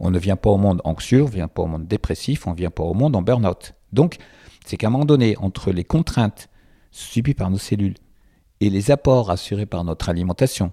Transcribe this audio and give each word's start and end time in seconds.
On 0.00 0.10
ne 0.10 0.18
vient 0.18 0.36
pas 0.36 0.50
au 0.50 0.56
monde 0.56 0.80
anxieux, 0.84 1.22
on 1.22 1.26
ne 1.26 1.32
vient 1.32 1.48
pas 1.48 1.62
au 1.62 1.66
monde 1.66 1.86
dépressif, 1.86 2.46
on 2.46 2.52
ne 2.52 2.56
vient 2.56 2.70
pas 2.70 2.84
au 2.84 2.94
monde 2.94 3.16
en 3.16 3.22
burn-out. 3.22 3.74
Donc, 3.92 4.16
c'est 4.64 4.76
qu'à 4.76 4.88
un 4.88 4.90
moment 4.90 5.04
donné, 5.04 5.36
entre 5.38 5.72
les 5.72 5.84
contraintes 5.84 6.48
subies 6.90 7.34
par 7.34 7.50
nos 7.50 7.58
cellules 7.58 7.96
et 8.60 8.70
les 8.70 8.90
apports 8.90 9.30
assurés 9.30 9.66
par 9.66 9.84
notre 9.84 10.08
alimentation, 10.08 10.72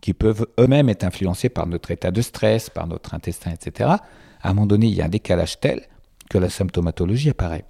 qui 0.00 0.12
peuvent 0.12 0.46
eux-mêmes 0.58 0.88
être 0.88 1.04
influencés 1.04 1.48
par 1.48 1.66
notre 1.66 1.90
état 1.90 2.10
de 2.10 2.22
stress, 2.22 2.70
par 2.70 2.86
notre 2.86 3.14
intestin, 3.14 3.52
etc., 3.52 3.90
à 4.42 4.50
un 4.50 4.54
moment 4.54 4.66
donné, 4.66 4.86
il 4.86 4.94
y 4.94 5.00
a 5.00 5.06
un 5.06 5.08
décalage 5.08 5.60
tel 5.60 5.82
que 6.28 6.38
la 6.38 6.50
symptomatologie 6.50 7.30
apparaît. 7.30 7.64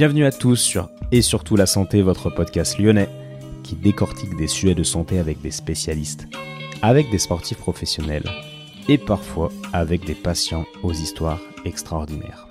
Bienvenue 0.00 0.24
à 0.24 0.32
tous 0.32 0.56
sur 0.56 0.88
Et 1.12 1.20
surtout 1.20 1.56
la 1.56 1.66
santé, 1.66 2.00
votre 2.00 2.30
podcast 2.30 2.78
lyonnais 2.78 3.10
qui 3.62 3.76
décortique 3.76 4.34
des 4.34 4.46
sujets 4.46 4.74
de 4.74 4.82
santé 4.82 5.18
avec 5.18 5.42
des 5.42 5.50
spécialistes, 5.50 6.26
avec 6.80 7.10
des 7.10 7.18
sportifs 7.18 7.58
professionnels 7.58 8.24
et 8.88 8.96
parfois 8.96 9.52
avec 9.74 10.06
des 10.06 10.14
patients 10.14 10.64
aux 10.82 10.94
histoires 10.94 11.38
extraordinaires. 11.66 12.48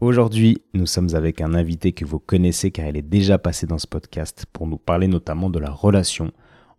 Aujourd'hui, 0.00 0.62
nous 0.74 0.86
sommes 0.86 1.14
avec 1.14 1.40
un 1.40 1.54
invité 1.54 1.92
que 1.92 2.04
vous 2.04 2.18
connaissez 2.18 2.72
car 2.72 2.88
il 2.88 2.96
est 2.96 3.02
déjà 3.02 3.38
passé 3.38 3.68
dans 3.68 3.78
ce 3.78 3.86
podcast 3.86 4.44
pour 4.52 4.66
nous 4.66 4.76
parler 4.76 5.06
notamment 5.06 5.50
de 5.50 5.60
la 5.60 5.70
relation 5.70 6.32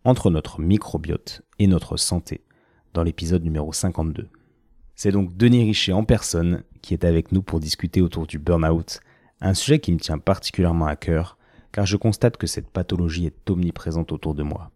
entre 0.04 0.30
notre 0.30 0.60
microbiote 0.60 1.42
et 1.58 1.68
notre 1.68 1.96
santé 1.96 2.42
dans 2.94 3.04
l'épisode 3.04 3.46
numéro 3.46 3.72
52. 3.72 4.28
C'est 4.94 5.14
donc 5.14 5.38
Denis 5.38 5.64
Richer 5.64 5.94
en 5.94 6.04
personne 6.04 6.64
qui 6.82 6.94
est 6.94 7.06
avec 7.06 7.32
nous 7.32 7.42
pour 7.42 7.62
discuter 7.62 8.02
autour 8.02 8.28
du 8.28 8.40
burn-out 8.40 9.00
un 9.42 9.54
sujet 9.54 9.80
qui 9.80 9.92
me 9.92 10.00
tient 10.00 10.18
particulièrement 10.18 10.88
à 10.88 10.96
cœur, 10.96 11.38
car 11.72 11.86
je 11.86 11.98
constate 11.98 12.38
que 12.38 12.48
cette 12.48 12.70
pathologie 12.70 13.26
est 13.26 13.50
omniprésente 13.50 14.12
autour 14.12 14.34
de 14.34 14.44
moi. 14.44 14.72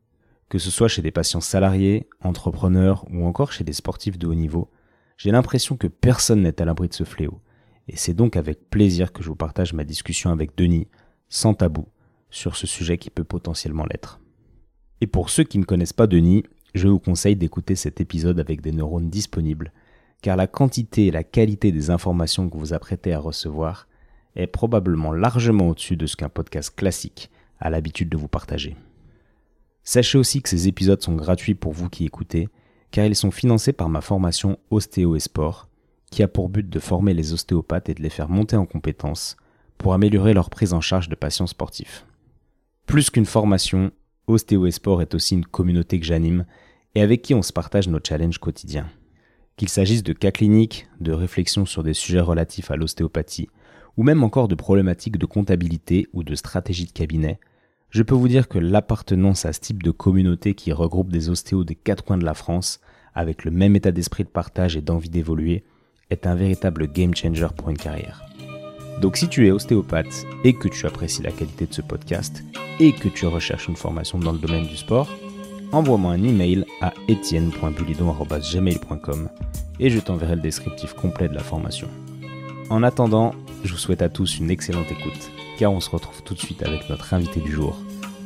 Que 0.49 0.57
ce 0.57 0.71
soit 0.71 0.87
chez 0.87 1.01
des 1.01 1.11
patients 1.11 1.41
salariés, 1.41 2.07
entrepreneurs 2.21 3.05
ou 3.11 3.25
encore 3.25 3.51
chez 3.51 3.63
des 3.63 3.73
sportifs 3.73 4.17
de 4.17 4.27
haut 4.27 4.35
niveau, 4.35 4.69
j'ai 5.17 5.31
l'impression 5.31 5.77
que 5.77 5.87
personne 5.87 6.41
n'est 6.41 6.61
à 6.61 6.65
l'abri 6.65 6.87
de 6.87 6.93
ce 6.93 7.03
fléau. 7.03 7.41
Et 7.87 7.95
c'est 7.95 8.13
donc 8.13 8.35
avec 8.35 8.69
plaisir 8.69 9.11
que 9.11 9.23
je 9.23 9.29
vous 9.29 9.35
partage 9.35 9.73
ma 9.73 9.83
discussion 9.83 10.31
avec 10.31 10.57
Denis, 10.57 10.87
sans 11.27 11.53
tabou, 11.53 11.87
sur 12.29 12.55
ce 12.55 12.67
sujet 12.67 12.97
qui 12.97 13.09
peut 13.09 13.23
potentiellement 13.23 13.85
l'être. 13.85 14.19
Et 15.01 15.07
pour 15.07 15.29
ceux 15.29 15.43
qui 15.43 15.57
ne 15.57 15.65
connaissent 15.65 15.93
pas 15.93 16.07
Denis, 16.07 16.43
je 16.73 16.87
vous 16.87 16.99
conseille 16.99 17.35
d'écouter 17.35 17.75
cet 17.75 17.99
épisode 17.99 18.39
avec 18.39 18.61
des 18.61 18.71
neurones 18.71 19.09
disponibles, 19.09 19.73
car 20.21 20.35
la 20.35 20.47
quantité 20.47 21.07
et 21.07 21.11
la 21.11 21.23
qualité 21.23 21.71
des 21.71 21.89
informations 21.89 22.49
que 22.49 22.57
vous 22.57 22.73
apprêtez 22.73 23.13
à 23.13 23.19
recevoir 23.19 23.88
est 24.41 24.47
probablement 24.47 25.11
largement 25.11 25.69
au-dessus 25.69 25.97
de 25.97 26.05
ce 26.05 26.15
qu'un 26.15 26.29
podcast 26.29 26.75
classique 26.75 27.29
a 27.59 27.69
l'habitude 27.69 28.09
de 28.09 28.17
vous 28.17 28.27
partager. 28.27 28.75
Sachez 29.83 30.17
aussi 30.17 30.41
que 30.41 30.49
ces 30.49 30.67
épisodes 30.67 31.01
sont 31.01 31.15
gratuits 31.15 31.55
pour 31.55 31.73
vous 31.73 31.89
qui 31.89 32.05
écoutez, 32.05 32.49
car 32.91 33.05
ils 33.05 33.15
sont 33.15 33.31
financés 33.31 33.73
par 33.73 33.89
ma 33.89 34.01
formation 34.01 34.57
Ostéo 34.69 35.15
et 35.15 35.19
qui 36.11 36.23
a 36.23 36.27
pour 36.27 36.49
but 36.49 36.69
de 36.69 36.79
former 36.79 37.13
les 37.13 37.33
ostéopathes 37.33 37.89
et 37.89 37.93
de 37.93 38.01
les 38.01 38.09
faire 38.09 38.29
monter 38.29 38.55
en 38.55 38.65
compétences 38.65 39.37
pour 39.77 39.93
améliorer 39.93 40.33
leur 40.33 40.49
prise 40.49 40.73
en 40.73 40.81
charge 40.81 41.09
de 41.09 41.15
patients 41.15 41.47
sportifs. 41.47 42.05
Plus 42.85 43.09
qu'une 43.09 43.25
formation, 43.25 43.91
Ostéo 44.27 44.65
et 44.67 44.69
est 44.69 45.15
aussi 45.15 45.35
une 45.35 45.45
communauté 45.45 45.99
que 45.99 46.05
j'anime 46.05 46.45
et 46.95 47.01
avec 47.01 47.21
qui 47.21 47.33
on 47.33 47.41
se 47.41 47.53
partage 47.53 47.87
nos 47.87 47.99
challenges 48.03 48.39
quotidiens. 48.39 48.89
Qu'il 49.55 49.69
s'agisse 49.69 50.03
de 50.03 50.13
cas 50.13 50.31
cliniques, 50.31 50.87
de 50.99 51.11
réflexions 51.11 51.65
sur 51.65 51.83
des 51.83 51.93
sujets 51.93 52.19
relatifs 52.19 52.71
à 52.71 52.75
l'ostéopathie, 52.75 53.49
ou 53.99 54.03
même 54.03 54.23
encore 54.23 54.47
de 54.47 54.55
problématiques 54.55 55.17
de 55.17 55.25
comptabilité 55.25 56.07
ou 56.13 56.23
de 56.23 56.33
stratégie 56.33 56.85
de 56.85 56.93
cabinet, 56.93 57.37
je 57.89 58.01
peux 58.01 58.15
vous 58.15 58.29
dire 58.29 58.47
que 58.47 58.57
l'appartenance 58.57 59.43
à 59.43 59.51
ce 59.51 59.59
type 59.59 59.83
de 59.83 59.91
communauté 59.91 60.53
qui 60.53 60.71
regroupe 60.71 61.11
des 61.11 61.29
ostéos 61.29 61.65
des 61.65 61.75
quatre 61.75 62.05
coins 62.05 62.17
de 62.17 62.23
la 62.23 62.33
France, 62.33 62.79
avec 63.13 63.43
le 63.43 63.51
même 63.51 63.75
état 63.75 63.91
d'esprit 63.91 64.23
de 64.23 64.29
partage 64.29 64.77
et 64.77 64.81
d'envie 64.81 65.09
d'évoluer, 65.09 65.65
est 66.11 66.27
un 66.27 66.35
véritable 66.35 66.89
game 66.89 67.13
changer 67.13 67.49
pour 67.57 67.69
une 67.69 67.77
carrière. 67.77 68.23
Donc 69.01 69.17
si 69.17 69.27
tu 69.27 69.45
es 69.45 69.51
ostéopathe 69.51 70.25
et 70.45 70.53
que 70.53 70.69
tu 70.69 70.85
apprécies 70.85 71.23
la 71.23 71.33
qualité 71.33 71.65
de 71.65 71.73
ce 71.73 71.81
podcast 71.81 72.41
et 72.79 72.93
que 72.93 73.09
tu 73.09 73.27
recherches 73.27 73.67
une 73.67 73.75
formation 73.75 74.17
dans 74.17 74.31
le 74.31 74.39
domaine 74.39 74.65
du 74.65 74.77
sport, 74.77 75.09
envoie-moi 75.73 76.13
un 76.13 76.23
email 76.23 76.63
à 76.79 76.93
etienne.bulidon.gmail.com 77.09 79.29
et 79.81 79.89
je 79.89 79.99
t'enverrai 79.99 80.37
le 80.37 80.41
descriptif 80.41 80.93
complet 80.93 81.27
de 81.27 81.35
la 81.35 81.43
formation. 81.43 81.89
En 82.69 82.83
attendant, 82.83 83.33
je 83.63 83.71
vous 83.71 83.77
souhaite 83.77 84.01
à 84.01 84.09
tous 84.09 84.39
une 84.39 84.51
excellente 84.51 84.91
écoute, 84.91 85.31
car 85.57 85.71
on 85.71 85.79
se 85.79 85.89
retrouve 85.89 86.23
tout 86.23 86.33
de 86.33 86.39
suite 86.39 86.63
avec 86.63 86.89
notre 86.89 87.13
invité 87.13 87.39
du 87.39 87.51
jour, 87.51 87.77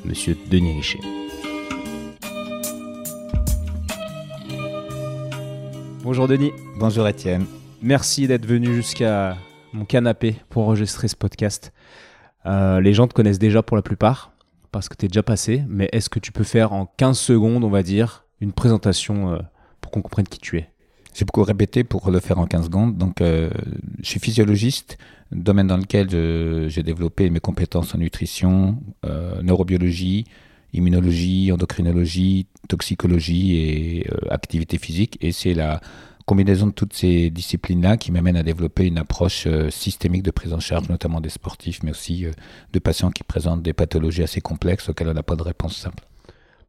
Monsieur 0.05 0.38
Denis 0.49 0.73
Richer. 0.73 0.99
Bonjour 6.03 6.27
Denis. 6.27 6.51
Bonjour 6.77 7.07
Étienne. 7.07 7.45
Merci 7.81 8.27
d'être 8.27 8.45
venu 8.45 8.73
jusqu'à 8.75 9.38
mon 9.71 9.85
canapé 9.85 10.35
pour 10.49 10.63
enregistrer 10.63 11.07
ce 11.07 11.16
podcast. 11.16 11.73
Euh, 12.45 12.81
les 12.81 12.94
gens 12.94 13.07
te 13.07 13.13
connaissent 13.13 13.39
déjà 13.39 13.63
pour 13.63 13.77
la 13.77 13.83
plupart, 13.83 14.33
parce 14.71 14.89
que 14.89 14.95
tu 14.95 15.05
es 15.05 15.07
déjà 15.07 15.23
passé, 15.23 15.63
mais 15.67 15.89
est-ce 15.91 16.09
que 16.09 16.19
tu 16.19 16.31
peux 16.31 16.44
faire 16.44 16.73
en 16.73 16.85
15 16.97 17.17
secondes, 17.17 17.63
on 17.63 17.69
va 17.69 17.83
dire, 17.83 18.25
une 18.41 18.51
présentation 18.51 19.33
euh, 19.33 19.38
pour 19.81 19.91
qu'on 19.91 20.01
comprenne 20.01 20.27
qui 20.27 20.39
tu 20.39 20.57
es? 20.57 20.69
J'ai 21.13 21.25
beaucoup 21.25 21.44
répété 21.44 21.83
pour 21.83 22.09
le 22.09 22.19
faire 22.19 22.39
en 22.39 22.47
15 22.47 22.65
secondes. 22.65 22.97
Donc, 22.97 23.21
euh, 23.21 23.50
je 24.01 24.09
suis 24.09 24.19
physiologiste, 24.19 24.97
domaine 25.33 25.67
dans 25.67 25.77
lequel 25.77 26.09
j'ai 26.69 26.83
développé 26.83 27.29
mes 27.29 27.39
compétences 27.39 27.94
en 27.95 27.97
nutrition, 27.97 28.81
euh, 29.05 29.41
neurobiologie, 29.41 30.25
immunologie, 30.73 31.51
endocrinologie, 31.51 32.47
toxicologie 32.67 33.55
et 33.55 34.07
euh, 34.11 34.31
activité 34.31 34.77
physique. 34.77 35.17
Et 35.21 35.31
c'est 35.31 35.53
la 35.53 35.81
combinaison 36.25 36.67
de 36.67 36.71
toutes 36.71 36.94
ces 36.94 37.29
disciplines-là 37.29 37.97
qui 37.97 38.11
m'amène 38.11 38.38
à 38.38 38.44
développer 38.44 38.85
une 38.85 38.97
approche 38.97 39.45
systémique 39.69 40.23
de 40.23 40.31
prise 40.31 40.53
en 40.53 40.59
charge, 40.61 40.88
notamment 40.88 41.19
des 41.19 41.29
sportifs, 41.29 41.83
mais 41.83 41.91
aussi 41.91 42.25
de 42.71 42.79
patients 42.79 43.11
qui 43.11 43.23
présentent 43.23 43.61
des 43.61 43.73
pathologies 43.73 44.23
assez 44.23 44.39
complexes 44.39 44.88
auxquelles 44.88 45.09
on 45.09 45.13
n'a 45.13 45.23
pas 45.23 45.35
de 45.35 45.44
réponse 45.44 45.75
simple. 45.75 46.05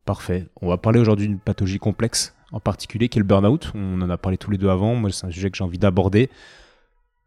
Parfait. 0.04 0.46
On 0.60 0.68
va 0.68 0.76
parler 0.76 0.98
aujourd'hui 0.98 1.28
d'une 1.28 1.38
pathologie 1.38 1.78
complexe 1.78 2.34
en 2.52 2.60
particulier, 2.60 3.08
qui 3.08 3.18
est 3.18 3.22
le 3.22 3.26
burn-out. 3.26 3.72
On 3.74 4.00
en 4.02 4.10
a 4.10 4.16
parlé 4.16 4.38
tous 4.38 4.50
les 4.50 4.58
deux 4.58 4.68
avant. 4.68 4.94
Moi, 4.94 5.10
c'est 5.10 5.26
un 5.26 5.30
sujet 5.30 5.50
que 5.50 5.56
j'ai 5.56 5.64
envie 5.64 5.78
d'aborder. 5.78 6.30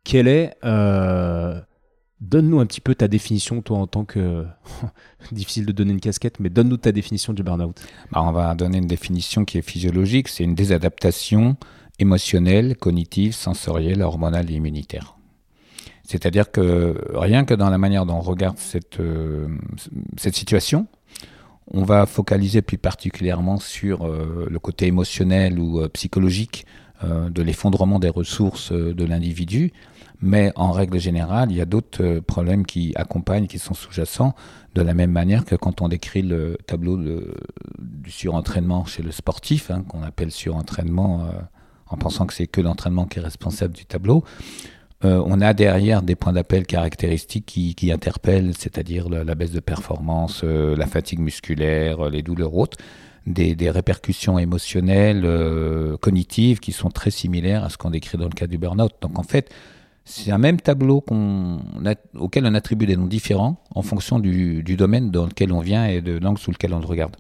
Quel 0.08 0.30
est. 0.30 0.56
Euh, 0.64 1.60
donne-nous 2.22 2.62
un 2.62 2.66
petit 2.66 2.80
peu 2.80 2.96
ta 2.96 3.10
définition, 3.10 3.62
toi, 3.62 3.80
en 3.80 3.88
tant 3.88 4.06
que. 4.06 4.46
Difficile 5.34 5.66
de 5.66 5.74
donner 5.74 5.92
une 5.92 6.00
casquette, 6.00 6.40
mais 6.40 6.50
donne-nous 6.50 6.78
ta 6.78 6.94
définition 6.94 7.34
du 7.34 7.44
burn-out. 7.44 7.78
Bah, 8.14 8.24
on 8.24 8.32
va 8.32 8.56
donner 8.56 8.78
une 8.78 8.88
définition 8.88 9.44
qui 9.44 9.58
est 9.58 9.62
physiologique 9.62 10.30
c'est 10.30 10.46
une 10.46 10.56
désadaptation 10.56 11.58
émotionnelle, 12.00 12.78
cognitive, 12.78 13.34
sensorielle, 13.34 14.02
hormonale 14.02 14.50
et 14.50 14.54
immunitaire. 14.54 15.18
C'est-à-dire 16.06 16.52
que 16.52 16.96
rien 17.14 17.44
que 17.44 17.54
dans 17.54 17.70
la 17.70 17.78
manière 17.78 18.06
dont 18.06 18.16
on 18.16 18.22
regarde 18.22 18.58
cette, 18.60 19.02
euh, 19.02 19.50
cette 20.16 20.38
situation, 20.38 20.88
on 21.70 21.84
va 21.84 22.06
focaliser 22.06 22.62
plus 22.62 22.78
particulièrement 22.78 23.58
sur 23.58 24.08
euh, 24.08 24.48
le 24.50 24.60
côté 24.60 24.88
émotionnel 24.88 25.60
ou 25.60 25.86
psychologique 25.90 26.66
de 27.04 27.44
l'effondrement 27.44 28.00
des 28.00 28.10
ressources 28.10 28.72
de 28.72 29.06
l'individu. 29.06 29.72
Mais 30.22 30.52
en 30.56 30.72
règle 30.72 31.00
générale, 31.00 31.52
il 31.52 31.58
y 31.58 31.62
a 31.62 31.66
d'autres 31.66 32.20
problèmes 32.20 32.66
qui 32.66 32.94
accompagnent, 32.96 33.48
qui 33.48 33.60
sont 33.60 33.74
sous-jacents, 33.74 34.34
de 34.74 34.82
la 34.82 34.94
même 34.94 35.12
manière 35.12 35.46
que 35.46 35.56
quand 35.56 35.82
on 35.82 35.88
décrit 35.88 36.24
le 36.24 36.58
tableau 36.66 36.98
du 36.98 38.12
surentraînement 38.12 38.86
chez 38.86 39.04
le 39.04 39.12
sportif, 39.12 39.70
hein, 39.70 39.84
qu'on 39.88 40.04
appelle 40.04 40.32
surentraînement 40.32 41.30
en 41.90 41.98
pensant 41.98 42.26
que 42.26 42.34
c'est 42.34 42.48
que 42.48 42.62
l'entraînement 42.62 43.06
qui 43.06 43.20
est 43.20 43.22
responsable 43.22 43.74
du 43.74 43.86
tableau. 43.86 44.24
Euh, 45.06 45.22
on 45.26 45.42
a 45.42 45.54
derrière 45.54 46.02
des 46.02 46.16
points 46.16 46.34
d'appel 46.34 46.66
caractéristiques 46.66 47.46
qui, 47.46 47.92
interpellent, 47.92 48.54
c'est-à-dire 48.58 49.10
la, 49.10 49.36
baisse 49.36 49.52
de 49.52 49.60
performance, 49.60 50.42
euh, 50.44 50.76
la 50.76 50.88
fatigue 50.88 51.20
musculaire, 51.20 52.08
euh, 52.08 52.10
les 52.10 52.24
douleurs 52.24 52.56
autres, 52.56 52.78
des, 53.28 53.56
répercussions 53.70 54.40
émotionnelles, 54.40 55.28
cognitives 56.00 56.60
qui 56.60 56.72
sont 56.72 56.90
très 56.90 57.12
similaires 57.12 57.66
à 57.66 57.70
ce 57.70 57.78
qu'on 57.78 57.90
décrit 57.90 58.18
dans 58.18 58.26
le 58.26 58.34
cas 58.34 58.48
du 58.48 58.58
burn-out. 58.58 58.94
Donc 59.02 59.20
en 59.20 59.24
fait, 59.24 59.54
c'est 60.10 60.32
un 60.32 60.38
même 60.38 60.60
tableau 60.62 61.04
auquel 62.16 62.46
on 62.46 62.54
attribue 62.54 62.86
des 62.86 62.96
noms 62.96 63.08
différents 63.08 63.62
en 63.76 63.82
fonction 63.82 64.20
du, 64.20 64.64
du, 64.64 64.78
domaine 64.78 65.12
dans 65.12 65.26
lequel 65.26 65.52
on 65.52 65.60
vient 65.60 65.86
et 65.86 66.02
de 66.02 66.18
l'angle 66.18 66.40
sous 66.40 66.52
lequel 66.52 66.74
on 66.74 66.80
le 66.80 66.86
regarde. 66.86 67.18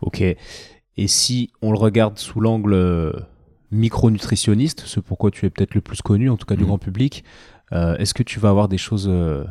Ok. 0.00 0.20
Et 0.20 1.08
si 1.08 1.50
on 1.60 1.72
le 1.72 1.78
regarde 1.78 2.18
sous 2.18 2.40
l'angle 2.40 3.26
micronutritionniste, 3.72 4.82
ce 4.86 5.00
pourquoi 5.00 5.30
tu 5.30 5.44
es 5.44 5.50
peut-être 5.50 5.74
le 5.74 5.80
plus 5.80 6.00
connu, 6.02 6.30
en 6.30 6.36
tout 6.36 6.46
cas 6.46 6.56
du 6.56 6.62
mm. 6.62 6.66
grand 6.66 6.78
public. 6.78 7.24
Euh, 7.72 7.96
est-ce 7.96 8.14
que 8.14 8.22
tu 8.22 8.38
vas 8.38 8.50
avoir 8.50 8.68
des 8.68 8.78
choses 8.78 9.08
euh, 9.08 9.44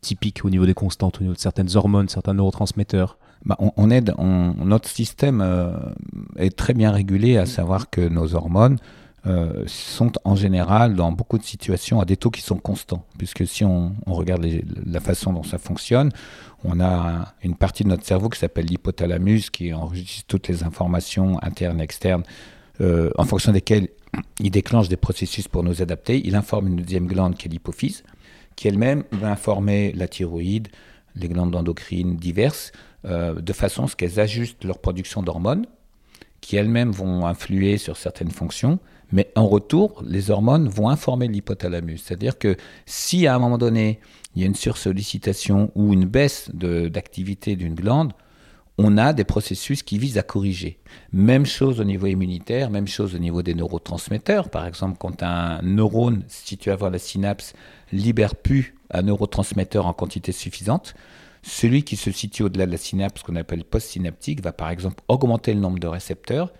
typiques 0.00 0.44
au 0.44 0.50
niveau 0.50 0.66
des 0.66 0.74
constantes, 0.74 1.18
au 1.18 1.22
niveau 1.22 1.34
de 1.34 1.40
certaines 1.40 1.76
hormones, 1.76 2.08
certains 2.08 2.34
neurotransmetteurs? 2.34 3.18
Bah, 3.44 3.58
on, 3.58 3.90
aide, 3.90 4.14
notre 4.18 4.88
système 4.88 5.42
euh, 5.42 5.76
est 6.36 6.56
très 6.56 6.72
bien 6.72 6.90
régulé, 6.92 7.36
à 7.36 7.44
savoir 7.44 7.90
que 7.90 8.00
nos 8.00 8.34
hormones 8.34 8.78
euh, 9.26 9.64
sont 9.66 10.12
en 10.24 10.36
général 10.36 10.94
dans 10.94 11.10
beaucoup 11.10 11.38
de 11.38 11.44
situations 11.44 11.98
à 11.98 12.04
des 12.04 12.16
taux 12.16 12.30
qui 12.30 12.42
sont 12.42 12.58
constants, 12.58 13.06
puisque 13.16 13.46
si 13.46 13.64
on, 13.64 13.94
regarde 14.06 14.46
la 14.84 15.00
façon 15.00 15.32
dont 15.32 15.42
ça 15.42 15.56
fonctionne, 15.56 16.10
on 16.62 16.78
a 16.78 17.34
une 17.42 17.54
partie 17.54 17.84
de 17.84 17.88
notre 17.88 18.04
cerveau 18.04 18.28
qui 18.28 18.38
s'appelle 18.38 18.66
l'hypothalamus, 18.66 19.48
qui 19.50 19.72
enregistre 19.72 20.24
toutes 20.28 20.48
les 20.48 20.62
informations 20.62 21.42
internes 21.42 21.80
et 21.80 21.84
externes, 21.84 22.22
euh, 22.82 23.10
en 23.16 23.24
fonction 23.24 23.52
desquelles 23.52 23.88
il 24.40 24.50
déclenche 24.50 24.88
des 24.88 24.96
processus 24.96 25.48
pour 25.48 25.62
nous 25.62 25.80
adapter. 25.80 26.20
Il 26.26 26.36
informe 26.36 26.68
une 26.68 26.76
deuxième 26.76 27.06
glande 27.06 27.36
qui 27.36 27.48
est 27.48 27.50
l'hypophyse, 27.50 28.02
qui 28.56 28.68
elle-même 28.68 29.04
va 29.12 29.30
informer 29.30 29.92
la 29.92 30.06
thyroïde, 30.06 30.68
les 31.16 31.28
glandes 31.28 31.56
endocrines 31.56 32.16
diverses, 32.16 32.72
euh, 33.06 33.40
de 33.40 33.52
façon 33.52 33.84
à 33.84 33.88
ce 33.88 33.96
qu'elles 33.96 34.20
ajustent 34.20 34.64
leur 34.64 34.78
production 34.78 35.22
d'hormones, 35.22 35.66
qui 36.40 36.56
elles-mêmes 36.56 36.90
vont 36.90 37.26
influer 37.26 37.78
sur 37.78 37.96
certaines 37.96 38.30
fonctions, 38.30 38.78
mais 39.12 39.30
en 39.36 39.46
retour, 39.46 40.02
les 40.06 40.30
hormones 40.30 40.68
vont 40.68 40.88
informer 40.88 41.28
l'hypothalamus. 41.28 42.02
C'est-à-dire 42.02 42.38
que 42.38 42.56
si 42.86 43.26
à 43.26 43.34
un 43.34 43.38
moment 43.38 43.58
donné, 43.58 44.00
il 44.34 44.42
y 44.42 44.44
a 44.44 44.46
une 44.46 44.54
sursollicitation 44.54 45.70
ou 45.74 45.92
une 45.92 46.06
baisse 46.06 46.50
d'activité 46.52 47.56
d'une 47.56 47.74
glande, 47.74 48.12
on 48.76 48.98
a 48.98 49.12
des 49.12 49.24
processus 49.24 49.82
qui 49.82 49.98
visent 49.98 50.18
à 50.18 50.22
corriger. 50.22 50.78
Même 51.12 51.46
chose 51.46 51.80
au 51.80 51.84
niveau 51.84 52.06
immunitaire, 52.06 52.70
même 52.70 52.88
chose 52.88 53.14
au 53.14 53.18
niveau 53.18 53.42
des 53.42 53.54
neurotransmetteurs. 53.54 54.50
Par 54.50 54.66
exemple, 54.66 54.96
quand 54.98 55.22
un 55.22 55.62
neurone 55.62 56.24
situé 56.26 56.72
avant 56.72 56.90
la 56.90 56.98
synapse 56.98 57.52
libère 57.92 58.34
plus 58.34 58.74
un 58.90 59.02
neurotransmetteur 59.02 59.86
en 59.86 59.92
quantité 59.92 60.32
suffisante, 60.32 60.94
celui 61.42 61.84
qui 61.84 61.96
se 61.96 62.10
situe 62.10 62.42
au-delà 62.42 62.66
de 62.66 62.72
la 62.72 62.78
synapse, 62.78 63.22
qu'on 63.22 63.36
appelle 63.36 63.64
postsynaptique, 63.64 64.42
va 64.42 64.52
par 64.52 64.70
exemple 64.70 65.04
augmenter 65.08 65.54
le 65.54 65.60
nombre 65.60 65.78
de 65.78 65.86
récepteurs 65.86 66.52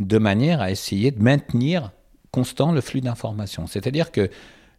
de 0.00 0.18
manière 0.18 0.60
à 0.60 0.70
essayer 0.70 1.10
de 1.12 1.22
maintenir 1.22 1.92
constant 2.32 2.72
le 2.72 2.80
flux 2.80 3.00
d'informations. 3.02 3.66
C'est-à-dire 3.66 4.10
que 4.10 4.30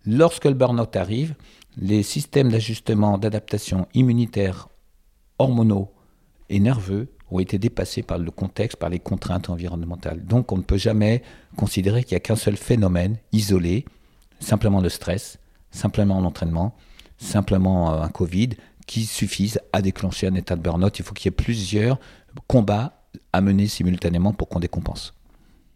lorsque 0.06 0.46
le 0.46 0.54
burn-out 0.54 0.96
arrive, 0.96 1.36
les 1.78 2.04
systèmes 2.04 2.50
d'ajustement, 2.50 3.18
d'adaptation 3.18 3.88
immunitaire, 3.94 4.68
hormonaux 5.40 5.92
et 6.50 6.60
nerveux 6.60 7.08
ont 7.30 7.40
été 7.40 7.58
dépassés 7.58 8.04
par 8.04 8.18
le 8.18 8.32
contexte, 8.32 8.78
par 8.78 8.90
les 8.90 9.00
contraintes 9.00 9.50
environnementales. 9.50 10.26
Donc 10.26 10.52
on 10.52 10.58
ne 10.58 10.64
peut 10.64 10.78
jamais 10.78 11.22
considérer 11.56 12.04
qu'il 12.04 12.16
n'y 12.16 12.18
a 12.18 12.22
qu'un 12.22 12.36
seul 12.36 12.58
phénomène 12.58 13.18
isolé, 13.32 13.86
simplement 14.40 14.82
le 14.82 14.90
stress, 14.90 15.40
simplement 15.70 16.20
l'entraînement, 16.20 16.76
simplement 17.18 17.94
euh, 17.94 18.02
un 18.02 18.10
Covid, 18.10 18.50
qui 18.88 19.06
suffisent 19.06 19.62
à 19.72 19.82
déclencher 19.82 20.28
un 20.28 20.36
état 20.36 20.56
de 20.56 20.62
burn-out. 20.62 21.00
Il 21.00 21.06
faut 21.06 21.14
qu'il 21.14 21.26
y 21.26 21.30
ait 21.30 21.32
plusieurs 21.32 22.00
combats 22.48 23.01
à 23.34 23.42
mener 23.42 23.68
simultanément 23.68 24.34
pour 24.34 24.50
qu'on 24.50 24.60
décompense. 24.60 25.14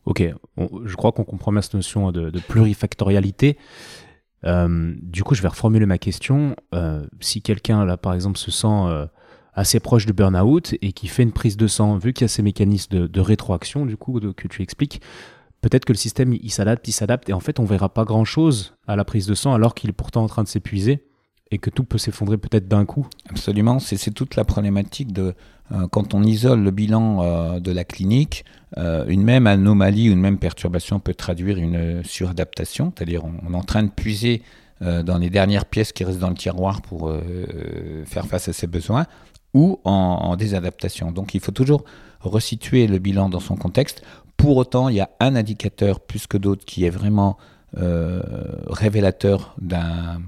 Ok, 0.05 0.23
je 0.57 0.95
crois 0.95 1.11
qu'on 1.11 1.23
comprend 1.23 1.51
bien 1.51 1.61
cette 1.61 1.73
notion 1.73 2.11
de, 2.11 2.39
plurifactorialité. 2.39 3.57
Euh, 4.45 4.93
du 5.01 5.23
coup, 5.23 5.33
je 5.33 5.41
vais 5.41 5.47
reformuler 5.47 5.87
ma 5.87 5.97
question. 5.97 6.55
Euh, 6.75 7.05
si 7.19 7.41
quelqu'un, 7.41 7.85
là, 7.85 7.97
par 7.97 8.13
exemple, 8.13 8.37
se 8.37 8.51
sent 8.51 8.67
euh, 8.67 9.07
assez 9.53 9.79
proche 9.79 10.05
du 10.05 10.13
burn-out 10.13 10.75
et 10.81 10.91
qui 10.91 11.07
fait 11.07 11.23
une 11.23 11.31
prise 11.31 11.57
de 11.57 11.65
sang, 11.65 11.97
vu 11.97 12.13
qu'il 12.13 12.23
y 12.23 12.25
a 12.25 12.27
ces 12.27 12.43
mécanismes 12.43 13.07
de, 13.07 13.19
rétroaction, 13.19 13.88
du 13.88 13.97
coup, 13.97 14.19
que 14.19 14.47
tu 14.47 14.61
expliques, 14.61 15.01
peut-être 15.61 15.85
que 15.85 15.93
le 15.93 15.97
système, 15.97 16.33
il 16.33 16.51
s'adapte, 16.51 16.88
il 16.88 16.91
s'adapte, 16.91 17.27
et 17.29 17.33
en 17.33 17.39
fait, 17.39 17.59
on 17.59 17.65
verra 17.65 17.89
pas 17.89 18.03
grand-chose 18.03 18.75
à 18.88 18.95
la 18.95 19.05
prise 19.05 19.25
de 19.25 19.33
sang 19.33 19.55
alors 19.55 19.73
qu'il 19.73 19.89
est 19.89 19.93
pourtant 19.93 20.23
en 20.23 20.27
train 20.27 20.43
de 20.43 20.47
s'épuiser 20.47 21.07
et 21.51 21.57
que 21.57 21.69
tout 21.69 21.83
peut 21.83 21.97
s'effondrer 21.97 22.38
peut-être 22.38 22.67
d'un 22.67 22.85
coup. 22.85 23.07
Absolument, 23.29 23.79
c'est 23.79 24.11
toute 24.13 24.35
la 24.35 24.43
problématique 24.43 25.13
de 25.13 25.33
quand 25.91 26.13
on 26.13 26.23
isole 26.23 26.62
le 26.62 26.71
bilan 26.71 27.23
euh, 27.23 27.59
de 27.59 27.71
la 27.71 27.83
clinique, 27.83 28.45
euh, 28.77 29.06
une 29.07 29.23
même 29.23 29.47
anomalie 29.47 30.09
ou 30.09 30.13
une 30.13 30.19
même 30.19 30.38
perturbation 30.38 31.00
peut 31.00 31.13
traduire 31.13 31.57
une 31.57 32.03
suradaptation, 32.03 32.94
c'est-à-dire 32.95 33.23
on, 33.25 33.53
est 33.53 33.57
en 33.57 33.63
train 33.63 33.83
de 33.83 33.89
puiser 33.89 34.41
dans 34.81 35.17
les 35.17 35.29
dernières 35.29 35.65
pièces 35.65 35.94
qui 35.94 36.03
restent 36.03 36.19
dans 36.19 36.29
le 36.29 36.35
tiroir 36.35 36.81
pour 36.81 37.09
faire 38.06 38.25
face 38.25 38.50
à 38.50 38.53
ses 38.53 38.67
besoins, 38.67 39.06
ou 39.53 39.79
en, 39.85 40.35
désadaptation. 40.35 41.13
Donc 41.13 41.33
il 41.33 41.39
faut 41.39 41.53
toujours 41.53 41.85
resituer 42.19 42.85
le 42.85 43.00
bilan 43.00 43.29
dans 43.29 43.39
son 43.39 43.56
contexte. 43.56 44.03
Pour 44.35 44.57
autant, 44.57 44.89
il 44.89 44.97
y 44.97 45.00
a 45.00 45.09
un 45.21 45.38
indicateur 45.38 46.01
plus 46.01 46.27
que 46.27 46.38
d'autres 46.38 46.65
qui 46.65 46.83
est 46.83 46.89
vraiment 46.89 47.38
révélateur 47.73 49.56
d'un 49.62 50.19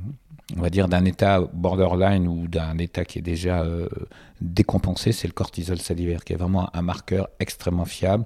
on 0.56 0.62
va 0.62 0.70
dire, 0.70 0.88
d'un 0.88 1.04
état 1.06 1.42
borderline 1.54 2.28
ou 2.28 2.48
d'un 2.48 2.78
état 2.78 3.04
qui 3.04 3.20
est 3.20 3.24
déjà 3.24 3.62
euh, 3.62 3.90
décompensé, 4.40 5.12
c'est 5.12 5.28
le 5.28 5.34
cortisol 5.34 5.78
salivaire, 5.78 6.24
qui 6.24 6.34
est 6.34 6.38
vraiment 6.38 6.70
un 6.74 6.82
marqueur 6.82 7.30
extrêmement 7.40 7.86
fiable 7.86 8.24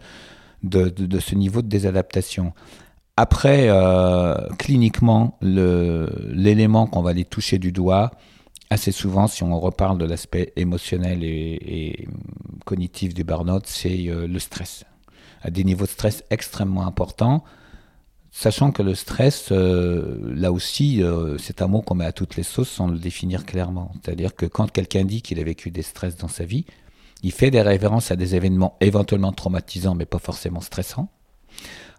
de, 0.64 1.20
ce 1.20 1.34
niveau 1.36 1.62
de 1.62 1.68
désadaptation. 1.68 2.54
Après, 3.18 3.68
euh, 3.70 4.36
cliniquement, 4.58 5.38
l'élément 5.42 6.86
qu'on 6.86 7.02
va 7.02 7.10
aller 7.10 7.26
toucher 7.26 7.58
du 7.58 7.72
doigt, 7.72 8.12
assez 8.70 8.92
souvent, 8.92 9.28
si 9.28 9.44
on 9.44 9.60
reparle 9.60 9.98
de 9.98 10.06
l'aspect 10.06 10.54
émotionnel 10.56 11.24
et, 11.24 12.08
cognitif 12.66 13.14
du 13.14 13.24
burn-out, 13.24 13.64
c'est 13.66 14.08
euh, 14.08 14.28
le 14.28 14.40
stress. 14.40 14.86
À 15.42 15.50
des 15.50 15.64
niveaux 15.64 15.86
de 15.86 15.90
stress 15.90 16.24
extrêmement 16.30 16.86
importants, 16.86 17.44
Sachant 18.34 18.72
que 18.72 18.82
le 18.82 18.96
stress, 18.96 19.50
euh, 19.52 20.18
là 20.34 20.54
aussi, 20.54 21.04
euh, 21.04 21.38
c'est 21.38 21.62
un 21.62 21.68
mot 21.68 21.82
qu'on 21.82 21.96
met 21.96 22.06
à 22.06 22.14
toutes 22.14 22.38
les 22.38 22.44
sauces 22.44 22.70
sans 22.70 22.88
le 22.88 22.98
définir 22.98 23.46
clairement. 23.46 23.92
C'est-à-dire 24.02 24.36
que 24.36 24.46
quand 24.46 24.72
quelqu'un 24.72 25.04
dit 25.04 25.22
qu'il 25.22 25.40
a 25.40 25.44
vécu 25.44 25.70
des 25.70 25.82
stress 25.82 26.16
dans 26.16 26.30
sa 26.30 26.46
vie, 26.46 26.66
il 27.24 27.34
fait 27.34 27.52
des 27.52 27.62
références 27.62 28.10
à 28.10 28.16
des 28.16 28.34
événements 28.36 28.78
éventuellement 28.80 29.34
traumatisants, 29.34 29.96
mais 29.96 30.06
pas 30.06 30.18
forcément 30.18 30.62
stressants. 30.62 31.10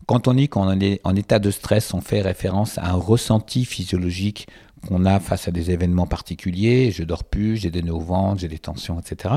Quand 0.06 0.26
on 0.26 0.34
dit 0.34 0.48
qu'on 0.48 0.80
est 0.80 1.00
en 1.04 1.14
état 1.14 1.38
de 1.38 1.50
stress, 1.50 1.92
on 1.92 2.00
fait 2.00 2.22
référence 2.22 2.78
à 2.78 2.90
un 2.90 2.94
ressenti 2.94 3.66
physiologique 3.66 4.48
qu'on 4.88 5.04
a 5.04 5.20
face 5.20 5.46
à 5.48 5.52
des 5.52 5.70
événements 5.70 6.06
particuliers. 6.06 6.90
Je 6.90 7.04
dors 7.04 7.24
plus, 7.24 7.58
j'ai 7.58 7.70
des 7.70 7.82
nœuds 7.82 7.94
au 7.94 8.00
ventre, 8.00 8.40
j'ai 8.40 8.48
des 8.48 8.58
tensions, 8.58 8.98
etc. 8.98 9.34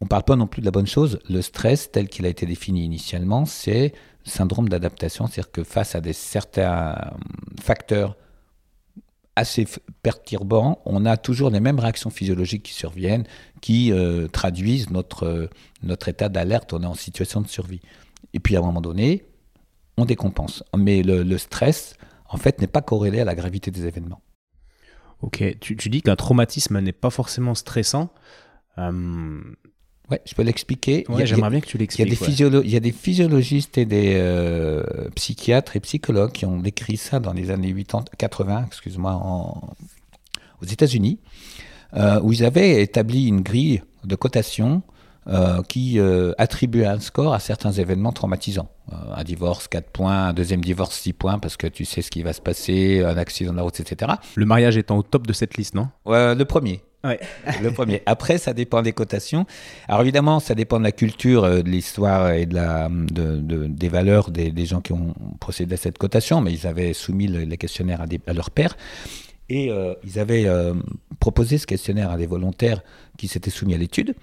On 0.00 0.06
ne 0.06 0.08
parle 0.08 0.24
pas 0.24 0.36
non 0.36 0.48
plus 0.48 0.60
de 0.60 0.66
la 0.66 0.72
bonne 0.72 0.86
chose. 0.86 1.20
Le 1.30 1.40
stress, 1.40 1.90
tel 1.90 2.08
qu'il 2.08 2.26
a 2.26 2.28
été 2.28 2.44
défini 2.44 2.84
initialement, 2.84 3.46
c'est 3.46 3.94
syndrome 4.24 4.68
d'adaptation, 4.68 5.26
c'est-à-dire 5.26 5.52
que 5.52 5.64
face 5.64 5.94
à 5.94 6.00
des 6.00 6.12
certains 6.12 6.96
facteurs 7.60 8.16
assez 9.36 9.66
perturbants, 10.02 10.80
on 10.84 11.06
a 11.06 11.16
toujours 11.16 11.50
les 11.50 11.60
mêmes 11.60 11.78
réactions 11.78 12.10
physiologiques 12.10 12.62
qui 12.62 12.72
surviennent, 12.72 13.24
qui 13.60 13.92
euh, 13.92 14.28
traduisent 14.28 14.90
notre, 14.90 15.24
euh, 15.24 15.50
notre 15.82 16.08
état 16.08 16.28
d'alerte, 16.28 16.72
on 16.72 16.82
est 16.82 16.86
en 16.86 16.94
situation 16.94 17.40
de 17.40 17.48
survie. 17.48 17.80
Et 18.32 18.40
puis 18.40 18.56
à 18.56 18.60
un 18.60 18.62
moment 18.62 18.80
donné, 18.80 19.26
on 19.96 20.04
décompense. 20.04 20.62
Mais 20.76 21.02
le, 21.02 21.38
stress, 21.38 21.96
en 22.28 22.36
fait, 22.36 22.60
n'est 22.60 22.66
pas 22.66 22.82
corrélé 22.82 23.20
à 23.20 23.24
la 23.24 23.34
gravité 23.34 23.70
des 23.70 23.86
événements. 23.86 24.20
Ok, 25.20 25.42
tu, 25.60 25.88
dis 25.88 26.02
qu'un 26.02 26.16
traumatisme 26.16 26.78
n'est 26.80 26.92
pas 26.92 27.10
forcément 27.10 27.54
stressant. 27.54 28.12
Euh, 28.78 29.40
Ouais, 30.10 30.20
je 30.26 30.34
peux 30.34 30.42
l'expliquer. 30.42 31.06
j'aimerais 31.24 31.50
bien 31.50 31.60
que 31.60 31.66
tu 31.66 31.78
l'expliques. 31.78 32.06
Il, 32.06 32.70
y 32.70 32.76
a 32.76 32.80
des 32.80 32.92
physiologistes 32.92 33.78
et 33.78 33.86
des 33.86 34.14
euh, 34.16 34.82
psychiatres 35.14 35.76
et 35.76 35.80
psychologues 35.80 36.32
qui 36.32 36.44
ont 36.44 36.58
décrit 36.58 36.98
ça 36.98 37.20
dans 37.20 37.32
les 37.32 37.50
années 37.50 37.72
80, 37.72 38.04
80 38.18 38.64
excuse-moi, 38.66 39.14
aux 40.62 40.66
États-Unis, 40.66 41.18
euh, 41.96 42.20
où 42.20 42.32
ils 42.32 42.44
avaient 42.44 42.82
établi 42.82 43.28
une 43.28 43.40
grille 43.40 43.82
de 44.04 44.14
cotation 44.14 44.82
euh, 45.26 45.62
qui 45.62 45.98
attribuait 46.36 46.84
un 46.84 47.00
score 47.00 47.32
à 47.32 47.38
certains 47.38 47.72
événements 47.72 48.12
traumatisants. 48.12 48.68
un 48.92 49.24
divorce, 49.24 49.68
4 49.68 49.88
points, 49.88 50.28
un 50.28 50.32
deuxième 50.34 50.60
divorce, 50.60 50.96
6 50.96 51.14
points, 51.14 51.38
parce 51.38 51.56
que 51.56 51.66
tu 51.66 51.86
sais 51.86 52.02
ce 52.02 52.10
qui 52.10 52.22
va 52.22 52.34
se 52.34 52.42
passer, 52.42 53.02
un 53.02 53.16
accident 53.16 53.52
de 53.52 53.56
la 53.56 53.62
route, 53.62 53.80
etc. 53.80 54.12
Le 54.34 54.44
mariage 54.44 54.76
étant 54.76 54.98
au 54.98 55.02
top 55.02 55.26
de 55.26 55.32
cette 55.32 55.56
liste, 55.56 55.74
non? 55.74 55.88
Le 56.04 56.42
premier. 56.42 56.82
Ouais. 57.04 57.20
le 57.62 57.70
premier. 57.70 58.02
Après, 58.06 58.38
ça 58.38 58.54
dépend 58.54 58.82
des 58.82 58.92
cotations. 58.92 59.46
Alors 59.88 60.00
évidemment, 60.00 60.40
ça 60.40 60.54
dépend 60.54 60.78
de 60.78 60.84
la 60.84 60.92
culture, 60.92 61.44
euh, 61.44 61.62
de 61.62 61.68
l'histoire 61.68 62.32
et 62.32 62.46
de 62.46 62.54
la, 62.54 62.88
de, 62.88 63.66
des 63.66 63.88
valeurs 63.88 64.30
des, 64.30 64.66
gens 64.66 64.80
qui 64.80 64.92
ont 64.92 65.14
procédé 65.38 65.74
à 65.74 65.76
cette 65.76 65.98
cotation, 65.98 66.40
mais 66.40 66.52
ils 66.52 66.66
avaient 66.66 66.94
soumis 66.94 67.26
les 67.26 67.56
questionnaires 67.58 68.00
à, 68.00 68.06
à 68.26 68.32
leurs 68.32 68.50
pairs. 68.50 68.76
Et 69.48 69.70
euh, 69.70 69.94
ils 70.04 70.18
avaient 70.18 70.46
euh, 70.46 70.74
proposé 71.20 71.58
ce 71.58 71.66
questionnaire 71.66 72.10
à 72.10 72.16
des 72.16 72.26
volontaires 72.26 72.82
qui 73.18 73.28
s'étaient 73.28 73.50
soumis 73.50 73.74
à 73.74 73.78
l'étude. 73.78 74.14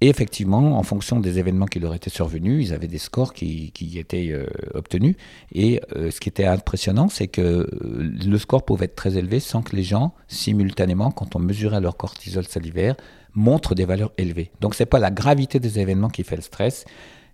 Et 0.00 0.08
effectivement, 0.08 0.76
en 0.78 0.82
fonction 0.82 1.20
des 1.20 1.38
événements 1.38 1.66
qui 1.66 1.78
leur 1.78 1.94
étaient 1.94 2.10
survenus, 2.10 2.68
ils 2.68 2.74
avaient 2.74 2.88
des 2.88 2.98
scores 2.98 3.32
qui, 3.32 3.72
étaient 3.96 4.30
euh, 4.32 4.46
obtenus. 4.74 5.16
Et 5.52 5.80
euh, 5.96 6.10
ce 6.10 6.20
qui 6.20 6.28
était 6.28 6.44
impressionnant, 6.44 7.08
c'est 7.08 7.28
que 7.28 7.40
euh, 7.40 7.66
le 7.72 8.38
score 8.38 8.64
pouvait 8.64 8.86
être 8.86 8.96
très 8.96 9.16
élevé 9.16 9.40
sans 9.40 9.62
que 9.62 9.74
les 9.74 9.84
gens, 9.84 10.12
simultanément, 10.28 11.10
quand 11.10 11.36
on 11.36 11.38
mesurait 11.38 11.80
leur 11.80 11.96
cortisol 11.96 12.44
salivaire, 12.44 12.96
montrent 13.34 13.74
des 13.74 13.84
valeurs 13.84 14.12
élevées. 14.18 14.50
Donc 14.60 14.74
ce 14.74 14.82
n'est 14.82 14.86
pas 14.86 14.98
la 14.98 15.10
gravité 15.10 15.60
des 15.60 15.78
événements 15.78 16.10
qui 16.10 16.24
fait 16.24 16.36
le 16.36 16.42
stress. 16.42 16.84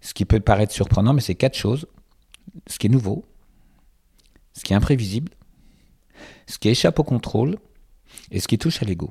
Ce 0.01 0.15
qui 0.15 0.25
peut 0.25 0.41
paraître 0.41 0.73
surprenant, 0.73 1.13
mais 1.13 1.21
c'est 1.23 1.35
quatre 1.35 1.57
choses. 1.57 1.87
Ce 2.67 2.79
qui 2.79 2.87
est 2.87 2.91
nouveau, 2.91 3.25
ce 4.53 4.65
qui 4.65 4.73
est 4.75 4.77
imprévisible, 4.77 5.33
ce 6.47 6.59
qui 6.59 6.69
échappe 6.69 6.99
au 6.99 7.05
contrôle 7.05 7.59
et 8.31 8.41
ce 8.41 8.49
qui 8.49 8.59
touche 8.59 8.83
à 8.83 8.87
l'ego. 8.87 9.11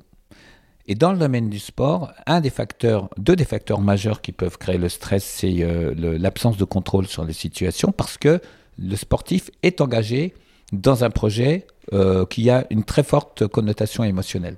Et 0.91 0.95
dans 0.95 1.11
le 1.11 1.19
domaine 1.19 1.49
du 1.49 1.59
sport, 1.59 2.11
un 2.25 2.41
des 2.41 2.49
facteurs, 2.49 3.09
deux 3.15 3.35
des 3.35 3.45
facteurs 3.45 3.79
majeurs 3.79 4.21
qui 4.21 4.31
peuvent 4.31 4.57
créer 4.57 4.79
le 4.79 4.89
stress, 4.89 5.23
c'est 5.23 5.57
euh, 5.61 5.93
l'absence 6.17 6.57
de 6.57 6.63
contrôle 6.63 7.05
sur 7.05 7.23
les 7.23 7.33
situations 7.33 7.91
parce 7.91 8.17
que 8.17 8.41
le 8.79 8.95
sportif 8.95 9.51
est 9.61 9.81
engagé 9.81 10.33
dans 10.71 11.03
un 11.03 11.11
projet 11.11 11.67
euh, 11.93 12.25
qui 12.25 12.49
a 12.49 12.65
une 12.71 12.83
très 12.83 13.03
forte 13.03 13.45
connotation 13.45 14.03
émotionnelle. 14.03 14.55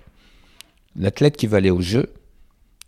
L'athlète 0.95 1.35
qui 1.35 1.47
va 1.47 1.57
aller 1.57 1.69
au 1.69 1.81
jeu, 1.81 2.13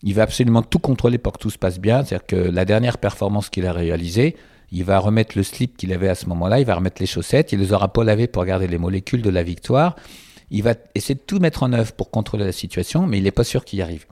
il 0.03 0.13
va 0.13 0.23
absolument 0.23 0.61
tout 0.61 0.79
contrôler 0.79 1.17
pour 1.17 1.33
que 1.33 1.39
tout 1.39 1.49
se 1.49 1.57
passe 1.57 1.79
bien. 1.79 2.05
C'est-à-dire 2.05 2.25
que 2.25 2.35
la 2.37 2.63
dernière 2.63 2.97
performance 2.97 3.49
qu'il 3.49 3.65
a 3.67 3.73
réalisée, 3.73 4.37
il 4.71 4.85
va 4.85 4.99
remettre 4.99 5.37
le 5.37 5.43
slip 5.43 5.75
qu'il 5.75 5.91
avait 5.91 6.07
à 6.07 6.15
ce 6.15 6.27
moment-là, 6.27 6.61
il 6.61 6.65
va 6.65 6.75
remettre 6.75 7.01
les 7.01 7.07
chaussettes, 7.07 7.51
il 7.51 7.59
les 7.59 7.73
aura 7.73 7.91
pas 7.91 8.05
lavées 8.05 8.27
pour 8.27 8.45
garder 8.45 8.67
les 8.67 8.77
molécules 8.77 9.21
de 9.21 9.29
la 9.29 9.43
victoire. 9.43 9.97
Il 10.53 10.63
va 10.63 10.75
essayer 10.95 11.15
de 11.15 11.19
tout 11.19 11.39
mettre 11.39 11.63
en 11.63 11.73
œuvre 11.73 11.91
pour 11.91 12.11
contrôler 12.11 12.45
la 12.45 12.51
situation, 12.53 13.05
mais 13.05 13.17
il 13.17 13.23
n'est 13.23 13.31
pas 13.31 13.43
sûr 13.43 13.65
qu'il 13.65 13.79
y 13.79 13.81
arrive. 13.81 14.05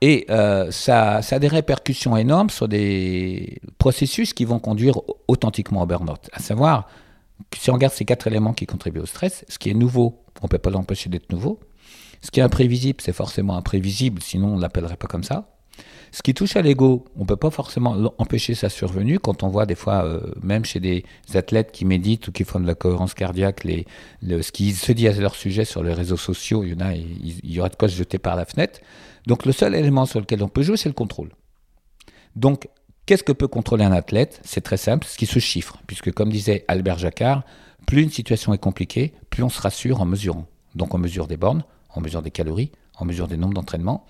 Et 0.00 0.26
euh, 0.30 0.70
ça, 0.70 1.22
ça, 1.22 1.36
a 1.36 1.38
des 1.38 1.48
répercussions 1.48 2.16
énormes 2.16 2.50
sur 2.50 2.68
des 2.68 3.60
processus 3.78 4.32
qui 4.32 4.44
vont 4.44 4.58
conduire 4.60 5.00
authentiquement 5.28 5.82
au 5.82 5.86
burn-out. 5.86 6.30
À 6.32 6.40
savoir, 6.40 6.88
si 7.56 7.70
on 7.70 7.74
regarde 7.74 7.92
ces 7.92 8.04
quatre 8.04 8.26
éléments 8.26 8.52
qui 8.52 8.66
contribuent 8.66 9.00
au 9.00 9.06
stress, 9.06 9.44
ce 9.48 9.58
qui 9.58 9.70
est 9.70 9.74
nouveau, 9.74 10.22
on 10.40 10.46
ne 10.46 10.48
peut 10.48 10.58
pas 10.58 10.70
l'empêcher 10.70 11.10
d'être 11.10 11.30
nouveau. 11.30 11.58
Ce 12.20 12.30
qui 12.30 12.40
est 12.40 12.42
imprévisible, 12.42 13.00
c'est 13.02 13.12
forcément 13.12 13.56
imprévisible, 13.56 14.22
sinon 14.22 14.54
on 14.54 14.56
ne 14.56 14.62
l'appellerait 14.62 14.96
pas 14.96 15.08
comme 15.08 15.24
ça. 15.24 15.53
Ce 16.14 16.22
qui 16.22 16.32
touche 16.32 16.54
à 16.54 16.62
l'ego, 16.62 17.04
on 17.16 17.22
ne 17.22 17.26
peut 17.26 17.34
pas 17.34 17.50
forcément 17.50 17.96
empêcher 18.18 18.54
sa 18.54 18.68
survenue 18.68 19.18
quand 19.18 19.42
on 19.42 19.48
voit 19.48 19.66
des 19.66 19.74
fois, 19.74 20.04
euh, 20.04 20.20
même 20.44 20.64
chez 20.64 20.78
des 20.78 21.04
athlètes 21.34 21.72
qui 21.72 21.84
méditent 21.84 22.28
ou 22.28 22.30
qui 22.30 22.44
font 22.44 22.60
de 22.60 22.68
la 22.68 22.76
cohérence 22.76 23.14
cardiaque, 23.14 23.64
les, 23.64 23.84
ce 24.22 24.52
qui 24.52 24.74
se 24.74 24.92
dit 24.92 25.08
à 25.08 25.12
leur 25.12 25.34
sujet 25.34 25.64
sur 25.64 25.82
les 25.82 25.92
réseaux 25.92 26.16
sociaux, 26.16 26.62
il 26.62 26.70
y 26.70 26.74
en 26.76 26.86
a, 26.86 26.94
il, 26.94 27.40
y 27.42 27.58
aura 27.58 27.68
de 27.68 27.74
quoi 27.74 27.88
se 27.88 27.96
jeter 27.96 28.18
par 28.18 28.36
la 28.36 28.44
fenêtre. 28.44 28.78
Donc 29.26 29.44
le 29.44 29.50
seul 29.50 29.74
élément 29.74 30.06
sur 30.06 30.20
lequel 30.20 30.40
on 30.44 30.48
peut 30.48 30.62
jouer, 30.62 30.76
c'est 30.76 30.88
le 30.88 30.94
contrôle. 30.94 31.30
Donc, 32.36 32.68
qu'est-ce 33.06 33.24
que 33.24 33.32
peut 33.32 33.48
contrôler 33.48 33.84
un 33.84 33.90
athlète? 33.90 34.40
C'est 34.44 34.60
très 34.60 34.76
simple, 34.76 35.08
ce 35.08 35.18
qui 35.18 35.26
se 35.26 35.40
chiffre, 35.40 35.78
puisque 35.88 36.12
comme 36.12 36.30
disait 36.30 36.64
Albert 36.68 36.98
Jacquard, 36.98 37.42
plus 37.88 38.02
une 38.02 38.10
situation 38.10 38.54
est 38.54 38.58
compliquée, 38.58 39.14
plus 39.30 39.42
on 39.42 39.48
se 39.48 39.60
rassure 39.60 40.00
en 40.00 40.04
mesurant. 40.04 40.46
Donc 40.76 40.94
on 40.94 40.98
mesure 40.98 41.26
des 41.26 41.36
bornes, 41.36 41.64
on 41.96 42.00
mesure 42.00 42.22
des 42.22 42.30
calories, 42.30 42.70
on 43.00 43.04
mesure 43.04 43.26
des 43.26 43.36
nombres 43.36 43.54
d'entraînement, 43.54 44.06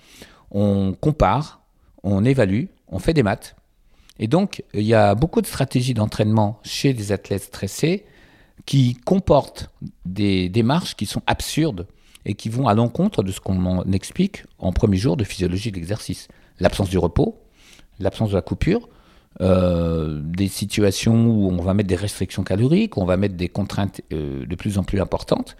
on 0.50 0.92
compare, 0.92 1.63
on 2.04 2.24
évalue, 2.24 2.66
on 2.88 3.00
fait 3.00 3.14
des 3.14 3.24
maths. 3.24 3.56
Et 4.20 4.28
donc, 4.28 4.62
il 4.74 4.82
y 4.82 4.94
a 4.94 5.16
beaucoup 5.16 5.40
de 5.40 5.46
stratégies 5.46 5.94
d'entraînement 5.94 6.60
chez 6.62 6.94
des 6.94 7.10
athlètes 7.10 7.42
stressés 7.42 8.04
qui 8.66 8.94
comportent 8.94 9.70
des 10.04 10.48
démarches 10.48 10.94
qui 10.94 11.06
sont 11.06 11.22
absurdes 11.26 11.88
et 12.24 12.34
qui 12.34 12.48
vont 12.48 12.68
à 12.68 12.74
l'encontre 12.74 13.22
de 13.22 13.32
ce 13.32 13.40
qu'on 13.40 13.82
explique 13.92 14.44
en 14.58 14.72
premier 14.72 14.96
jour 14.96 15.16
de 15.16 15.24
physiologie 15.24 15.72
de 15.72 15.76
l'exercice. 15.76 16.28
L'absence 16.60 16.88
du 16.88 16.98
repos, 16.98 17.38
l'absence 17.98 18.30
de 18.30 18.36
la 18.36 18.42
coupure, 18.42 18.88
euh, 19.40 20.20
des 20.22 20.46
situations 20.46 21.26
où 21.26 21.50
on 21.50 21.60
va 21.60 21.74
mettre 21.74 21.88
des 21.88 21.96
restrictions 21.96 22.44
caloriques, 22.44 22.96
on 22.96 23.04
va 23.04 23.16
mettre 23.16 23.34
des 23.34 23.48
contraintes 23.48 24.00
euh, 24.12 24.46
de 24.46 24.54
plus 24.54 24.78
en 24.78 24.84
plus 24.84 25.00
importantes, 25.00 25.56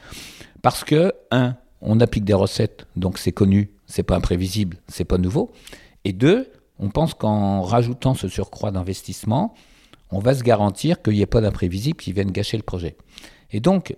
parce 0.62 0.84
que, 0.84 1.12
un, 1.32 1.56
on 1.80 1.98
applique 2.00 2.24
des 2.24 2.34
recettes, 2.34 2.86
donc 2.94 3.18
c'est 3.18 3.32
connu, 3.32 3.70
c'est 3.86 4.04
pas 4.04 4.16
imprévisible, 4.16 4.76
c'est 4.86 5.04
pas 5.04 5.18
nouveau, 5.18 5.50
et 6.04 6.12
deux, 6.12 6.50
on 6.78 6.90
pense 6.90 7.14
qu'en 7.14 7.62
rajoutant 7.62 8.14
ce 8.14 8.28
surcroît 8.28 8.70
d'investissement, 8.70 9.54
on 10.10 10.18
va 10.18 10.34
se 10.34 10.42
garantir 10.42 11.02
qu'il 11.02 11.14
n'y 11.14 11.22
ait 11.22 11.26
pas 11.26 11.40
d'imprévisible 11.40 11.96
qui 11.96 12.12
vienne 12.12 12.30
gâcher 12.30 12.56
le 12.56 12.62
projet. 12.62 12.96
Et 13.50 13.60
donc, 13.60 13.96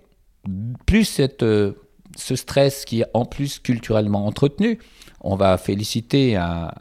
plus 0.85 1.05
cette, 1.05 1.43
euh, 1.43 1.73
ce 2.15 2.35
stress 2.35 2.85
qui 2.85 3.01
est 3.01 3.07
en 3.13 3.25
plus 3.25 3.59
culturellement 3.59 4.25
entretenu, 4.25 4.79
on 5.21 5.35
va 5.35 5.57
féliciter 5.57 6.35
un, 6.35 6.71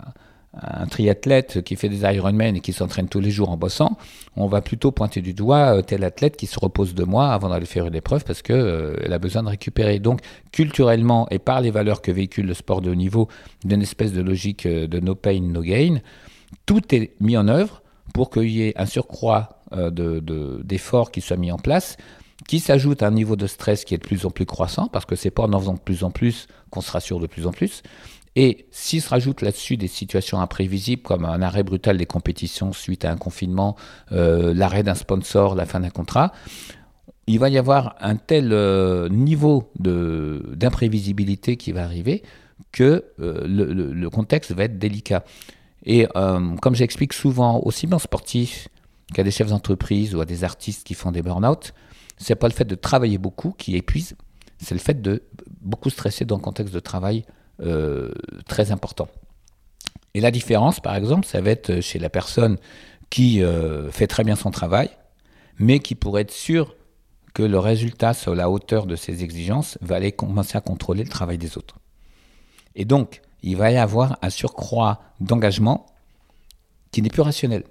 un 0.62 0.86
triathlète 0.86 1.62
qui 1.62 1.76
fait 1.76 1.88
des 1.88 2.02
Ironman 2.02 2.56
et 2.56 2.60
qui 2.60 2.72
s'entraîne 2.72 3.08
tous 3.08 3.20
les 3.20 3.30
jours 3.30 3.50
en 3.50 3.56
bossant, 3.56 3.96
on 4.36 4.46
va 4.46 4.60
plutôt 4.60 4.90
pointer 4.90 5.20
du 5.20 5.34
doigt 5.34 5.76
euh, 5.78 5.82
tel 5.82 6.04
athlète 6.04 6.36
qui 6.36 6.46
se 6.46 6.58
repose 6.58 6.94
de 6.94 7.04
mois 7.04 7.32
avant 7.32 7.48
d'aller 7.48 7.66
faire 7.66 7.86
une 7.86 7.94
épreuve 7.94 8.24
parce 8.24 8.42
qu'elle 8.42 8.56
euh, 8.56 9.12
a 9.12 9.18
besoin 9.18 9.42
de 9.42 9.48
récupérer. 9.48 9.98
Donc, 9.98 10.20
culturellement 10.52 11.28
et 11.30 11.38
par 11.38 11.60
les 11.60 11.70
valeurs 11.70 12.02
que 12.02 12.10
véhicule 12.10 12.46
le 12.46 12.54
sport 12.54 12.80
de 12.80 12.90
haut 12.90 12.94
niveau, 12.94 13.28
d'une 13.64 13.82
espèce 13.82 14.12
de 14.12 14.22
logique 14.22 14.66
euh, 14.66 14.86
de 14.86 15.00
no 15.00 15.14
pain, 15.14 15.40
no 15.40 15.62
gain, 15.62 16.00
tout 16.64 16.94
est 16.94 17.12
mis 17.20 17.36
en 17.36 17.48
œuvre 17.48 17.82
pour 18.14 18.30
qu'il 18.30 18.50
y 18.50 18.62
ait 18.62 18.74
un 18.76 18.86
surcroît 18.86 19.60
d'efforts 19.72 21.10
qui 21.10 21.20
soit 21.20 21.36
mis 21.36 21.50
en 21.50 21.58
place 21.58 21.96
qui 22.46 22.60
s'ajoute 22.60 23.02
à 23.02 23.08
un 23.08 23.10
niveau 23.10 23.36
de 23.36 23.46
stress 23.46 23.84
qui 23.84 23.94
est 23.94 23.98
de 23.98 24.06
plus 24.06 24.24
en 24.24 24.30
plus 24.30 24.46
croissant, 24.46 24.88
parce 24.88 25.04
que 25.04 25.16
c'est 25.16 25.30
pas 25.30 25.44
en 25.44 25.52
en 25.52 25.58
faisant 25.58 25.74
de 25.74 25.80
plus 25.80 26.04
en 26.04 26.10
plus 26.10 26.46
qu'on 26.70 26.80
se 26.80 26.90
rassure 26.90 27.18
de 27.18 27.26
plus 27.26 27.46
en 27.46 27.52
plus, 27.52 27.82
et 28.36 28.66
s'il 28.70 29.00
se 29.00 29.08
rajoute 29.08 29.40
là-dessus 29.40 29.78
des 29.78 29.88
situations 29.88 30.38
imprévisibles 30.40 31.00
comme 31.02 31.24
un 31.24 31.40
arrêt 31.40 31.62
brutal 31.62 31.96
des 31.96 32.04
compétitions 32.04 32.74
suite 32.74 33.06
à 33.06 33.10
un 33.10 33.16
confinement, 33.16 33.76
euh, 34.12 34.52
l'arrêt 34.54 34.82
d'un 34.82 34.94
sponsor, 34.94 35.54
la 35.54 35.64
fin 35.64 35.80
d'un 35.80 35.88
contrat, 35.88 36.32
il 37.26 37.38
va 37.38 37.48
y 37.48 37.56
avoir 37.56 37.96
un 37.98 38.16
tel 38.16 38.52
euh, 38.52 39.08
niveau 39.08 39.72
d'imprévisibilité 39.78 41.56
qui 41.56 41.72
va 41.72 41.84
arriver 41.84 42.22
que 42.72 43.06
euh, 43.20 43.46
le, 43.46 44.10
contexte 44.10 44.52
va 44.52 44.64
être 44.64 44.78
délicat. 44.78 45.24
Et 45.86 46.06
comme 46.60 46.74
j'explique 46.74 47.12
souvent, 47.12 47.60
aussi 47.64 47.86
bien 47.86 47.96
aux 47.96 48.00
sportifs 48.00 48.68
qu'à 49.14 49.22
des 49.22 49.30
chefs 49.30 49.48
d'entreprise 49.48 50.16
ou 50.16 50.20
à 50.20 50.24
des 50.24 50.42
artistes 50.42 50.84
qui 50.84 50.94
font 50.94 51.12
des 51.12 51.22
burn-out, 51.22 51.72
c'est 52.18 52.34
pas 52.34 52.48
le 52.48 52.52
fait 52.52 52.64
de 52.64 52.74
travailler 52.74 53.18
beaucoup 53.18 53.54
qui 53.56 53.76
épuise, 53.76 54.16
c'est 54.58 54.74
le 54.74 54.80
fait 54.80 55.00
de 55.00 55.22
beaucoup 55.60 55.90
stresser 55.90 56.24
dans 56.24 56.36
le 56.36 56.42
contexte 56.42 56.74
de 56.74 56.80
travail 56.80 57.24
euh, 57.60 58.12
très 58.46 58.70
important. 58.70 59.08
Et 60.14 60.20
la 60.20 60.30
différence, 60.30 60.80
par 60.80 60.94
exemple, 60.94 61.26
ça 61.26 61.40
va 61.40 61.50
être 61.50 61.80
chez 61.80 61.98
la 61.98 62.08
personne 62.08 62.56
qui 63.10 63.42
euh, 63.42 63.90
fait 63.90 64.06
très 64.06 64.24
bien 64.24 64.36
son 64.36 64.50
travail, 64.50 64.90
mais 65.58 65.78
qui 65.78 65.94
pourrait 65.94 66.22
être 66.22 66.32
sûr 66.32 66.74
que 67.34 67.42
le 67.42 67.58
résultat 67.58 68.14
sur 68.14 68.34
la 68.34 68.48
hauteur 68.48 68.86
de 68.86 68.96
ses 68.96 69.22
exigences 69.22 69.78
va 69.82 69.96
aller 69.96 70.12
commencer 70.12 70.56
à 70.56 70.60
contrôler 70.60 71.04
le 71.04 71.10
travail 71.10 71.38
des 71.38 71.58
autres. 71.58 71.76
Et 72.74 72.84
donc, 72.84 73.20
il 73.42 73.56
va 73.56 73.70
y 73.70 73.76
avoir 73.76 74.18
un 74.22 74.30
surcroît 74.30 75.00
d'engagement 75.20 75.86
qui 76.92 77.02
n'est 77.02 77.10
plus 77.10 77.22
rationnel. 77.22 77.64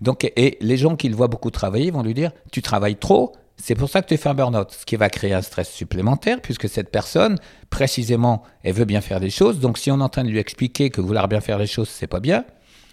Donc, 0.00 0.30
et 0.36 0.58
les 0.60 0.76
gens 0.76 0.96
qui 0.96 1.08
le 1.08 1.16
voient 1.16 1.28
beaucoup 1.28 1.50
travailler 1.50 1.90
vont 1.90 2.02
lui 2.02 2.14
dire 2.14 2.30
Tu 2.52 2.62
travailles 2.62 2.96
trop, 2.96 3.32
c'est 3.66 3.74
pour 3.74 3.88
ça 3.88 4.02
que 4.02 4.08
tu 4.08 4.18
fais 4.18 4.28
un 4.28 4.34
burn-out, 4.34 4.72
ce 4.72 4.84
qui 4.84 4.96
va 4.96 5.08
créer 5.08 5.32
un 5.32 5.40
stress 5.40 5.70
supplémentaire, 5.70 6.42
puisque 6.42 6.68
cette 6.68 6.90
personne, 6.90 7.38
précisément, 7.70 8.42
elle 8.62 8.74
veut 8.74 8.84
bien 8.84 9.00
faire 9.00 9.20
des 9.20 9.30
choses. 9.30 9.58
Donc, 9.58 9.78
si 9.78 9.90
on 9.90 10.00
est 10.00 10.02
en 10.02 10.10
train 10.10 10.22
de 10.22 10.28
lui 10.28 10.38
expliquer 10.38 10.90
que 10.90 11.00
vouloir 11.00 11.28
bien 11.28 11.40
faire 11.40 11.56
les 11.56 11.66
choses, 11.66 11.88
c'est 11.88 12.06
pas 12.06 12.20
bien, 12.20 12.44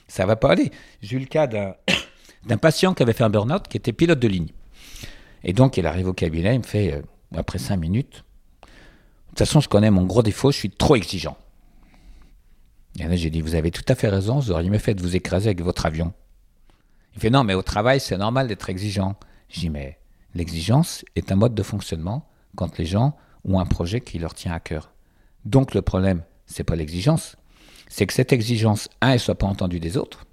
ça 0.07 0.25
va 0.25 0.37
pas 0.37 0.49
aller. 0.51 0.71
J'ai 1.01 1.17
eu 1.17 1.19
le 1.19 1.25
cas 1.25 1.45
d'un 1.45 1.75
patient 2.61 2.93
qui 2.93 3.03
avait 3.03 3.11
fait 3.11 3.25
un 3.25 3.29
burn-out, 3.29 3.67
qui 3.67 3.75
était 3.75 3.91
pilote 3.91 4.19
de 4.19 4.29
ligne. 4.29 4.47
Et 5.43 5.51
donc, 5.51 5.75
il 5.75 5.85
arrive 5.85 6.07
au 6.07 6.13
cabinet, 6.13 6.55
il 6.55 6.59
me 6.59 6.63
fait, 6.65 6.93
euh, 6.93 7.01
après 7.35 7.59
cinq 7.59 7.75
minutes, 7.75 8.23
de 8.61 8.67
toute 9.27 9.39
façon, 9.39 9.59
je 9.59 9.67
connais 9.67 9.91
mon 9.91 10.05
gros 10.05 10.23
défaut, 10.23 10.53
je 10.53 10.57
suis 10.57 10.69
trop 10.69 10.95
exigeant. 10.95 11.35
Et 12.97 13.03
là, 13.03 13.17
j'ai 13.17 13.29
dit, 13.29 13.41
vous 13.41 13.55
avez 13.55 13.71
tout 13.71 13.83
à 13.89 13.95
fait 13.95 14.07
raison, 14.07 14.39
vous 14.39 14.51
auriez 14.51 14.69
mieux 14.69 14.77
fait 14.77 14.93
de 14.93 15.01
vous 15.01 15.17
écraser 15.17 15.47
avec 15.47 15.61
votre 15.63 15.85
avion. 15.85 16.13
Il 17.15 17.19
fait, 17.19 17.29
non, 17.29 17.43
mais 17.43 17.55
au 17.55 17.61
travail, 17.61 17.99
c'est 17.99 18.17
normal 18.17 18.47
d'être 18.47 18.69
exigeant. 18.69 19.17
Je 19.49 19.59
dis, 19.59 19.69
mais 19.69 19.97
L'exigence 20.33 21.03
est 21.15 21.31
un 21.31 21.35
mode 21.35 21.55
de 21.55 21.63
fonctionnement 21.63 22.27
quand 22.55 22.77
les 22.77 22.85
gens 22.85 23.15
ont 23.45 23.59
un 23.59 23.65
projet 23.65 24.01
qui 24.01 24.19
leur 24.19 24.33
tient 24.33 24.53
à 24.53 24.59
cœur. 24.59 24.93
Donc 25.45 25.73
le 25.73 25.81
problème, 25.81 26.23
c'est 26.45 26.63
pas 26.63 26.75
l'exigence, 26.75 27.35
c'est 27.89 28.05
que 28.05 28.13
cette 28.13 28.31
exigence, 28.31 28.89
un, 29.01 29.11
elle 29.11 29.19
soit 29.19 29.35
pas 29.35 29.47
entendue 29.47 29.79
des 29.79 29.97
autres, 29.97 30.25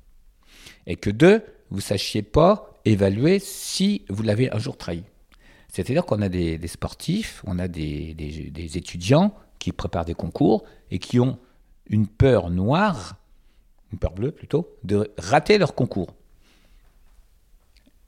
et 0.87 0.97
que 0.97 1.11
deux, 1.11 1.43
vous 1.71 1.81
sachiez 1.81 2.23
pas 2.23 2.81
évaluer 2.85 3.38
si 3.38 4.05
vous 4.09 4.23
l'avez 4.23 4.52
un 4.52 4.59
jour 4.59 4.76
trahi. 4.76 5.02
C'est-à-dire 5.69 6.07
qu'on 6.07 6.23
a 6.23 6.28
des, 6.28 6.67
sportifs, 6.67 7.43
on 7.47 7.59
a 7.59 7.69
des, 7.69 8.14
des, 8.14 8.78
étudiants 8.78 9.35
qui 9.59 9.73
préparent 9.73 10.07
des 10.07 10.14
concours 10.14 10.64
et 10.90 10.99
qui 10.99 11.21
ont 11.21 11.38
une 11.90 12.07
peur 12.07 12.50
noire, 12.50 13.17
une 13.93 13.99
peur 13.99 14.12
bleue 14.12 14.33
plutôt, 14.33 14.69
de 14.85 15.11
rater 15.19 15.59
leur 15.59 15.75
concours. 15.75 16.14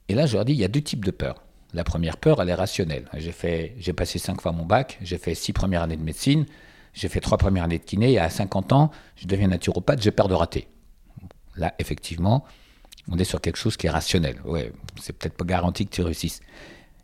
Et 0.07 0.15
là, 0.15 0.25
je 0.25 0.35
leur 0.35 0.45
dis, 0.45 0.53
il 0.53 0.59
y 0.59 0.65
a 0.65 0.69
deux 0.69 0.81
types 0.81 1.05
de 1.05 1.11
peurs. 1.11 1.43
La 1.73 1.83
première 1.83 2.17
peur, 2.17 2.41
elle 2.41 2.49
est 2.49 2.53
rationnelle. 2.53 3.07
J'ai 3.17 3.31
fait, 3.31 3.75
j'ai 3.79 3.93
passé 3.93 4.19
cinq 4.19 4.41
fois 4.41 4.51
mon 4.51 4.65
bac, 4.65 4.97
j'ai 5.01 5.17
fait 5.17 5.35
six 5.35 5.53
premières 5.53 5.81
années 5.83 5.97
de 5.97 6.03
médecine, 6.03 6.45
j'ai 6.93 7.07
fait 7.07 7.21
trois 7.21 7.37
premières 7.37 7.63
années 7.63 7.79
de 7.79 7.83
kiné, 7.83 8.11
et 8.11 8.19
à 8.19 8.29
50 8.29 8.73
ans, 8.73 8.91
je 9.15 9.27
deviens 9.27 9.47
naturopathe, 9.47 10.01
j'ai 10.01 10.11
peur 10.11 10.27
de 10.27 10.33
rater. 10.33 10.67
Là, 11.55 11.73
effectivement, 11.79 12.43
on 13.09 13.17
est 13.17 13.23
sur 13.23 13.39
quelque 13.39 13.57
chose 13.57 13.77
qui 13.77 13.87
est 13.87 13.89
rationnel. 13.89 14.41
Ouais, 14.43 14.73
c'est 14.99 15.17
peut-être 15.17 15.35
pas 15.35 15.45
garanti 15.45 15.85
que 15.85 15.91
tu 15.91 16.01
réussisses. 16.01 16.41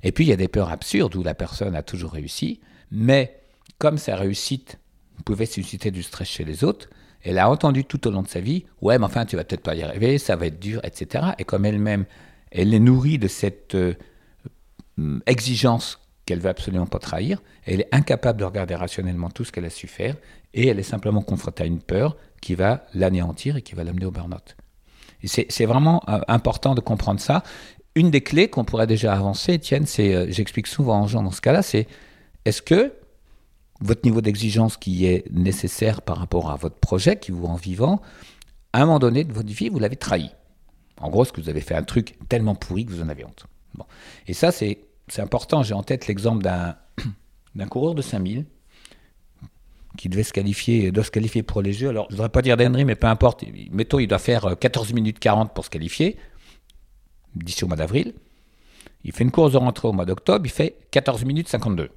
Et 0.03 0.11
puis, 0.11 0.25
il 0.25 0.27
y 0.27 0.33
a 0.33 0.37
des 0.37 0.47
peurs 0.47 0.69
absurdes 0.69 1.15
où 1.15 1.23
la 1.23 1.33
personne 1.33 1.75
a 1.75 1.81
toujours 1.81 2.11
réussi, 2.11 2.59
mais 2.91 3.39
comme 3.77 3.97
sa 3.97 4.15
réussite 4.15 4.79
pouvait 5.25 5.45
susciter 5.45 5.91
du 5.91 6.03
stress 6.03 6.27
chez 6.27 6.43
les 6.43 6.63
autres, 6.63 6.89
elle 7.23 7.39
a 7.39 7.49
entendu 7.49 7.83
tout 7.83 8.07
au 8.07 8.11
long 8.11 8.21
de 8.21 8.27
sa 8.27 8.39
vie, 8.39 8.65
ouais, 8.81 8.97
mais 8.99 9.05
enfin, 9.05 9.25
tu 9.25 9.35
vas 9.35 9.43
peut-être 9.43 9.63
pas 9.63 9.75
y 9.75 9.83
arriver, 9.83 10.17
ça 10.17 10.35
va 10.35 10.47
être 10.47 10.59
dur, 10.59 10.79
etc. 10.83 11.25
Et 11.39 11.43
comme 11.43 11.65
elle-même, 11.65 12.05
elle 12.51 12.73
est 12.73 12.79
nourrie 12.79 13.17
de 13.17 13.27
cette 13.27 13.75
euh, 13.75 13.95
exigence 15.25 15.99
qu'elle 16.25 16.39
veut 16.39 16.49
absolument 16.49 16.85
pas 16.85 16.99
trahir. 16.99 17.41
Elle 17.65 17.81
est 17.81 17.89
incapable 17.91 18.39
de 18.39 18.45
regarder 18.45 18.75
rationnellement 18.75 19.29
tout 19.29 19.43
ce 19.43 19.51
qu'elle 19.51 19.65
a 19.65 19.69
su 19.69 19.87
faire 19.87 20.15
et 20.53 20.67
elle 20.67 20.79
est 20.79 20.83
simplement 20.83 21.21
confrontée 21.21 21.63
à 21.63 21.65
une 21.65 21.79
peur 21.79 22.17
qui 22.41 22.55
va 22.55 22.85
l'anéantir 22.93 23.57
et 23.57 23.61
qui 23.61 23.75
va 23.75 23.83
l'amener 23.83 24.05
au 24.05 24.11
burn-out. 24.11 24.55
C'est 25.25 25.65
vraiment 25.65 26.03
euh, 26.07 26.19
important 26.27 26.75
de 26.75 26.81
comprendre 26.81 27.19
ça. 27.19 27.43
une 27.95 28.11
des 28.11 28.21
clés 28.21 28.49
qu'on 28.49 28.63
pourrait 28.63 28.85
déjà 28.85 29.13
avancer, 29.13 29.53
Étienne, 29.53 29.87
c'est, 29.87 30.13
euh, 30.13 30.27
j'explique 30.29 30.67
souvent 30.67 31.03
aux 31.03 31.07
gens 31.07 31.23
dans 31.23 31.31
ce 31.31 31.41
cas-là, 31.41 31.63
c'est 31.63 31.87
est-ce 32.45 32.61
que 32.61 32.93
votre 33.81 34.05
niveau 34.05 34.21
d'exigence 34.21 34.77
qui 34.77 35.05
est 35.05 35.25
nécessaire 35.31 36.01
par 36.01 36.17
rapport 36.17 36.51
à 36.51 36.55
votre 36.55 36.75
projet 36.75 37.17
qui 37.17 37.31
vous 37.31 37.47
rend 37.47 37.55
vivant, 37.55 38.01
à 38.73 38.81
un 38.81 38.85
moment 38.85 38.99
donné 38.99 39.23
de 39.23 39.33
votre 39.33 39.51
vie, 39.51 39.69
vous 39.69 39.79
l'avez 39.79 39.95
trahi? 39.95 40.31
En 40.99 41.09
gros, 41.09 41.23
est-ce 41.23 41.33
que 41.33 41.41
vous 41.41 41.49
avez 41.49 41.61
fait 41.61 41.75
un 41.75 41.83
truc 41.83 42.15
tellement 42.29 42.55
pourri 42.55 42.85
que 42.85 42.91
vous 42.91 43.01
en 43.01 43.09
avez 43.09 43.25
honte? 43.25 43.45
Bon. 43.75 43.85
Et 44.27 44.33
ça, 44.33 44.51
c'est, 44.51 44.79
c'est 45.07 45.21
important. 45.21 45.63
J'ai 45.63 45.73
en 45.73 45.83
tête 45.83 46.07
l'exemple 46.07 46.43
d'un, 46.43 46.75
coureur 47.69 47.95
de 47.95 48.01
5000 48.01 48.45
qui 49.97 50.09
devait 50.09 50.23
se 50.23 50.33
qualifier, 50.33 50.91
doit 50.91 51.03
se 51.03 51.11
qualifier 51.11 51.43
pour 51.43 51.61
les 51.61 51.73
Jeux. 51.73 51.89
Alors, 51.89 52.05
je 52.09 52.13
ne 52.13 52.17
voudrais 52.17 52.29
pas 52.29 52.41
dire 52.41 52.55
d'ennerie, 52.55 52.85
mais 52.85 52.95
peu 52.95 53.07
importe. 53.07 53.43
Mettons, 53.71 53.99
il 53.99 54.07
doit 54.07 54.19
faire 54.19 54.57
14 54.59 54.93
minutes 54.93 55.17
40 55.17 55.53
pour 55.53 55.65
se 55.65 55.69
qualifier, 55.69 56.17
d'ici 57.35 57.63
au 57.63 57.67
mois 57.67 57.77
d'avril. 57.77 58.13
Il 59.03 59.11
fait 59.11 59.23
une 59.23 59.31
course 59.31 59.53
de 59.53 59.57
rentrée 59.57 59.87
au 59.87 59.93
mois 59.93 60.05
d'octobre, 60.05 60.45
il 60.45 60.51
fait 60.51 60.75
14 60.91 61.25
minutes 61.25 61.47
52. 61.47 61.89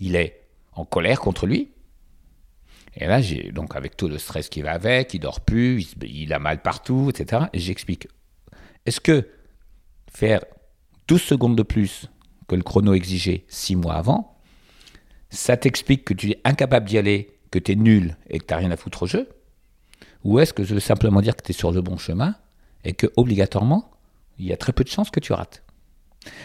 Il 0.00 0.16
est 0.16 0.42
en 0.72 0.84
colère 0.84 1.20
contre 1.20 1.46
lui. 1.46 1.70
Et 2.96 3.06
là, 3.06 3.20
j'ai 3.20 3.50
donc 3.52 3.74
avec 3.76 3.96
tout 3.96 4.08
le 4.08 4.18
stress 4.18 4.48
qui 4.48 4.62
va 4.62 4.72
avec, 4.72 5.14
il 5.14 5.18
dort 5.20 5.40
plus, 5.40 5.94
il, 6.02 6.32
a 6.32 6.38
mal 6.38 6.62
partout, 6.62 7.10
etc. 7.10 7.44
Et 7.52 7.58
j'explique. 7.58 8.08
Est-ce 8.86 9.00
que 9.00 9.28
faire 10.12 10.44
12 11.08 11.20
secondes 11.20 11.56
de 11.56 11.62
plus 11.62 12.10
que 12.48 12.56
le 12.56 12.62
chrono 12.62 12.94
exigeait 12.94 13.44
6 13.48 13.76
mois 13.76 13.94
avant, 13.94 14.36
ça 15.30 15.56
t'explique 15.56 16.04
que 16.04 16.14
tu 16.14 16.30
es 16.30 16.40
incapable 16.44 16.86
d'y 16.86 16.98
aller, 16.98 17.38
que 17.50 17.58
tu 17.58 17.72
es 17.72 17.76
nul 17.76 18.16
et 18.28 18.38
que 18.38 18.44
tu 18.46 18.54
n'as 18.54 18.58
rien 18.58 18.70
à 18.70 18.76
foutre 18.76 19.04
au 19.04 19.06
jeu 19.06 19.28
Ou 20.24 20.38
est-ce 20.38 20.52
que 20.52 20.64
je 20.64 20.74
veux 20.74 20.80
simplement 20.80 21.20
dire 21.20 21.36
que 21.36 21.42
tu 21.42 21.50
es 21.50 21.54
sur 21.54 21.72
le 21.72 21.80
bon 21.80 21.96
chemin 21.96 22.34
et 22.84 22.92
que 22.92 23.06
obligatoirement, 23.16 23.90
il 24.38 24.46
y 24.46 24.52
a 24.52 24.56
très 24.56 24.72
peu 24.72 24.84
de 24.84 24.88
chances 24.88 25.10
que 25.10 25.20
tu 25.20 25.32
rates 25.32 25.64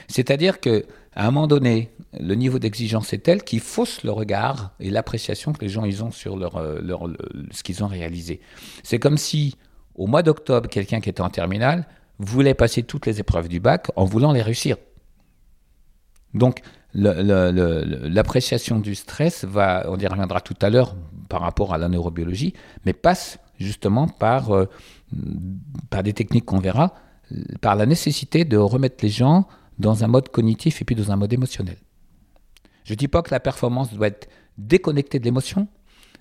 c'est-à-dire 0.07 0.59
que 0.59 0.85
à 1.15 1.27
un 1.27 1.31
moment 1.31 1.47
donné, 1.47 1.91
le 2.17 2.35
niveau 2.35 2.59
d'exigence 2.59 3.13
est 3.13 3.19
tel 3.19 3.43
qu'il 3.43 3.59
fausse 3.59 4.03
le 4.03 4.11
regard 4.11 4.71
et 4.79 4.89
l'appréciation 4.89 5.53
que 5.53 5.61
les 5.61 5.69
gens 5.69 5.83
ont 5.83 6.11
sur 6.11 6.37
leur, 6.37 6.57
euh, 6.57 6.79
leur, 6.81 7.09
ce 7.51 7.63
qu'ils 7.63 7.83
ont 7.83 7.87
réalisé. 7.87 8.39
C'est 8.83 8.99
comme 8.99 9.17
si, 9.17 9.55
au 9.95 10.07
mois 10.07 10.23
d'octobre, 10.23 10.69
quelqu'un 10.69 11.01
qui 11.01 11.09
était 11.09 11.21
en 11.21 11.29
terminale 11.29 11.87
voulait 12.19 12.53
passer 12.53 12.83
toutes 12.83 13.05
les 13.05 13.19
épreuves 13.19 13.47
du 13.47 13.59
bac 13.59 13.88
en 13.95 14.05
voulant 14.05 14.31
les 14.31 14.41
réussir. 14.41 14.77
Donc, 16.33 16.61
l'appréciation 16.93 18.79
du 18.79 18.95
stress 18.95 19.45
va, 19.45 19.85
on 19.89 19.97
y 19.97 20.05
reviendra 20.05 20.41
tout 20.41 20.55
à 20.61 20.69
l'heure 20.69 20.95
par 21.27 21.41
rapport 21.41 21.73
à 21.73 21.77
la 21.77 21.89
neurobiologie, 21.89 22.53
mais 22.85 22.93
passe 22.93 23.39
justement 23.59 24.07
par, 24.07 24.51
euh, 24.51 24.65
par 25.89 26.03
des 26.03 26.13
techniques 26.13 26.45
qu'on 26.45 26.59
verra, 26.59 26.93
par 27.61 27.75
la 27.75 27.85
nécessité 27.85 28.45
de 28.45 28.57
remettre 28.57 29.03
les 29.03 29.09
gens 29.09 29.47
dans 29.77 30.03
un 30.03 30.07
mode 30.07 30.29
cognitif 30.29 30.81
et 30.81 30.85
puis 30.85 30.95
dans 30.95 31.11
un 31.11 31.15
mode 31.15 31.31
émotionnel. 31.31 31.77
Je 32.83 32.93
ne 32.93 32.97
dis 32.97 33.07
pas 33.07 33.21
que 33.21 33.31
la 33.31 33.39
performance 33.39 33.93
doit 33.93 34.07
être 34.07 34.29
déconnectée 34.57 35.19
de 35.19 35.25
l'émotion, 35.25 35.67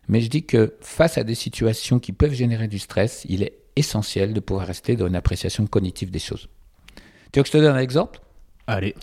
mais 0.07 0.21
je 0.21 0.28
dis 0.28 0.45
que 0.45 0.76
face 0.81 1.19
à 1.19 1.25
des 1.25 1.35
situations 1.35 1.99
qui 1.99 2.12
peuvent 2.12 2.33
générer 2.33 2.69
du 2.69 2.78
stress, 2.78 3.25
il 3.28 3.43
est 3.43 3.59
essentiel 3.79 4.33
de 4.33 4.41
pouvoir 4.41 4.67
rester 4.67 4.97
dans 4.97 5.07
une 5.07 5.17
appréciation 5.17 5.67
cognitive 5.67 6.11
des 6.11 6.19
choses. 6.19 6.49
Tu 7.33 7.39
veux 7.39 7.43
que 7.43 7.49
je 7.49 7.53
te 7.53 7.59
donne 7.59 7.77
un 7.77 7.81
exemple? 7.81 8.21
Allez. 8.67 8.95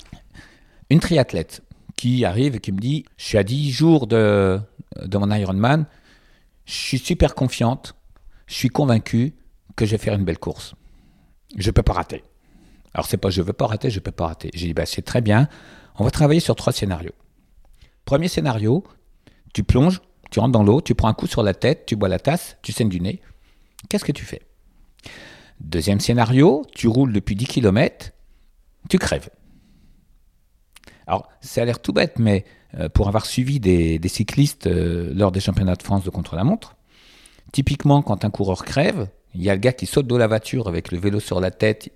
Une 0.89 1.00
triathlète 1.00 1.62
qui 1.96 2.25
arrive 2.25 2.55
et 2.55 2.60
qui 2.60 2.72
me 2.72 2.79
dit 2.79 3.05
Je 3.17 3.25
suis 3.25 3.38
à 3.38 3.44
10 3.44 3.72
jours 3.72 4.08
de, 4.08 4.60
de 5.01 5.17
mon 5.17 5.32
Ironman, 5.32 5.86
je 6.65 6.74
suis 6.74 7.00
super 7.00 7.36
confiante, 7.36 7.96
je 8.48 8.55
suis 8.55 8.70
convaincue 8.70 9.34
que 9.75 9.86
je 9.86 9.91
vais 9.91 9.98
faire 9.98 10.15
une 10.15 10.25
belle 10.25 10.39
course. 10.39 10.75
Je 11.58 11.67
ne 11.67 11.72
peux 11.72 11.84
pas 11.84 11.94
rater. 11.94 12.24
Alors 12.94 13.05
c'est 13.08 13.17
pas 13.17 13.29
je 13.29 13.41
veux 13.41 13.53
pas 13.53 13.67
rater, 13.67 13.89
je 13.89 14.00
peux 14.00 14.12
pas 14.12 14.27
rater. 14.27 14.50
J'ai 14.53 14.67
dit 14.67 14.74
bah, 14.74 14.86
c'est 14.86 15.01
très 15.01 15.22
bien. 15.22 15.48
On 15.98 16.03
va 16.03 16.12
travailler 16.12 16.39
sur 16.39 16.55
trois 16.55 16.74
scénarios. 16.74 17.13
Premier 18.05 18.27
scénario, 18.27 18.84
tu 19.53 19.63
plonges, 19.63 20.01
tu 20.32 20.39
rentres 20.39 20.51
dans 20.51 20.63
l'eau, 20.63 20.82
tu 20.82 20.96
prends 20.96 21.08
un 21.08 21.13
coup 21.13 21.27
sur 21.27 21.44
la 21.44 21.53
tête, 21.53 21.86
tu 21.86 21.96
bois 21.96 22.09
la 22.09 22.20
tasse, 22.20 22.57
tu 22.61 22.72
saignes 22.72 22.90
du 22.90 23.01
nez. 23.01 23.22
Qu'est-ce 23.90 24.05
que 24.05 24.11
tu 24.11 24.25
fais? 24.25 24.42
Deuxième 25.59 26.00
scénario, 26.00 26.65
tu 26.74 26.87
roules 26.87 27.13
depuis 27.13 27.35
10 27.35 27.46
km, 27.46 28.11
tu 28.89 29.00
crèves. 29.00 29.29
Alors, 31.07 31.29
ça 31.39 31.61
a 31.61 31.65
l'air 31.65 31.81
tout 31.81 31.94
bête, 31.94 32.20
mais 32.20 32.46
euh, 32.79 32.89
pour 32.89 33.07
avoir 33.07 33.25
suivi 33.25 33.59
des, 33.59 34.00
cyclistes 34.07 34.68
euh, 34.68 35.13
lors 35.13 35.31
des 35.31 35.39
championnats 35.39 35.75
de 35.75 35.83
France 35.83 36.03
de 36.03 36.09
contre-la-montre, 36.09 36.75
typiquement, 37.51 38.01
quand 38.01 38.25
un 38.25 38.29
coureur 38.29 38.65
crève, 38.65 39.07
il 39.33 39.44
y 39.44 39.50
a 39.50 39.53
le 39.53 39.59
gars 39.59 39.74
qui 39.74 39.85
saute 39.85 40.07
de 40.07 40.15
la 40.15 40.27
voiture 40.27 40.68
avec 40.68 40.91
le 40.91 40.98
vélo 40.98 41.20
sur 41.20 41.39
la 41.39 41.51
tête. 41.51 41.91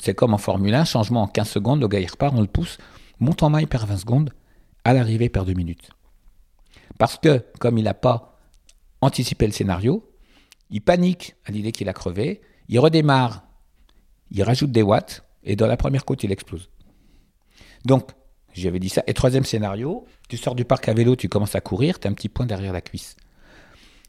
C'est 0.00 0.14
comme 0.14 0.34
en 0.34 0.38
Formule 0.38 0.74
1, 0.74 0.84
changement 0.84 1.22
en 1.22 1.26
15 1.26 1.48
secondes. 1.48 1.80
Le 1.80 1.88
gars 1.88 2.00
il 2.00 2.10
repart, 2.10 2.34
on 2.36 2.42
le 2.42 2.46
pousse, 2.46 2.78
monte 3.20 3.42
en 3.42 3.50
main, 3.50 3.60
il 3.60 3.66
perd 3.66 3.88
20 3.88 3.96
secondes. 3.96 4.30
À 4.84 4.92
l'arrivée, 4.92 5.30
perd 5.30 5.46
2 5.46 5.54
minutes. 5.54 5.90
Parce 6.98 7.16
que, 7.16 7.42
comme 7.58 7.78
il 7.78 7.84
n'a 7.84 7.94
pas 7.94 8.38
anticipé 9.00 9.46
le 9.46 9.52
scénario, 9.52 10.06
il 10.70 10.80
panique 10.80 11.34
à 11.44 11.52
l'idée 11.52 11.72
qu'il 11.72 11.88
a 11.88 11.92
crevé, 11.92 12.40
il 12.68 12.78
redémarre, 12.78 13.44
il 14.30 14.42
rajoute 14.42 14.72
des 14.72 14.82
watts, 14.82 15.24
et 15.44 15.56
dans 15.56 15.66
la 15.66 15.76
première 15.76 16.04
côte, 16.04 16.24
il 16.24 16.32
explose. 16.32 16.70
Donc, 17.84 18.10
j'avais 18.54 18.78
dit 18.78 18.88
ça. 18.88 19.02
Et 19.06 19.14
troisième 19.14 19.44
scénario, 19.44 20.06
tu 20.28 20.36
sors 20.36 20.54
du 20.54 20.64
parc 20.64 20.88
à 20.88 20.94
vélo, 20.94 21.16
tu 21.16 21.28
commences 21.28 21.54
à 21.54 21.60
courir, 21.60 22.00
tu 22.00 22.06
as 22.06 22.10
un 22.10 22.14
petit 22.14 22.28
point 22.28 22.46
derrière 22.46 22.72
la 22.72 22.80
cuisse. 22.80 23.16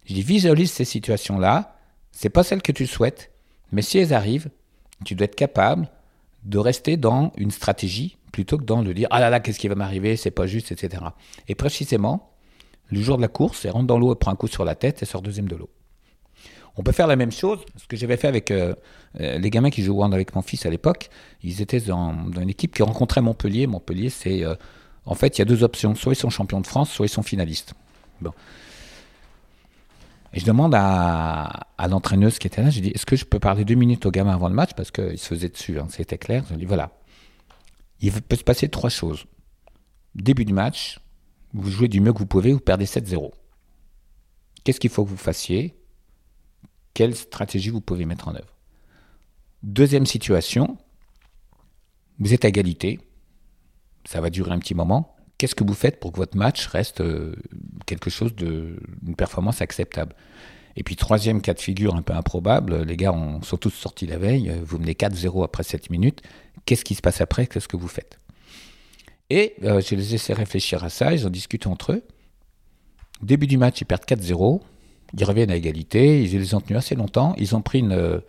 Je 0.06 0.14
dis, 0.14 0.22
visualise 0.22 0.72
ces 0.72 0.86
situations-là, 0.86 1.78
c'est 2.12 2.30
pas 2.30 2.44
celle 2.44 2.62
que 2.62 2.72
tu 2.72 2.88
souhaites, 2.88 3.32
mais 3.72 3.82
si 3.82 3.98
elles 3.98 4.14
arrivent, 4.14 4.50
tu 5.04 5.16
dois 5.16 5.26
être 5.26 5.36
capable 5.36 5.90
de 6.46 6.58
rester 6.58 6.96
dans 6.96 7.34
une 7.38 7.52
stratégie 7.52 8.18
plutôt 8.32 8.58
que 8.58 8.64
dans 8.64 8.84
dire 8.84 9.08
ah 9.12 9.20
là 9.20 9.30
là 9.30 9.40
qu'est-ce 9.40 9.60
qui 9.60 9.68
va 9.68 9.76
m'arriver 9.76 10.16
c'est 10.16 10.32
pas 10.32 10.46
juste 10.46 10.72
etc 10.72 11.04
et 11.48 11.56
précisément 11.56 12.34
le 12.90 13.02
jour 13.02 13.18
de 13.18 13.22
la 13.22 13.28
course 13.28 13.66
elle 13.66 13.72
rentre 13.72 13.88
dans 13.88 13.98
l'eau 13.98 14.12
elle 14.12 14.20
prend 14.20 14.32
un 14.32 14.36
coup 14.36 14.48
sur 14.48 14.64
la 14.66 14.76
tête 14.76 15.02
et 15.02 15.06
sort 15.06 15.22
deuxième 15.22 15.48
de 15.48 15.56
l'eau 15.56 15.70
on 16.78 16.84
peut 16.84 16.92
faire 16.92 17.08
la 17.08 17.16
même 17.16 17.32
chose. 17.32 17.60
Ce 17.78 17.88
que 17.88 17.96
j'avais 17.96 18.18
fait 18.18 18.28
avec 18.28 18.52
euh, 18.52 18.76
euh, 19.20 19.38
les 19.38 19.50
gamins 19.50 19.70
qui 19.70 19.84
jouaient 19.84 20.14
avec 20.14 20.36
mon 20.36 20.42
fils 20.42 20.66
à 20.66 20.70
l'époque 20.70 21.10
ils 21.42 21.62
étaient 21.62 21.80
dans, 21.80 22.14
une 22.40 22.50
équipe 22.50 22.74
qui 22.74 22.84
rencontrait 22.84 23.22
Montpellier. 23.22 23.68
Montpellier 23.68 24.10
c'est 24.10 24.44
euh, 24.44 24.56
en 25.06 25.16
fait 25.16 25.38
il 25.38 25.40
y 25.40 25.44
a 25.44 25.46
deux 25.46 25.64
options. 25.64 25.96
Soit 25.96 26.14
ils 26.14 26.18
sont 26.18 26.30
champions 26.30 26.62
de 26.62 26.68
France 26.68 26.92
soit 26.92 27.06
ils 27.06 27.10
sont 27.10 27.24
finalistes. 27.24 27.74
Bon. 28.22 28.32
Et 30.34 30.40
je 30.42 30.46
demande 30.46 30.74
à, 30.76 31.68
l'entraîneuse 31.88 32.40
qui 32.40 32.48
était 32.48 32.62
là, 32.62 32.70
je 32.70 32.82
dis, 32.82 32.90
est-ce 32.90 33.06
que 33.06 33.16
je 33.16 33.24
peux 33.24 33.40
parler 33.40 33.64
deux 33.64 33.76
minutes 33.76 34.06
au 34.06 34.12
gamin 34.12 34.34
avant 34.34 34.50
le 34.50 34.54
match? 34.54 34.72
Parce 34.76 34.92
qu'il 34.92 35.18
se 35.18 35.28
faisait 35.28 35.48
dessus, 35.48 35.80
hein, 35.80 35.88
c'était 35.90 36.18
clair. 36.18 36.44
Je 36.48 36.56
lui 36.56 36.60
dis, 36.60 36.66
voilà, 36.66 36.92
il 38.02 38.12
peut 38.12 38.36
se 38.36 38.44
passer 38.44 38.68
trois 38.68 38.90
choses. 38.90 39.26
Début 40.14 40.44
du 40.44 40.52
match, 40.52 41.00
vous 41.54 41.72
jouez 41.72 41.88
du 41.88 42.02
mieux 42.02 42.12
que 42.12 42.20
vous 42.20 42.26
pouvez, 42.26 42.52
vous 42.52 42.60
perdez 42.60 42.84
7-0. 42.84 43.32
Qu'est-ce 44.66 44.80
qu'il 44.82 44.90
faut 44.90 45.06
que 45.06 45.10
vous 45.10 45.16
fassiez? 45.16 45.74
Quelle 46.96 47.14
stratégie 47.14 47.70
vous 47.70 47.82
pouvez 47.82 48.06
mettre 48.06 48.30
en 48.30 48.36
œuvre. 48.36 48.56
Deuxième 49.64 50.06
situation, 50.06 50.78
vous 52.20 52.34
êtes 52.34 52.46
à 52.46 52.48
égalité, 52.48 53.00
ça 54.06 54.22
va 54.22 54.30
durer 54.30 54.52
un 54.52 54.60
petit 54.60 54.74
moment. 54.74 55.14
Qu'est-ce 55.38 55.56
que 55.56 55.66
vous 55.66 55.74
faites 55.74 56.00
pour 56.00 56.14
que 56.14 56.18
votre 56.18 56.38
match 56.38 56.66
reste 56.68 57.02
euh, 57.02 57.36
quelque 57.86 58.10
chose 58.10 58.34
de 58.34 58.80
une 59.06 59.16
performance 59.16 59.62
acceptable? 59.62 60.16
Et 60.78 60.84
puis 60.84 60.96
troisième 60.96 61.42
cas 61.42 61.54
de 61.54 61.60
figure 61.60 61.96
un 61.96 62.02
peu 62.02 62.14
improbable, 62.14 62.84
les 62.84 62.96
gars 62.96 63.12
ont, 63.12 63.42
sont 63.42 63.58
tous 63.58 63.72
sortis 63.72 64.08
la 64.08 64.18
veille, 64.18 64.54
vous 64.64 64.80
menez 64.80 64.94
4-0 64.94 65.44
après 65.44 65.64
7 65.64 65.90
minutes, 65.90 66.22
qu'est-ce 66.66 66.86
qui 66.86 66.96
se 66.96 67.02
passe 67.02 67.20
après? 67.20 67.46
Qu'est-ce 67.48 67.68
que 67.68 67.78
vous 67.78 67.90
faites? 67.90 68.20
Et 69.30 69.56
euh, 69.64 69.82
je 69.82 69.96
les 69.96 70.04
laissé 70.04 70.34
réfléchir 70.34 70.84
à 70.86 70.90
ça, 70.90 71.14
ils 71.14 71.28
ont 71.28 71.30
discuté 71.30 71.68
entre 71.68 71.92
eux. 71.92 72.04
Début 73.22 73.48
du 73.48 73.58
match, 73.58 73.82
ils 73.82 73.86
perdent 73.86 74.06
4-0, 74.06 74.62
ils 75.18 75.26
reviennent 75.26 75.52
à 75.52 75.56
égalité, 75.56 76.24
ils 76.24 76.38
les 76.38 76.54
ont 76.54 76.62
tenus 76.62 76.78
assez 76.78 76.96
longtemps, 76.96 77.34
ils 77.38 77.56
ont 77.56 77.62
pris 77.62 77.80
une... 77.80 77.94
Euh, 77.94 78.20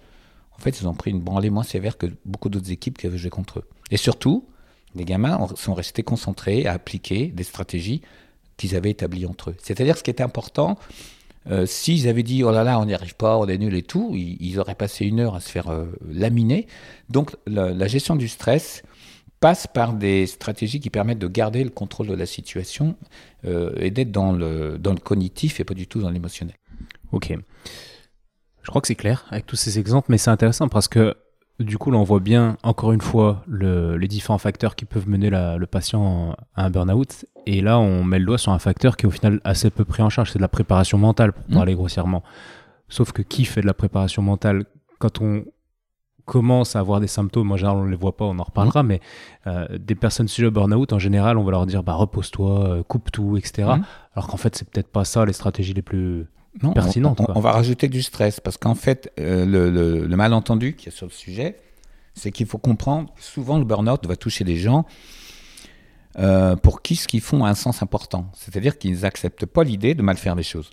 en 0.53 0.59
fait, 0.59 0.81
ils 0.81 0.89
ont 0.89 0.95
pris 0.95 1.11
une 1.11 1.21
branlée 1.21 1.51
moins 1.51 1.65
sévère 1.65 1.99
que 1.99 2.07
beaucoup 2.25 2.49
d'autres 2.49 2.71
équipes 2.71 2.97
qui 2.97 3.07
avaient 3.07 3.19
joué 3.19 3.29
contre 3.29 3.59
eux. 3.59 3.65
Et 3.91 3.99
surtout, 3.99 4.47
les 4.95 5.05
gamins 5.05 5.49
sont 5.55 5.75
restés 5.75 6.03
concentrés 6.03 6.67
à 6.67 6.73
appliquer 6.73 7.27
des 7.27 7.43
stratégies 7.43 8.01
qu'ils 8.57 8.75
avaient 8.75 8.91
établies 8.91 9.27
entre 9.27 9.51
eux. 9.51 9.57
C'est-à-dire 9.63 9.99
ce 9.99 10.03
qui 10.03 10.11
était 10.11 10.23
important, 10.23 10.79
euh, 11.51 11.67
s'ils 11.67 12.09
avaient 12.09 12.23
dit 12.23 12.43
oh 12.43 12.51
là 12.51 12.65
là 12.65 12.81
on 12.81 12.87
n'y 12.87 12.95
arrive 12.95 13.17
pas, 13.17 13.37
on 13.37 13.47
est 13.47 13.59
nul 13.59 13.75
et 13.75 13.83
tout, 13.83 14.13
ils, 14.15 14.59
auraient 14.59 14.75
passé 14.75 15.05
une 15.05 15.21
heure 15.21 15.35
à 15.35 15.41
se 15.41 15.51
faire 15.51 15.69
euh, 15.69 15.85
laminer. 16.11 16.67
Donc 17.11 17.37
la, 17.47 17.87
gestion 17.87 18.17
du 18.17 18.29
stress 18.29 18.83
passe 19.41 19.67
par 19.67 19.93
des 19.93 20.27
stratégies 20.27 20.81
qui 20.81 20.89
permettent 20.89 21.19
de 21.19 21.29
garder 21.29 21.63
le 21.63 21.71
contrôle 21.71 22.07
de 22.07 22.15
la 22.15 22.25
situation 22.25 22.97
et 23.79 23.91
d'être 23.91 24.11
dans 24.11 24.33
le, 24.33 24.79
dans 24.79 24.93
le 24.93 24.99
cognitif 24.99 25.61
et 25.61 25.65
pas 25.65 25.75
du 25.75 25.87
tout 25.87 26.01
dans 26.01 26.11
l'émotionnel. 26.11 26.57
Ok. 27.17 27.33
Je 28.63 28.69
crois 28.69 28.81
que 28.81 28.89
c'est 28.89 28.95
clair 28.95 29.25
avec 29.31 29.47
tous 29.47 29.57
ces 29.57 29.79
exemples, 29.79 30.09
mais 30.11 30.19
c'est 30.19 30.31
intéressant 30.31 30.69
parce 30.69 30.89
que 30.89 31.17
du 31.61 31.79
coup, 31.79 31.91
là, 31.91 31.97
on 31.97 32.03
voit 32.03 32.21
bien, 32.21 32.59
encore 32.63 32.93
une 32.93 33.01
fois, 33.01 33.43
les 33.49 34.09
différents 34.09 34.39
facteurs 34.39 34.77
qui 34.77 34.85
peuvent 34.85 35.09
mener 35.09 35.31
le 35.31 35.65
patient 35.65 36.37
à 36.55 36.67
un 36.67 36.71
burn-out. 36.71 37.25
Et 37.47 37.63
là, 37.63 37.79
on 37.79 38.05
met 38.05 38.19
le 38.19 38.27
doigt 38.27 38.39
sur 38.39 38.53
un 38.53 38.59
facteur 38.59 38.97
qui 38.97 39.07
est 39.07 39.09
au 39.09 39.13
final 39.13 39.41
assez 39.45 39.71
peu 39.71 39.85
pris 39.85 40.03
en 40.03 40.11
charge. 40.11 40.33
C'est 40.33 40.39
de 40.39 40.43
la 40.43 40.49
préparation 40.49 40.99
mentale, 40.99 41.33
pour 41.33 41.45
mmh. 41.49 41.55
parler 41.55 41.75
grossièrement. 41.75 42.23
Sauf 42.89 43.13
que 43.13 43.23
qui 43.23 43.47
fait 43.47 43.63
de 43.63 43.67
la 43.67 43.75
préparation 43.75 44.21
mentale 44.21 44.67
quand 44.99 45.23
on 45.23 45.45
commencent 46.27 46.77
à 46.77 46.81
avoir 46.81 47.01
des 47.01 47.07
symptômes, 47.07 47.53
en 47.53 47.57
général 47.57 47.79
on 47.79 47.85
ne 47.85 47.91
les 47.91 47.97
voit 47.97 48.17
pas, 48.17 48.25
on 48.25 48.39
en 48.39 48.43
reparlera, 48.43 48.83
mmh. 48.83 48.87
mais 48.87 49.01
euh, 49.47 49.67
des 49.79 49.95
personnes 49.95 50.29
sujets 50.29 50.49
au 50.49 50.51
burn-out, 50.51 50.93
en 50.93 50.99
général, 50.99 51.39
on 51.39 51.45
va 51.45 51.53
leur 51.53 51.67
dire 51.67 51.83
bah, 51.83 51.95
repose-toi, 51.95 52.69
euh, 52.69 52.83
coupe 52.83 53.11
tout, 53.11 53.37
etc. 53.39 53.69
Mmh. 53.77 53.85
Alors 54.15 54.27
qu'en 54.27 54.37
fait, 54.37 54.57
c'est 54.57 54.69
peut-être 54.69 54.91
pas 54.91 55.05
ça 55.05 55.25
les 55.25 55.33
stratégies 55.33 55.73
les 55.73 55.83
plus 55.83 56.27
pertinentes. 56.75 57.21
On, 57.35 57.41
va 57.41 57.53
rajouter 57.53 57.89
du 57.89 58.03
stress, 58.03 58.41
parce 58.41 58.57
qu'en 58.57 58.75
fait, 58.75 59.13
euh, 59.19 59.45
le, 60.07 60.17
malentendu 60.17 60.75
qu'il 60.75 60.87
y 60.87 60.95
a 60.95 60.97
sur 60.97 61.07
le 61.07 61.13
sujet, 61.13 61.57
c'est 62.15 62.31
qu'il 62.33 62.47
faut 62.47 62.59
comprendre, 62.59 63.13
souvent 63.19 63.59
le 63.59 63.65
burn-out 63.65 64.07
va 64.07 64.17
toucher 64.17 64.45
des 64.45 64.57
gens 64.57 64.87
pour 66.63 66.81
qui 66.81 66.97
ce 66.97 67.07
qu'ils 67.07 67.21
font 67.21 67.45
a 67.45 67.51
un 67.51 67.55
sens 67.55 67.83
important. 67.83 68.31
C'est-à-dire 68.33 68.79
qu'ils 68.79 69.01
n'acceptent 69.01 69.45
pas 69.45 69.65
l'idée 69.65 69.95
de 69.95 70.01
mal 70.01 70.17
faire 70.17 70.35
les 70.35 70.43
choses. 70.43 70.71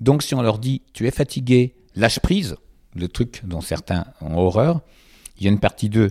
Donc 0.00 0.22
si 0.22 0.34
on 0.34 0.42
leur 0.42 0.58
dit 0.58 0.82
tu 0.92 1.06
es 1.06 1.10
fatigué, 1.10 1.74
lâche 1.94 2.20
prise, 2.20 2.56
le 2.94 3.08
truc 3.08 3.42
dont 3.44 3.60
certains 3.60 4.06
ont 4.20 4.36
horreur, 4.36 4.80
il 5.38 5.44
y 5.44 5.46
a 5.46 5.50
une 5.50 5.60
partie 5.60 5.88
2 5.88 6.10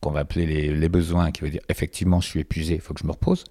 qu'on 0.00 0.10
va 0.10 0.20
appeler 0.20 0.72
les, 0.72 0.88
besoins, 0.88 1.30
qui 1.30 1.42
veut 1.42 1.50
dire 1.50 1.62
effectivement 1.68 2.20
je 2.20 2.28
suis 2.28 2.40
épuisé, 2.40 2.74
il 2.74 2.80
faut 2.80 2.94
que 2.94 3.00
je 3.00 3.06
me 3.06 3.12
repose. 3.12 3.44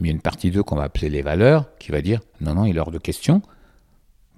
Mais 0.00 0.08
il 0.08 0.10
y 0.10 0.12
a 0.12 0.16
une 0.16 0.20
partie 0.20 0.50
2 0.50 0.62
qu'on 0.62 0.76
va 0.76 0.84
appeler 0.84 1.10
les 1.10 1.22
valeurs, 1.22 1.76
qui 1.78 1.90
va 1.90 2.00
dire 2.00 2.20
non, 2.40 2.54
non, 2.54 2.64
il 2.64 2.76
est 2.76 2.80
hors 2.80 2.90
de 2.90 2.98
question 2.98 3.42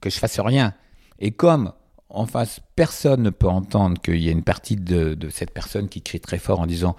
que 0.00 0.10
je 0.10 0.18
fasse 0.18 0.40
rien. 0.40 0.74
Et 1.18 1.30
comme 1.30 1.72
en 2.10 2.26
face, 2.26 2.60
personne 2.76 3.22
ne 3.22 3.30
peut 3.30 3.48
entendre 3.48 4.00
qu'il 4.00 4.18
y 4.18 4.28
a 4.28 4.32
une 4.32 4.42
partie 4.42 4.76
de, 4.76 5.14
de, 5.14 5.28
cette 5.28 5.52
personne 5.52 5.88
qui 5.88 6.00
crie 6.00 6.20
très 6.20 6.38
fort 6.38 6.60
en 6.60 6.66
disant 6.66 6.96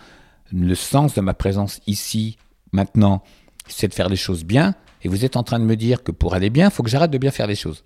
le 0.52 0.76
sens 0.76 1.14
de 1.14 1.22
ma 1.22 1.34
présence 1.34 1.82
ici, 1.88 2.38
maintenant, 2.72 3.24
c'est 3.68 3.88
de 3.88 3.94
faire 3.94 4.10
les 4.10 4.16
choses 4.16 4.44
bien, 4.44 4.76
et 5.04 5.08
vous 5.08 5.26
êtes 5.26 5.38
en 5.38 5.44
train 5.44 5.60
de 5.60 5.66
me 5.66 5.76
dire 5.76 6.04
que 6.04 6.12
pour 6.12 6.34
aller 6.34 6.50
bien, 6.50 6.68
il 6.68 6.72
faut 6.72 6.84
que 6.84 6.90
j'arrête 6.90 7.12
de 7.12 7.18
bien 7.18 7.32
faire 7.32 7.48
les 7.48 7.56
choses. 7.56 7.84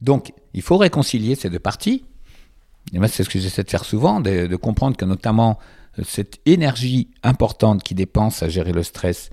Donc, 0.00 0.32
il 0.54 0.62
faut 0.62 0.76
réconcilier 0.76 1.34
ces 1.34 1.50
deux 1.50 1.58
parties. 1.58 2.04
Et 2.92 2.98
moi, 2.98 3.08
c'est 3.08 3.24
ce 3.24 3.28
que 3.28 3.38
j'essaie 3.38 3.62
de 3.62 3.70
faire 3.70 3.84
souvent, 3.84 4.20
de, 4.20 4.56
comprendre 4.56 4.96
que 4.96 5.04
notamment 5.04 5.58
cette 6.02 6.40
énergie 6.46 7.08
importante 7.22 7.82
qui 7.82 7.94
dépense 7.94 8.42
à 8.42 8.48
gérer 8.48 8.72
le 8.72 8.82
stress 8.82 9.30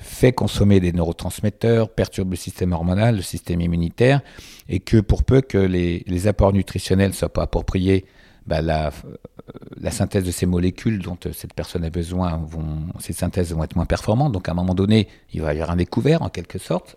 fait 0.00 0.32
consommer 0.32 0.80
des 0.80 0.92
neurotransmetteurs, 0.92 1.90
perturbe 1.90 2.30
le 2.30 2.36
système 2.36 2.72
hormonal, 2.72 3.16
le 3.16 3.22
système 3.22 3.60
immunitaire, 3.60 4.22
et 4.68 4.80
que 4.80 4.98
pour 4.98 5.24
peu 5.24 5.42
que 5.42 5.58
les, 5.58 6.26
apports 6.26 6.52
nutritionnels 6.52 7.10
ne 7.10 7.14
soient 7.14 7.32
pas 7.32 7.42
appropriés, 7.42 8.06
bah, 8.46 8.60
euh, 8.60 8.90
la, 9.78 9.90
synthèse 9.90 10.24
de 10.24 10.30
ces 10.30 10.46
molécules 10.46 11.02
dont 11.02 11.18
euh, 11.26 11.32
cette 11.32 11.52
personne 11.52 11.84
a 11.84 11.90
besoin, 11.90 12.48
ces 12.98 13.12
synthèses 13.12 13.52
vont 13.52 13.62
être 13.62 13.76
moins 13.76 13.84
performantes. 13.84 14.32
Donc 14.32 14.48
à 14.48 14.52
un 14.52 14.54
moment 14.54 14.74
donné, 14.74 15.06
il 15.34 15.42
va 15.42 15.52
y 15.52 15.56
avoir 15.58 15.70
un 15.70 15.76
découvert 15.76 16.22
en 16.22 16.30
quelque 16.30 16.58
sorte. 16.58 16.96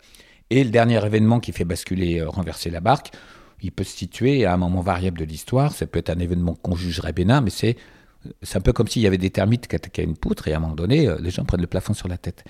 Et 0.50 0.63
le 0.63 0.70
dernier 0.70 1.06
événement 1.06 1.42
qui 1.42 1.52
fait 1.52 1.66
basculer, 1.66 2.20
euh, 2.20 2.30
renverser 2.30 2.70
la 2.70 2.80
barque, 2.80 3.12
il 3.62 3.72
peut 3.72 3.84
se 3.84 3.98
situer 3.98 4.46
à 4.46 4.54
un 4.54 4.58
moment 4.58 4.82
variable 4.82 5.20
de 5.20 5.26
l'histoire. 5.26 5.74
Ça 5.74 5.86
peut 5.88 6.00
être 6.00 6.10
un 6.10 6.20
événement 6.20 6.56
qu'on 6.56 6.76
jugerait 6.76 7.13
bénin, 7.13 7.42
mais 7.42 7.50
c'est 7.50 7.76
c'est 8.42 8.58
un 8.58 8.62
peu 8.62 8.74
comme 8.74 8.88
s'il 8.88 9.02
y 9.02 9.08
avait 9.08 9.18
des 9.18 9.30
termites 9.30 9.68
qui 9.68 9.76
attaquaient 9.76 10.04
une 10.04 10.18
poutre 10.18 10.48
et 10.48 10.54
à 10.54 10.58
un 10.58 10.60
moment 10.60 10.76
donné, 10.76 11.08
euh, 11.08 11.18
les 11.20 11.30
gens 11.30 11.46
prennent 11.46 11.62
le 11.62 11.68
plafond 11.68 11.94
sur 11.94 12.08
la 12.08 12.18
tête. 12.18 12.44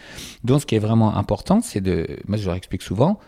Donc, 0.43 0.61
ce 0.61 0.65
qui 0.65 0.75
est 0.75 0.79
vraiment 0.79 1.15
important, 1.15 1.61
c'est 1.61 1.81
de. 1.81 2.17
Moi, 2.27 2.37
je 2.37 2.45
leur 2.45 2.55
explique 2.55 2.81
souvent 2.81 3.19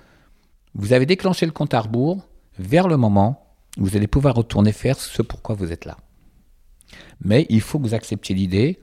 vous 0.75 0.91
avez 0.91 1.05
déclenché 1.05 1.45
le 1.45 1.53
compte 1.53 1.73
à 1.73 1.79
rebours 1.79 2.27
vers 2.60 2.88
le 2.88 2.97
moment 2.97 3.47
où 3.77 3.86
vous 3.86 3.95
allez 3.95 4.08
pouvoir 4.08 4.36
retourner 4.36 4.73
faire 4.73 4.99
ce 4.99 5.21
pourquoi 5.21 5.55
vous 5.55 5.71
êtes 5.71 5.86
là. 5.86 5.97
Mais 7.21 7.45
il 7.49 7.62
faut 7.62 7.79
que 7.79 7.88
vous 7.88 7.93
acceptiez 7.93 8.36
l'idée, 8.36 8.79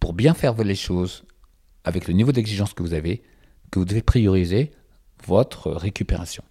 pour 0.00 0.12
bien 0.12 0.34
faire 0.34 0.54
les 0.62 0.74
choses, 0.74 1.24
avec 1.84 2.08
le 2.08 2.14
niveau 2.14 2.32
d'exigence 2.32 2.74
que 2.74 2.82
vous 2.82 2.94
avez, 2.94 3.22
que 3.70 3.78
vous 3.78 3.84
devez 3.84 4.02
prioriser 4.02 4.72
votre 5.24 5.70
récupération. 5.70 6.42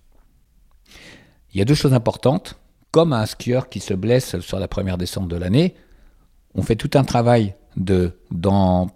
Il 1.53 1.59
y 1.59 1.61
a 1.61 1.65
deux 1.65 1.75
choses 1.75 1.93
importantes. 1.93 2.57
Comme 2.91 3.11
un 3.11 3.25
skieur 3.25 3.67
qui 3.67 3.81
se 3.81 3.93
blesse 3.93 4.39
sur 4.39 4.57
la 4.57 4.69
première 4.69 4.97
descente 4.97 5.27
de 5.27 5.35
l'année, 5.35 5.75
on 6.55 6.61
fait 6.61 6.75
tout 6.75 6.91
un 6.95 7.03
travail 7.03 7.55
de 7.77 8.13
dans 8.31 8.89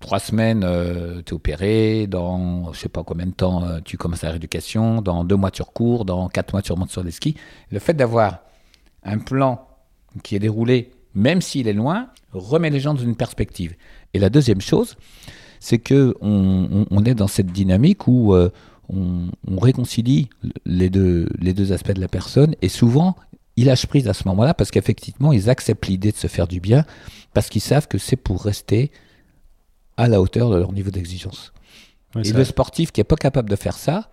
trois 0.00 0.18
semaines, 0.18 0.64
euh, 0.64 1.22
tu 1.24 1.32
es 1.32 1.34
opéré, 1.34 2.06
dans 2.06 2.72
je 2.72 2.78
sais 2.78 2.88
pas 2.90 3.02
combien 3.02 3.26
de 3.26 3.32
temps 3.32 3.64
euh, 3.64 3.80
tu 3.82 3.96
commences 3.96 4.22
la 4.22 4.30
rééducation, 4.30 5.00
dans 5.00 5.24
deux 5.24 5.36
mois 5.36 5.50
tu 5.50 5.62
recours, 5.62 6.04
dans 6.04 6.28
quatre 6.28 6.52
mois 6.52 6.60
tu 6.60 6.72
remontes 6.72 6.90
sur 6.90 7.02
les 7.02 7.10
skis. 7.10 7.36
Le 7.70 7.78
fait 7.78 7.94
d'avoir 7.94 8.40
un 9.02 9.18
plan 9.18 9.66
qui 10.22 10.36
est 10.36 10.40
déroulé, 10.40 10.90
même 11.14 11.40
s'il 11.40 11.68
est 11.68 11.72
loin, 11.72 12.08
remet 12.32 12.70
les 12.70 12.80
gens 12.80 12.94
dans 12.94 13.02
une 13.02 13.16
perspective. 13.16 13.74
Et 14.12 14.18
la 14.18 14.28
deuxième 14.28 14.60
chose, 14.60 14.96
c'est 15.60 15.78
que 15.78 16.14
on, 16.20 17.04
est 17.04 17.14
dans 17.14 17.28
cette 17.28 17.46
dynamique 17.46 18.06
où 18.06 18.34
euh, 18.34 18.50
on, 18.90 19.30
réconcilie 19.58 20.28
les 20.66 20.90
deux, 20.90 21.28
les 21.40 21.54
deux 21.54 21.72
aspects 21.72 21.92
de 21.92 22.00
la 22.00 22.08
personne 22.08 22.54
et 22.60 22.68
souvent 22.68 23.16
ils 23.56 23.66
lâchent 23.66 23.86
prise 23.86 24.08
à 24.08 24.14
ce 24.14 24.26
moment-là 24.28 24.54
parce 24.54 24.70
qu'effectivement 24.70 25.32
ils 25.32 25.50
acceptent 25.50 25.86
l'idée 25.86 26.12
de 26.12 26.16
se 26.16 26.26
faire 26.26 26.46
du 26.46 26.60
bien 26.60 26.84
parce 27.32 27.48
qu'ils 27.48 27.60
savent 27.60 27.88
que 27.88 27.98
c'est 27.98 28.16
pour 28.16 28.42
rester 28.42 28.90
à 29.96 30.08
la 30.08 30.20
hauteur 30.20 30.50
de 30.50 30.56
leur 30.56 30.72
niveau 30.72 30.90
d'exigence. 30.90 31.52
et 32.16 32.32
le 32.32 32.44
sportif 32.44 32.90
qui 32.92 33.00
n'est 33.00 33.04
pas 33.04 33.16
capable 33.16 33.50
de 33.50 33.56
faire 33.56 33.76
ça 33.76 34.10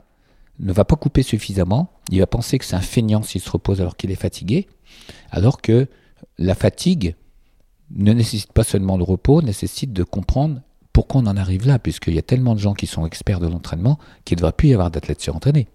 ne 0.59 0.73
va 0.73 0.85
pas 0.85 0.95
couper 0.95 1.23
suffisamment, 1.23 1.91
il 2.11 2.19
va 2.19 2.27
penser 2.27 2.59
que 2.59 2.65
c'est 2.65 2.75
un 2.75 2.81
feignant 2.81 3.23
s'il 3.23 3.41
se 3.41 3.49
repose 3.49 3.81
alors 3.81 3.97
qu'il 3.97 4.11
est 4.11 4.15
fatigué, 4.15 4.67
alors 5.31 5.61
que 5.61 5.87
la 6.37 6.55
fatigue 6.55 7.15
ne 7.95 8.13
nécessite 8.13 8.53
pas 8.53 8.63
seulement 8.63 8.97
le 8.97 9.03
repos, 9.03 9.41
nécessite 9.41 9.91
de 9.91 10.03
comprendre 10.03 10.61
pourquoi 10.93 11.21
on 11.21 11.27
en 11.27 11.37
arrive 11.37 11.67
là, 11.67 11.79
puisqu'il 11.79 12.13
y 12.13 12.19
a 12.19 12.23
tellement 12.23 12.53
de 12.53 12.59
gens 12.59 12.73
qui 12.73 12.85
sont 12.85 13.05
experts 13.05 13.39
de 13.39 13.47
l'entraînement 13.47 13.97
qu'il 14.23 14.35
ne 14.35 14.39
devrait 14.39 14.53
plus 14.53 14.69
y 14.69 14.73
avoir 14.73 14.91
d'athlètes 14.91 15.21
surentraînés. 15.21 15.67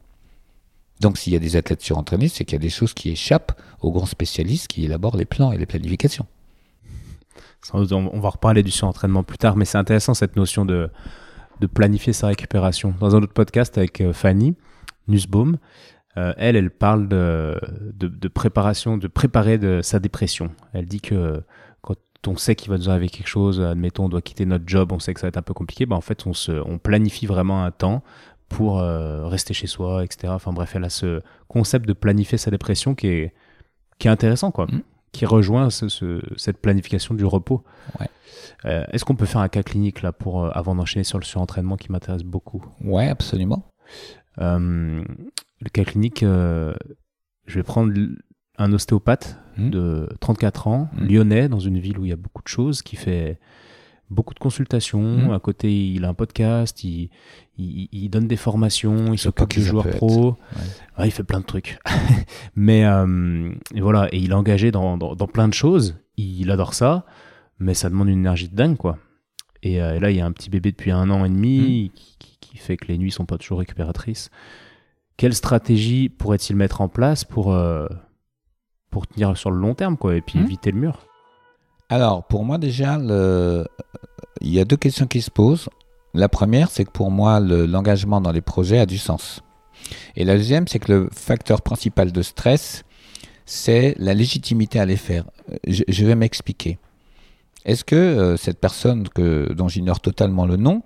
Donc 1.00 1.18
s'il 1.18 1.32
y 1.32 1.36
a 1.36 1.38
des 1.38 1.56
athlètes 1.56 1.82
surentraînés, 1.82 2.28
c'est 2.28 2.44
qu'il 2.44 2.54
y 2.54 2.56
a 2.56 2.62
des 2.62 2.70
choses 2.70 2.94
qui 2.94 3.10
échappent 3.10 3.60
aux 3.80 3.92
grands 3.92 4.06
spécialistes 4.06 4.68
qui 4.68 4.84
élaborent 4.84 5.16
les 5.16 5.24
plans 5.24 5.52
et 5.52 5.58
les 5.58 5.66
planifications. 5.66 6.26
On 7.72 8.20
va 8.20 8.28
reparler 8.28 8.62
du 8.62 8.70
surentraînement 8.70 9.24
plus 9.24 9.38
tard, 9.38 9.56
mais 9.56 9.64
c'est 9.64 9.78
intéressant 9.78 10.14
cette 10.14 10.36
notion 10.36 10.64
de, 10.64 10.88
planifier 11.74 12.12
sa 12.12 12.28
récupération. 12.28 12.94
Dans 13.00 13.16
un 13.16 13.22
autre 13.22 13.32
podcast 13.32 13.76
avec 13.76 14.00
euh, 14.00 14.12
Fanny 14.12 14.54
Nussbaum, 15.08 15.58
euh, 16.16 16.32
elle, 16.36 16.54
elle 16.54 16.70
parle 16.70 17.08
de, 17.08 17.58
préparation, 18.32 18.96
de 18.96 19.08
préparer 19.08 19.58
de 19.58 19.80
sa 19.82 19.98
dépression. 19.98 20.50
Elle 20.72 20.86
dit 20.86 21.00
que 21.00 21.42
on 22.26 22.36
sait 22.36 22.54
qu'il 22.54 22.70
va 22.70 22.78
nous 22.78 22.90
arriver 22.90 23.08
quelque 23.08 23.28
chose, 23.28 23.60
admettons, 23.60 24.06
on 24.06 24.08
doit 24.08 24.22
quitter 24.22 24.46
notre 24.46 24.64
job, 24.66 24.92
on 24.92 24.98
sait 24.98 25.14
que 25.14 25.20
ça 25.20 25.26
va 25.26 25.28
être 25.28 25.36
un 25.36 25.42
peu 25.42 25.54
compliqué, 25.54 25.86
bah 25.86 25.96
en 25.96 26.00
fait, 26.00 26.26
on, 26.26 26.32
se, 26.32 26.52
on 26.52 26.78
planifie 26.78 27.26
vraiment 27.26 27.64
un 27.64 27.70
temps 27.70 28.02
pour 28.48 28.78
euh, 28.78 29.26
rester 29.26 29.54
chez 29.54 29.66
soi, 29.66 30.04
etc. 30.04 30.32
Enfin 30.34 30.52
bref, 30.52 30.74
elle 30.76 30.84
a 30.84 30.90
ce 30.90 31.22
concept 31.48 31.86
de 31.86 31.92
planifier 31.92 32.38
sa 32.38 32.50
dépression 32.50 32.94
qui 32.94 33.08
est, 33.08 33.34
qui 33.98 34.08
est 34.08 34.10
intéressant, 34.10 34.50
quoi. 34.50 34.66
Mmh. 34.66 34.82
Qui 35.12 35.24
rejoint 35.24 35.70
cette 35.70 36.58
planification 36.58 37.14
du 37.14 37.24
repos. 37.24 37.64
Euh, 38.66 38.84
est-ce 38.92 39.04
qu'on 39.04 39.14
peut 39.14 39.24
faire 39.24 39.40
un 39.40 39.48
cas 39.48 39.62
clinique 39.62 40.02
là 40.02 40.12
pour 40.12 40.44
euh, 40.44 40.50
avant 40.52 40.74
d'enchaîner 40.74 41.04
sur 41.04 41.18
le 41.18 41.24
surentraînement 41.24 41.76
qui 41.76 41.90
m'intéresse 41.90 42.22
beaucoup? 42.22 42.64
Ouais, 42.82 43.08
absolument. 43.08 43.72
le 44.36 45.04
cas 45.72 45.84
clinique, 45.84 46.20
je 46.22 46.74
vais 47.46 47.62
prendre 47.62 47.94
un 48.58 48.72
ostéopathe 48.72 49.38
hmm. 49.56 49.70
de 49.70 50.08
34 50.20 50.66
ans, 50.66 50.90
hmm. 50.92 51.06
lyonnais, 51.06 51.48
dans 51.48 51.60
une 51.60 51.78
ville 51.78 51.98
où 51.98 52.04
il 52.04 52.10
y 52.10 52.12
a 52.12 52.16
beaucoup 52.16 52.42
de 52.42 52.48
choses, 52.48 52.82
qui 52.82 52.96
fait 52.96 53.38
beaucoup 54.10 54.34
de 54.34 54.38
consultations. 54.38 55.32
À 55.32 55.40
côté, 55.40 55.92
il 55.92 56.04
a 56.04 56.08
un 56.08 56.14
podcast, 56.14 56.84
il, 56.84 57.10
il, 57.58 58.08
donne 58.10 58.28
des 58.28 58.36
formations, 58.36 59.12
il 59.12 59.18
s'occupe 59.18 59.50
du 59.50 59.62
joueur 59.62 59.88
pro. 59.88 60.36
il 60.98 61.10
fait 61.10 61.22
plein 61.22 61.40
de 61.40 61.44
trucs. 61.44 61.78
mais 62.56 62.84
euh, 62.84 63.50
voilà, 63.74 64.08
et 64.12 64.18
il 64.18 64.30
est 64.30 64.34
engagé 64.34 64.70
dans, 64.70 64.96
dans, 64.98 65.26
plein 65.26 65.48
de 65.48 65.54
choses. 65.54 65.96
Il 66.16 66.50
adore 66.50 66.74
ça, 66.74 67.06
mais 67.58 67.74
ça 67.74 67.88
demande 67.88 68.08
une 68.08 68.18
énergie 68.18 68.48
de 68.48 68.54
dingue, 68.54 68.76
quoi. 68.76 68.98
Et, 69.62 69.80
euh, 69.80 69.98
là, 69.98 70.10
il 70.10 70.16
y 70.16 70.20
a 70.20 70.26
un 70.26 70.32
petit 70.32 70.50
bébé 70.50 70.70
depuis 70.70 70.90
un 70.90 71.08
an 71.10 71.24
et 71.24 71.28
demi 71.28 71.90
qui, 71.94 72.38
qui, 72.40 72.56
fait 72.58 72.76
que 72.76 72.88
les 72.88 72.98
nuits 72.98 73.10
sont 73.10 73.26
pas 73.26 73.38
toujours 73.38 73.58
récupératrices. 73.58 74.30
Quelle 75.16 75.34
stratégie 75.34 76.08
pourrait-il 76.08 76.56
mettre 76.56 76.80
en 76.82 76.88
place 76.88 77.24
pour, 77.24 77.52
euh, 77.54 77.86
pour 78.90 79.06
tenir 79.06 79.36
sur 79.36 79.50
le 79.50 79.58
long 79.58 79.74
terme, 79.74 79.96
quoi, 79.96 80.14
et 80.14 80.20
puis 80.20 80.38
hmm. 80.38 80.44
éviter 80.44 80.72
le 80.72 80.78
mur? 80.78 81.06
Alors, 81.88 82.26
pour 82.26 82.44
moi, 82.44 82.58
déjà, 82.58 82.98
il 82.98 84.50
y 84.50 84.60
a 84.60 84.64
deux 84.64 84.76
questions 84.76 85.06
qui 85.06 85.22
se 85.22 85.30
posent. 85.30 85.68
La 86.16 86.30
première, 86.30 86.70
c'est 86.70 86.86
que 86.86 86.90
pour 86.90 87.10
moi, 87.10 87.40
l'engagement 87.40 88.22
dans 88.22 88.32
les 88.32 88.40
projets 88.40 88.78
a 88.78 88.86
du 88.86 88.96
sens. 88.96 89.42
Et 90.16 90.24
la 90.24 90.36
deuxième, 90.36 90.66
c'est 90.66 90.78
que 90.78 90.90
le 90.90 91.10
facteur 91.12 91.60
principal 91.60 92.10
de 92.10 92.22
stress, 92.22 92.84
c'est 93.44 93.94
la 93.98 94.14
légitimité 94.14 94.80
à 94.80 94.86
les 94.86 94.96
faire. 94.96 95.24
Je, 95.68 96.06
vais 96.06 96.14
m'expliquer. 96.14 96.78
Est-ce 97.66 97.84
que 97.84 97.94
euh, 97.94 98.36
cette 98.38 98.58
personne 98.58 99.04
dont 99.14 99.68
j'ignore 99.68 100.00
totalement 100.00 100.46
le 100.46 100.56
nom 100.56 100.82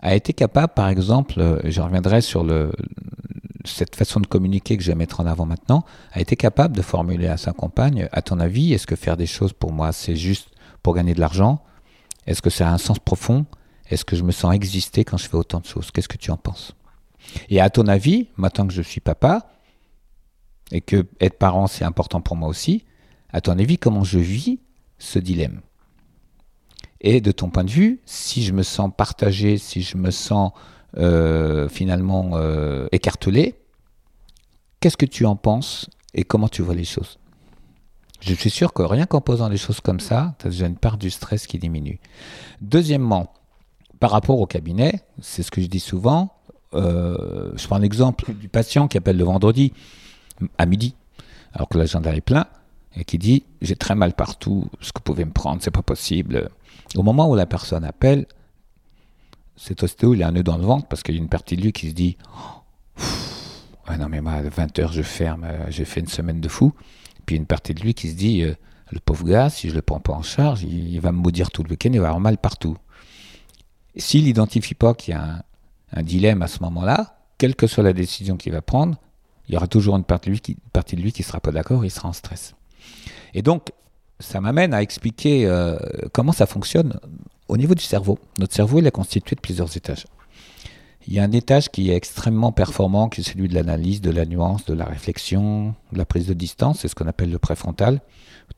a 0.00 0.14
été 0.14 0.32
capable, 0.32 0.74
par 0.74 0.88
exemple, 0.88 1.40
euh, 1.40 1.58
je 1.64 1.80
reviendrai 1.80 2.20
sur 2.20 2.46
cette 3.64 3.96
façon 3.96 4.20
de 4.20 4.28
communiquer 4.28 4.76
que 4.76 4.82
je 4.84 4.92
vais 4.92 4.94
mettre 4.94 5.18
en 5.18 5.26
avant 5.26 5.44
maintenant, 5.44 5.84
a 6.12 6.20
été 6.20 6.36
capable 6.36 6.76
de 6.76 6.82
formuler 6.82 7.26
à 7.26 7.36
sa 7.36 7.52
compagne, 7.52 8.08
à 8.12 8.22
ton 8.22 8.38
avis, 8.38 8.72
est-ce 8.72 8.86
que 8.86 8.94
faire 8.94 9.16
des 9.16 9.26
choses 9.26 9.52
pour 9.52 9.72
moi, 9.72 9.90
c'est 9.90 10.14
juste 10.14 10.50
pour 10.84 10.94
gagner 10.94 11.14
de 11.14 11.20
l'argent? 11.20 11.64
Est-ce 12.28 12.42
que 12.42 12.50
ça 12.50 12.68
a 12.68 12.72
un 12.72 12.78
sens 12.78 13.00
profond? 13.00 13.44
Est-ce 13.90 14.04
que 14.04 14.16
je 14.16 14.22
me 14.22 14.32
sens 14.32 14.54
exister 14.54 15.04
quand 15.04 15.16
je 15.16 15.28
fais 15.28 15.36
autant 15.36 15.60
de 15.60 15.66
choses? 15.66 15.90
Qu'est-ce 15.90 16.08
que 16.08 16.16
tu 16.16 16.30
en 16.30 16.36
penses? 16.36 16.74
Et 17.48 17.60
à 17.60 17.70
ton 17.70 17.86
avis, 17.86 18.28
maintenant 18.36 18.66
que 18.66 18.72
je 18.72 18.82
suis 18.82 19.00
papa, 19.00 19.50
et 20.72 20.80
que 20.80 21.06
être 21.20 21.38
parent, 21.38 21.66
c'est 21.66 21.84
important 21.84 22.20
pour 22.20 22.36
moi 22.36 22.48
aussi, 22.48 22.84
à 23.32 23.40
ton 23.40 23.58
avis, 23.58 23.78
comment 23.78 24.04
je 24.04 24.18
vis 24.18 24.60
ce 24.98 25.18
dilemme? 25.18 25.60
Et 27.00 27.20
de 27.20 27.30
ton 27.30 27.50
point 27.50 27.64
de 27.64 27.70
vue, 27.70 28.00
si 28.06 28.42
je 28.42 28.52
me 28.52 28.62
sens 28.62 28.90
partagé, 28.96 29.58
si 29.58 29.82
je 29.82 29.96
me 29.96 30.10
sens 30.10 30.52
euh, 30.96 31.68
finalement 31.68 32.32
euh, 32.34 32.88
écartelé, 32.90 33.54
qu'est-ce 34.80 34.96
que 34.96 35.06
tu 35.06 35.26
en 35.26 35.36
penses 35.36 35.88
et 36.14 36.24
comment 36.24 36.48
tu 36.48 36.62
vois 36.62 36.74
les 36.74 36.84
choses? 36.84 37.18
Je 38.20 38.34
suis 38.34 38.50
sûr 38.50 38.72
que 38.72 38.82
rien 38.82 39.04
qu'en 39.04 39.20
posant 39.20 39.50
des 39.50 39.58
choses 39.58 39.80
comme 39.80 40.00
ça, 40.00 40.34
tu 40.38 40.46
as 40.46 40.50
déjà 40.50 40.66
une 40.66 40.78
part 40.78 40.96
du 40.96 41.10
stress 41.10 41.46
qui 41.46 41.58
diminue. 41.58 42.00
Deuxièmement, 42.62 43.32
par 44.00 44.10
rapport 44.10 44.40
au 44.40 44.46
cabinet, 44.46 45.00
c'est 45.20 45.42
ce 45.42 45.50
que 45.50 45.60
je 45.60 45.66
dis 45.66 45.80
souvent, 45.80 46.32
euh, 46.74 47.52
je 47.56 47.66
prends 47.66 47.78
l'exemple 47.78 48.32
du 48.34 48.48
patient 48.48 48.88
qui 48.88 48.98
appelle 48.98 49.16
le 49.16 49.24
vendredi 49.24 49.72
à 50.58 50.66
midi, 50.66 50.94
alors 51.52 51.68
que 51.68 51.78
l'agenda 51.78 52.14
est 52.14 52.20
plein, 52.20 52.46
et 52.96 53.04
qui 53.04 53.18
dit 53.18 53.44
J'ai 53.62 53.76
très 53.76 53.94
mal 53.94 54.12
partout, 54.14 54.66
ce 54.80 54.92
que 54.92 54.98
vous 54.98 55.04
pouvez 55.04 55.24
me 55.24 55.32
prendre, 55.32 55.62
c'est 55.62 55.70
pas 55.70 55.82
possible. 55.82 56.50
Au 56.94 57.02
moment 57.02 57.30
où 57.30 57.34
la 57.34 57.46
personne 57.46 57.84
appelle, 57.84 58.26
cet 59.56 59.82
ostéo, 59.82 60.14
il 60.14 60.22
a 60.22 60.28
un 60.28 60.32
nœud 60.32 60.42
dans 60.42 60.58
le 60.58 60.64
ventre 60.64 60.86
parce 60.86 61.02
qu'il 61.02 61.14
y 61.14 61.18
a 61.18 61.20
une 61.20 61.28
partie 61.28 61.56
de 61.56 61.62
lui 61.62 61.72
qui 61.72 61.88
se 61.88 61.94
dit 61.94 62.16
oh, 62.98 63.92
Non, 63.98 64.08
mais 64.08 64.20
moi, 64.20 64.32
à 64.32 64.42
20h, 64.42 64.92
je 64.92 65.02
ferme, 65.02 65.44
euh, 65.44 65.66
j'ai 65.68 65.84
fait 65.84 66.00
une 66.00 66.08
semaine 66.08 66.40
de 66.40 66.48
fou. 66.48 66.72
Puis 67.24 67.36
une 67.36 67.46
partie 67.46 67.74
de 67.74 67.80
lui 67.80 67.94
qui 67.94 68.10
se 68.10 68.14
dit 68.14 68.42
euh, 68.42 68.54
Le 68.92 69.00
pauvre 69.00 69.26
gars, 69.26 69.50
si 69.50 69.70
je 69.70 69.74
le 69.74 69.82
prends 69.82 70.00
pas 70.00 70.12
en 70.12 70.22
charge, 70.22 70.62
il, 70.62 71.00
va 71.00 71.10
me 71.10 71.18
maudire 71.18 71.50
tout 71.50 71.62
le 71.62 71.70
week-end, 71.70 71.90
il 71.92 72.00
va 72.00 72.08
avoir 72.08 72.20
mal 72.20 72.38
partout. 72.38 72.76
S'il 73.96 74.24
n'identifie 74.24 74.74
pas 74.74 74.94
qu'il 74.94 75.14
y 75.14 75.16
a 75.16 75.44
un, 75.92 76.02
dilemme 76.02 76.42
à 76.42 76.48
ce 76.48 76.62
moment-là, 76.62 77.18
quelle 77.38 77.54
que 77.54 77.66
soit 77.66 77.84
la 77.84 77.92
décision 77.92 78.36
qu'il 78.36 78.52
va 78.52 78.62
prendre, 78.62 78.96
il 79.48 79.54
y 79.54 79.56
aura 79.56 79.68
toujours 79.68 79.96
une 79.96 80.04
partie 80.04 80.30
de 80.30 81.00
lui 81.00 81.12
qui 81.12 81.22
ne 81.22 81.26
sera 81.26 81.40
pas 81.40 81.52
d'accord, 81.52 81.84
il 81.84 81.90
sera 81.90 82.08
en 82.08 82.12
stress. 82.12 82.54
Et 83.34 83.42
donc, 83.42 83.70
ça 84.20 84.40
m'amène 84.40 84.74
à 84.74 84.82
expliquer 84.82 85.46
euh, 85.46 85.78
comment 86.12 86.32
ça 86.32 86.46
fonctionne 86.46 86.98
au 87.48 87.56
niveau 87.56 87.74
du 87.74 87.82
cerveau. 87.82 88.18
Notre 88.38 88.54
cerveau, 88.54 88.78
il 88.80 88.86
est 88.86 88.90
constitué 88.90 89.36
de 89.36 89.40
plusieurs 89.40 89.76
étages. 89.76 90.06
Il 91.06 91.14
y 91.14 91.20
a 91.20 91.22
un 91.22 91.32
étage 91.32 91.70
qui 91.70 91.90
est 91.90 91.94
extrêmement 91.94 92.50
performant, 92.50 93.08
qui 93.08 93.20
est 93.20 93.24
celui 93.24 93.48
de 93.48 93.54
l'analyse, 93.54 94.00
de 94.00 94.10
la 94.10 94.26
nuance, 94.26 94.64
de 94.64 94.74
la 94.74 94.84
réflexion, 94.84 95.74
de 95.92 95.98
la 95.98 96.04
prise 96.04 96.26
de 96.26 96.34
distance, 96.34 96.80
c'est 96.80 96.88
ce 96.88 96.96
qu'on 96.96 97.06
appelle 97.06 97.30
le 97.30 97.38
préfrontal. 97.38 98.00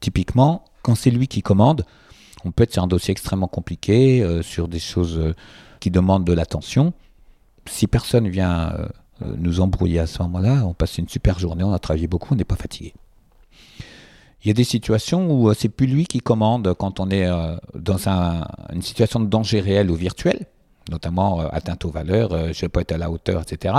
Typiquement, 0.01 0.65
quand 0.83 0.95
c'est 0.95 1.11
lui 1.11 1.29
qui 1.29 1.43
commande, 1.43 1.85
on 2.45 2.53
peut 2.53 2.65
être 2.65 2.73
sur 2.73 2.83
un 2.83 2.87
dossier 2.87 3.13
extrêmement 3.13 3.49
compliqué, 3.49 4.23
euh, 4.23 4.43
sur 4.43 4.69
des 4.69 4.79
choses 4.79 5.19
euh, 5.19 5.35
qui 5.81 5.91
demandent 5.91 6.25
de 6.25 6.33
l'attention 6.33 6.93
si 7.67 7.87
personne 7.87 8.29
vient 8.29 8.73
euh, 8.73 8.89
nous 9.37 9.61
embrouiller 9.61 9.99
à 9.99 10.07
ce 10.07 10.23
moment-là, 10.23 10.65
on 10.65 10.73
passe 10.73 10.97
une 10.97 11.09
super 11.09 11.39
journée, 11.39 11.65
on 11.65 11.73
a 11.73 11.79
travaillé 11.79 12.07
beaucoup, 12.07 12.33
on 12.33 12.37
n'est 12.37 12.45
pas 12.45 12.57
fatigué. 12.57 12.95
Il 14.43 14.49
y 14.49 14.51
a 14.51 14.55
des 14.55 14.65
situations 14.65 15.31
où 15.31 15.53
c'est 15.53 15.69
plus 15.69 15.87
lui 15.87 16.07
qui 16.07 16.21
commande 16.21 16.73
quand 16.79 16.99
on 16.99 17.11
est 17.11 17.29
dans 17.75 17.99
une 18.73 18.83
situation 18.83 19.19
de 19.19 19.27
danger 19.27 19.61
réel 19.61 19.91
ou 19.91 19.97
virtuel, 19.97 20.47
notamment 20.91 21.41
atteinte 21.41 21.85
aux 21.85 21.91
valeurs, 21.91 22.31
je 22.31 22.37
ne 22.47 22.53
vais 22.53 22.69
pas 22.69 22.83
être 22.83 22.93
à 22.93 22.99
la 22.99 23.11
hauteur, 23.11 23.43
etc. 23.43 23.75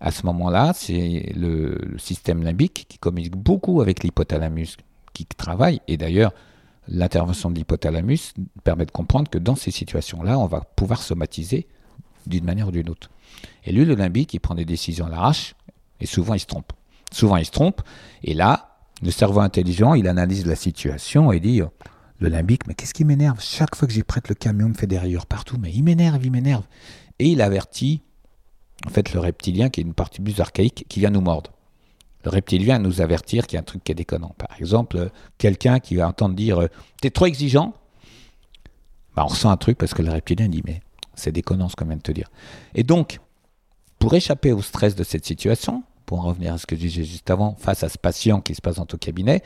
À 0.00 0.10
ce 0.10 0.24
moment-là, 0.26 0.72
c'est 0.74 1.32
le, 1.36 1.96
système 1.98 2.42
limbique 2.42 2.86
qui 2.88 2.98
communique 2.98 3.36
beaucoup 3.36 3.80
avec 3.82 4.02
l'hypothalamus 4.02 4.76
qui 5.12 5.26
travaille. 5.26 5.80
Et 5.86 5.96
d'ailleurs, 5.96 6.32
l'intervention 6.88 7.50
de 7.50 7.56
l'hypothalamus 7.56 8.34
permet 8.64 8.86
de 8.86 8.90
comprendre 8.90 9.30
que 9.30 9.38
dans 9.38 9.56
ces 9.56 9.70
situations-là, 9.70 10.38
on 10.38 10.46
va 10.46 10.60
pouvoir 10.60 11.02
somatiser 11.02 11.66
d'une 12.26 12.44
manière 12.44 12.68
ou 12.68 12.72
d'une 12.72 12.88
autre. 12.88 13.10
Et 13.64 13.72
lui, 13.72 13.84
le 13.84 13.94
limbique, 13.94 14.34
il 14.34 14.40
prend 14.40 14.54
des 14.54 14.64
décisions 14.64 15.06
à 15.06 15.10
l'arrache, 15.10 15.54
et 16.00 16.06
souvent 16.06 16.34
il 16.34 16.40
se 16.40 16.46
trompe. 16.46 16.72
Souvent 17.12 17.36
il 17.36 17.44
se 17.44 17.50
trompe, 17.50 17.82
et 18.22 18.34
là, 18.34 18.76
le 19.02 19.10
cerveau 19.10 19.40
intelligent, 19.40 19.94
il 19.94 20.06
analyse 20.08 20.46
la 20.46 20.56
situation 20.56 21.32
et 21.32 21.40
dit, 21.40 21.60
le 22.18 22.28
limbique, 22.28 22.66
mais 22.66 22.74
qu'est-ce 22.74 22.94
qui 22.94 23.04
m'énerve? 23.04 23.40
Chaque 23.40 23.74
fois 23.74 23.88
que 23.88 23.94
j'y 23.94 24.04
prête 24.04 24.28
le 24.28 24.34
camion, 24.34 24.68
me 24.68 24.74
fait 24.74 24.86
des 24.86 24.98
rayures 24.98 25.26
partout, 25.26 25.56
mais 25.58 25.72
il 25.72 25.82
m'énerve, 25.82 26.24
il 26.24 26.30
m'énerve. 26.30 26.64
Et 27.18 27.26
il 27.26 27.42
avertit, 27.42 28.02
en 28.86 28.90
fait, 28.90 29.12
le 29.12 29.20
reptilien, 29.20 29.70
qui 29.70 29.80
est 29.80 29.84
une 29.84 29.94
partie 29.94 30.20
plus 30.20 30.40
archaïque, 30.40 30.86
qui 30.88 31.00
vient 31.00 31.10
nous 31.10 31.20
mordre. 31.20 31.52
Le 32.24 32.30
reptilien 32.30 32.78
nous 32.78 33.00
avertir 33.00 33.46
qu'il 33.46 33.56
y 33.56 33.58
a 33.58 33.60
un 33.60 33.64
truc 33.64 33.82
qui 33.84 33.92
est 33.92 33.96
déconnant. 33.96 34.34
Par 34.38 34.56
exemple, 34.58 35.10
quelqu'un 35.38 35.80
qui 35.80 35.96
va 35.96 36.08
entendre 36.08 36.34
dire 36.34 36.68
T'es 37.00 37.10
trop 37.10 37.26
exigeant? 37.26 37.74
Bah, 39.16 39.24
On 39.24 39.28
ressent 39.28 39.50
un 39.50 39.56
truc 39.56 39.78
parce 39.78 39.94
que 39.94 40.02
le 40.02 40.10
reptilien 40.10 40.48
dit 40.48 40.62
Mais 40.64 40.82
c'est 41.14 41.32
déconnant 41.32 41.68
ce 41.68 41.76
qu'on 41.76 41.86
vient 41.86 41.96
de 41.96 42.02
te 42.02 42.12
dire. 42.12 42.30
Et 42.74 42.84
donc, 42.84 43.20
pour 43.98 44.14
échapper 44.14 44.52
au 44.52 44.62
stress 44.62 44.94
de 44.94 45.04
cette 45.04 45.24
situation, 45.24 45.82
pour 46.06 46.20
en 46.20 46.22
revenir 46.22 46.54
à 46.54 46.58
ce 46.58 46.66
que 46.66 46.76
je 46.76 46.80
disais 46.80 47.04
juste 47.04 47.30
avant, 47.30 47.54
face 47.56 47.82
à 47.82 47.88
ce 47.88 47.98
patient 47.98 48.40
qui 48.40 48.54
se 48.54 48.60
passe 48.60 48.76
dans 48.76 48.86
ton 48.86 48.98
cabinet, 48.98 49.42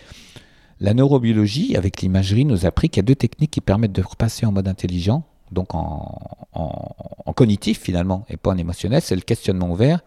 la 0.80 0.92
neurobiologie, 0.92 1.76
avec 1.76 2.02
l'imagerie, 2.02 2.44
nous 2.44 2.64
a 2.66 2.68
appris 2.68 2.90
qu'il 2.90 2.98
y 2.98 3.04
a 3.04 3.06
deux 3.06 3.14
techniques 3.14 3.50
qui 3.50 3.60
permettent 3.62 3.92
de 3.92 4.02
repasser 4.02 4.44
en 4.44 4.52
mode 4.52 4.68
intelligent, 4.68 5.24
donc 5.50 5.74
en, 5.74 6.20
en 6.52 7.32
cognitif 7.32 7.80
finalement, 7.80 8.24
et 8.28 8.36
pas 8.36 8.50
en 8.50 8.58
émotionnel, 8.58 9.00
c'est 9.00 9.14
le 9.14 9.22
questionnement 9.22 9.70
ouvert 9.70 10.00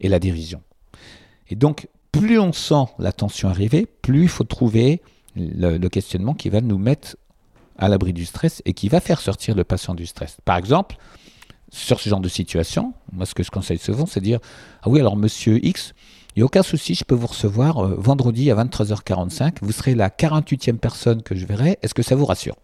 et 0.00 0.08
la 0.08 0.18
dérision. 0.18 0.62
Et 1.48 1.56
donc, 1.56 1.88
plus 2.20 2.38
on 2.38 2.52
sent 2.52 2.92
la 2.98 3.12
tension 3.12 3.48
arriver, 3.48 3.86
plus 3.86 4.22
il 4.22 4.28
faut 4.28 4.44
trouver 4.44 5.02
le, 5.36 5.88
questionnement 5.88 6.34
qui 6.34 6.48
va 6.48 6.60
nous 6.60 6.78
mettre 6.78 7.16
à 7.76 7.88
l'abri 7.88 8.12
du 8.12 8.24
stress 8.24 8.62
et 8.64 8.72
qui 8.72 8.88
va 8.88 9.00
faire 9.00 9.20
sortir 9.20 9.56
le 9.56 9.64
patient 9.64 9.94
du 9.94 10.06
stress. 10.06 10.36
Par 10.44 10.56
exemple, 10.56 10.96
sur 11.70 11.98
ce 11.98 12.08
genre 12.08 12.20
de 12.20 12.28
situation, 12.28 12.94
moi 13.12 13.26
ce 13.26 13.34
que 13.34 13.42
je 13.42 13.50
conseille 13.50 13.78
souvent, 13.78 14.06
c'est 14.06 14.20
de 14.20 14.24
dire 14.24 14.38
Ah 14.82 14.90
oui, 14.90 15.00
alors 15.00 15.16
monsieur 15.16 15.64
X, 15.64 15.92
il 16.36 16.38
n'y 16.38 16.42
a 16.42 16.46
aucun 16.46 16.62
souci, 16.62 16.94
je 16.94 17.04
peux 17.04 17.16
vous 17.16 17.26
recevoir 17.26 17.84
euh, 17.84 17.96
vendredi 17.98 18.48
à 18.50 18.54
23h45, 18.54 19.56
vous 19.60 19.72
serez 19.72 19.96
la 19.96 20.08
48e 20.08 20.78
personne 20.78 21.20
que 21.20 21.34
je 21.34 21.46
verrai, 21.46 21.78
est-ce 21.82 21.94
que 21.94 22.02
ça 22.02 22.14
vous 22.14 22.26
rassure? 22.26 22.56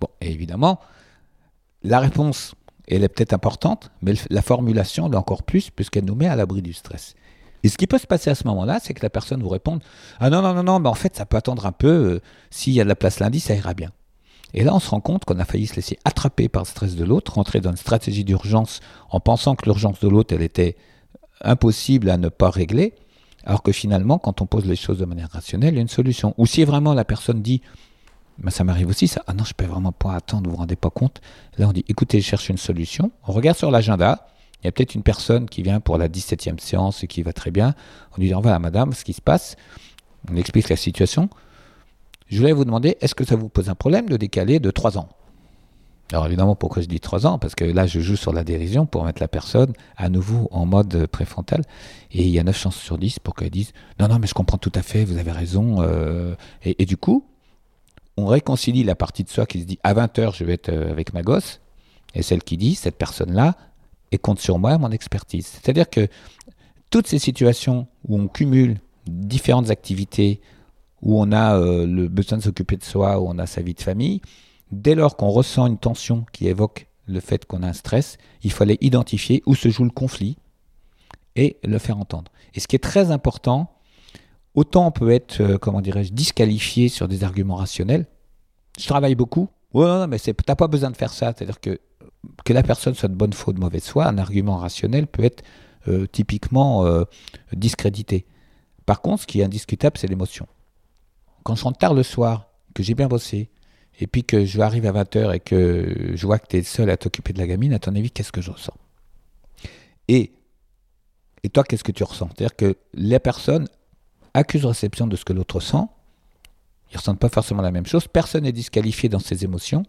Bon, 0.00 0.08
évidemment, 0.20 0.78
la 1.82 1.98
réponse, 1.98 2.54
elle 2.86 3.02
est 3.02 3.08
peut-être 3.08 3.32
importante, 3.32 3.90
mais 4.00 4.14
la 4.30 4.42
formulation 4.42 5.08
l'est 5.08 5.16
encore 5.16 5.42
plus, 5.42 5.70
puisqu'elle 5.70 6.04
nous 6.04 6.14
met 6.14 6.28
à 6.28 6.36
l'abri 6.36 6.62
du 6.62 6.72
stress. 6.72 7.15
Et 7.66 7.68
ce 7.68 7.76
qui 7.76 7.88
peut 7.88 7.98
se 7.98 8.06
passer 8.06 8.30
à 8.30 8.36
ce 8.36 8.46
moment-là, 8.46 8.78
c'est 8.80 8.94
que 8.94 9.02
la 9.02 9.10
personne 9.10 9.42
vous 9.42 9.48
réponde 9.48 9.82
Ah 10.20 10.30
non, 10.30 10.40
non, 10.40 10.54
non, 10.54 10.62
non, 10.62 10.78
mais 10.78 10.88
en 10.88 10.94
fait, 10.94 11.16
ça 11.16 11.26
peut 11.26 11.36
attendre 11.36 11.66
un 11.66 11.72
peu. 11.72 11.88
Euh, 11.88 12.20
s'il 12.48 12.72
y 12.74 12.80
a 12.80 12.84
de 12.84 12.88
la 12.88 12.94
place 12.94 13.18
lundi, 13.18 13.40
ça 13.40 13.56
ira 13.56 13.74
bien. 13.74 13.90
Et 14.54 14.62
là, 14.62 14.72
on 14.72 14.78
se 14.78 14.88
rend 14.88 15.00
compte 15.00 15.24
qu'on 15.24 15.40
a 15.40 15.44
failli 15.44 15.66
se 15.66 15.74
laisser 15.74 15.98
attraper 16.04 16.48
par 16.48 16.62
le 16.62 16.68
stress 16.68 16.94
de 16.94 17.04
l'autre, 17.04 17.34
rentrer 17.34 17.60
dans 17.60 17.72
une 17.72 17.76
stratégie 17.76 18.22
d'urgence 18.22 18.78
en 19.10 19.18
pensant 19.18 19.56
que 19.56 19.64
l'urgence 19.64 19.98
de 19.98 20.06
l'autre, 20.06 20.32
elle 20.32 20.42
était 20.42 20.76
impossible 21.40 22.08
à 22.08 22.18
ne 22.18 22.28
pas 22.28 22.50
régler, 22.50 22.94
alors 23.44 23.64
que 23.64 23.72
finalement, 23.72 24.18
quand 24.18 24.40
on 24.42 24.46
pose 24.46 24.64
les 24.64 24.76
choses 24.76 24.98
de 24.98 25.04
manière 25.04 25.30
rationnelle, 25.32 25.74
il 25.74 25.78
y 25.78 25.80
a 25.80 25.82
une 25.82 25.88
solution. 25.88 26.34
Ou 26.38 26.46
si 26.46 26.62
vraiment 26.62 26.94
la 26.94 27.04
personne 27.04 27.42
dit 27.42 27.62
ça 28.48 28.62
m'arrive 28.62 28.90
aussi, 28.90 29.08
ça. 29.08 29.24
Ah 29.26 29.34
non, 29.34 29.42
je 29.42 29.54
peux 29.54 29.64
vraiment 29.64 29.90
pas 29.90 30.14
attendre, 30.14 30.44
vous 30.44 30.52
vous 30.52 30.58
rendez 30.58 30.76
pas 30.76 30.90
compte. 30.90 31.20
Là, 31.58 31.68
on 31.68 31.72
dit, 31.72 31.84
écoutez, 31.88 32.20
je 32.20 32.26
cherche 32.26 32.48
une 32.48 32.58
solution. 32.58 33.10
On 33.26 33.32
regarde 33.32 33.58
sur 33.58 33.72
l'agenda. 33.72 34.28
Il 34.62 34.66
y 34.66 34.68
a 34.68 34.72
peut-être 34.72 34.94
une 34.94 35.02
personne 35.02 35.48
qui 35.48 35.62
vient 35.62 35.80
pour 35.80 35.98
la 35.98 36.08
17e 36.08 36.58
séance 36.58 37.04
et 37.04 37.06
qui 37.06 37.22
va 37.22 37.32
très 37.32 37.50
bien. 37.50 37.74
On 38.12 38.20
lui 38.20 38.28
dit 38.28 38.32
voilà, 38.32 38.58
madame, 38.58 38.92
ce 38.92 39.04
qui 39.04 39.12
se 39.12 39.20
passe. 39.20 39.56
On 40.30 40.36
explique 40.36 40.68
la 40.68 40.76
situation. 40.76 41.28
Je 42.28 42.38
voulais 42.38 42.52
vous 42.52 42.64
demander, 42.64 42.96
est-ce 43.00 43.14
que 43.14 43.24
ça 43.24 43.36
vous 43.36 43.48
pose 43.48 43.68
un 43.68 43.74
problème 43.74 44.08
de 44.08 44.16
décaler 44.16 44.58
de 44.58 44.70
3 44.70 44.98
ans? 44.98 45.08
Alors 46.12 46.26
évidemment, 46.26 46.54
pourquoi 46.54 46.82
je 46.82 46.86
dis 46.86 47.00
3 47.00 47.26
ans? 47.26 47.38
Parce 47.38 47.54
que 47.54 47.64
là, 47.64 47.86
je 47.86 48.00
joue 48.00 48.16
sur 48.16 48.32
la 48.32 48.44
dérision 48.44 48.86
pour 48.86 49.04
mettre 49.04 49.20
la 49.20 49.28
personne 49.28 49.72
à 49.96 50.08
nouveau 50.08 50.48
en 50.52 50.64
mode 50.66 51.06
préfrontal. 51.06 51.62
Et 52.12 52.22
il 52.22 52.30
y 52.30 52.38
a 52.38 52.44
9 52.44 52.56
chances 52.56 52.76
sur 52.76 52.98
10 52.98 53.18
pour 53.18 53.34
qu'elle 53.34 53.50
dise 53.50 53.72
Non, 53.98 54.08
non, 54.08 54.18
mais 54.18 54.26
je 54.26 54.34
comprends 54.34 54.58
tout 54.58 54.72
à 54.74 54.82
fait, 54.82 55.04
vous 55.04 55.18
avez 55.18 55.32
raison. 55.32 55.82
Euh. 55.82 56.34
et, 56.64 56.82
et, 56.82 56.86
du 56.86 56.96
coup, 56.96 57.24
on 58.16 58.26
réconcilie 58.26 58.84
la 58.84 58.94
partie 58.94 59.24
de 59.24 59.30
soi 59.30 59.46
qui 59.46 59.60
se 59.60 59.66
dit 59.66 59.78
À 59.82 59.94
20h, 59.94 60.36
je 60.36 60.44
vais 60.44 60.54
être 60.54 60.68
euh, 60.68 60.90
avec 60.90 61.12
ma 61.12 61.22
gosse. 61.22 61.60
Et 62.14 62.22
celle 62.22 62.42
qui 62.42 62.56
dit 62.56 62.76
Cette 62.76 62.96
personne-là, 62.96 63.56
compte 64.18 64.40
sur 64.40 64.58
moi 64.58 64.78
mon 64.78 64.90
expertise. 64.90 65.46
C'est-à-dire 65.46 65.88
que 65.88 66.08
toutes 66.90 67.06
ces 67.06 67.18
situations 67.18 67.86
où 68.08 68.18
on 68.18 68.28
cumule 68.28 68.78
différentes 69.06 69.70
activités, 69.70 70.40
où 71.02 71.20
on 71.20 71.32
a 71.32 71.58
euh, 71.58 71.86
le 71.86 72.08
besoin 72.08 72.38
de 72.38 72.42
s'occuper 72.42 72.76
de 72.76 72.84
soi, 72.84 73.20
où 73.20 73.28
on 73.28 73.38
a 73.38 73.46
sa 73.46 73.62
vie 73.62 73.74
de 73.74 73.80
famille, 73.80 74.20
dès 74.72 74.94
lors 74.94 75.16
qu'on 75.16 75.28
ressent 75.28 75.66
une 75.66 75.78
tension 75.78 76.24
qui 76.32 76.48
évoque 76.48 76.88
le 77.06 77.20
fait 77.20 77.44
qu'on 77.44 77.62
a 77.62 77.68
un 77.68 77.72
stress, 77.72 78.18
il 78.42 78.52
fallait 78.52 78.78
identifier 78.80 79.42
où 79.46 79.54
se 79.54 79.68
joue 79.68 79.84
le 79.84 79.90
conflit 79.90 80.36
et 81.36 81.56
le 81.62 81.78
faire 81.78 81.98
entendre. 81.98 82.32
Et 82.54 82.60
ce 82.60 82.66
qui 82.66 82.76
est 82.76 82.80
très 82.80 83.10
important, 83.10 83.70
autant 84.54 84.86
on 84.86 84.90
peut 84.90 85.10
être, 85.10 85.40
euh, 85.40 85.58
comment 85.58 85.80
dirais-je, 85.80 86.12
disqualifié 86.12 86.88
sur 86.88 87.06
des 87.08 87.22
arguments 87.22 87.56
rationnels. 87.56 88.06
Je 88.78 88.86
travaille 88.86 89.14
beaucoup. 89.14 89.48
Ouais, 89.72 89.84
non 89.84 90.06
mais 90.08 90.18
t'as 90.18 90.56
pas 90.56 90.68
besoin 90.68 90.90
de 90.90 90.96
faire 90.96 91.12
ça. 91.12 91.32
C'est-à-dire 91.36 91.60
que 91.60 91.78
que 92.44 92.52
la 92.52 92.62
personne 92.62 92.94
soit 92.94 93.08
de 93.08 93.14
bonne 93.14 93.32
foi 93.32 93.52
ou 93.52 93.54
de 93.54 93.60
mauvaise 93.60 93.86
foi, 93.86 94.06
un 94.06 94.18
argument 94.18 94.56
rationnel 94.56 95.06
peut 95.06 95.24
être 95.24 95.42
euh, 95.88 96.06
typiquement 96.06 96.84
euh, 96.84 97.04
discrédité. 97.52 98.26
Par 98.84 99.00
contre, 99.00 99.22
ce 99.22 99.26
qui 99.26 99.40
est 99.40 99.44
indiscutable, 99.44 99.98
c'est 99.98 100.06
l'émotion. 100.06 100.46
Quand 101.44 101.54
je 101.54 101.64
rentre 101.64 101.78
tard 101.78 101.94
le 101.94 102.02
soir, 102.02 102.48
que 102.74 102.82
j'ai 102.82 102.94
bien 102.94 103.08
bossé, 103.08 103.50
et 103.98 104.06
puis 104.06 104.24
que 104.24 104.44
je 104.44 104.60
arrive 104.60 104.86
à 104.86 104.92
20h 104.92 105.34
et 105.34 105.40
que 105.40 106.12
je 106.14 106.26
vois 106.26 106.38
que 106.38 106.46
tu 106.48 106.56
es 106.56 106.62
seul 106.62 106.90
à 106.90 106.96
t'occuper 106.96 107.32
de 107.32 107.38
la 107.38 107.46
gamine, 107.46 107.72
à 107.72 107.78
ton 107.78 107.94
avis, 107.94 108.10
qu'est-ce 108.10 108.32
que 108.32 108.42
je 108.42 108.50
ressens? 108.50 108.74
Et, 110.08 110.32
et 111.42 111.48
toi, 111.48 111.64
qu'est-ce 111.64 111.84
que 111.84 111.92
tu 111.92 112.04
ressens? 112.04 112.28
C'est-à-dire 112.36 112.56
que 112.56 112.76
la 112.94 113.20
personne 113.20 113.66
accuse 114.34 114.64
réception 114.66 115.06
de 115.06 115.16
ce 115.16 115.24
que 115.24 115.32
l'autre 115.32 115.56
ressent, 115.56 115.90
Ils 116.92 116.98
ressentent 116.98 117.18
pas 117.18 117.28
forcément 117.28 117.62
la 117.62 117.72
même 117.72 117.86
chose. 117.86 118.06
Personne 118.06 118.44
n'est 118.44 118.52
disqualifié 118.52 119.08
dans 119.08 119.18
ses 119.18 119.44
émotions. 119.44 119.84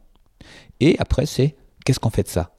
Et 0.80 0.96
après, 1.00 1.26
c'est 1.26 1.56
qu'est-ce 1.88 2.02
qu'on 2.02 2.10
fait 2.10 2.23
de 2.23 2.28
ça? 2.28 2.52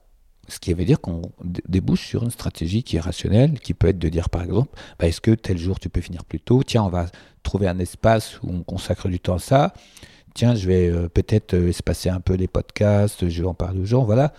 Ce 0.47 0.57
qui 0.57 0.73
veut 0.73 0.85
dire 0.85 0.99
qu'on 0.99 1.21
débouche 1.43 2.07
sur 2.07 2.23
une 2.23 2.31
stratégie 2.31 2.81
qui 2.81 2.95
est 2.95 2.99
rationnelle, 2.99 3.59
qui 3.59 3.75
peut 3.75 3.89
être 3.89 3.99
de 3.99 4.09
dire 4.09 4.27
par 4.31 4.41
exemple, 4.41 4.75
bah, 4.97 5.05
est-ce 5.05 5.21
que 5.21 5.35
tel 5.35 5.59
jour 5.59 5.79
tu 5.79 5.87
peux 5.87 6.01
finir 6.01 6.25
plus 6.25 6.39
tôt? 6.39 6.63
Tiens, 6.63 6.83
on 6.83 6.89
va 6.89 7.05
trouver 7.43 7.67
un 7.67 7.77
espace 7.77 8.41
où 8.41 8.49
on 8.51 8.63
consacre 8.63 9.07
du 9.07 9.19
temps 9.19 9.35
à 9.35 9.39
ça. 9.39 9.73
Tiens, 10.33 10.55
je 10.55 10.65
vais 10.65 10.89
euh, 10.89 11.09
peut-être 11.09 11.53
euh, 11.53 11.69
espacer 11.69 12.09
un 12.09 12.21
peu 12.21 12.33
les 12.33 12.47
podcasts, 12.47 13.29
je 13.29 13.41
vais 13.43 13.47
en 13.47 13.53
parler 13.53 13.81
aux 13.81 13.85
gens. 13.85 14.03
Voilà. 14.03 14.33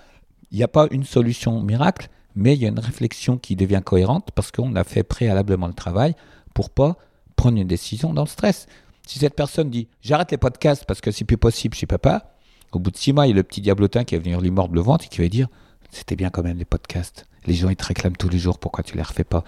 Il 0.51 0.57
n'y 0.57 0.65
a 0.65 0.69
pas 0.69 0.89
une 0.91 1.05
solution 1.05 1.63
miracle, 1.63 2.09
mais 2.35 2.55
il 2.57 2.61
y 2.61 2.67
a 2.67 2.69
une 2.71 2.81
réflexion 2.81 3.39
qui 3.39 3.55
devient 3.55 3.83
cohérente 3.85 4.31
parce 4.35 4.51
qu'on 4.51 4.75
a 4.75 4.83
fait 4.83 5.05
préalablement 5.05 5.69
le 5.69 5.75
travail 5.75 6.17
pour 6.53 6.71
pas 6.71 6.97
prendre 7.37 7.59
une 7.59 7.69
décision 7.69 8.13
dans 8.13 8.23
le 8.23 8.29
stress. 8.29 8.67
Si 9.07 9.21
cette 9.21 9.37
personne 9.37 9.71
dit 9.71 9.87
j'arrête 10.03 10.33
les 10.33 10.37
podcasts 10.37 10.85
parce 10.85 11.01
que 11.01 11.13
c'est 11.13 11.25
plus 11.25 11.39
possible, 11.39 11.77
suis 11.77 11.87
papa, 11.87 12.35
au 12.73 12.79
bout 12.79 12.91
de 12.91 12.97
six 12.97 13.13
mois, 13.13 13.27
il 13.27 13.31
y 13.31 13.33
a 13.33 13.37
le 13.37 13.43
petit 13.43 13.61
diablotin 13.61 14.05
qui 14.05 14.17
va 14.17 14.23
venir 14.23 14.41
lui 14.41 14.51
mordre 14.51 14.75
le 14.75 14.81
ventre 14.81 15.05
et 15.05 15.09
qui 15.09 15.21
va 15.21 15.29
dire 15.29 15.49
C'était 15.91 16.17
bien 16.17 16.31
quand 16.31 16.43
même 16.43 16.59
les 16.59 16.65
podcasts. 16.65 17.27
Les 17.47 17.55
gens, 17.55 17.71
ils 17.71 17.77
te 17.77 17.85
réclament 17.85 18.17
tous 18.17 18.29
les 18.29 18.39
jours, 18.39 18.59
pourquoi 18.59 18.85
tu 18.85 18.97
les 18.97 19.03
refais 19.03 19.25
pas? 19.25 19.45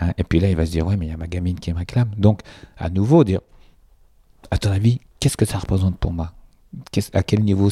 Hein? 0.00 0.12
Et 0.16 0.24
puis 0.24 0.40
là, 0.40 0.48
il 0.48 0.56
va 0.56 0.66
se 0.66 0.70
dire 0.70 0.86
Ouais, 0.86 0.96
mais 0.96 1.06
il 1.06 1.10
y 1.10 1.12
a 1.12 1.16
ma 1.16 1.26
gamine 1.26 1.58
qui 1.58 1.72
me 1.72 1.78
réclame. 1.78 2.10
Donc, 2.16 2.40
à 2.78 2.90
nouveau, 2.90 3.24
dire 3.24 3.40
À 4.50 4.58
ton 4.58 4.70
avis, 4.70 5.00
qu'est-ce 5.18 5.36
que 5.36 5.44
ça 5.44 5.58
représente 5.58 5.98
pour 5.98 6.12
moi? 6.12 6.32
À 7.12 7.22
quel 7.22 7.42
niveau 7.42 7.68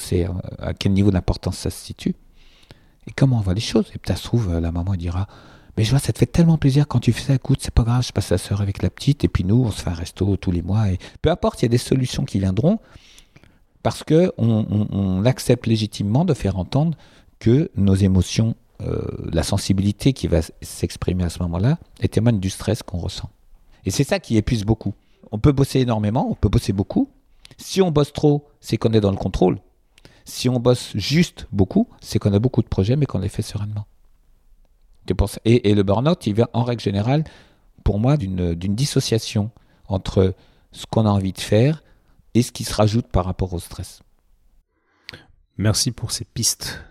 quel 0.78 0.92
niveau 0.92 1.10
d'importance 1.10 1.56
ça 1.56 1.70
se 1.70 1.84
situe? 1.84 2.16
Et 3.06 3.12
comment 3.12 3.38
on 3.38 3.40
voit 3.40 3.54
les 3.54 3.60
choses? 3.60 3.86
Et 3.94 3.98
peut-être, 3.98 4.16
ça 4.18 4.22
se 4.22 4.24
trouve, 4.24 4.58
la 4.58 4.72
maman 4.72 4.94
dira 4.96 5.28
mais 5.78 5.84
je 5.84 5.90
vois, 5.90 6.00
ça 6.00 6.12
te 6.12 6.18
fait 6.18 6.26
tellement 6.26 6.58
plaisir 6.58 6.88
quand 6.88 6.98
tu 6.98 7.12
fais 7.12 7.22
ça. 7.22 7.34
Écoute, 7.34 7.60
c'est 7.62 7.72
pas 7.72 7.84
grave, 7.84 8.04
je 8.04 8.10
passe 8.10 8.30
la 8.30 8.38
soeur 8.38 8.60
avec 8.60 8.82
la 8.82 8.90
petite, 8.90 9.22
et 9.22 9.28
puis 9.28 9.44
nous, 9.44 9.62
on 9.64 9.70
se 9.70 9.80
fait 9.80 9.90
un 9.90 9.94
resto 9.94 10.36
tous 10.36 10.50
les 10.50 10.60
mois. 10.60 10.86
Peu 11.22 11.30
importe, 11.30 11.62
il 11.62 11.66
y 11.66 11.66
a 11.66 11.68
des 11.68 11.78
solutions 11.78 12.24
qui 12.24 12.40
viendront 12.40 12.80
parce 13.82 14.02
qu'on 14.02 14.32
on, 14.38 15.24
accepte 15.24 15.66
légitimement 15.66 16.24
de 16.24 16.34
faire 16.34 16.58
entendre 16.58 16.96
que 17.38 17.70
nos 17.76 17.94
émotions, 17.94 18.54
euh, 18.82 19.00
la 19.32 19.42
sensibilité 19.42 20.12
qui 20.12 20.26
va 20.26 20.40
s'exprimer 20.60 21.24
à 21.24 21.30
ce 21.30 21.42
moment-là, 21.44 21.78
est 22.00 22.14
témoigne 22.14 22.40
du 22.40 22.50
stress 22.50 22.82
qu'on 22.82 22.98
ressent. 22.98 23.30
Et 23.84 23.90
c'est 23.90 24.04
ça 24.04 24.18
qui 24.18 24.36
épuise 24.36 24.64
beaucoup. 24.64 24.94
On 25.30 25.38
peut 25.38 25.52
bosser 25.52 25.80
énormément, 25.80 26.28
on 26.30 26.34
peut 26.34 26.48
bosser 26.48 26.72
beaucoup. 26.72 27.08
Si 27.56 27.80
on 27.80 27.90
bosse 27.90 28.12
trop, 28.12 28.46
c'est 28.60 28.76
qu'on 28.76 28.92
est 28.92 29.00
dans 29.00 29.10
le 29.10 29.16
contrôle. 29.16 29.58
Si 30.24 30.48
on 30.48 30.60
bosse 30.60 30.90
juste 30.94 31.46
beaucoup, 31.52 31.88
c'est 32.00 32.18
qu'on 32.18 32.32
a 32.32 32.38
beaucoup 32.38 32.62
de 32.62 32.68
projets, 32.68 32.96
mais 32.96 33.06
qu'on 33.06 33.18
les 33.18 33.28
fait 33.28 33.42
sereinement. 33.42 33.86
Et, 35.44 35.70
et 35.70 35.74
le 35.74 35.82
burn-out, 35.82 36.26
il 36.26 36.34
vient 36.34 36.48
en 36.52 36.64
règle 36.64 36.82
générale, 36.82 37.24
pour 37.82 37.98
moi, 37.98 38.18
d'une 38.18 38.74
dissociation 38.74 39.50
entre 39.86 40.34
ce 40.72 40.84
qu'on 40.86 41.06
a 41.06 41.10
envie 41.10 41.32
de 41.32 41.40
faire 41.40 41.82
et 42.38 42.42
ce 42.42 42.52
qui 42.52 42.62
se 42.62 42.72
rajoute 42.72 43.08
par 43.08 43.24
rapport 43.24 43.52
au 43.52 43.58
stress. 43.58 44.02
Merci 45.56 45.90
pour 45.90 46.12
ces 46.12 46.24
pistes 46.24 46.84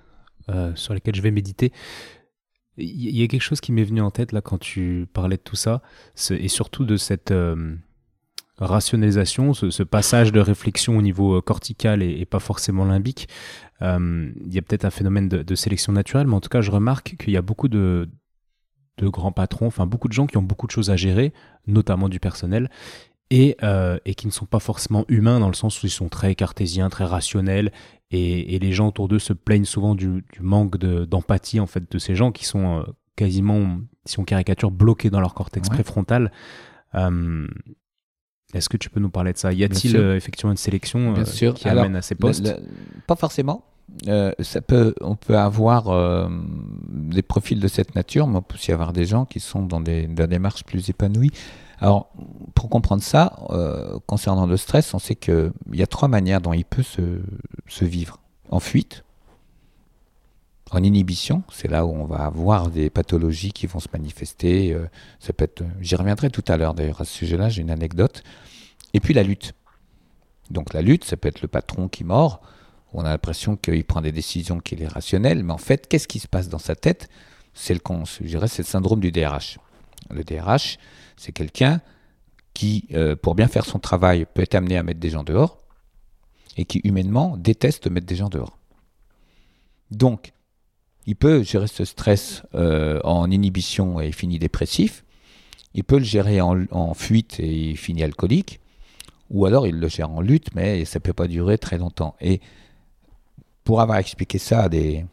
euh, 0.49 0.75
sur 0.75 0.93
lesquelles 0.93 1.15
je 1.15 1.21
vais 1.21 1.31
méditer. 1.31 1.71
Il 2.75 3.17
y 3.17 3.23
a 3.23 3.27
quelque 3.27 3.41
chose 3.41 3.61
qui 3.61 3.71
m'est 3.71 3.85
venu 3.85 4.01
en 4.01 4.11
tête 4.11 4.33
là 4.33 4.41
quand 4.41 4.57
tu 4.57 5.07
parlais 5.13 5.37
de 5.37 5.41
tout 5.41 5.55
ça, 5.55 5.81
et 6.29 6.49
surtout 6.49 6.83
de 6.83 6.97
cette 6.97 7.31
euh, 7.31 7.75
rationalisation, 8.57 9.53
ce, 9.53 9.83
passage 9.83 10.33
de 10.33 10.41
réflexion 10.41 10.97
au 10.97 11.01
niveau 11.01 11.37
euh, 11.37 11.41
cortical 11.41 12.03
et, 12.03 12.25
pas 12.25 12.39
forcément 12.39 12.83
limbique. 12.83 13.29
il 13.81 14.53
y 14.53 14.57
a 14.57 14.61
peut-être 14.61 14.85
un 14.85 14.91
phénomène 14.91 15.29
de, 15.29 15.55
sélection 15.55 15.93
naturelle, 15.93 16.27
mais 16.27 16.35
en 16.35 16.41
tout 16.41 16.49
cas, 16.49 16.61
je 16.61 16.71
remarque 16.71 17.15
qu'il 17.17 17.31
y 17.31 17.37
a 17.37 17.41
beaucoup 17.41 17.69
de, 17.69 18.09
de 18.97 19.07
grands 19.07 19.31
patrons, 19.31 19.67
enfin 19.67 19.87
beaucoup 19.87 20.09
de 20.09 20.13
gens 20.13 20.27
qui 20.27 20.37
ont 20.37 20.43
beaucoup 20.43 20.67
de 20.67 20.71
choses 20.71 20.89
à 20.89 20.97
gérer, 20.97 21.31
notamment 21.67 22.09
du 22.09 22.19
personnel, 22.19 22.69
euh, 23.33 23.97
et, 24.05 24.15
qui 24.15 24.25
ne 24.25 24.31
sont 24.31 24.45
pas 24.45 24.59
forcément 24.59 25.03
humains 25.09 25.41
dans 25.41 25.49
le 25.49 25.53
sens 25.53 25.83
où 25.83 25.85
ils 25.85 25.91
sont 25.91 26.07
très 26.07 26.33
cartésiens, 26.33 26.87
très 26.89 27.03
rationnels, 27.03 27.73
et, 28.09 28.57
les 28.57 28.71
gens 28.71 28.87
autour 28.87 29.09
d'eux 29.09 29.19
se 29.19 29.33
plaignent 29.33 29.65
souvent 29.65 29.95
du, 29.95 30.23
manque 30.39 30.77
d'empathie 30.77 31.59
en 31.59 31.67
fait 31.67 31.91
de 31.91 31.99
ces 31.99 32.15
gens 32.15 32.31
qui 32.31 32.45
sont 32.45 32.79
euh, 32.79 32.83
quasiment, 33.17 33.79
si 34.05 34.19
on 34.19 34.23
caricature, 34.23 34.71
bloqués 34.71 35.09
dans 35.09 35.19
leur 35.19 35.33
cortex 35.33 35.67
préfrontal. 35.67 36.31
Euh, 36.95 37.47
est-ce 38.53 38.69
que 38.69 38.77
tu 38.77 38.89
peux 38.89 39.01
nous 39.01 39.09
parler 39.09 39.33
de 39.33 39.37
ça? 39.37 39.51
Y 39.51 39.65
a-t-il 39.65 39.97
effectivement 39.97 40.51
une 40.51 40.57
sélection 40.57 41.13
qui 41.53 41.67
amène 41.67 41.97
à 41.97 42.01
ces 42.01 42.15
postes? 42.15 42.55
Pas 43.07 43.17
forcément. 43.17 43.65
ça 44.05 44.61
peut, 44.61 44.95
on 45.01 45.17
peut 45.17 45.37
avoir 45.37 46.29
des 46.87 47.21
profils 47.21 47.59
de 47.59 47.67
cette 47.67 47.93
nature, 47.93 48.25
mais 48.27 48.37
on 48.37 48.41
peut 48.41 48.55
aussi 48.55 48.71
avoir 48.71 48.93
des 48.93 49.03
gens 49.03 49.25
qui 49.25 49.41
sont 49.41 49.63
dans 49.63 49.81
des, 49.81 50.07
dans 50.07 50.23
des 50.23 50.27
démarches 50.27 50.63
plus 50.63 50.89
épanouies. 50.89 51.33
Alors, 51.79 52.11
pour 52.55 52.69
comprendre 52.69 53.03
ça, 53.03 53.37
euh, 53.51 53.99
concernant 54.07 54.47
le 54.47 54.57
stress, 54.57 54.93
on 54.93 54.99
sait 54.99 55.15
qu'il 55.15 55.51
y 55.73 55.83
a 55.83 55.87
trois 55.87 56.07
manières 56.07 56.41
dont 56.41 56.53
il 56.53 56.65
peut 56.65 56.83
se, 56.83 57.85
vivre. 57.85 58.19
En 58.49 58.59
fuite, 58.59 59.03
en 60.71 60.81
inhibition, 60.83 61.43
c'est 61.51 61.69
là 61.69 61.85
où 61.85 61.91
on 61.91 62.05
va 62.05 62.25
avoir 62.25 62.69
des 62.69 62.89
pathologies 62.89 63.51
qui 63.51 63.67
vont 63.67 63.79
se 63.79 63.89
manifester. 63.93 64.73
Euh, 64.73 64.87
ça 65.19 65.33
peut 65.33 65.45
être, 65.45 65.63
j'y 65.81 65.95
reviendrai 65.95 66.29
tout 66.29 66.43
à 66.47 66.57
l'heure 66.57 66.73
d'ailleurs 66.73 67.01
à 67.01 67.05
ce 67.05 67.13
sujet-là, 67.13 67.49
j'ai 67.49 67.61
une 67.61 67.71
anecdote. 67.71 68.23
Et 68.93 68.99
puis 68.99 69.13
la 69.13 69.23
lutte. 69.23 69.53
Donc 70.49 70.73
la 70.73 70.81
lutte, 70.81 71.03
ça 71.03 71.17
peut 71.17 71.27
être 71.27 71.41
le 71.41 71.47
patron 71.47 71.87
qui 71.87 72.03
mord. 72.03 72.41
On 72.93 73.01
a 73.01 73.09
l'impression 73.09 73.55
qu'il 73.55 73.83
prend 73.83 74.01
des 74.01 74.13
décisions 74.13 74.59
qu'il 74.59 74.81
est 74.81 74.87
rationnel, 74.87 75.43
mais 75.43 75.53
en 75.53 75.57
fait, 75.57 75.87
qu'est-ce 75.87 76.07
qui 76.07 76.19
se 76.19 76.27
passe 76.27 76.49
dans 76.49 76.57
sa 76.57 76.75
tête? 76.75 77.09
C'est 77.53 77.73
le, 77.73 77.81
c'est 78.05 78.59
le 78.59 78.63
syndrome 78.63 78.99
du 78.99 79.11
DRH. 79.11 79.59
Le 80.09 80.23
DRH, 80.23 80.77
c'est 81.15 81.31
quelqu'un 81.31 81.81
qui, 82.53 82.87
euh, 82.93 83.15
pour 83.15 83.35
bien 83.35 83.47
faire 83.47 83.65
son 83.65 83.79
travail, 83.79 84.25
peut 84.33 84.41
être 84.41 84.55
amené 84.55 84.77
à 84.77 84.83
mettre 84.83 84.99
des 84.99 85.09
gens 85.09 85.23
dehors 85.23 85.57
et 86.57 86.65
qui, 86.65 86.79
humainement, 86.83 87.37
déteste 87.37 87.89
mettre 87.89 88.07
des 88.07 88.15
gens 88.15 88.29
dehors. 88.29 88.57
Donc, 89.91 90.33
il 91.05 91.15
peut 91.15 91.43
gérer 91.43 91.67
ce 91.67 91.85
stress 91.85 92.43
euh, 92.55 92.99
en 93.03 93.31
inhibition 93.31 94.01
et 94.01 94.11
finit 94.11 94.39
dépressif. 94.39 95.05
Il 95.73 95.83
peut 95.83 95.99
le 95.99 96.03
gérer 96.03 96.41
en, 96.41 96.93
fuite 96.93 97.39
et 97.39 97.69
il 97.69 97.77
finit 97.77 98.03
alcoolique. 98.03 98.59
Ou 99.29 99.45
alors 99.45 99.67
il 99.67 99.75
le 99.75 99.87
gère 99.87 100.09
en 100.09 100.21
lutte, 100.21 100.55
mais 100.55 100.85
ça 100.85 100.99
ne 100.99 101.03
peut 101.03 101.13
pas 101.13 101.27
durer 101.27 101.57
très 101.57 101.77
longtemps. 101.77 102.15
Et 102.21 102.41
pour 103.63 103.81
avoir 103.81 103.97
expliqué 103.99 104.39
ça 104.39 104.63
à 104.63 104.69
des, 104.69 105.05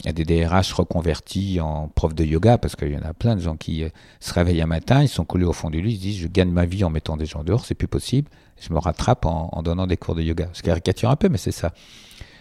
il 0.00 0.06
y 0.06 0.08
a 0.08 0.12
des 0.12 0.24
DRH 0.24 0.72
reconvertis 0.72 1.60
en 1.60 1.88
prof 1.88 2.14
de 2.14 2.24
yoga, 2.24 2.58
parce 2.58 2.76
qu'il 2.76 2.92
y 2.92 2.96
en 2.96 3.02
a 3.02 3.14
plein 3.14 3.36
de 3.36 3.40
gens 3.40 3.56
qui 3.56 3.84
euh, 3.84 3.88
se 4.20 4.32
réveillent 4.32 4.62
un 4.62 4.66
matin, 4.66 5.02
ils 5.02 5.08
sont 5.08 5.24
collés 5.24 5.44
au 5.44 5.52
fond 5.52 5.70
du 5.70 5.80
lit, 5.80 5.94
ils 5.94 5.96
se 5.96 6.02
disent 6.02 6.18
je 6.18 6.28
gagne 6.28 6.50
ma 6.50 6.66
vie 6.66 6.84
en 6.84 6.90
mettant 6.90 7.16
des 7.16 7.26
gens 7.26 7.44
dehors, 7.44 7.64
c'est 7.64 7.74
plus 7.74 7.88
possible, 7.88 8.30
je 8.60 8.72
me 8.72 8.78
rattrape 8.78 9.26
en, 9.26 9.62
donnant 9.62 9.86
des 9.86 9.96
cours 9.96 10.14
de 10.14 10.22
yoga. 10.22 10.48
Je 10.54 10.62
caricature 10.62 11.10
un 11.10 11.16
peu, 11.16 11.28
mais 11.28 11.38
c'est 11.38 11.52
ça. 11.52 11.72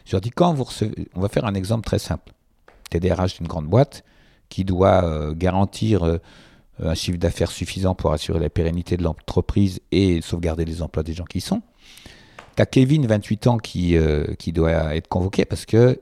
Je 0.06 0.12
leur 0.12 0.22
dis 0.22 0.30
quand 0.30 0.54
vous 0.54 0.66
on 1.16 1.20
va 1.20 1.28
faire 1.28 1.46
un 1.46 1.56
exemple 1.56 1.86
très 1.86 2.00
simple. 2.00 2.34
Tu 2.92 2.98
es 2.98 3.00
DRH 3.00 3.38
d'une 3.38 3.48
grande 3.48 3.68
boîte 3.68 4.04
qui 4.50 4.64
doit 4.64 5.04
euh, 5.04 5.34
garantir 5.34 6.06
euh, 6.06 6.20
un 6.82 6.94
chiffre 6.94 7.18
d'affaires 7.18 7.52
suffisant 7.52 7.96
pour 7.96 8.14
assurer 8.14 8.40
la 8.40 8.50
pérennité 8.50 8.96
de 8.96 9.04
l'entreprise 9.04 9.82
et 9.92 10.22
sauvegarder 10.22 10.66
les 10.66 10.82
emplois 10.82 11.04
des 11.04 11.14
gens 11.14 11.26
qui 11.26 11.40
y 11.40 11.42
sont. 11.42 11.62
Tu 12.56 12.62
as 12.62 12.66
Kevin, 12.66 13.08
28 13.08 13.48
ans, 13.48 13.58
qui, 13.58 13.98
qui 14.40 14.54
doit 14.54 14.96
être 14.96 15.08
convoqué 15.08 15.44
parce 15.46 15.66
que 15.66 16.00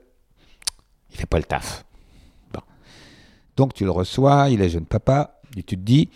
il 1.14 1.20
fait 1.20 1.26
pas 1.26 1.38
le 1.38 1.44
taf. 1.44 1.84
Donc 3.56 3.72
tu 3.72 3.84
le 3.84 3.90
reçois, 3.90 4.48
il 4.50 4.60
est 4.60 4.68
jeune 4.68 4.86
papa, 4.86 5.40
et 5.56 5.62
tu 5.62 5.76
te 5.76 5.82
dis, 5.82 6.10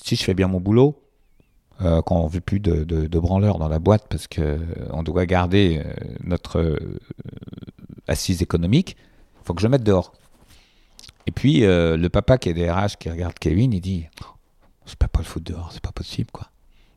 si 0.00 0.16
je 0.16 0.22
fais 0.22 0.34
bien 0.34 0.46
mon 0.46 0.60
boulot, 0.60 1.02
euh, 1.80 2.02
quand 2.02 2.16
on 2.16 2.26
veut 2.26 2.40
plus 2.40 2.60
de, 2.60 2.82
de, 2.84 3.18
branleurs 3.18 3.58
dans 3.58 3.68
la 3.68 3.78
boîte 3.78 4.06
parce 4.08 4.26
qu'on 4.26 4.42
euh, 4.42 5.02
doit 5.04 5.26
garder 5.26 5.80
euh, 5.84 5.92
notre 6.24 6.76
assise 8.08 8.42
économique, 8.42 8.96
il 9.40 9.44
faut 9.44 9.54
que 9.54 9.62
je 9.62 9.68
mette 9.68 9.84
dehors. 9.84 10.12
Et 11.26 11.30
puis 11.30 11.60
le 11.60 12.08
papa 12.08 12.38
qui 12.38 12.48
est 12.48 12.54
DRH 12.54 12.96
qui 12.96 13.10
regarde 13.10 13.34
Kevin, 13.38 13.72
il 13.72 13.80
dit, 13.80 14.06
je 14.86 14.94
peux 14.94 15.06
pas 15.06 15.18
le 15.18 15.24
foutre 15.24 15.52
dehors, 15.52 15.70
c'est 15.72 15.82
pas 15.82 15.92
possible 15.92 16.30
quoi. 16.32 16.48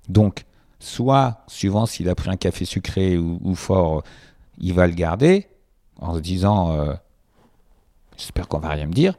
Donc 0.08 0.45
soit 0.80 1.43
suivant 1.47 1.86
s'il 1.86 2.08
a 2.08 2.15
pris 2.15 2.29
un 2.29 2.37
café 2.37 2.63
sucré 2.63 3.17
ou, 3.17 3.39
ou, 3.44 3.56
fort, 3.56 4.04
il 4.58 4.73
va 4.73 4.87
le 4.87 4.94
garder 4.94 5.48
en 5.98 6.15
se 6.15 6.21
disant 6.21 6.96
j'espère 8.22 8.48
qu'on 8.48 8.60
va 8.60 8.69
rien 8.69 8.86
me 8.86 8.94
dire. 8.94 9.15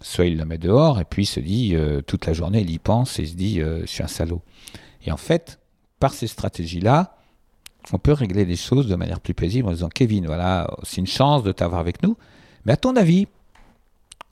Soit 0.00 0.26
il 0.26 0.36
le 0.36 0.44
met 0.44 0.58
dehors 0.58 0.98
et 0.98 1.04
puis 1.04 1.22
il 1.22 1.26
se 1.26 1.40
dit, 1.40 1.74
euh, 1.74 2.02
toute 2.02 2.26
la 2.26 2.32
journée, 2.32 2.60
il 2.60 2.70
y 2.70 2.78
pense 2.78 3.18
et 3.18 3.22
il 3.22 3.28
se 3.28 3.34
dit, 3.34 3.60
euh, 3.60 3.82
je 3.82 3.86
suis 3.86 4.02
un 4.02 4.08
salaud. 4.08 4.42
Et 5.06 5.12
en 5.12 5.16
fait, 5.16 5.60
par 6.00 6.12
ces 6.12 6.26
stratégies-là, 6.26 7.16
on 7.92 7.98
peut 7.98 8.12
régler 8.12 8.44
les 8.44 8.56
choses 8.56 8.88
de 8.88 8.96
manière 8.96 9.20
plus 9.20 9.34
paisible 9.34 9.68
en 9.68 9.72
disant, 9.72 9.88
Kevin, 9.88 10.26
voilà, 10.26 10.68
c'est 10.82 10.98
une 10.98 11.06
chance 11.06 11.44
de 11.44 11.52
t'avoir 11.52 11.80
avec 11.80 12.02
nous. 12.02 12.16
Mais 12.64 12.72
à 12.72 12.76
ton 12.76 12.96
avis, 12.96 13.28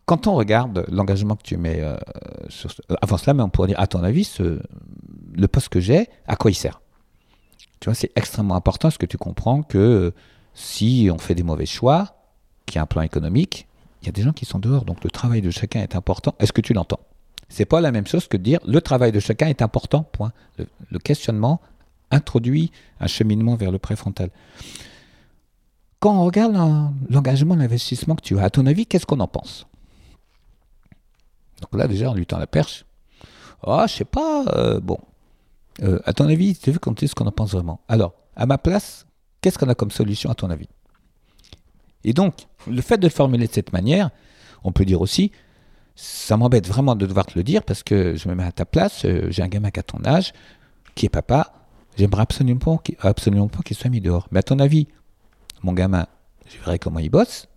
quand 0.06 0.26
on 0.26 0.34
regarde 0.34 0.84
l'engagement 0.88 1.36
que 1.36 1.44
tu 1.44 1.56
mets 1.56 1.80
euh, 1.80 1.96
avant 3.00 3.16
cela, 3.16 3.34
mais 3.34 3.44
on 3.44 3.48
pourrait 3.48 3.68
dire, 3.68 3.80
à 3.80 3.86
ton 3.86 4.02
avis, 4.02 4.28
le 4.38 5.48
poste 5.48 5.68
que 5.68 5.80
j'ai, 5.80 6.08
à 6.26 6.34
quoi 6.34 6.50
il 6.50 6.54
sert? 6.54 6.80
Tu 7.78 7.86
vois, 7.86 7.94
c'est 7.94 8.10
extrêmement 8.16 8.56
important 8.56 8.88
parce 8.88 8.98
que 8.98 9.06
tu 9.06 9.18
comprends 9.18 9.62
que 9.62 10.12
si 10.52 11.08
on 11.12 11.18
fait 11.18 11.36
des 11.36 11.44
mauvais 11.44 11.66
choix, 11.66 12.16
qu'il 12.66 12.76
y 12.76 12.78
a 12.78 12.82
un 12.82 12.86
plan 12.86 13.02
économique, 13.02 13.68
il 14.02 14.06
y 14.06 14.08
a 14.08 14.12
des 14.12 14.22
gens 14.22 14.32
qui 14.32 14.44
sont 14.44 14.58
dehors, 14.58 14.84
donc 14.84 15.04
le 15.04 15.10
travail 15.10 15.42
de 15.42 15.50
chacun 15.50 15.80
est 15.80 15.94
important. 15.94 16.34
Est-ce 16.38 16.52
que 16.52 16.60
tu 16.60 16.72
l'entends? 16.72 17.00
C'est 17.48 17.64
pas 17.64 17.80
la 17.80 17.92
même 17.92 18.06
chose 18.06 18.28
que 18.28 18.36
de 18.36 18.42
dire 18.42 18.60
le 18.64 18.80
travail 18.80 19.12
de 19.12 19.20
chacun 19.20 19.48
est 19.48 19.60
important, 19.60 20.04
point. 20.04 20.32
Le, 20.56 20.98
questionnement 20.98 21.60
introduit 22.10 22.70
un 23.00 23.06
cheminement 23.06 23.56
vers 23.56 23.72
le 23.72 23.78
préfrontal. 23.78 24.30
Quand 25.98 26.14
on 26.14 26.24
regarde 26.24 26.54
l'engagement, 27.10 27.56
l'investissement 27.56 28.14
que 28.14 28.22
tu 28.22 28.38
as, 28.38 28.44
à 28.44 28.50
ton 28.50 28.66
avis, 28.66 28.86
qu'est-ce 28.86 29.04
qu'on 29.04 29.20
en 29.20 29.28
pense? 29.28 29.66
Donc 31.60 31.78
là, 31.78 31.86
déjà, 31.86 32.10
on 32.10 32.14
lui 32.14 32.24
tend 32.24 32.38
la 32.38 32.46
perche. 32.46 32.86
Ah, 33.62 33.82
oh, 33.82 33.86
je 33.86 33.92
sais 33.92 34.04
pas, 34.04 34.46
euh, 34.56 34.80
bon. 34.80 34.98
Euh, 35.82 36.00
à 36.04 36.14
ton 36.14 36.26
avis, 36.28 36.56
tu 36.56 36.70
veux 36.70 36.78
qu'on 36.78 36.94
ce 36.96 37.14
qu'on 37.14 37.26
en 37.26 37.32
pense 37.32 37.52
vraiment 37.52 37.80
Alors, 37.88 38.14
à 38.36 38.46
ma 38.46 38.58
place, 38.58 39.06
qu'est-ce 39.40 39.58
qu'on 39.58 39.68
a 39.68 39.74
comme 39.74 39.90
solution 39.90 40.30
à 40.30 40.34
ton 40.34 40.48
avis? 40.50 40.68
Et 42.04 42.12
donc, 42.12 42.46
le 42.66 42.80
fait 42.82 42.98
de 42.98 43.06
le 43.06 43.12
formuler 43.12 43.46
de 43.46 43.52
cette 43.52 43.72
manière, 43.72 44.10
on 44.64 44.72
peut 44.72 44.84
dire 44.84 45.00
aussi, 45.00 45.32
ça 45.94 46.36
m'embête 46.36 46.66
vraiment 46.66 46.96
de 46.96 47.06
devoir 47.06 47.26
te 47.26 47.38
le 47.38 47.42
dire 47.42 47.62
parce 47.62 47.82
que 47.82 48.14
je 48.14 48.28
me 48.28 48.34
mets 48.34 48.44
à 48.44 48.52
ta 48.52 48.64
place, 48.64 49.04
euh, 49.04 49.26
j'ai 49.30 49.42
un 49.42 49.48
gamin 49.48 49.70
qui 49.70 49.80
a 49.80 49.82
ton 49.82 50.04
âge, 50.04 50.32
qui 50.94 51.06
est 51.06 51.10
papa, 51.10 51.52
j'aimerais 51.96 52.22
absolument 52.22 52.78
pas, 53.48 53.62
qu'il 53.62 53.76
soit 53.76 53.90
mis 53.90 54.00
dehors. 54.00 54.28
Mais 54.30 54.38
à 54.38 54.42
ton 54.42 54.58
avis, 54.58 54.88
mon 55.62 55.72
gamin, 55.72 56.06
je 56.48 56.56
verrai 56.58 56.78
comment 56.78 57.00
il 57.00 57.10
bosse, 57.10 57.48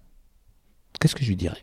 qu'est-ce 1.00 1.16
que 1.16 1.24
je 1.24 1.30
lui 1.30 1.38
dirais 1.38 1.62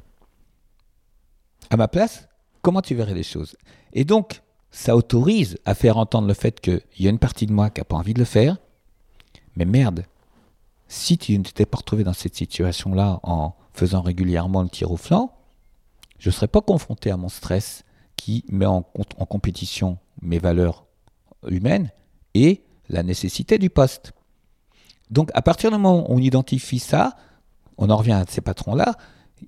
À 1.68 1.76
ma 1.76 1.88
place, 1.88 2.28
comment 2.62 2.80
tu 2.80 2.94
verrais 2.94 3.14
les 3.14 3.22
choses? 3.22 3.56
Et 3.92 4.04
donc, 4.04 4.42
ça 4.70 4.96
autorise 4.96 5.58
à 5.64 5.74
faire 5.74 5.98
entendre 5.98 6.28
le 6.28 6.34
fait 6.34 6.60
qu'il 6.60 6.80
y 6.98 7.06
a 7.06 7.10
une 7.10 7.18
partie 7.18 7.46
de 7.46 7.52
moi 7.52 7.70
qui 7.70 7.80
n'a 7.80 7.84
pas 7.84 7.96
envie 7.96 8.14
de 8.14 8.20
le 8.20 8.24
faire, 8.24 8.56
mais 9.56 9.64
merde, 9.64 10.04
si 10.90 11.16
tu 11.18 11.38
ne 11.38 11.44
t'étais 11.44 11.66
pas 11.66 11.78
retrouvé 11.78 12.02
dans 12.02 12.12
cette 12.12 12.34
situation-là 12.34 13.20
en 13.22 13.54
faisant 13.72 14.02
régulièrement 14.02 14.62
le 14.62 14.68
tir 14.68 14.90
au 14.90 14.96
flanc, 14.96 15.32
je 16.18 16.28
ne 16.28 16.32
serais 16.32 16.48
pas 16.48 16.60
confronté 16.60 17.12
à 17.12 17.16
mon 17.16 17.28
stress 17.28 17.84
qui 18.16 18.44
met 18.50 18.66
en, 18.66 18.82
compétition 18.82 19.98
mes 20.20 20.40
valeurs 20.40 20.84
humaines 21.48 21.90
et 22.34 22.64
la 22.88 23.04
nécessité 23.04 23.56
du 23.56 23.70
poste. 23.70 24.12
Donc 25.10 25.30
à 25.32 25.42
partir 25.42 25.70
du 25.70 25.76
moment 25.76 26.10
où 26.10 26.14
on 26.14 26.18
identifie 26.18 26.80
ça, 26.80 27.16
on 27.78 27.88
en 27.88 27.96
revient 27.96 28.12
à 28.12 28.24
ces 28.28 28.40
patrons-là, 28.40 28.96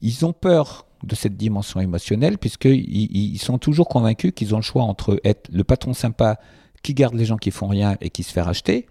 ils 0.00 0.24
ont 0.24 0.32
peur 0.32 0.86
de 1.02 1.16
cette 1.16 1.36
dimension 1.36 1.80
émotionnelle 1.80 2.38
puisqu'ils 2.38 3.16
ils 3.16 3.38
sont 3.38 3.58
toujours 3.58 3.88
convaincus 3.88 4.32
qu'ils 4.32 4.54
ont 4.54 4.58
le 4.58 4.62
choix 4.62 4.84
entre 4.84 5.20
être 5.24 5.50
le 5.52 5.64
patron 5.64 5.92
sympa 5.92 6.38
qui 6.84 6.94
garde 6.94 7.14
les 7.14 7.24
gens 7.24 7.36
qui 7.36 7.50
font 7.50 7.66
rien 7.66 7.96
et 8.00 8.10
qui 8.10 8.22
se 8.22 8.32
fait 8.32 8.42
racheter, 8.42 8.86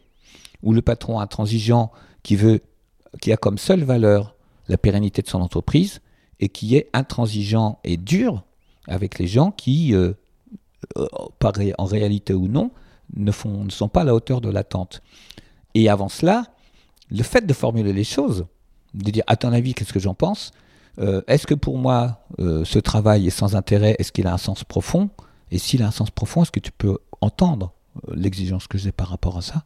ou 0.64 0.74
le 0.74 0.82
patron 0.82 1.22
intransigeant 1.22 1.92
qui 2.24 3.32
a 3.32 3.38
comme 3.38 3.58
seule 3.58 3.84
valeur 3.84 4.36
la 4.68 4.78
pérennité 4.78 5.22
de 5.22 5.28
son 5.28 5.42
entreprise 5.42 6.02
et 6.40 6.50
qui 6.50 6.76
est 6.76 6.90
intransigeant 6.94 7.80
et 7.84 7.98
dur 7.98 8.44
avec 8.88 9.20
les 9.20 9.28
gens 9.28 9.52
qui, 9.52 9.94
euh, 9.94 10.14
euh, 10.98 11.08
en 11.78 11.86
réalité 11.86 12.34
ou 12.34 12.48
non, 12.48 12.72
ne 13.16 13.32
sont 13.32 13.90
pas 13.92 14.02
à 14.02 14.04
la 14.04 14.16
hauteur 14.16 14.42
de 14.42 14.50
l'attente. 14.50 15.02
Et 15.76 15.90
avant 15.90 16.10
cela, 16.10 16.46
le 17.10 17.24
fait 17.24 17.46
de 17.46 17.54
formuler 17.54 17.94
les 17.94 18.04
choses, 18.04 18.46
de 18.94 19.12
dire 19.12 19.24
à 19.28 19.36
ton 19.36 19.54
avis, 19.54 19.74
qu'est-ce 19.74 19.94
que 19.94 20.00
j'en 20.00 20.14
pense 20.14 20.52
euh, 21.00 21.22
Est-ce 21.28 21.46
que 21.46 21.54
pour 21.54 21.78
moi, 21.78 22.26
ce 22.40 22.80
travail 22.80 23.28
est 23.28 23.32
sans 23.32 23.56
intérêt 23.56 23.96
Est-ce 24.00 24.12
qu'il 24.12 24.28
a 24.28 24.34
un 24.34 24.38
sens 24.38 24.64
profond 24.64 25.10
Et 25.52 25.58
s'il 25.58 25.84
a 25.84 25.88
un 25.88 25.92
sens 25.92 26.10
profond, 26.10 26.44
est-ce 26.44 26.52
que 26.52 26.60
tu 26.60 26.72
peux 26.72 26.98
entendre 27.20 27.74
l'exigence 28.14 28.68
que 28.68 28.78
j'ai 28.78 28.92
par 28.92 29.10
rapport 29.10 29.38
à 29.38 29.42
ça? 29.42 29.66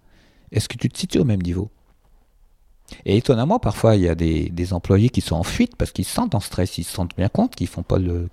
Est-ce 0.52 0.68
que 0.68 0.78
tu 0.78 0.90
te 0.90 0.98
situes 0.98 1.20
au 1.20 1.26
même 1.26 1.42
niveau? 1.42 1.70
Et 3.06 3.18
étonnamment, 3.18 3.60
parfois, 3.60 3.96
il 3.96 4.04
y 4.04 4.10
a 4.10 4.16
des, 4.16 4.74
employés 4.74 5.10
qui 5.10 5.22
sont 5.22 5.36
en 5.36 5.44
fuite 5.44 5.76
parce 5.76 5.92
qu'ils 5.92 6.06
se 6.06 6.14
sentent 6.14 6.36
en 6.36 6.40
stress, 6.40 6.78
ils 6.78 6.84
se 6.84 6.94
sentent 6.94 7.16
bien 7.18 7.30
compte 7.30 7.56
qu'ils 7.56 7.68
font, 7.68 7.84
pas 7.84 7.98
le, 7.98 8.28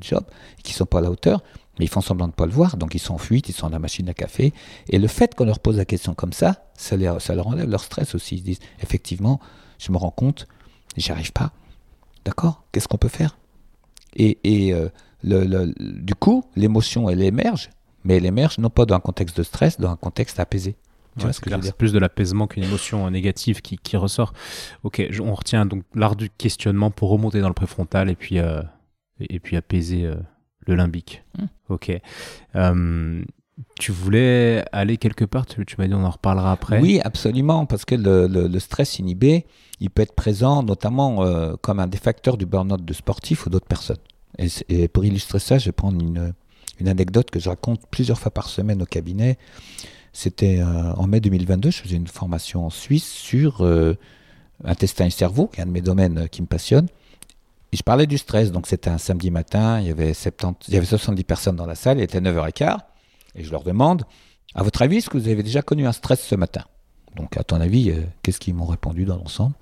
job, 0.00 0.24
qu'ils 0.62 0.74
ne 0.74 0.76
sont 0.76 0.86
pas 0.86 0.98
à 0.98 1.02
la 1.02 1.10
hauteur, 1.10 1.42
mais 1.78 1.84
ils 1.84 1.88
font 1.88 2.00
semblant 2.00 2.26
de 2.26 2.32
ne 2.32 2.36
pas 2.36 2.46
le 2.46 2.52
voir, 2.52 2.76
donc 2.76 2.94
ils 2.94 2.98
sont 2.98 3.14
en 3.14 3.18
fuite, 3.18 3.48
ils 3.48 3.52
sont 3.52 3.66
dans 3.66 3.72
la 3.72 3.78
machine 3.78 4.08
à 4.08 4.14
café. 4.14 4.52
Et 4.88 4.98
le 4.98 5.08
fait 5.08 5.34
qu'on 5.34 5.44
leur 5.44 5.58
pose 5.58 5.76
la 5.76 5.84
question 5.84 6.14
comme 6.14 6.32
ça, 6.32 6.64
ça, 6.74 6.96
leur 6.96 7.46
enlève 7.46 7.68
leur 7.68 7.82
stress 7.82 8.14
aussi. 8.14 8.36
Ils 8.36 8.38
se 8.38 8.44
disent, 8.44 8.60
effectivement, 8.82 9.40
je 9.78 9.92
me 9.92 9.96
rends 9.96 10.10
compte, 10.10 10.46
j'y 10.96 11.12
arrive 11.12 11.32
pas. 11.32 11.52
D'accord? 12.24 12.64
Qu'est-ce 12.72 12.88
qu'on 12.88 12.98
peut 12.98 13.08
faire? 13.08 13.38
Et, 14.16 14.38
euh, 14.74 14.88
du 15.22 16.14
coup, 16.14 16.44
l'émotion, 16.56 17.08
elle 17.08 17.22
émerge, 17.22 17.70
mais 18.04 18.16
elle 18.16 18.26
émerge 18.26 18.58
non 18.58 18.70
pas 18.70 18.86
dans 18.86 18.96
un 18.96 19.00
contexte 19.00 19.36
de 19.36 19.42
stress, 19.42 19.78
dans 19.78 19.90
un 19.90 19.96
contexte 19.96 20.40
apaisé. 20.40 20.76
C'est 21.32 21.76
plus 21.76 21.92
de 21.92 21.98
l'apaisement 21.98 22.46
qu'une 22.46 22.64
émotion 22.64 23.10
négative 23.10 23.62
qui, 23.62 23.76
qui, 23.76 23.96
ressort. 23.96 24.32
Ok, 24.82 25.02
on 25.20 25.34
retient 25.34 25.66
donc 25.66 25.84
l'art 25.94 26.16
du 26.16 26.30
questionnement 26.30 26.90
pour 26.90 27.10
remonter 27.10 27.40
dans 27.40 27.48
le 27.48 27.54
préfrontal 27.54 28.10
et 28.10 28.16
puis, 28.16 28.38
euh, 28.38 28.62
et, 29.20 29.40
puis 29.40 29.56
apaiser 29.56 30.04
euh, 30.04 30.16
le 30.66 30.74
limbique. 30.74 31.22
Hmm. 31.38 31.46
Ok. 31.68 31.92
Euh, 32.56 33.22
tu 33.78 33.92
voulais 33.92 34.64
aller 34.72 34.96
quelque 34.96 35.26
part, 35.26 35.44
tu, 35.44 35.62
m'as 35.76 35.86
dit 35.86 35.94
on 35.94 36.04
en 36.04 36.10
reparlera 36.10 36.52
après. 36.52 36.80
Oui, 36.80 36.98
absolument, 37.04 37.66
parce 37.66 37.84
que 37.84 37.94
le, 37.94 38.26
le, 38.26 38.58
stress 38.58 38.98
inhibé, 38.98 39.44
il 39.80 39.90
peut 39.90 40.00
être 40.00 40.14
présent 40.14 40.62
notamment 40.62 41.22
comme 41.60 41.78
un 41.78 41.86
des 41.86 41.98
facteurs 41.98 42.38
du 42.38 42.46
burn-out 42.46 42.82
de 42.82 42.92
sportifs 42.94 43.44
ou 43.44 43.50
d'autres 43.50 43.66
personnes. 43.66 43.98
Et, 44.38 44.46
et, 44.70 44.88
pour 44.88 45.04
illustrer 45.04 45.40
ça, 45.40 45.58
je 45.58 45.66
vais 45.66 45.72
prendre 45.72 46.02
une, 46.02 46.32
une 46.80 46.88
anecdote 46.88 47.30
que 47.30 47.38
je 47.38 47.48
raconte 47.48 47.82
plusieurs 47.90 48.18
fois 48.18 48.32
par 48.32 48.48
semaine 48.48 48.82
au 48.82 48.86
cabinet. 48.86 49.38
C'était 50.12 50.60
euh, 50.60 50.92
en 50.94 51.06
mai 51.06 51.20
2022, 51.20 51.70
je 51.70 51.82
faisais 51.82 51.96
une 51.96 52.06
formation 52.06 52.66
en 52.66 52.70
Suisse 52.70 53.08
sur 53.08 53.64
euh, 53.64 53.96
intestin 54.64 55.06
et 55.06 55.10
cerveau, 55.10 55.46
qui 55.46 55.60
est 55.60 55.62
un 55.62 55.66
de 55.66 55.72
mes 55.72 55.80
domaines 55.80 56.18
euh, 56.18 56.26
qui 56.26 56.42
me 56.42 56.46
passionne. 56.46 56.88
Et 57.72 57.76
je 57.76 57.82
parlais 57.82 58.06
du 58.06 58.18
stress, 58.18 58.50
donc 58.50 58.66
c'était 58.66 58.90
un 58.90 58.98
samedi 58.98 59.30
matin, 59.30 59.80
il 59.80 59.86
y, 59.86 59.90
avait 59.90 60.12
70, 60.12 60.68
il 60.68 60.74
y 60.74 60.76
avait 60.76 60.86
70 60.86 61.22
personnes 61.22 61.56
dans 61.56 61.66
la 61.66 61.76
salle, 61.76 61.98
il 61.98 62.02
était 62.02 62.20
9h15, 62.20 62.78
et 63.36 63.44
je 63.44 63.50
leur 63.52 63.62
demande, 63.62 64.02
à 64.56 64.64
votre 64.64 64.82
avis, 64.82 64.96
est-ce 64.96 65.08
que 65.08 65.18
vous 65.18 65.28
avez 65.28 65.44
déjà 65.44 65.62
connu 65.62 65.86
un 65.86 65.92
stress 65.92 66.20
ce 66.20 66.34
matin? 66.34 66.64
Donc 67.14 67.36
à 67.36 67.44
ton 67.44 67.60
avis, 67.60 67.92
qu'est-ce 68.22 68.40
qu'ils 68.40 68.54
m'ont 68.54 68.66
répondu 68.66 69.04
dans 69.04 69.16
l'ensemble? 69.16 69.54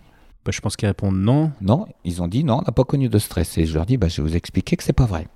Bah, 0.46 0.52
Je 0.54 0.60
pense 0.60 0.76
qu'ils 0.76 0.88
répondent 0.88 1.18
non. 1.18 1.52
Non, 1.60 1.86
ils 2.04 2.22
ont 2.22 2.28
dit 2.28 2.44
non, 2.44 2.60
on 2.60 2.62
n'a 2.62 2.72
pas 2.72 2.84
connu 2.84 3.10
de 3.10 3.18
stress. 3.18 3.58
Et 3.58 3.66
je 3.66 3.74
leur 3.74 3.84
dis, 3.84 3.98
bah, 3.98 4.08
je 4.08 4.22
vais 4.22 4.28
vous 4.28 4.36
expliquer 4.36 4.76
que 4.76 4.82
c'est 4.82 4.94
pas 4.94 5.04
vrai. 5.04 5.28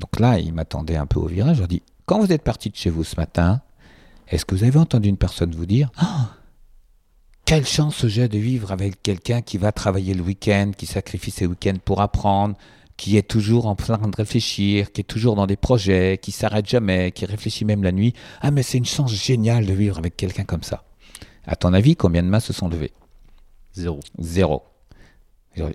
Donc 0.00 0.20
là, 0.20 0.38
ils 0.38 0.52
m'attendaient 0.52 0.96
un 0.96 1.06
peu 1.06 1.18
au 1.18 1.26
virage, 1.26 1.56
je 1.56 1.60
leur 1.60 1.68
dis, 1.68 1.82
quand 2.04 2.20
vous 2.20 2.30
êtes 2.30 2.42
parti 2.42 2.68
de 2.68 2.76
chez 2.76 2.90
vous 2.90 3.04
ce 3.04 3.16
matin, 3.16 3.62
est-ce 4.30 4.44
que 4.44 4.54
vous 4.54 4.64
avez 4.64 4.78
entendu 4.78 5.08
une 5.08 5.16
personne 5.16 5.54
vous 5.54 5.66
dire 5.66 5.90
ah, 5.96 6.30
Quelle 7.44 7.66
chance 7.66 8.06
j'ai 8.06 8.28
de 8.28 8.38
vivre 8.38 8.72
avec 8.72 9.02
quelqu'un 9.02 9.40
qui 9.40 9.58
va 9.58 9.72
travailler 9.72 10.14
le 10.14 10.22
week-end, 10.22 10.72
qui 10.76 10.86
sacrifie 10.86 11.30
ses 11.30 11.46
week-ends 11.46 11.78
pour 11.84 12.00
apprendre, 12.00 12.56
qui 12.96 13.16
est 13.16 13.28
toujours 13.28 13.66
en 13.66 13.74
train 13.74 13.96
de 13.96 14.16
réfléchir, 14.16 14.92
qui 14.92 15.00
est 15.00 15.04
toujours 15.04 15.36
dans 15.36 15.46
des 15.46 15.56
projets, 15.56 16.18
qui 16.20 16.32
s'arrête 16.32 16.68
jamais, 16.68 17.12
qui 17.12 17.24
réfléchit 17.24 17.64
même 17.64 17.82
la 17.82 17.92
nuit. 17.92 18.12
Ah, 18.40 18.50
mais 18.50 18.62
c'est 18.62 18.78
une 18.78 18.84
chance 18.84 19.14
géniale 19.14 19.64
de 19.64 19.72
vivre 19.72 19.98
avec 19.98 20.16
quelqu'un 20.16 20.44
comme 20.44 20.62
ça. 20.62 20.84
À 21.46 21.56
ton 21.56 21.72
avis, 21.72 21.96
combien 21.96 22.22
de 22.22 22.28
mains 22.28 22.40
se 22.40 22.52
sont 22.52 22.68
levées? 22.68 22.92
Zéro. 23.72 24.00
Zéro. 24.18 24.62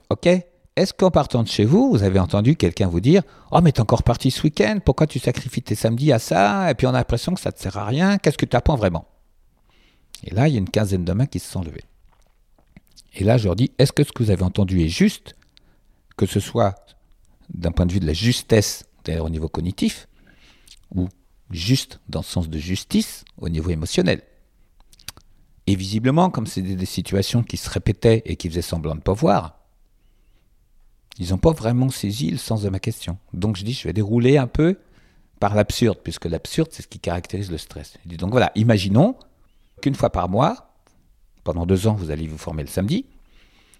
Ok, 0.10 0.30
est-ce 0.76 0.93
qu'en 0.93 1.11
partant 1.11 1.43
de 1.43 1.47
chez 1.47 1.65
vous, 1.65 1.91
vous 1.91 2.01
avez 2.01 2.19
entendu 2.19 2.55
quelqu'un 2.55 2.88
vous 2.88 2.99
dire 2.99 3.21
Oh, 3.51 3.61
mais 3.61 3.71
t'es 3.71 3.82
encore 3.82 4.01
parti 4.01 4.32
ce 4.32 4.41
week-end, 4.41 4.80
pourquoi 4.84 5.05
tu 5.05 5.19
sacrifies 5.19 5.61
tes 5.61 5.76
samedis 5.76 6.11
à 6.11 6.17
ça 6.17 6.71
Et 6.71 6.74
puis 6.74 6.88
on 6.88 6.91
a 6.91 6.93
l'impression 6.93 7.34
que 7.34 7.41
ça 7.41 7.49
ne 7.49 7.55
te 7.55 7.61
sert 7.61 7.78
à 7.78 7.86
rien, 7.86 8.17
qu'est-ce 8.17 8.39
que 8.39 8.45
tu 8.45 8.57
apprends 8.57 8.76
vraiment? 8.76 9.05
Et 10.24 10.34
là, 10.34 10.47
il 10.47 10.53
y 10.53 10.57
a 10.57 10.59
une 10.59 10.69
quinzaine 10.69 11.05
de 11.05 11.13
mains 11.13 11.28
qui 11.28 11.39
se 11.39 11.51
sont 11.51 11.61
levées. 11.61 11.84
Et 13.13 13.24
là, 13.24 13.38
je 13.38 13.45
leur 13.45 13.55
dis 13.55 13.71
Est-ce 13.78 13.91
que 13.91 14.03
ce 14.03 14.11
que 14.11 14.24
vous 14.24 14.32
avez 14.32 14.43
entendu 14.43 14.82
est 14.82 14.89
juste? 14.89 15.36
Que 16.17 16.26
ce 16.26 16.39
soit 16.39 16.76
d'un 17.53 17.71
point 17.71 17.86
de 17.86 17.93
vue 17.93 17.99
de 17.99 18.07
la 18.07 18.13
justesse, 18.13 18.86
c'est-à-dire 19.03 19.26
au 19.26 19.30
niveau 19.30 19.49
cognitif, 19.49 20.07
ou 20.95 21.07
juste 21.51 21.99
dans 22.09 22.21
le 22.21 22.26
sens 22.26 22.49
de 22.49 22.57
justice, 22.57 23.26
au 23.38 23.49
niveau 23.49 23.69
émotionnel? 23.69 24.24
Et 25.67 25.76
visiblement, 25.76 26.32
comme 26.32 26.47
c'est 26.47 26.61
des 26.63 26.86
situations 26.86 27.43
qui 27.43 27.57
se 27.57 27.69
répétaient 27.69 28.24
et 28.26 28.38
qui 28.38 28.49
faisaient 28.49 28.63
semblant 28.63 28.93
de 28.93 28.97
ne 28.97 29.01
pas 29.01 29.13
voir, 29.13 29.62
ils 31.20 31.30
n'ont 31.30 31.38
pas 31.38 31.51
vraiment 31.51 31.89
saisi 31.89 32.30
le 32.30 32.38
sens 32.38 32.61
de 32.61 32.70
ma 32.70 32.80
question. 32.80 33.18
Donc 33.34 33.57
je 33.57 33.64
dis, 33.64 33.74
je 33.74 33.88
vais 33.88 33.93
dérouler 33.93 34.38
un 34.38 34.47
peu 34.47 34.78
par 35.39 35.55
l'absurde, 35.55 35.99
puisque 36.03 36.26
l'absurde, 36.26 36.70
c'est 36.72 36.84
ce 36.84 36.88
qui 36.88 36.99
caractérise 36.99 37.51
le 37.51 37.57
stress. 37.57 37.97
Je 38.03 38.09
dis, 38.09 38.18
donc 38.18 38.32
voilà, 38.32 38.51
imaginons 38.55 39.16
qu'une 39.82 39.95
fois 39.95 40.09
par 40.09 40.30
mois, 40.30 40.74
pendant 41.43 41.66
deux 41.66 41.88
ans, 41.88 41.93
vous 41.93 42.11
allez 42.11 42.28
vous 42.28 42.38
former 42.38 42.64
le 42.64 42.70
samedi, 42.70 43.05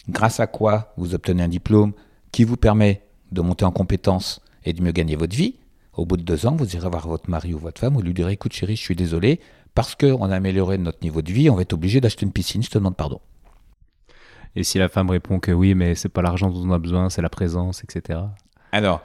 grâce 0.09 0.39
à 0.39 0.47
quoi 0.47 0.93
vous 0.97 1.15
obtenez 1.15 1.43
un 1.43 1.47
diplôme 1.47 1.93
qui 2.31 2.43
vous 2.43 2.57
permet 2.57 3.03
de 3.31 3.41
monter 3.41 3.65
en 3.65 3.71
compétences 3.71 4.41
et 4.65 4.73
de 4.73 4.81
mieux 4.84 4.91
gagner 4.91 5.15
votre 5.15 5.36
vie. 5.36 5.55
Au 5.93 6.05
bout 6.05 6.17
de 6.17 6.23
deux 6.23 6.45
ans, 6.45 6.55
vous 6.55 6.75
irez 6.75 6.89
voir 6.89 7.07
votre 7.07 7.29
mari 7.29 7.53
ou 7.53 7.59
votre 7.59 7.79
femme, 7.79 7.93
vous 7.93 8.01
lui 8.01 8.13
direz, 8.13 8.34
écoute 8.34 8.53
chérie, 8.53 8.75
je 8.75 8.81
suis 8.81 8.95
désolé, 8.95 9.39
parce 9.75 9.95
qu'on 9.95 10.29
a 10.29 10.36
amélioré 10.36 10.77
notre 10.77 10.99
niveau 11.01 11.21
de 11.21 11.31
vie, 11.31 11.49
on 11.49 11.55
va 11.55 11.61
être 11.61 11.73
obligé 11.73 12.01
d'acheter 12.01 12.25
une 12.25 12.31
piscine, 12.31 12.63
je 12.63 12.69
te 12.69 12.77
demande 12.77 12.95
pardon. 12.95 13.21
Et 14.55 14.63
si 14.63 14.77
la 14.77 14.87
femme 14.87 15.09
répond 15.09 15.39
que 15.39 15.51
oui, 15.51 15.73
mais 15.73 15.95
c'est 15.95 16.09
pas 16.09 16.21
l'argent 16.21 16.49
dont 16.49 16.67
on 16.67 16.71
a 16.71 16.79
besoin, 16.79 17.09
c'est 17.09 17.21
la 17.21 17.29
présence, 17.29 17.83
etc. 17.83 18.19
Alors, 18.71 19.01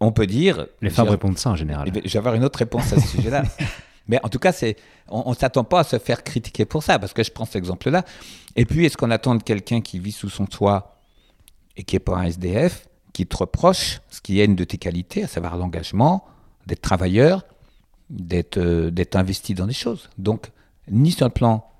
on 0.00 0.12
peut 0.12 0.26
dire. 0.26 0.66
Les 0.80 0.90
femmes 0.90 1.08
répondent 1.08 1.38
ça 1.38 1.50
en 1.50 1.56
général. 1.56 1.90
Je 2.04 2.12
vais 2.12 2.18
avoir 2.18 2.34
une 2.34 2.44
autre 2.44 2.58
réponse 2.58 2.92
à 2.92 3.00
ce 3.00 3.08
sujet-là. 3.08 3.42
Mais 4.08 4.18
en 4.24 4.28
tout 4.28 4.38
cas, 4.38 4.52
c'est, 4.52 4.76
on 5.08 5.30
ne 5.30 5.34
s'attend 5.34 5.64
pas 5.64 5.80
à 5.80 5.84
se 5.84 5.98
faire 5.98 6.24
critiquer 6.24 6.64
pour 6.64 6.82
ça, 6.82 6.98
parce 6.98 7.12
que 7.12 7.22
je 7.22 7.30
prends 7.30 7.44
cet 7.44 7.56
exemple-là. 7.56 8.04
Et 8.56 8.64
puis, 8.64 8.86
est-ce 8.86 8.96
qu'on 8.96 9.10
attend 9.10 9.34
de 9.34 9.42
quelqu'un 9.42 9.82
qui 9.82 9.98
vit 9.98 10.12
sous 10.12 10.30
son 10.30 10.46
toit 10.46 10.98
et 11.76 11.82
qui 11.82 11.94
n'est 11.94 12.00
pas 12.00 12.16
un 12.16 12.24
SDF, 12.24 12.88
qui 13.12 13.26
te 13.26 13.36
reproche 13.36 14.00
ce 14.08 14.20
qui 14.22 14.40
est 14.40 14.46
une 14.46 14.56
de 14.56 14.64
tes 14.64 14.78
qualités, 14.78 15.24
à 15.24 15.26
savoir 15.26 15.56
l'engagement, 15.58 16.24
d'être 16.66 16.80
travailleur, 16.80 17.44
d'être, 18.08 18.56
euh, 18.56 18.90
d'être 18.90 19.16
investi 19.16 19.52
dans 19.52 19.66
des 19.66 19.74
choses? 19.74 20.08
Donc, 20.16 20.52
ni 20.90 21.12
sur 21.12 21.26
le 21.26 21.32
plan 21.32 21.70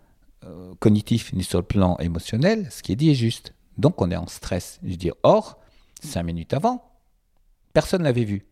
cognitif, 0.78 1.32
ni 1.32 1.44
sur 1.44 1.58
le 1.58 1.64
plan 1.64 1.96
émotionnel, 1.98 2.68
ce 2.70 2.82
qui 2.82 2.92
est 2.92 2.96
dit 2.96 3.10
est 3.10 3.14
juste. 3.14 3.54
Donc 3.76 4.00
on 4.00 4.10
est 4.10 4.16
en 4.16 4.26
stress. 4.26 4.80
Je 4.84 4.94
dis, 4.96 5.10
or, 5.22 5.58
cinq 6.00 6.22
minutes 6.24 6.54
avant, 6.54 6.84
personne 7.72 8.00
ne 8.00 8.04
l'avait 8.04 8.24
vu. 8.24 8.46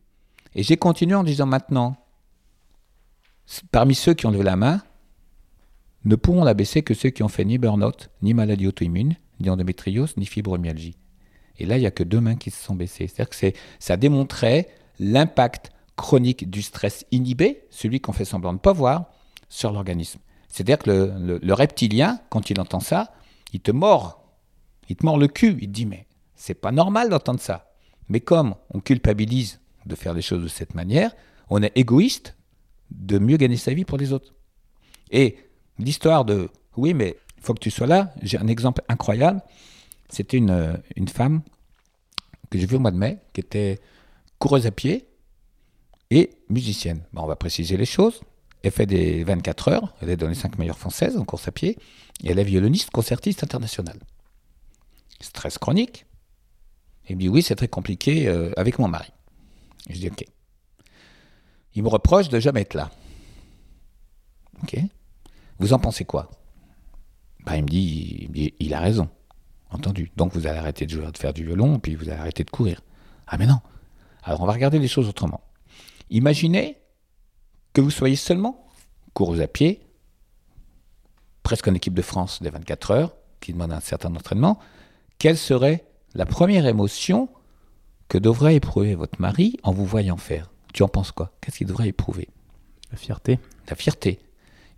Et 0.55 0.63
j'ai 0.63 0.77
continué 0.77 1.15
en 1.15 1.25
disant 1.25 1.47
maintenant, 1.47 1.97
parmi 3.71 3.95
ceux 3.95 4.15
qui 4.15 4.27
ont 4.27 4.31
levé 4.31 4.45
la 4.45 4.57
main, 4.57 4.83
ne 6.05 6.17
pourront 6.17 6.45
la 6.45 6.55
baisser 6.55 6.83
que 6.83 6.95
ceux 6.95 7.11
qui 7.11 7.23
ont 7.23 7.29
fait 7.29 7.45
ni 7.45 7.59
burn-out, 7.59 8.11
ni 8.23 8.33
maladie 8.33 8.67
auto-immune, 8.67 9.17
ni 9.41 9.51
endométriose, 9.51 10.17
ni 10.17 10.25
fibromyalgie. 10.25 10.97
Et 11.59 11.67
là, 11.67 11.77
il 11.77 11.81
n'y 11.81 11.87
a 11.87 11.91
que 11.91 12.05
deux 12.05 12.21
mains 12.21 12.37
qui 12.37 12.51
se 12.51 12.63
sont 12.63 12.75
baissées. 12.75 13.09
C'est-à-dire 13.09 13.31
que 13.31 13.59
ça 13.81 13.97
démontrait 13.97 14.69
l'impact 14.99 15.71
chronique 15.97 16.49
du 16.49 16.63
stress 16.63 17.05
inhibé, 17.11 17.63
celui 17.71 18.01
qu'on 18.01 18.13
fait 18.13 18.25
semblant 18.25 18.53
de 18.53 18.59
ne 18.59 18.61
pas 18.61 18.73
voir, 18.73 19.07
sur 19.49 19.73
l'organisme. 19.73 20.21
C'est-à-dire 20.57 20.79
que 20.79 20.89
le, 21.43 21.53
reptilien, 21.53 22.19
quand 22.31 22.49
il 22.49 22.59
entend 22.59 22.81
ça, 22.81 23.13
il 23.53 23.61
te 23.61 23.71
mord. 23.71 24.25
Il 24.89 24.97
te 24.97 25.05
mord 25.05 25.19
le 25.19 25.29
cul. 25.29 25.59
Il 25.61 25.67
te 25.67 25.73
dit, 25.73 25.85
mais 25.85 26.07
c'est 26.35 26.55
pas 26.55 26.73
normal 26.73 27.11
d'entendre 27.11 27.41
ça. 27.41 27.75
Mais 28.09 28.21
comme 28.21 28.55
on 28.71 28.81
culpabilise 28.81 29.61
de 29.85 29.95
faire 29.95 30.15
les 30.15 30.23
choses 30.23 30.43
de 30.43 30.49
cette 30.49 30.75
manière, 30.75 31.15
on 31.51 31.63
est 31.63 31.73
égoïste 31.75 32.39
de 32.91 33.19
mieux 33.19 33.37
gagner 33.37 33.59
sa 33.59 33.75
vie 33.75 33.85
pour 33.85 33.99
les 33.99 34.15
autres. 34.15 34.33
Et 35.11 35.37
l'histoire 35.79 36.25
de, 36.25 36.49
oui, 36.79 36.95
mais 36.95 37.19
il 37.37 37.43
faut 37.43 37.53
que 37.53 37.61
tu 37.61 37.71
sois 37.71 37.87
là, 37.87 38.15
j'ai 38.23 38.39
un 38.39 38.47
exemple 38.47 38.81
incroyable. 38.89 39.43
C'était 40.09 40.39
une, 40.39 40.81
une 40.97 41.09
femme 41.09 41.43
que 42.49 42.59
j'ai 42.59 42.65
vue 42.65 42.77
au 42.77 42.81
mois 42.81 42.93
de 42.93 42.97
mai, 42.97 43.19
qui 43.35 43.43
était 43.43 43.79
coureuse 44.39 44.67
à 44.67 44.71
pied 44.71 45.07
et 46.11 46.31
musicienne. 46.49 47.03
on 47.15 47.27
va 47.27 47.37
préciser 47.37 47.77
les 47.77 47.85
choses. 47.85 48.23
Elle 48.67 48.73
fait 48.73 48.87
des 48.87 49.23
24 49.23 49.69
heures, 49.69 49.95
elle 50.03 50.11
est 50.11 50.17
dans 50.17 50.27
les 50.27 50.35
5 50.35 50.59
meilleures 50.59 50.77
françaises 50.77 51.17
en 51.17 51.25
course 51.25 51.47
à 51.47 51.53
pied, 51.53 51.79
et 52.25 52.31
elle 52.31 52.41
est 52.41 52.45
violoniste, 52.45 52.91
concertiste 52.91 53.45
internationale. 53.45 54.01
Stress 55.21 55.57
chronique. 55.57 56.05
Et 57.07 57.15
me 57.15 57.21
dit 57.21 57.29
oui, 57.29 57.43
c'est 57.43 57.55
très 57.55 57.69
compliqué 57.69 58.27
euh, 58.27 58.51
avec 58.57 58.81
mon 58.81 58.89
mari. 58.89 59.13
je 59.89 59.95
dis 59.95 60.09
ok. 60.09 60.25
Il 61.75 61.85
me 61.85 61.89
reproche 61.89 62.29
de 62.29 62.41
jamais 62.41 62.63
être 62.63 62.75
là. 62.75 62.91
Ok. 64.65 64.77
Vous 65.61 65.73
en 65.73 65.79
pensez 65.79 66.05
quoi? 66.05 66.29
Bah, 67.45 67.57
il, 67.57 67.63
me 67.63 67.69
dit, 67.69 68.29
il, 68.35 68.53
il 68.59 68.75
a 68.75 68.81
raison. 68.81 69.09
Entendu. 69.71 70.11
Donc 70.17 70.33
vous 70.33 70.49
allez 70.49 70.59
arrêter 70.59 70.87
de, 70.87 70.91
jouer, 70.91 71.13
de 71.13 71.19
faire 71.19 71.33
du 71.33 71.45
violon, 71.45 71.79
puis 71.79 71.95
vous 71.95 72.09
allez 72.09 72.19
arrêter 72.19 72.43
de 72.43 72.51
courir. 72.51 72.81
Ah 73.29 73.39
mais 73.39 73.47
non. 73.47 73.61
Alors 74.25 74.41
on 74.41 74.47
va 74.47 74.55
regarder 74.55 74.81
les 74.81 74.89
choses 74.89 75.09
autrement. 75.09 75.41
Imaginez 76.11 76.79
que 77.77 77.83
vous 77.83 77.91
soyez 77.91 78.17
seulement 78.17 78.67
course 79.13 79.39
à 79.39 79.47
pied, 79.47 79.83
presque 81.43 81.69
en 81.69 81.75
équipe 81.75 81.93
de 81.93 82.01
France 82.01 82.41
des 82.41 82.49
24 82.49 82.91
heures, 82.91 83.17
qui 83.39 83.53
demande 83.53 83.71
un 83.71 83.81
certain 83.81 84.17
entraînement. 84.17 84.59
Quelle 85.19 85.37
serait 85.37 85.85
la 86.15 86.25
première 86.25 86.65
émotion 86.65 87.29
que 88.09 88.17
devrait 88.17 88.55
éprouver 88.57 88.95
votre 88.95 89.21
mari 89.21 89.59
en 89.63 89.73
vous 89.73 89.85
voyant 89.85 90.17
faire? 90.17 90.51
Tu 90.73 90.85
en 90.85 90.89
penses 90.89 91.13
quoi? 91.13 91.37
Qu'est-ce 91.43 91.59
qu'il 91.59 91.67
devrait 91.67 91.89
éprouver? 91.89 92.31
La 92.93 92.97
fierté. 92.97 93.39
La 93.69 93.77
fierté. 93.77 94.21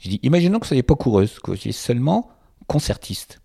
Je 0.01 0.09
dis, 0.09 0.21
imaginons 0.25 0.59
que 0.59 0.65
vous 0.65 0.71
ne 0.71 0.71
soyez 0.71 0.83
pas 0.83 0.97
coureuse, 0.97 1.39
que 1.39 1.53
vous 1.53 1.57
soyez 1.57 1.73
seulement 1.73 2.33
concertiste. 2.67 3.41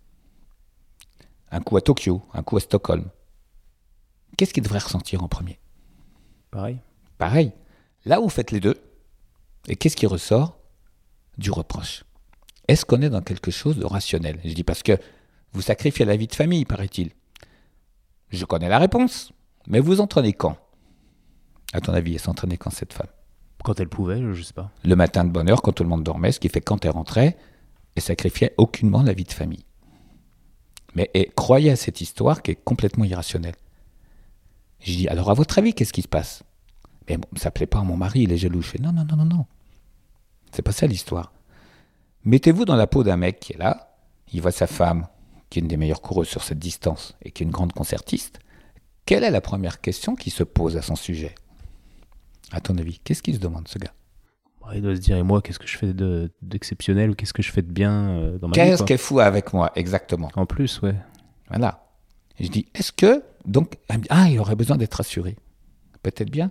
Un 1.51 1.61
coup 1.61 1.77
à 1.77 1.81
Tokyo, 1.81 2.23
un 2.33 2.41
coup 2.41 2.57
à 2.57 2.59
Stockholm. 2.59 3.07
Qu'est-ce 4.35 4.51
qu'il 4.51 4.63
devrait 4.63 4.79
ressentir 4.79 5.23
en 5.23 5.27
premier? 5.27 5.59
Pareil. 6.49 6.79
Pareil. 7.19 7.51
Là, 8.03 8.19
vous 8.19 8.29
faites 8.29 8.49
les 8.49 8.59
deux. 8.59 8.81
Et 9.67 9.75
qu'est-ce 9.75 9.95
qui 9.95 10.05
ressort 10.05 10.57
Du 11.37 11.51
reproche? 11.51 12.03
Est-ce 12.67 12.85
qu'on 12.85 13.01
est 13.01 13.09
dans 13.09 13.21
quelque 13.21 13.51
chose 13.51 13.77
de 13.77 13.85
rationnel? 13.85 14.39
Je 14.43 14.53
dis 14.53 14.63
parce 14.63 14.83
que 14.83 14.97
vous 15.51 15.61
sacrifiez 15.61 16.05
la 16.05 16.15
vie 16.15 16.27
de 16.27 16.35
famille, 16.35 16.65
paraît-il. 16.65 17.11
Je 18.29 18.45
connais 18.45 18.69
la 18.69 18.79
réponse. 18.79 19.31
Mais 19.67 19.79
vous 19.79 20.01
entraînez 20.01 20.33
quand? 20.33 20.57
À 21.71 21.81
ton 21.81 21.93
avis, 21.93 22.13
elle 22.13 22.19
s'entraînait 22.19 22.57
quand 22.57 22.69
cette 22.69 22.93
femme? 22.93 23.07
Quand 23.63 23.79
elle 23.79 23.87
pouvait, 23.87 24.19
je 24.19 24.27
ne 24.27 24.41
sais 24.41 24.53
pas. 24.53 24.71
Le 24.83 24.95
matin 24.95 25.23
de 25.23 25.29
bonne 25.29 25.49
heure, 25.49 25.61
quand 25.61 25.71
tout 25.71 25.83
le 25.83 25.89
monde 25.89 26.03
dormait, 26.03 26.31
ce 26.31 26.39
qui 26.39 26.49
fait 26.49 26.61
quand 26.61 26.83
elle 26.83 26.91
rentrait, 26.91 27.37
elle 27.95 28.03
sacrifiait 28.03 28.53
aucunement 28.57 29.03
la 29.03 29.13
vie 29.13 29.23
de 29.23 29.31
famille. 29.31 29.65
Mais 30.95 31.09
elle 31.13 31.31
croyait 31.33 31.71
à 31.71 31.75
cette 31.75 32.01
histoire 32.01 32.41
qui 32.41 32.51
est 32.51 32.63
complètement 32.63 33.05
irrationnelle. 33.05 33.55
Je 34.81 34.91
dis, 34.91 35.07
alors 35.07 35.31
à 35.31 35.33
votre 35.33 35.57
avis, 35.59 35.73
qu'est-ce 35.73 35.93
qui 35.93 36.01
se 36.01 36.07
passe? 36.07 36.43
Mais 37.07 37.17
ça 37.35 37.51
plaît 37.51 37.65
pas 37.65 37.79
à 37.79 37.83
mon 37.83 37.97
mari, 37.97 38.21
il 38.21 38.31
est 38.31 38.37
jaloux. 38.37 38.61
Je 38.61 38.69
fais 38.69 38.79
non, 38.79 38.91
non, 38.91 39.05
non, 39.05 39.17
non, 39.17 39.25
non. 39.25 39.45
C'est 40.51 40.61
pas 40.61 40.71
ça 40.71 40.87
l'histoire. 40.87 41.33
Mettez-vous 42.25 42.65
dans 42.65 42.75
la 42.75 42.87
peau 42.87 43.03
d'un 43.03 43.17
mec 43.17 43.39
qui 43.39 43.53
est 43.53 43.57
là, 43.57 43.97
il 44.31 44.41
voit 44.41 44.51
sa 44.51 44.67
femme, 44.67 45.07
qui 45.49 45.59
est 45.59 45.61
une 45.61 45.67
des 45.67 45.77
meilleures 45.77 46.01
coureuses 46.01 46.29
sur 46.29 46.43
cette 46.43 46.59
distance 46.59 47.15
et 47.21 47.31
qui 47.31 47.43
est 47.43 47.45
une 47.45 47.51
grande 47.51 47.73
concertiste. 47.73 48.39
Quelle 49.05 49.23
est 49.23 49.31
la 49.31 49.41
première 49.41 49.81
question 49.81 50.15
qui 50.15 50.29
se 50.29 50.43
pose 50.43 50.77
à 50.77 50.81
son 50.81 50.95
sujet? 50.95 51.35
À 52.51 52.61
ton 52.61 52.77
avis, 52.77 52.99
qu'est-ce 52.99 53.21
qu'il 53.21 53.35
se 53.35 53.39
demande, 53.39 53.67
ce 53.67 53.77
gars? 53.77 53.93
Il 54.73 54.81
doit 54.81 54.95
se 54.95 55.01
dire, 55.01 55.17
et 55.17 55.23
moi, 55.23 55.41
qu'est-ce 55.41 55.59
que 55.59 55.67
je 55.67 55.77
fais 55.77 55.93
d'exceptionnel 56.41 57.09
ou 57.09 57.15
qu'est-ce 57.15 57.33
que 57.33 57.43
je 57.43 57.51
fais 57.51 57.61
de 57.61 57.71
bien 57.71 58.09
euh, 58.09 58.37
dans 58.37 58.47
ma 58.47 58.53
vie 58.53 58.61
Qu'est-ce 58.61 58.83
qu'elle 58.83 58.97
fout 58.97 59.19
avec 59.19 59.51
moi, 59.51 59.71
exactement 59.75 60.29
En 60.35 60.45
plus, 60.45 60.81
ouais. 60.81 60.95
Voilà. 61.49 61.85
je 62.39 62.47
dis, 62.47 62.65
est-ce 62.73 62.93
que. 62.93 63.23
Donc, 63.45 63.77
ah, 64.09 64.29
il 64.29 64.39
aurait 64.39 64.55
besoin 64.55 64.77
d'être 64.77 64.93
rassuré. 64.93 65.35
Peut-être 66.01 66.29
bien. 66.29 66.49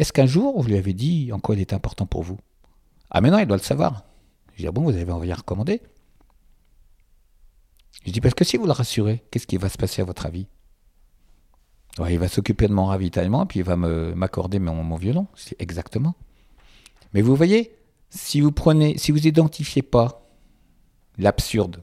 Est-ce 0.00 0.14
qu'un 0.14 0.24
jour, 0.24 0.58
vous 0.58 0.66
lui 0.66 0.78
avez 0.78 0.94
dit 0.94 1.30
en 1.30 1.38
quoi 1.38 1.54
il 1.54 1.60
était 1.60 1.74
important 1.74 2.06
pour 2.06 2.22
vous? 2.22 2.38
Ah, 3.10 3.20
mais 3.20 3.28
il 3.28 3.46
doit 3.46 3.58
le 3.58 3.62
savoir. 3.62 4.04
Je 4.54 4.62
dis, 4.62 4.66
ah 4.66 4.72
bon, 4.72 4.82
vous 4.82 4.96
avez 4.96 5.12
envie 5.12 5.30
à 5.30 5.34
recommander? 5.34 5.82
Je 8.06 8.10
dis, 8.10 8.22
parce 8.22 8.32
que 8.34 8.44
si 8.44 8.56
vous 8.56 8.64
le 8.64 8.72
rassurez, 8.72 9.22
qu'est-ce 9.30 9.46
qui 9.46 9.58
va 9.58 9.68
se 9.68 9.76
passer 9.76 10.00
à 10.00 10.06
votre 10.06 10.24
avis? 10.24 10.46
Il 12.08 12.18
va 12.18 12.28
s'occuper 12.28 12.66
de 12.66 12.72
mon 12.72 12.86
ravitaillement, 12.86 13.44
puis 13.44 13.60
il 13.60 13.62
va 13.62 13.76
m'accorder 13.76 14.58
mon, 14.58 14.82
mon 14.82 14.96
violon. 14.96 15.26
C'est 15.34 15.60
exactement. 15.60 16.14
Mais 17.12 17.20
vous 17.20 17.36
voyez, 17.36 17.76
si 18.08 18.40
vous 18.40 18.52
prenez, 18.52 18.96
si 18.96 19.12
vous 19.12 19.26
identifiez 19.26 19.82
pas 19.82 20.26
l'absurde, 21.18 21.82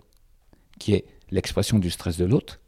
qui 0.79 0.93
est 0.93 1.05
l'expression 1.29 1.77
du 1.77 1.91
stress 1.91 2.17
de 2.17 2.25
l'autre, 2.25 2.59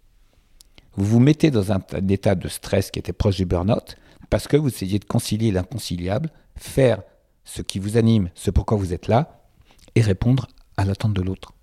vous 0.94 1.06
vous 1.06 1.20
mettez 1.20 1.50
dans 1.50 1.72
un, 1.72 1.82
état 2.08 2.36
de 2.36 2.48
stress 2.48 2.92
qui 2.92 3.00
était 3.00 3.14
proche 3.14 3.38
du 3.38 3.46
burn-out, 3.46 3.96
parce 4.30 4.48
que 4.48 4.58
vous 4.58 4.68
essayez 4.68 5.00
de 5.00 5.06
concilier 5.06 5.52
l'inconciliable, 5.52 6.32
faire 6.56 7.02
ce 7.44 7.62
qui 7.62 7.80
vous 7.80 7.98
anime, 7.98 8.30
ce 8.36 8.52
pourquoi 8.52 8.78
vous 8.78 8.94
êtes 8.94 9.08
là, 9.08 9.44
et 9.96 10.02
répondre 10.02 10.48
à 10.78 10.86
l'attente 10.86 11.14
de 11.14 11.22
l'autre. 11.22 11.54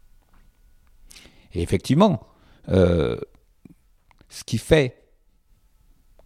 Et 1.54 1.62
effectivement, 1.62 2.26
euh, 2.68 3.18
ce 4.28 4.44
qui 4.44 4.58
fait 4.58 5.02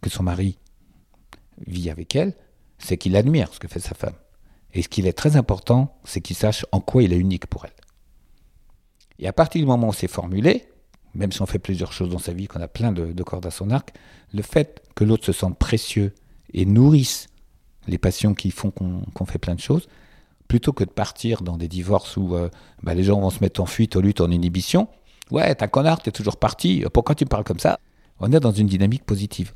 que 0.01 0.09
son 0.09 0.23
mari 0.23 0.57
vit 1.67 1.89
avec 1.89 2.15
elle, 2.15 2.33
c'est 2.79 2.97
qu'il 2.97 3.15
admire 3.15 3.53
ce 3.53 3.59
que 3.59 3.67
fait 3.67 3.79
sa 3.79 3.93
femme. 3.93 4.15
Et 4.73 4.81
ce 4.81 4.89
qui 4.89 5.05
est 5.05 5.13
très 5.13 5.35
important, 5.35 5.99
c'est 6.03 6.21
qu'il 6.21 6.35
sache 6.35 6.65
en 6.71 6.81
quoi 6.81 7.03
il 7.03 7.13
est 7.13 7.17
unique 7.17 7.45
pour 7.45 7.65
elle. 7.65 7.71
Et 9.19 9.27
à 9.27 9.33
partir 9.33 9.61
du 9.61 9.67
moment 9.67 9.89
où 9.89 9.93
c'est 9.93 10.07
formulé, 10.07 10.65
même 11.13 11.31
si 11.31 11.41
on 11.41 11.45
fait 11.45 11.59
plusieurs 11.59 11.93
choses 11.93 12.09
dans 12.09 12.19
sa 12.19 12.33
vie, 12.33 12.47
qu'on 12.47 12.61
a 12.61 12.67
plein 12.67 12.91
de 12.91 13.23
cordes 13.23 13.45
à 13.45 13.51
son 13.51 13.69
arc, 13.69 13.93
le 14.33 14.41
fait 14.41 14.81
que 14.95 15.03
l'autre 15.03 15.25
se 15.25 15.33
sente 15.33 15.59
précieux 15.59 16.13
et 16.53 16.65
nourrissent 16.65 17.27
les 17.87 17.97
passions 17.97 18.33
qui 18.33 18.51
font 18.51 18.71
qu'on 18.71 19.25
fait 19.25 19.39
plein 19.39 19.55
de 19.55 19.59
choses, 19.59 19.87
plutôt 20.47 20.73
que 20.73 20.83
de 20.83 20.89
partir 20.89 21.41
dans 21.41 21.57
des 21.57 21.67
divorces 21.67 22.17
où 22.17 22.35
euh, 22.35 22.49
bah, 22.83 22.93
les 22.93 23.03
gens 23.03 23.19
vont 23.19 23.29
se 23.29 23.39
mettre 23.39 23.61
en 23.61 23.65
fuite 23.65 23.95
au 23.95 24.01
lutte 24.01 24.21
en 24.21 24.29
inhibition. 24.29 24.87
Ouais, 25.31 25.53
t'es 25.55 25.63
un 25.63 25.67
connard, 25.67 26.01
t'es 26.01 26.11
toujours 26.11 26.37
parti, 26.37 26.83
pourquoi 26.93 27.15
tu 27.15 27.23
me 27.23 27.29
parles 27.29 27.43
comme 27.43 27.59
ça? 27.59 27.79
On 28.19 28.31
est 28.31 28.39
dans 28.39 28.51
une 28.51 28.67
dynamique 28.67 29.05
positive. 29.05 29.53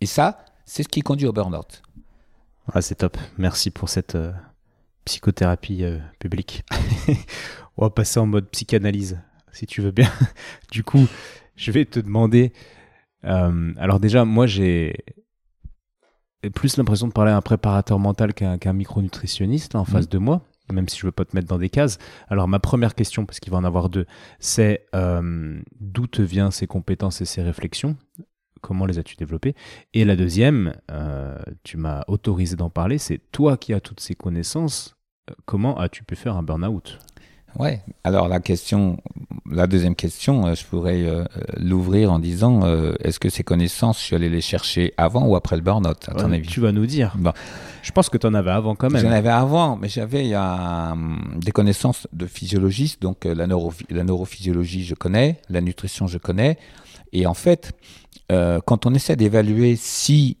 Et 0.00 0.06
ça, 0.06 0.44
c'est 0.64 0.82
ce 0.82 0.88
qui 0.88 1.00
conduit 1.00 1.26
au 1.26 1.32
burn-out. 1.32 1.82
Ah, 2.72 2.82
c'est 2.82 2.96
top. 2.96 3.16
Merci 3.38 3.70
pour 3.70 3.88
cette 3.88 4.16
euh, 4.16 4.32
psychothérapie 5.04 5.84
euh, 5.84 5.98
publique. 6.18 6.64
On 7.76 7.84
va 7.84 7.90
passer 7.90 8.20
en 8.20 8.26
mode 8.26 8.50
psychanalyse, 8.50 9.18
si 9.52 9.66
tu 9.66 9.80
veux 9.80 9.92
bien. 9.92 10.10
du 10.72 10.84
coup, 10.84 11.06
je 11.56 11.70
vais 11.70 11.84
te 11.84 12.00
demander. 12.00 12.52
alors 13.22 14.00
déjà, 14.00 14.24
moi, 14.24 14.46
j'ai 14.46 14.96
plus 16.54 16.76
l'impression 16.76 17.08
de 17.08 17.12
parler 17.12 17.32
à 17.32 17.36
un 17.36 17.42
préparateur 17.42 17.98
mental 17.98 18.34
qu'un 18.34 18.72
micronutritionniste 18.72 19.74
en 19.74 19.84
face 19.84 20.06
mm. 20.06 20.10
de 20.10 20.18
moi, 20.18 20.42
même 20.72 20.88
si 20.88 20.98
je 20.98 21.06
veux 21.06 21.12
pas 21.12 21.24
te 21.24 21.34
mettre 21.34 21.48
dans 21.48 21.58
des 21.58 21.70
cases. 21.70 21.98
Alors 22.28 22.48
ma 22.48 22.58
première 22.58 22.94
question, 22.94 23.26
parce 23.26 23.40
qu'il 23.40 23.52
va 23.52 23.58
en 23.58 23.64
avoir 23.64 23.88
deux, 23.88 24.06
c'est 24.38 24.86
euh, 24.94 25.60
d'où 25.80 26.06
te 26.06 26.22
viennent 26.22 26.50
ces 26.50 26.66
compétences 26.66 27.20
et 27.20 27.24
ces 27.24 27.42
réflexions? 27.42 27.96
Comment 28.60 28.86
les 28.86 28.98
as-tu 28.98 29.16
développées? 29.16 29.54
Et 29.94 30.04
la 30.04 30.16
deuxième, 30.16 30.74
euh, 30.90 31.38
tu 31.62 31.76
m'as 31.76 32.02
autorisé 32.08 32.56
d'en 32.56 32.70
parler, 32.70 32.98
c'est 32.98 33.20
toi 33.30 33.56
qui 33.56 33.72
as 33.72 33.80
toutes 33.80 34.00
ces 34.00 34.14
connaissances, 34.14 34.96
euh, 35.30 35.34
comment 35.44 35.78
as-tu 35.78 36.04
pu 36.04 36.16
faire 36.16 36.36
un 36.36 36.42
burn-out? 36.42 36.98
Ouais. 37.58 37.80
Alors 38.04 38.28
la 38.28 38.40
question, 38.40 38.98
la 39.50 39.66
deuxième 39.66 39.94
question, 39.94 40.46
euh, 40.46 40.54
je 40.54 40.64
pourrais 40.64 41.02
euh, 41.04 41.24
l'ouvrir 41.56 42.12
en 42.12 42.18
disant 42.18 42.60
euh, 42.64 42.92
est-ce 43.02 43.18
que 43.18 43.28
ces 43.30 43.42
connaissances, 43.42 43.98
je 43.98 44.04
suis 44.04 44.16
allé 44.16 44.28
les 44.28 44.40
chercher 44.40 44.92
avant 44.96 45.26
ou 45.26 45.34
après 45.34 45.56
le 45.56 45.62
burn-out 45.62 46.08
à 46.08 46.14
ton 46.14 46.28
Ouais, 46.30 46.36
avis? 46.36 46.46
Tu 46.48 46.60
vas 46.60 46.72
nous 46.72 46.86
dire. 46.86 47.14
Bon. 47.16 47.32
Je 47.82 47.90
pense 47.92 48.08
que 48.10 48.18
tu 48.18 48.26
en 48.26 48.34
avais 48.34 48.50
avant 48.50 48.74
quand 48.74 48.90
même. 48.90 49.02
J'en 49.02 49.10
avais 49.10 49.30
avant, 49.30 49.76
mais 49.76 49.88
j'avais 49.88 50.30
euh, 50.34 50.94
des 51.36 51.50
connaissances 51.52 52.06
de 52.12 52.26
physiologiste, 52.26 53.00
donc 53.02 53.24
la, 53.24 53.46
neurophy- 53.46 53.86
la 53.90 54.04
neurophysiologie, 54.04 54.84
je 54.84 54.94
connais, 54.94 55.40
la 55.48 55.60
nutrition, 55.60 56.06
je 56.06 56.18
connais. 56.18 56.58
Et 57.12 57.26
en 57.26 57.34
fait, 57.34 57.72
quand 58.66 58.84
on 58.84 58.92
essaie 58.92 59.16
d'évaluer 59.16 59.74
si 59.76 60.36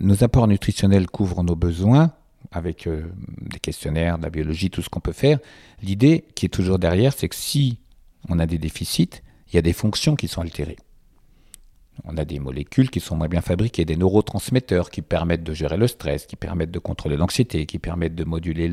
nos 0.00 0.22
apports 0.22 0.46
nutritionnels 0.46 1.08
couvrent 1.08 1.42
nos 1.42 1.56
besoins, 1.56 2.12
avec 2.52 2.86
euh, 2.86 3.04
des 3.40 3.58
questionnaires, 3.58 4.18
de 4.18 4.22
la 4.22 4.30
biologie, 4.30 4.70
tout 4.70 4.82
ce 4.82 4.88
qu'on 4.88 5.00
peut 5.00 5.12
faire, 5.12 5.38
l'idée 5.82 6.24
qui 6.34 6.46
est 6.46 6.50
toujours 6.50 6.78
derrière, 6.78 7.12
c'est 7.12 7.28
que 7.28 7.34
si 7.34 7.78
on 8.28 8.38
a 8.38 8.46
des 8.46 8.58
déficits, 8.58 9.22
il 9.48 9.56
y 9.56 9.58
a 9.58 9.62
des 9.62 9.72
fonctions 9.72 10.16
qui 10.16 10.28
sont 10.28 10.42
altérées. 10.42 10.78
On 12.04 12.16
a 12.16 12.24
des 12.24 12.38
molécules 12.38 12.90
qui 12.90 13.00
sont 13.00 13.16
moins 13.16 13.28
bien 13.28 13.42
fabriquées, 13.42 13.84
des 13.84 13.96
neurotransmetteurs 13.96 14.90
qui 14.90 15.02
permettent 15.02 15.44
de 15.44 15.52
gérer 15.52 15.76
le 15.76 15.86
stress, 15.86 16.26
qui 16.26 16.36
permettent 16.36 16.70
de 16.70 16.78
contrôler 16.78 17.16
l'anxiété, 17.16 17.66
qui 17.66 17.78
permettent 17.78 18.14
de 18.14 18.24
moduler 18.24 18.72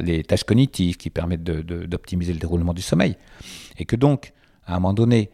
les 0.00 0.24
tâches 0.24 0.42
cognitives, 0.42 0.96
qui 0.96 1.08
permettent 1.08 1.44
d'optimiser 1.44 2.32
le 2.32 2.40
déroulement 2.40 2.74
du 2.74 2.82
sommeil. 2.82 3.16
Et 3.78 3.84
que 3.84 3.94
donc, 3.94 4.32
à 4.66 4.72
un 4.72 4.80
moment 4.80 4.92
donné, 4.92 5.30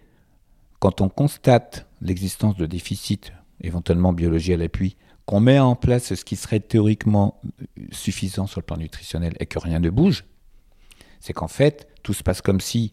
quand 0.81 1.01
on 1.01 1.09
constate 1.09 1.87
l'existence 2.03 2.57
de 2.57 2.67
déficits, 2.67 3.33
éventuellement 3.63 4.13
biologie 4.13 4.53
à 4.53 4.59
l'appui, 4.59 4.97
qu'on 5.27 5.41
met 5.41 5.59
en 5.59 5.75
place 5.75 6.15
ce 6.15 6.25
qui 6.25 6.37
serait 6.37 6.61
théoriquement 6.61 7.41
suffisant 7.91 8.47
sur 8.47 8.61
le 8.61 8.67
plan 8.67 8.77
nutritionnel 8.77 9.35
et 9.41 9.47
que 9.47 9.59
rien 9.59 9.79
ne 9.79 9.91
bouge, 9.91 10.25
c'est 11.21 11.33
qu'en 11.33 11.49
fait, 11.49 11.89
tout 12.03 12.13
se 12.13 12.23
passe 12.23 12.43
comme 12.43 12.61
si 12.61 12.93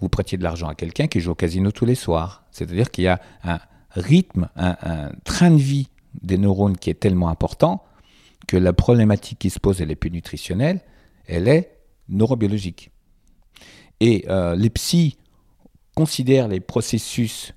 vous 0.00 0.08
prêtiez 0.08 0.38
de 0.38 0.42
l'argent 0.42 0.68
à 0.68 0.74
quelqu'un 0.74 1.06
qui 1.06 1.20
joue 1.20 1.32
au 1.32 1.36
casino 1.36 1.70
tous 1.70 1.84
les 1.84 1.94
soirs. 1.94 2.44
C'est-à-dire 2.50 2.90
qu'il 2.90 3.04
y 3.04 3.08
a 3.08 3.20
un 3.44 3.60
rythme, 3.90 4.48
un, 4.56 5.10
train 5.24 5.50
de 5.50 5.56
vie 5.56 5.88
des 6.22 6.38
neurones 6.38 6.76
qui 6.76 6.90
est 6.90 6.98
tellement 6.98 7.28
important 7.28 7.84
que 8.46 8.56
la 8.56 8.72
problématique 8.72 9.38
qui 9.38 9.50
se 9.50 9.60
pose, 9.60 9.80
elle 9.80 9.90
est 9.90 9.96
plus 9.96 10.10
nutritionnelle, 10.10 10.80
elle 11.26 11.48
est 11.48 11.78
neurobiologique. 12.08 12.90
Et 14.00 14.24
euh, 14.28 14.54
les 14.56 14.70
psys 14.70 15.16
considèrent 15.94 16.48
les 16.48 16.60
processus 16.60 17.52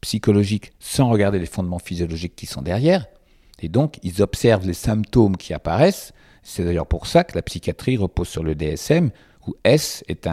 psychologiques 0.00 0.72
sans 0.78 1.08
regarder 1.08 1.38
les 1.38 1.46
fondements 1.46 1.78
physiologiques 1.78 2.34
qui 2.36 2.46
sont 2.46 2.62
derrière. 2.62 3.06
Et 3.62 3.68
donc, 3.68 3.98
ils 4.02 4.22
observent 4.22 4.66
les 4.66 4.74
symptômes 4.74 5.36
qui 5.36 5.54
apparaissent. 5.54 6.12
C'est 6.42 6.64
d'ailleurs 6.64 6.86
pour 6.86 7.06
ça 7.06 7.24
que 7.24 7.36
la 7.36 7.42
psychiatrie 7.42 7.96
repose 7.96 8.28
sur 8.28 8.42
le 8.42 8.54
DSM, 8.54 9.10
où 9.46 9.54
S 9.64 10.04
est, 10.08 10.26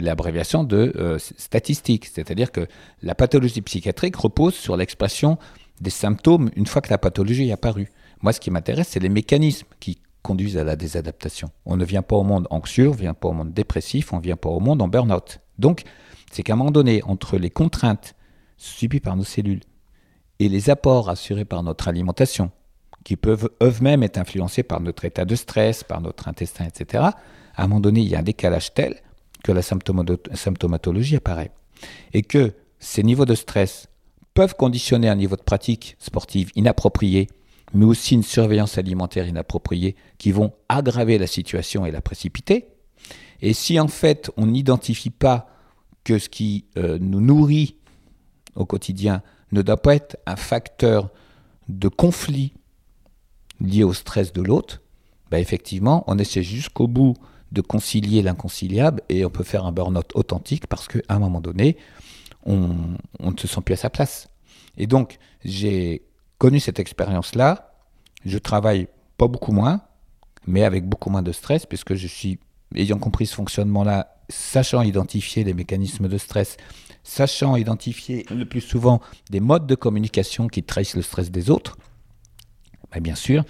l'abréviation 0.00 0.64
de 0.64 0.92
euh, 0.96 1.18
statistique. 1.18 2.06
C'est-à-dire 2.06 2.52
que 2.52 2.66
la 3.02 3.14
pathologie 3.14 3.62
psychiatrique 3.62 4.16
repose 4.16 4.54
sur 4.54 4.76
l'expression 4.76 5.38
des 5.80 5.90
symptômes 5.90 6.50
une 6.56 6.66
fois 6.66 6.82
que 6.82 6.90
la 6.90 6.98
pathologie 6.98 7.48
est 7.48 7.52
apparue. 7.52 7.90
Moi, 8.22 8.32
ce 8.32 8.40
qui 8.40 8.50
m'intéresse, 8.50 8.88
c'est 8.88 9.00
les 9.00 9.08
mécanismes 9.08 9.66
qui 9.80 9.98
conduisent 10.22 10.56
à 10.56 10.64
la 10.64 10.76
désadaptation. 10.76 11.50
On 11.66 11.76
ne 11.76 11.84
vient 11.84 12.02
pas 12.02 12.16
au 12.16 12.24
monde 12.24 12.46
anxieux, 12.50 12.88
on 12.88 12.92
ne 12.92 12.98
vient 12.98 13.14
pas 13.14 13.28
au 13.28 13.32
monde 13.32 13.52
dépressif, 13.52 14.12
on 14.12 14.16
ne 14.16 14.22
vient 14.22 14.36
pas 14.36 14.48
au 14.48 14.60
monde 14.60 14.82
en 14.82 14.88
burn-out. 14.88 15.40
Donc, 15.58 15.82
c'est 16.32 16.42
qu'à 16.42 16.54
un 16.54 16.56
moment 16.56 16.70
donné, 16.70 17.02
entre 17.04 17.38
les 17.38 17.50
contraintes 17.50 18.14
subies 18.56 19.00
par 19.00 19.16
nos 19.16 19.24
cellules 19.24 19.60
et 20.38 20.48
les 20.48 20.70
apports 20.70 21.08
assurés 21.08 21.44
par 21.44 21.62
notre 21.62 21.88
alimentation, 21.88 22.50
qui 23.06 23.14
peuvent 23.14 23.50
eux-mêmes 23.62 24.02
être 24.02 24.18
influencés 24.18 24.64
par 24.64 24.80
notre 24.80 25.04
état 25.04 25.24
de 25.24 25.36
stress, 25.36 25.84
par 25.84 26.00
notre 26.00 26.26
intestin, 26.26 26.64
etc., 26.64 27.04
à 27.54 27.62
un 27.62 27.68
moment 27.68 27.78
donné, 27.78 28.00
il 28.00 28.08
y 28.08 28.16
a 28.16 28.18
un 28.18 28.24
décalage 28.24 28.74
tel 28.74 28.96
que 29.44 29.52
la 29.52 29.62
symptomatologie 29.62 31.14
apparaît. 31.14 31.52
Et 32.12 32.22
que 32.22 32.52
ces 32.80 33.04
niveaux 33.04 33.24
de 33.24 33.36
stress 33.36 33.86
peuvent 34.34 34.56
conditionner 34.56 35.08
un 35.08 35.14
niveau 35.14 35.36
de 35.36 35.42
pratique 35.42 35.94
sportive 36.00 36.50
inapproprié, 36.56 37.28
mais 37.74 37.84
aussi 37.84 38.14
une 38.14 38.24
surveillance 38.24 38.76
alimentaire 38.76 39.28
inappropriée 39.28 39.94
qui 40.18 40.32
vont 40.32 40.52
aggraver 40.68 41.16
la 41.16 41.28
situation 41.28 41.86
et 41.86 41.92
la 41.92 42.00
précipiter. 42.00 42.66
Et 43.40 43.52
si 43.52 43.78
en 43.78 43.86
fait 43.86 44.32
on 44.36 44.46
n'identifie 44.46 45.10
pas 45.10 45.48
que 46.02 46.18
ce 46.18 46.28
qui 46.28 46.64
euh, 46.76 46.98
nous 47.00 47.20
nourrit 47.20 47.76
au 48.56 48.66
quotidien 48.66 49.22
ne 49.52 49.62
doit 49.62 49.80
pas 49.80 49.94
être 49.94 50.16
un 50.26 50.34
facteur 50.34 51.10
de 51.68 51.86
conflit 51.86 52.52
lié 53.60 53.84
au 53.84 53.92
stress 53.92 54.32
de 54.32 54.42
l'autre, 54.42 54.82
bah 55.30 55.40
effectivement, 55.40 56.04
on 56.06 56.18
essaie 56.18 56.42
jusqu'au 56.42 56.86
bout 56.86 57.14
de 57.52 57.60
concilier 57.60 58.22
l'inconciliable 58.22 59.02
et 59.08 59.24
on 59.24 59.30
peut 59.30 59.44
faire 59.44 59.64
un 59.64 59.72
burn-out 59.72 60.10
authentique 60.14 60.66
parce 60.66 60.88
qu'à 60.88 61.00
un 61.08 61.18
moment 61.18 61.40
donné, 61.40 61.76
on, 62.44 62.70
on 63.20 63.30
ne 63.32 63.36
se 63.38 63.46
sent 63.46 63.60
plus 63.64 63.74
à 63.74 63.76
sa 63.76 63.90
place. 63.90 64.28
Et 64.76 64.86
donc, 64.86 65.18
j'ai 65.44 66.02
connu 66.38 66.60
cette 66.60 66.78
expérience-là. 66.78 67.72
Je 68.24 68.38
travaille 68.38 68.88
pas 69.16 69.28
beaucoup 69.28 69.52
moins, 69.52 69.82
mais 70.46 70.64
avec 70.64 70.86
beaucoup 70.86 71.10
moins 71.10 71.22
de 71.22 71.32
stress, 71.32 71.66
puisque 71.66 71.94
je 71.94 72.06
suis, 72.06 72.38
ayant 72.74 72.98
compris 72.98 73.26
ce 73.26 73.34
fonctionnement-là, 73.34 74.16
sachant 74.28 74.82
identifier 74.82 75.44
les 75.44 75.54
mécanismes 75.54 76.08
de 76.08 76.18
stress, 76.18 76.56
sachant 77.04 77.56
identifier 77.56 78.26
le 78.30 78.44
plus 78.44 78.60
souvent 78.60 79.00
des 79.30 79.40
modes 79.40 79.66
de 79.66 79.74
communication 79.74 80.48
qui 80.48 80.62
trahissent 80.62 80.96
le 80.96 81.02
stress 81.02 81.30
des 81.30 81.50
autres, 81.50 81.78
bah, 82.96 83.00
bien 83.00 83.14
sûr 83.14 83.44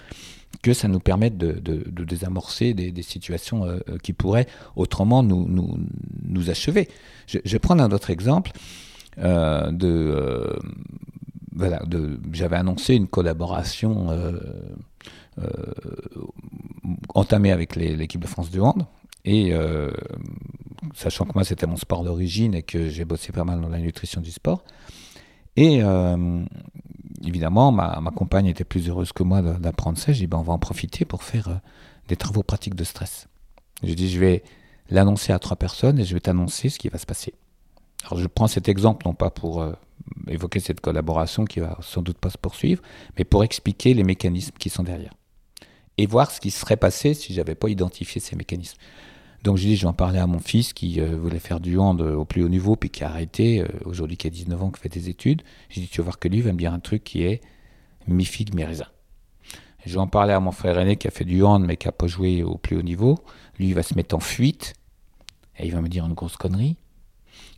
que 0.62 0.72
ça 0.72 0.88
nous 0.88 0.98
permette 0.98 1.38
de, 1.38 1.52
de- 1.52 2.04
désamorcer 2.04 2.74
des, 2.74 3.02
situations 3.02 3.64
euh, 3.64 3.78
euh, 3.88 3.98
qui 3.98 4.12
pourraient 4.12 4.46
autrement 4.74 5.22
nous, 5.22 5.46
nous, 5.48 5.76
nous 6.24 6.50
achever. 6.50 6.88
Je, 7.28 7.38
vais 7.44 7.58
prendre 7.60 7.82
un 7.82 7.90
autre 7.92 8.10
exemple. 8.10 8.50
euh, 9.18 9.70
de, 9.70 10.58
voilà, 11.54 11.78
de, 11.86 12.20
j'avais 12.32 12.56
annoncé 12.56 12.94
une 12.94 13.06
collaboration 13.06 14.08
entamée 17.14 17.52
avec 17.52 17.76
l'équipe 17.76 18.20
de 18.20 18.26
France 18.26 18.50
du 18.50 18.60
hand. 18.60 18.86
Et 19.24 19.52
sachant 20.94 21.24
que 21.26 21.32
moi 21.34 21.44
c'était 21.44 21.66
mon 21.66 21.76
sport 21.76 22.04
d'origine 22.04 22.54
et 22.54 22.62
que 22.62 22.88
j'ai 22.88 23.04
bossé 23.04 23.32
pas 23.32 23.44
mal 23.44 23.60
dans 23.60 23.68
la 23.68 23.78
nutrition 23.78 24.20
du 24.20 24.30
sport. 24.30 24.64
Et 25.56 25.80
évidemment, 27.24 27.72
ma, 27.72 28.10
compagne 28.14 28.46
était 28.46 28.64
plus 28.64 28.88
heureuse 28.88 29.12
que 29.12 29.22
moi 29.22 29.42
d'apprendre 29.42 29.98
ça. 29.98 30.12
J'ai 30.12 30.20
dit, 30.20 30.26
ben, 30.26 30.38
on 30.38 30.42
va 30.42 30.52
en 30.52 30.58
profiter 30.58 31.04
pour 31.04 31.22
faire 31.22 31.48
euh, 31.48 31.56
des 32.08 32.16
travaux 32.16 32.42
pratiques 32.42 32.74
de 32.74 32.84
stress. 32.84 33.28
J'ai 33.82 33.94
dit, 33.94 34.08
je 34.10 34.18
vais 34.18 34.42
l'annoncer 34.90 35.32
à 35.32 35.38
trois 35.38 35.56
personnes 35.56 35.98
et 35.98 36.04
je 36.04 36.14
vais 36.14 36.20
t'annoncer 36.20 36.68
ce 36.68 36.78
qui 36.78 36.88
va 36.88 36.98
se 36.98 37.06
passer. 37.06 37.34
Alors, 38.06 38.18
je 38.18 38.26
prends 38.26 38.46
cet 38.46 38.68
exemple 38.68 39.06
non 39.06 39.14
pas 39.14 39.30
pour 39.30 39.60
euh, 39.60 39.72
évoquer 40.28 40.60
cette 40.60 40.80
collaboration 40.80 41.44
qui 41.44 41.60
va 41.60 41.78
sans 41.80 42.02
doute 42.02 42.18
pas 42.18 42.30
se 42.30 42.38
poursuivre, 42.38 42.82
mais 43.18 43.24
pour 43.24 43.44
expliquer 43.44 43.94
les 43.94 44.04
mécanismes 44.04 44.56
qui 44.58 44.70
sont 44.70 44.82
derrière. 44.82 45.12
Et 45.98 46.06
voir 46.06 46.30
ce 46.30 46.40
qui 46.40 46.50
serait 46.50 46.76
passé 46.76 47.14
si 47.14 47.32
j'avais 47.32 47.54
pas 47.54 47.68
identifié 47.68 48.20
ces 48.20 48.36
mécanismes. 48.36 48.76
Donc 49.42 49.56
j'ai 49.58 49.68
dit, 49.68 49.76
je 49.76 49.82
vais 49.82 49.88
en 49.88 49.92
parler 49.92 50.18
à 50.18 50.26
mon 50.26 50.38
fils 50.38 50.72
qui 50.72 51.00
euh, 51.00 51.16
voulait 51.16 51.38
faire 51.38 51.60
du 51.60 51.78
hand 51.78 52.00
euh, 52.00 52.14
au 52.14 52.24
plus 52.24 52.42
haut 52.42 52.48
niveau, 52.48 52.74
puis 52.76 52.90
qui 52.90 53.04
a 53.04 53.08
arrêté, 53.08 53.60
euh, 53.60 53.66
aujourd'hui 53.84 54.16
qui 54.16 54.26
a 54.26 54.30
19 54.30 54.62
ans, 54.62 54.70
qui 54.70 54.80
fait 54.80 54.88
des 54.88 55.08
études. 55.08 55.42
J'ai 55.68 55.82
dit, 55.82 55.88
tu 55.88 56.00
vas 56.00 56.04
voir 56.04 56.18
que 56.18 56.28
lui 56.28 56.40
va 56.40 56.52
me 56.52 56.58
dire 56.58 56.72
un 56.72 56.80
truc 56.80 57.04
qui 57.04 57.22
est 57.22 57.40
mi 58.08 58.24
figue, 58.24 58.54
mi 58.54 58.64
raisin. 58.64 58.86
Je 59.84 59.92
vais 59.92 60.00
en 60.00 60.08
parler 60.08 60.32
à 60.32 60.40
mon 60.40 60.50
frère 60.50 60.78
aîné 60.78 60.96
qui 60.96 61.06
a 61.06 61.12
fait 61.12 61.24
du 61.24 61.44
hand, 61.44 61.64
mais 61.64 61.76
qui 61.76 61.86
n'a 61.86 61.92
pas 61.92 62.08
joué 62.08 62.42
au 62.42 62.56
plus 62.56 62.76
haut 62.76 62.82
niveau. 62.82 63.18
Lui, 63.58 63.68
il 63.68 63.74
va 63.74 63.84
se 63.84 63.94
mettre 63.94 64.16
en 64.16 64.20
fuite, 64.20 64.74
et 65.58 65.66
il 65.66 65.72
va 65.72 65.80
me 65.80 65.88
dire 65.88 66.04
une 66.06 66.14
grosse 66.14 66.36
connerie. 66.36 66.76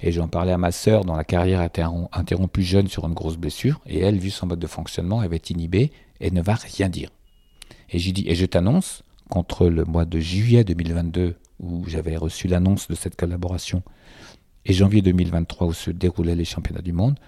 Et 0.01 0.13
je 0.13 0.17
vais 0.19 0.25
en 0.25 0.29
parler 0.29 0.53
à 0.53 0.59
ma 0.59 0.71
sœur 0.71 1.05
dont 1.05 1.17
la 1.17 1.25
carrière 1.25 1.61
a 1.61 1.67
été 1.67 1.81
interrom- 1.81 2.09
interrompue 2.13 2.63
jeune 2.63 2.89
sur 2.89 3.07
une 3.07 3.15
grosse 3.15 3.37
blessure, 3.39 3.81
et 3.87 4.01
elle, 4.01 4.19
vu 4.19 4.31
son 4.31 4.47
mode 4.47 4.59
de 4.59 4.67
fonctionnement, 4.67 5.23
elle 5.23 5.31
va 5.31 5.37
être 5.37 5.51
inhibée 5.51 5.91
et 6.21 6.31
ne 6.31 6.43
va 6.43 6.55
rien 6.55 6.89
dire. 6.91 7.09
Et 7.91 7.99
j'ai 7.99 8.13
dit, 8.13 8.25
et 8.29 8.35
je 8.35 8.45
t'annonce 8.45 9.03
qu'entre 9.31 9.67
le 9.67 9.85
mois 9.85 10.05
de 10.05 10.21
juillet 10.21 10.65
2022, 10.65 11.37
où 11.61 11.85
j'avais 11.87 12.17
reçu 12.17 12.49
l'annonce 12.49 12.89
de 12.89 12.95
cette 12.95 13.17
collaboration, 13.17 13.83
et 14.65 14.73
janvier 14.73 15.03
2023, 15.03 15.67
où 15.67 15.73
se 15.73 15.91
déroulaient 15.91 16.35
les 16.35 16.45
championnats 16.45 16.83
du 16.83 16.93
monde, 16.93 17.19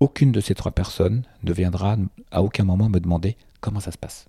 aucune 0.00 0.32
de 0.32 0.40
ces 0.40 0.54
trois 0.54 0.72
personnes 0.72 1.22
ne 1.42 1.52
viendra 1.52 1.96
à 2.30 2.42
aucun 2.42 2.64
moment 2.64 2.88
me 2.88 3.00
demander 3.00 3.36
comment 3.60 3.80
ça 3.80 3.92
se 3.92 3.98
passe. 3.98 4.26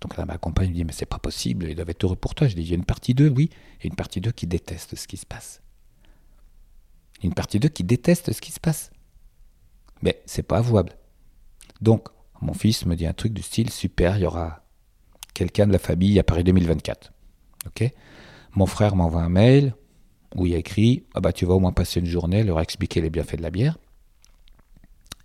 Donc 0.00 0.16
là, 0.16 0.24
ma 0.24 0.38
compagne 0.38 0.70
me 0.70 0.74
dit, 0.74 0.84
mais 0.84 0.92
c'est 0.92 1.06
pas 1.06 1.18
possible, 1.18 1.66
ils 1.68 1.74
doivent 1.74 1.90
être 1.90 2.04
heureux 2.04 2.16
pour 2.16 2.34
toi. 2.34 2.46
Je 2.46 2.54
dis, 2.54 2.62
il 2.62 2.68
y 2.68 2.72
a 2.72 2.76
une 2.76 2.84
partie 2.84 3.14
d'eux, 3.14 3.28
oui, 3.28 3.50
et 3.82 3.88
une 3.88 3.96
partie 3.96 4.20
d'eux 4.20 4.30
qui 4.30 4.46
déteste 4.46 4.94
ce 4.94 5.08
qui 5.08 5.16
se 5.16 5.26
passe. 5.26 5.60
Une 7.22 7.34
partie 7.34 7.58
d'eux 7.58 7.68
qui 7.68 7.82
déteste 7.82 8.32
ce 8.32 8.40
qui 8.40 8.52
se 8.52 8.60
passe. 8.60 8.92
Mais 10.02 10.22
c'est 10.24 10.44
pas 10.44 10.58
avouable. 10.58 10.92
Donc, 11.80 12.08
mon 12.40 12.54
fils 12.54 12.86
me 12.86 12.94
dit 12.94 13.06
un 13.06 13.12
truc 13.12 13.32
du 13.32 13.42
style, 13.42 13.70
super, 13.70 14.16
il 14.16 14.22
y 14.22 14.26
aura 14.26 14.64
quelqu'un 15.34 15.66
de 15.66 15.72
la 15.72 15.80
famille 15.80 16.18
à 16.18 16.22
Paris 16.22 16.44
2024. 16.44 17.12
Ok? 17.66 17.92
Mon 18.58 18.66
frère 18.66 18.96
m'envoie 18.96 19.22
un 19.22 19.28
mail 19.28 19.72
où 20.34 20.44
il 20.44 20.52
a 20.52 20.58
écrit 20.58 21.04
Ah 21.14 21.20
bah 21.20 21.32
tu 21.32 21.46
vas 21.46 21.54
au 21.54 21.60
moins 21.60 21.70
passer 21.70 22.00
une 22.00 22.06
journée, 22.06 22.42
leur 22.42 22.58
expliquer 22.58 23.00
les 23.00 23.08
bienfaits 23.08 23.36
de 23.36 23.42
la 23.42 23.50
bière. 23.50 23.78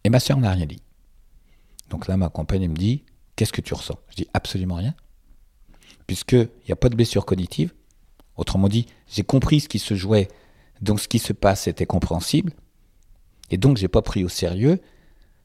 Et 0.03 0.11
ma 0.11 0.19
soeur 0.19 0.37
n'a 0.37 0.51
rien 0.51 0.67
dit. 0.67 0.83
Donc 1.89 2.07
là, 2.07 2.15
ma 2.15 2.29
compagne 2.29 2.67
me 2.67 2.75
dit 2.75 3.03
Qu'est-ce 3.35 3.51
que 3.51 3.61
tu 3.61 3.73
ressens? 3.73 3.97
Je 4.11 4.17
dis 4.17 4.27
absolument 4.35 4.75
rien. 4.75 4.93
Puisqu'il 6.05 6.47
n'y 6.67 6.73
a 6.73 6.75
pas 6.75 6.89
de 6.89 6.95
blessure 6.95 7.25
cognitive, 7.25 7.73
Autrement 8.37 8.67
dit, 8.67 8.85
j'ai 9.07 9.23
compris 9.23 9.61
ce 9.61 9.67
qui 9.67 9.79
se 9.79 9.95
jouait, 9.95 10.27
donc 10.81 10.99
ce 10.99 11.07
qui 11.07 11.17
se 11.17 11.33
passe 11.33 11.67
était 11.67 11.87
compréhensible, 11.87 12.53
et 13.49 13.57
donc 13.57 13.77
j'ai 13.77 13.87
pas 13.87 14.03
pris 14.03 14.23
au 14.23 14.29
sérieux 14.29 14.79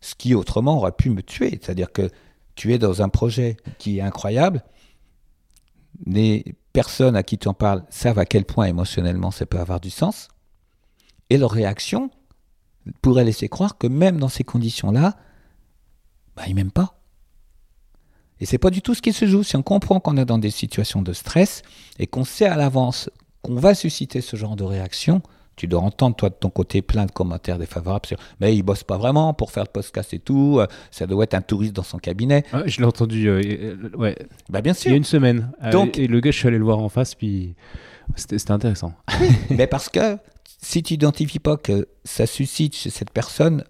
ce 0.03 0.14
qui 0.14 0.34
autrement 0.34 0.76
aurait 0.76 0.93
pu 0.93 1.09
me 1.09 1.22
tuer. 1.22 1.59
C'est-à-dire 1.62 1.91
que 1.91 2.11
tu 2.55 2.74
es 2.74 2.78
dans 2.78 3.01
un 3.01 3.09
projet 3.09 3.57
qui 3.78 3.99
est 3.99 4.03
incroyable, 4.03 4.62
les 6.07 6.55
personnes 6.72 7.16
à 7.16 7.22
qui 7.22 7.38
tu 7.38 7.49
en 7.49 7.55
parles 7.55 7.84
savent 7.90 8.18
à 8.18 8.24
quel 8.24 8.44
point 8.44 8.66
émotionnellement 8.66 9.30
ça 9.30 9.46
peut 9.46 9.59
avoir 9.59 9.80
du 9.80 9.90
sens, 9.90 10.28
et 11.30 11.38
leur 11.38 11.51
réaction 11.51 12.11
pourrait 13.03 13.24
laisser 13.24 13.49
croire 13.49 13.78
que 13.78 13.86
même 13.86 14.18
dans 14.18 14.28
ces 14.28 14.44
conditions-là, 14.44 15.16
bah, 16.36 16.44
ils 16.46 16.55
m'aiment 16.55 16.70
pas. 16.70 16.99
Et 18.40 18.46
c'est 18.46 18.59
pas 18.59 18.70
du 18.70 18.82
tout 18.82 18.94
ce 18.94 19.03
qui 19.03 19.12
se 19.12 19.26
joue. 19.26 19.42
Si 19.42 19.57
on 19.57 19.62
comprend 19.62 20.01
qu'on 20.01 20.16
est 20.16 20.24
dans 20.24 20.38
des 20.38 20.51
situations 20.51 21.03
de 21.03 21.12
stress 21.12 21.62
et 21.99 22.07
qu'on 22.07 22.24
sait 22.24 22.46
à 22.46 22.57
l'avance 22.57 23.11
qu'on 23.42 23.57
va 23.57 23.74
susciter 23.74 24.20
ce 24.20 24.36
genre 24.36 24.57
de 24.57 24.64
réaction, 24.64 25.22
tu 25.59 25.66
dois 25.66 25.80
entendre, 25.80 26.14
toi, 26.16 26.28
de 26.30 26.34
ton 26.34 26.50
côté, 26.50 26.82
plein 26.82 27.04
de 27.04 27.11
commentaires 27.11 27.59
défavorables 27.59 28.09
mais 28.40 28.56
il 28.56 28.62
bosse 28.62 28.84
pas 28.84 28.96
vraiment 28.96 29.34
pour 29.34 29.50
faire 29.50 29.64
le 29.64 29.70
podcast 29.70 30.14
et 30.14 30.20
tout, 30.20 30.59
euh, 30.61 30.66
ça 30.90 31.06
doit 31.06 31.24
être 31.24 31.34
un 31.34 31.42
touriste 31.42 31.74
dans 31.74 31.82
son 31.82 31.98
cabinet. 31.98 32.44
je 32.66 32.78
l'ai 32.78 32.86
entendu, 32.86 33.28
euh, 33.28 33.42
euh, 33.44 33.96
ouais. 33.96 34.16
Bah, 34.48 34.61
bien 34.61 34.72
sûr. 34.72 34.90
Il 34.90 34.92
y 34.92 34.94
a 34.94 34.96
une 34.96 35.04
semaine. 35.04 35.50
Donc, 35.72 35.98
et 35.98 36.06
le 36.06 36.20
gars, 36.20 36.30
je 36.30 36.38
suis 36.38 36.48
allé 36.48 36.59
le 36.59 36.64
voir 36.64 36.78
en 36.78 36.88
face, 36.88 37.14
puis 37.14 37.54
c'était 38.14 38.50
intéressant. 38.50 38.94
mais 39.50 39.66
parce 39.66 39.88
que 39.88 40.16
si 40.62 40.82
tu 40.82 40.94
n'identifies 40.94 41.40
pas 41.40 41.56
que 41.56 41.88
ça 42.04 42.26
suscite 42.26 42.76
chez 42.76 42.90
cette 42.90 43.11
personne 43.11 43.64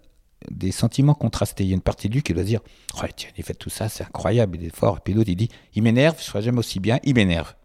des 0.49 0.71
sentiments 0.71 1.15
contrastés. 1.15 1.65
Il 1.65 1.69
y 1.69 1.73
a 1.73 1.75
une 1.75 1.81
partie 1.81 2.07
de 2.07 2.13
lui 2.13 2.21
qui 2.21 2.33
doit 2.33 2.43
dire 2.43 2.61
Ouais, 3.01 3.09
tiens, 3.13 3.29
il 3.37 3.43
fait 3.43 3.53
tout 3.53 3.69
ça, 3.69 3.89
c'est 3.89 4.05
incroyable, 4.05 4.57
il 4.59 4.67
est 4.67 4.75
fort. 4.75 4.97
Et 4.97 5.01
puis 5.03 5.13
l'autre, 5.13 5.29
il 5.29 5.35
dit 5.35 5.49
Il 5.73 5.83
m'énerve, 5.83 6.15
je 6.17 6.23
ne 6.23 6.29
ferai 6.29 6.43
jamais 6.43 6.59
aussi 6.59 6.79
bien, 6.79 6.97
il 7.03 7.13
m'énerve. 7.13 7.55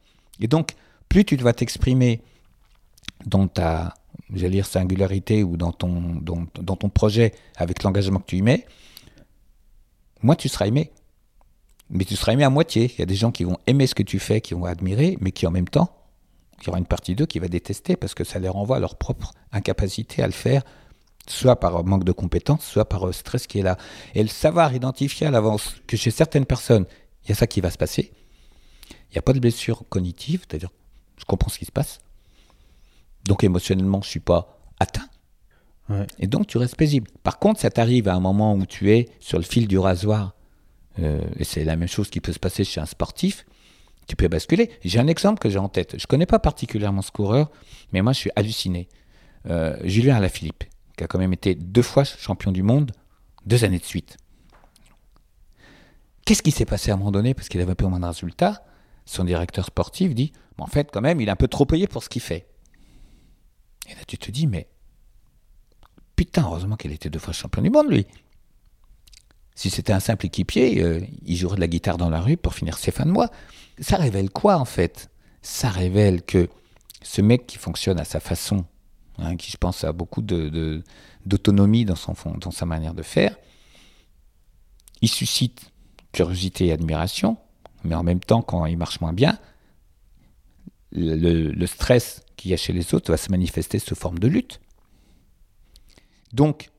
Et 0.41 0.49
donc, 0.49 0.73
plus 1.09 1.25
tu 1.25 1.37
dois 1.37 1.53
t'exprimer 1.53 2.21
dans 3.27 3.47
ta, 3.47 3.95
j'allais 4.33 4.51
dire, 4.51 4.67
singularité 4.67 5.43
ou 5.43 5.57
dans 5.57 5.73
ton, 5.73 6.17
dans, 6.21 6.77
ton 6.77 6.89
projet 6.89 7.33
avec 7.57 7.83
l'engagement 7.83 8.21
que 8.21 8.27
tu 8.27 8.37
y 8.37 8.43
mets, 8.43 8.67
moins 10.23 10.37
tu 10.37 10.49
seras 10.49 10.67
aimé. 10.67 10.93
Mais 11.91 12.05
tu 12.05 12.17
seras 12.17 12.33
aimé 12.33 12.45
à 12.45 12.51
moitié. 12.51 12.91
Il 12.95 12.99
y 12.99 13.03
a 13.03 13.07
des 13.07 13.15
gens 13.15 13.31
qui 13.31 13.45
vont 13.45 13.59
aimer 13.67 13.87
ce 13.87 13.95
que 13.95 14.03
tu 14.03 14.19
fais, 14.19 14.41
qui 14.41 14.55
vont 14.55 14.65
admirer, 14.65 15.19
mais 15.21 15.33
qui 15.33 15.47
en 15.47 15.51
même 15.51 15.69
temps, 15.69 15.95
il 16.61 16.67
y 16.67 16.69
aura 16.71 16.79
une 16.79 16.87
partie 16.87 17.15
d'eux 17.15 17.27
qui 17.27 17.39
va 17.39 17.49
détester 17.49 17.97
parce 17.97 18.15
que 18.15 18.25
ça 18.25 18.39
les 18.39 18.49
renvoie 18.49 18.79
à 18.79 18.81
leur 18.81 18.97
propre 18.97 19.33
incapacité 19.53 20.23
à 20.23 20.27
le 20.27 20.33
faire 20.33 20.63
soit 21.29 21.57
par 21.57 21.85
manque 21.85 22.05
de 22.05 22.13
compétences, 22.13 22.65
soit 22.65 22.89
par 22.89 23.13
stress 23.15 23.47
qui 23.47 23.61
est 23.61 23.63
là. 23.63 23.77
Et 24.15 24.23
le 24.23 24.29
savoir 24.29 24.75
identifier 24.75 25.27
à 25.27 25.31
l'avance 25.31 25.77
que 25.87 25.97
chez 25.97 26.11
certaines 26.11 26.47
personnes, 26.47 26.87
il 27.25 27.31
y 27.31 27.33
a 27.33 27.35
ça 27.35 27.47
qui 27.47 27.61
va 27.61 27.71
se 27.71 27.79
passer. 27.79 28.13
Il 28.91 29.13
n'y 29.13 29.19
a 29.19 29.23
pas 29.23 29.33
de 29.33 29.41
blessure 29.41 29.85
cognitive, 29.89 30.45
c'est-à-dire 30.47 30.71
je 31.17 31.25
comprends 31.25 31.51
ce 31.51 31.59
qui 31.59 31.65
se 31.65 31.73
passe. 31.73 32.01
Donc 33.27 33.45
émotionnellement, 33.45 34.01
je 34.03 34.09
ne 34.09 34.11
suis 34.11 34.21
pas 34.21 34.59
atteint. 34.79 35.09
Et 36.19 36.27
donc 36.27 36.47
tu 36.47 36.57
restes 36.57 36.77
paisible. 36.77 37.11
Par 37.23 37.39
contre, 37.39 37.61
ça 37.61 37.71
t'arrive 37.71 38.09
à 38.09 38.15
un 38.15 38.21
moment 38.21 38.55
où 38.55 38.65
tu 38.65 38.93
es 38.93 39.09
sur 39.21 39.39
le 39.39 39.45
fil 39.45 39.69
du 39.69 39.79
rasoir, 39.79 40.35
euh, 40.99 41.21
et 41.39 41.45
c'est 41.45 41.65
la 41.65 41.77
même 41.77 41.89
chose 41.89 42.09
qui 42.09 42.21
peut 42.21 42.33
se 42.33 42.39
passer 42.39 42.65
chez 42.65 42.81
un 42.81 42.87
sportif, 42.87 43.45
tu 44.07 44.17
peux 44.17 44.29
basculer. 44.29 44.71
J'ai 44.85 44.99
un 44.99 45.09
exemple 45.09 45.41
que 45.41 45.51
j'ai 45.51 45.59
en 45.59 45.69
tête. 45.69 45.93
Je 45.93 46.05
ne 46.05 46.07
connais 46.07 46.27
pas 46.27 46.39
particulièrement 46.39 47.03
ce 47.03 47.11
coureur, 47.11 47.51
mais 47.93 48.01
moi 48.03 48.13
je 48.13 48.19
suis 48.19 48.31
halluciné. 48.37 48.89
Euh, 49.47 49.77
Julien 49.85 50.17
Alaphilippe 50.17 50.65
qui 50.97 51.05
a 51.05 51.07
quand 51.07 51.19
même 51.19 51.33
été 51.33 51.55
deux 51.55 51.83
fois 51.83 52.05
champion 52.05 52.53
du 52.53 52.63
monde, 52.63 52.93
deux 53.47 53.65
années 53.65 53.79
de 53.79 53.85
suite. 53.85 54.17
Qu'est-ce 56.25 56.43
qui 56.43 56.53
s'est 56.53 56.65
passé 56.65 56.91
à 56.91 56.95
un 56.95 56.97
moment 56.97 57.11
donné? 57.11 57.35
Parce 57.35 57.49
qu'il 57.49 57.61
avait 57.61 57.75
peu 57.75 57.87
moins 57.87 58.01
de 58.01 58.07
résultats. 58.07 58.65
Son 59.05 59.25
directeur 59.25 59.67
sportif 59.67 60.15
dit 60.15 60.33
En 60.59 60.67
fait, 60.67 60.91
quand 60.91 61.03
même, 61.03 61.21
il 61.21 61.29
est 61.29 61.31
un 61.31 61.37
peu 61.37 61.49
trop 61.49 61.67
payé 61.67 61.87
pour 61.87 62.03
ce 62.03 62.09
qu'il 62.09 62.23
fait. 62.23 62.47
Et 63.89 63.95
là, 63.95 64.01
tu 64.07 64.19
te 64.19 64.31
dis 64.31 64.47
Mais 64.47 64.69
putain, 66.17 66.43
heureusement 66.45 66.77
qu'il 66.77 66.93
était 66.93 67.11
deux 67.11 67.19
fois 67.19 67.33
champion 67.33 67.63
du 67.63 67.71
monde, 67.71 67.91
lui. 67.91 68.07
Si 69.57 69.71
c'était 69.71 69.93
un 69.93 70.01
simple 70.01 70.27
équipier, 70.27 70.83
euh, 70.83 71.01
il 71.25 71.37
jouerait 71.37 71.57
de 71.57 71.61
la 71.61 71.69
guitare 71.69 71.97
dans 71.97 72.11
la 72.11 72.21
rue 72.21 72.37
pour 72.37 72.55
finir 72.55 72.77
ses 72.77 72.91
fins 72.91 73.07
de 73.07 73.13
mois. 73.13 73.31
Ça 73.79 73.97
révèle 73.97 74.31
quoi, 74.31 74.57
en 74.57 74.65
fait? 74.65 75.11
Ça 75.43 75.69
révèle 75.69 76.23
que 76.23 76.49
ce 77.03 77.21
mec 77.21 77.47
qui 77.47 77.59
fonctionne 77.59 78.01
à 78.01 78.05
sa 78.05 78.19
façon 78.19 78.65
Hein, 79.19 79.37
qui 79.37 79.51
je 79.51 79.57
pense 79.57 79.85
a 79.85 79.93
beaucoup 79.93 80.23
d'autonomie 80.23 81.85
dans, 81.85 81.95
sa 81.95 82.67
manière 82.67 82.95
de 82.95 83.03
faire. 83.03 83.37
Il 85.03 85.09
suscite 85.09 85.71
curiosité 86.13 86.67
et 86.67 86.73
admiration, 86.73 87.37
mais 87.85 87.95
en 87.95 88.03
même 88.03 88.21
temps, 88.21 88.43
quand 88.43 88.67
il 88.67 88.77
marche 88.77 89.01
moins 89.01 89.13
bien, 89.13 89.39
le, 90.91 91.67
stress 91.67 92.24
qu'il 92.37 92.51
y 92.51 92.55
a 92.55 92.57
chez 92.57 92.73
les 92.73 92.95
autres 92.95 93.11
va 93.11 93.17
se 93.17 93.31
manifester 93.31 93.79
sous 93.79 93.95
forme 93.95 94.19
de 94.19 94.29
lutte. 94.29 94.61
Donc, 96.33 96.71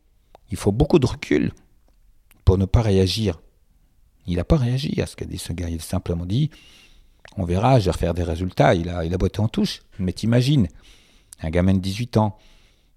il 0.52 0.58
faut 0.58 0.72
beaucoup 0.72 1.00
de 1.00 1.06
recul 1.06 1.54
pour 2.44 2.58
ne 2.58 2.66
pas 2.66 2.82
réagir. 2.82 3.42
Il 4.28 4.38
n'a 4.38 4.44
pas 4.44 4.58
réagi 4.58 5.02
à 5.02 5.06
ce 5.06 5.16
qu'a 5.16 5.26
dit 5.26 5.38
ce 5.38 5.54
gars. 5.54 5.70
Il 5.70 5.78
a 5.78 5.82
simplement 5.82 6.26
dit 6.26 6.50
on 7.38 7.44
verra, 7.44 7.80
je 7.80 7.86
vais 7.86 7.92
refaire 7.92 8.14
des 8.14 8.24
résultats. 8.24 8.76
Il 8.76 8.90
a, 8.90 9.06
il 9.06 9.14
a 9.14 9.18
en 9.40 9.48
touche. 9.48 9.82
Mais 10.00 10.14
t'imagines, 10.14 10.68
un 11.42 11.50
gamin 11.50 11.74
de 11.74 11.80
18 11.80 12.18
ans 12.18 12.38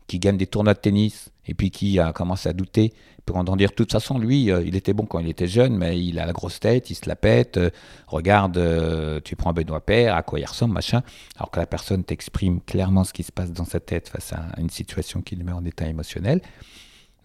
qui 0.09 0.19
gagne 0.19 0.37
des 0.37 0.49
tournois 0.49 0.75
de 0.75 0.81
tennis 0.81 1.31
et 1.47 1.55
puis 1.55 1.71
qui 1.71 2.01
a 2.01 2.13
commencé 2.13 2.49
à 2.49 2.53
douter 2.53 2.93
pour 3.29 3.37
en 3.37 3.57
dire 3.57 3.69
de 3.69 3.75
toute 3.75 3.93
façon 3.93 4.19
lui 4.19 4.51
euh, 4.51 4.63
il 4.65 4.75
était 4.75 4.95
bon 4.95 5.05
quand 5.05 5.19
il 5.19 5.29
était 5.29 5.47
jeune 5.47 5.77
mais 5.77 6.03
il 6.03 6.19
a 6.19 6.25
la 6.25 6.33
grosse 6.33 6.61
tête 6.61 6.89
il 6.91 6.95
se 6.95 7.07
la 7.07 7.15
pète 7.15 7.59
euh, 7.59 7.71
regarde 8.07 8.57
euh, 8.57 9.21
tu 9.23 9.37
prends 9.37 9.53
Benoît 9.53 9.85
Père 9.85 10.17
à 10.17 10.23
quoi 10.23 10.41
il 10.41 10.47
ressemble 10.47 10.73
machin. 10.73 11.03
Alors 11.37 11.51
que 11.51 11.61
la 11.61 11.67
personne 11.67 12.05
t'exprime 12.05 12.61
clairement 12.63 13.05
ce 13.05 13.13
qui 13.13 13.23
se 13.23 13.31
passe 13.31 13.53
dans 13.53 13.67
sa 13.67 13.81
tête 13.81 14.09
face 14.09 14.33
à 14.33 14.47
une 14.59 14.71
situation 14.71 15.21
qui 15.21 15.37
le 15.37 15.45
met 15.45 15.53
en 15.53 15.65
état 15.65 15.87
émotionnel. 15.87 16.41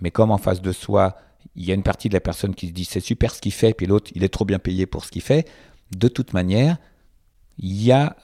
Mais 0.01 0.11
comme 0.11 0.31
en 0.31 0.37
face 0.37 0.61
de 0.61 0.73
soi 0.73 1.15
il 1.55 1.63
y 1.65 1.71
a 1.71 1.73
une 1.73 1.83
partie 1.83 2.09
de 2.09 2.13
la 2.13 2.19
personne 2.19 2.53
qui 2.53 2.67
se 2.67 2.73
dit 2.73 2.85
c'est 2.85 2.99
super 2.99 3.33
ce 3.33 3.39
qu'il 3.39 3.53
fait 3.53 3.73
puis 3.73 3.85
l'autre 3.85 4.11
il 4.13 4.25
est 4.25 4.33
trop 4.33 4.43
bien 4.43 4.59
payé 4.59 4.85
pour 4.85 5.05
ce 5.05 5.11
qu'il 5.11 5.21
fait. 5.21 5.47
De 5.95 6.09
toute 6.09 6.33
manière 6.33 6.77
il 7.59 7.81
y 7.81 7.93
a 7.93 8.17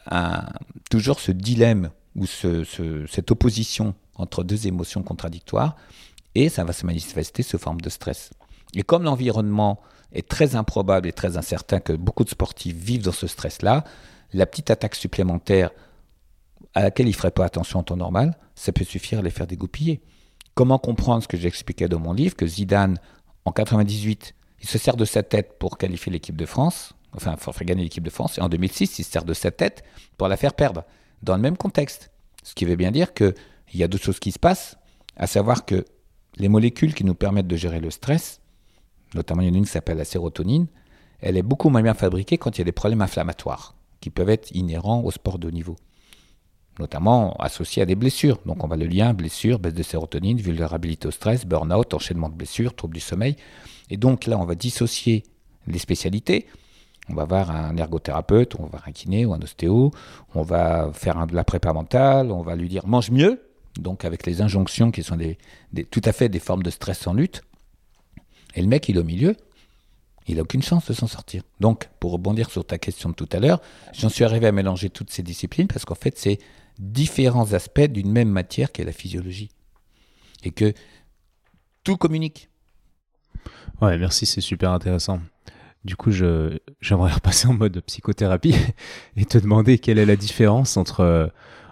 toujours 0.90 1.22
ce 1.22 1.32
dilemme 1.32 1.92
ou 2.16 2.26
cette 2.26 3.32
opposition 3.32 3.96
entre 4.20 4.44
deux 4.44 4.68
émotions 4.68 5.04
contradictoires, 5.04 5.76
et 6.36 6.50
ça 6.50 6.64
va 6.64 6.74
se 6.74 6.86
manifester 6.86 7.44
sous 7.44 7.58
forme 7.58 7.82
de 7.82 7.90
stress. 7.90 8.32
Et 8.76 8.84
comme 8.84 9.04
l'environnement 9.04 9.82
est 10.12 10.28
très 10.28 10.56
improbable 10.56 11.08
et 11.08 11.14
très 11.14 11.38
incertain 11.38 11.80
que 11.80 11.94
beaucoup 11.94 12.24
de 12.24 12.30
sportifs 12.30 12.76
vivent 12.76 13.04
dans 13.04 13.12
ce 13.12 13.28
stress-là, 13.28 13.84
la 14.34 14.46
petite 14.46 14.70
attaque 14.70 14.96
supplémentaire 14.96 15.72
à 16.76 16.84
laquelle 16.84 17.08
ils 17.08 17.12
ne 17.12 17.16
feraient 17.16 17.32
pas 17.32 17.46
attention 17.46 17.80
en 17.80 17.84
temps 17.84 17.98
normal, 17.98 18.38
ça 18.56 18.72
peut 18.72 18.86
suffire 18.86 19.20
à 19.20 19.22
les 19.22 19.32
faire 19.32 19.48
dégoupiller. 19.48 20.02
Comment 20.54 20.78
comprendre 20.78 21.24
ce 21.24 21.28
que 21.28 21.38
j'expliquais 21.38 21.88
dans 21.88 22.00
mon 22.00 22.14
livre, 22.14 22.36
que 22.36 22.46
Zidane, 22.46 23.00
en 23.46 23.52
98, 23.52 24.36
il 24.62 24.68
se 24.68 24.78
sert 24.78 24.98
de 24.98 25.06
sa 25.06 25.24
tête 25.24 25.58
pour 25.58 25.78
qualifier 25.78 26.12
l'équipe 26.12 26.36
de 26.36 26.46
France, 26.46 26.94
enfin, 27.16 27.36
pour 27.36 27.56
faire 27.56 27.66
gagner 27.66 27.84
l'équipe 27.84 28.04
de 28.04 28.10
France, 28.10 28.38
et 28.38 28.42
en 28.42 28.50
2006, 28.50 29.00
il 29.00 29.04
se 29.04 29.12
sert 29.12 29.24
de 29.24 29.34
sa 29.34 29.52
tête 29.52 29.84
pour 30.18 30.28
la 30.28 30.38
faire 30.38 30.54
perdre 30.54 30.84
dans 31.24 31.36
le 31.36 31.42
même 31.42 31.58
contexte. 31.58 32.12
Ce 32.44 32.54
qui 32.54 32.66
veut 32.66 32.76
bien 32.76 32.92
dire 32.92 33.14
qu'il 33.70 33.80
y 33.80 33.84
a 33.84 33.88
deux 33.88 33.98
choses 33.98 34.20
qui 34.20 34.32
se 34.32 34.40
passent, 34.40 34.78
à 35.16 35.28
savoir 35.28 35.66
que 35.66 35.86
les 36.38 36.50
molécules 36.50 36.94
qui 36.94 37.04
nous 37.04 37.16
permettent 37.16 37.48
de 37.48 37.56
gérer 37.56 37.80
le 37.80 37.92
stress, 37.92 38.42
notamment 39.14 39.42
il 39.42 39.48
y 39.48 39.52
en 39.52 39.54
a 39.54 39.58
une 39.58 39.66
qui 39.66 39.72
s'appelle 39.72 39.98
la 39.98 40.06
sérotonine, 40.06 40.68
elle 41.22 41.38
est 41.38 41.44
beaucoup 41.44 41.70
moins 41.70 41.82
bien 41.82 41.94
fabriquée 41.94 42.38
quand 42.38 42.58
il 42.58 42.60
y 42.60 42.62
a 42.62 42.66
des 42.66 42.72
problèmes 42.72 43.02
inflammatoires 43.02 43.76
qui 44.00 44.10
peuvent 44.10 44.30
être 44.30 44.52
inhérents 44.56 45.02
au 45.02 45.12
sport 45.12 45.40
de 45.40 45.48
haut 45.48 45.52
niveau, 45.52 45.76
notamment 46.80 47.34
associés 47.38 47.82
à 47.82 47.86
des 47.86 47.96
blessures. 47.96 48.40
Donc 48.46 48.64
on 48.64 48.68
va 48.68 48.78
le 48.78 48.86
lien 48.86 49.14
blessure, 49.14 49.60
baisse 49.60 49.74
de 49.74 49.84
sérotonine, 49.84 50.38
vulnérabilité 50.38 51.08
au 51.08 51.12
stress, 51.12 51.46
burn-out, 51.46 51.94
enchaînement 51.94 52.30
de 52.30 52.36
blessures, 52.36 52.74
troubles 52.76 52.94
du 52.94 53.02
sommeil. 53.02 53.36
Et 53.90 53.98
donc 53.98 54.26
là, 54.26 54.38
on 54.38 54.46
va 54.46 54.56
dissocier 54.56 55.24
les 55.68 55.80
spécialités 55.80 56.48
on 57.10 57.16
va 57.16 57.26
voir 57.26 57.52
un 57.52 57.76
ergothérapeute, 57.76 58.56
on 58.60 58.64
va 58.64 58.70
voir 58.70 58.84
un 58.88 58.92
kiné 58.92 59.26
ou 59.26 59.34
un 59.34 59.42
ostéo, 59.42 59.92
on 60.36 60.44
va 60.44 60.92
faire 60.94 61.26
de 61.26 61.36
la 61.36 61.44
prépa 61.44 61.74
mentale, 61.74 62.32
on 62.32 62.42
va 62.42 62.56
lui 62.56 62.70
dire 62.70 62.86
mange 62.86 63.12
mieux, 63.12 63.42
donc 63.80 64.06
avec 64.06 64.26
les 64.26 64.42
injonctions 64.42 64.92
qui 64.92 65.04
sont 65.04 65.16
des, 65.16 65.38
tout 65.86 66.02
à 66.06 66.12
fait 66.12 66.30
des 66.30 66.40
formes 66.40 66.64
de 66.64 66.70
stress 66.70 67.08
en 67.08 67.14
lutte. 67.14 67.44
Et 68.56 68.62
le 68.62 68.68
mec, 68.68 68.90
il 68.90 68.98
est 68.98 69.00
au 69.00 69.04
milieu, 69.04 69.36
il 70.28 70.36
n'a 70.36 70.42
aucune 70.42 70.62
chance 70.62 70.86
de 70.88 70.94
s'en 70.94 71.08
sortir. 71.08 71.44
Donc, 71.60 71.90
pour 72.00 72.12
rebondir 72.12 72.50
sur 72.50 72.66
ta 72.66 72.78
question 72.78 73.10
de 73.10 73.16
tout 73.16 73.30
à 73.32 73.40
l'heure, 73.40 73.62
j'en 73.94 74.10
suis 74.10 74.24
arrivé 74.24 74.48
à 74.48 74.52
mélanger 74.52 74.90
toutes 74.90 75.12
ces 75.12 75.24
disciplines 75.24 75.68
parce 75.68 75.86
qu'en 75.86 75.96
fait, 75.96 76.18
c'est 76.18 76.40
différents 76.78 77.54
aspects 77.54 77.82
d'une 77.82 78.12
même 78.12 78.30
matière 78.30 78.72
qui 78.72 78.82
est 78.82 78.86
la 78.86 78.92
physiologie. 78.92 79.50
Et 80.44 80.52
que 80.52 80.74
tout 81.84 81.98
communique. 81.98 82.50
Ouais, 83.82 83.98
merci, 83.98 84.26
c'est 84.26 84.42
super 84.42 84.72
intéressant. 84.72 85.20
Du 85.86 85.96
coup, 85.96 86.12
j'aimerais 86.12 87.12
repasser 87.12 87.48
en 87.48 87.54
mode 87.54 87.82
psychothérapie 87.82 88.56
et 89.16 89.26
te 89.26 89.38
demander 89.38 89.80
quelle 89.80 90.00
est 90.00 90.06
la 90.06 90.16
différence 90.16 90.78
entre, 90.78 91.32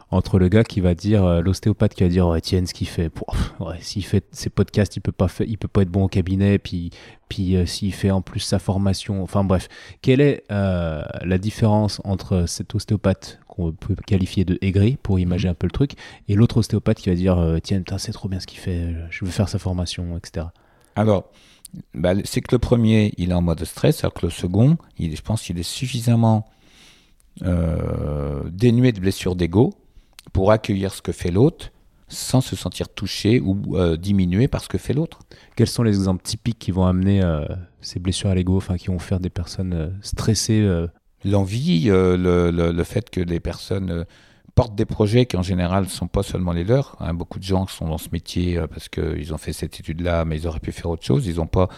entre 0.09 0.39
le 0.39 0.47
gars 0.47 0.63
qui 0.63 0.79
va 0.79 0.95
dire, 0.95 1.25
euh, 1.25 1.41
l'ostéopathe 1.41 1.93
qui 1.93 2.03
va 2.03 2.09
dire, 2.09 2.27
ouais, 2.27 2.39
tiens, 2.39 2.65
ce 2.65 2.73
qu'il 2.73 2.87
fait, 2.87 3.11
ouais, 3.59 3.77
s'il 3.81 4.05
fait 4.05 4.25
ses 4.31 4.49
podcasts, 4.49 4.95
il 4.95 5.01
peut 5.01 5.11
pas 5.11 5.27
faire, 5.27 5.47
il 5.47 5.57
peut 5.57 5.67
pas 5.67 5.81
être 5.81 5.89
bon 5.89 6.05
au 6.05 6.07
cabinet, 6.07 6.59
puis, 6.59 6.91
puis 7.27 7.55
euh, 7.55 7.65
s'il 7.65 7.93
fait 7.93 8.11
en 8.11 8.21
plus 8.21 8.39
sa 8.39 8.59
formation, 8.59 9.21
enfin 9.21 9.43
bref, 9.43 9.67
quelle 10.01 10.21
est 10.21 10.43
euh, 10.51 11.03
la 11.23 11.37
différence 11.37 12.01
entre 12.05 12.45
cet 12.47 12.73
ostéopathe 12.73 13.39
qu'on 13.47 13.73
peut 13.73 13.95
qualifier 13.95 14.45
de 14.45 14.57
aigri 14.61 14.97
pour 15.01 15.19
imaginer 15.19 15.51
un 15.51 15.55
peu 15.55 15.67
le 15.67 15.71
truc, 15.71 15.93
et 16.29 16.35
l'autre 16.35 16.57
ostéopathe 16.57 16.99
qui 16.99 17.09
va 17.09 17.15
dire, 17.15 17.57
tiens, 17.61 17.83
c'est 17.97 18.13
trop 18.13 18.29
bien 18.29 18.39
ce 18.39 18.47
qu'il 18.47 18.59
fait, 18.59 18.95
je 19.09 19.25
veux 19.25 19.31
faire 19.31 19.49
sa 19.49 19.59
formation, 19.59 20.17
etc. 20.17 20.47
Alors, 20.95 21.25
bah, 21.93 22.13
c'est 22.23 22.39
que 22.39 22.55
le 22.55 22.59
premier, 22.59 23.13
il 23.17 23.31
est 23.31 23.33
en 23.33 23.41
mode 23.41 23.63
stress, 23.65 24.05
alors 24.05 24.13
que 24.13 24.25
le 24.25 24.31
second, 24.31 24.77
il, 24.97 25.15
je 25.17 25.21
pense 25.21 25.41
qu'il 25.41 25.59
est 25.59 25.63
suffisamment 25.63 26.47
dénué 27.41 28.91
de 28.93 28.99
blessures 28.99 29.35
d'ego 29.35 29.73
pour 30.33 30.51
accueillir 30.51 30.93
ce 30.93 31.01
que 31.01 31.11
fait 31.11 31.31
l'autre 31.31 31.71
sans 32.09 32.41
se 32.41 32.55
sentir 32.55 32.89
touché 32.89 33.39
ou 33.39 33.75
euh, 33.75 33.97
diminué 33.97 34.47
par 34.47 34.63
ce 34.63 34.69
que 34.69 34.77
fait 34.77 34.93
l'autre. 34.93 35.19
Quels 35.55 35.67
sont 35.67 35.83
les 35.83 35.95
exemples 35.95 36.23
typiques 36.23 36.59
qui 36.59 36.71
vont 36.71 36.85
amener 36.85 37.21
euh, 37.21 37.45
ces 37.81 37.99
blessures 37.99 38.29
à 38.29 38.35
l'ego, 38.35 38.57
enfin 38.57 38.77
qui 38.77 38.87
vont 38.87 38.99
faire 38.99 39.19
des 39.19 39.29
personnes 39.29 39.73
euh, 39.73 39.89
stressées 40.01 40.65
L'envie, 41.25 41.85
le, 41.85 42.51
le, 42.51 42.83
fait 42.83 43.09
que 43.09 43.19
les 43.19 43.39
personnes 43.39 44.05
portent 44.53 44.75
des 44.75 44.85
projets 44.85 45.25
qui 45.25 45.35
en 45.35 45.41
général 45.41 45.85
ne 45.85 45.89
sont 45.89 46.07
pas 46.07 46.21
seulement 46.21 46.53
les 46.53 46.63
leurs. 46.63 46.95
Hein. 46.99 47.15
Beaucoup 47.15 47.39
de 47.39 47.43
gens 47.43 47.65
sont 47.67 47.87
dans 47.87 47.97
ce 47.97 48.09
métier 48.13 48.61
parce 48.69 48.87
qu'ils 48.87 49.33
ont 49.33 49.37
fait 49.37 49.51
cette 49.51 49.79
étude-là, 49.79 50.25
mais 50.25 50.37
ils 50.37 50.47
auraient 50.47 50.59
pu 50.59 50.71
faire 50.71 50.91
autre 50.91 51.03
chose. 51.03 51.25
Ils 51.25 51.37
n'ont 51.37 51.47
pas 51.47 51.69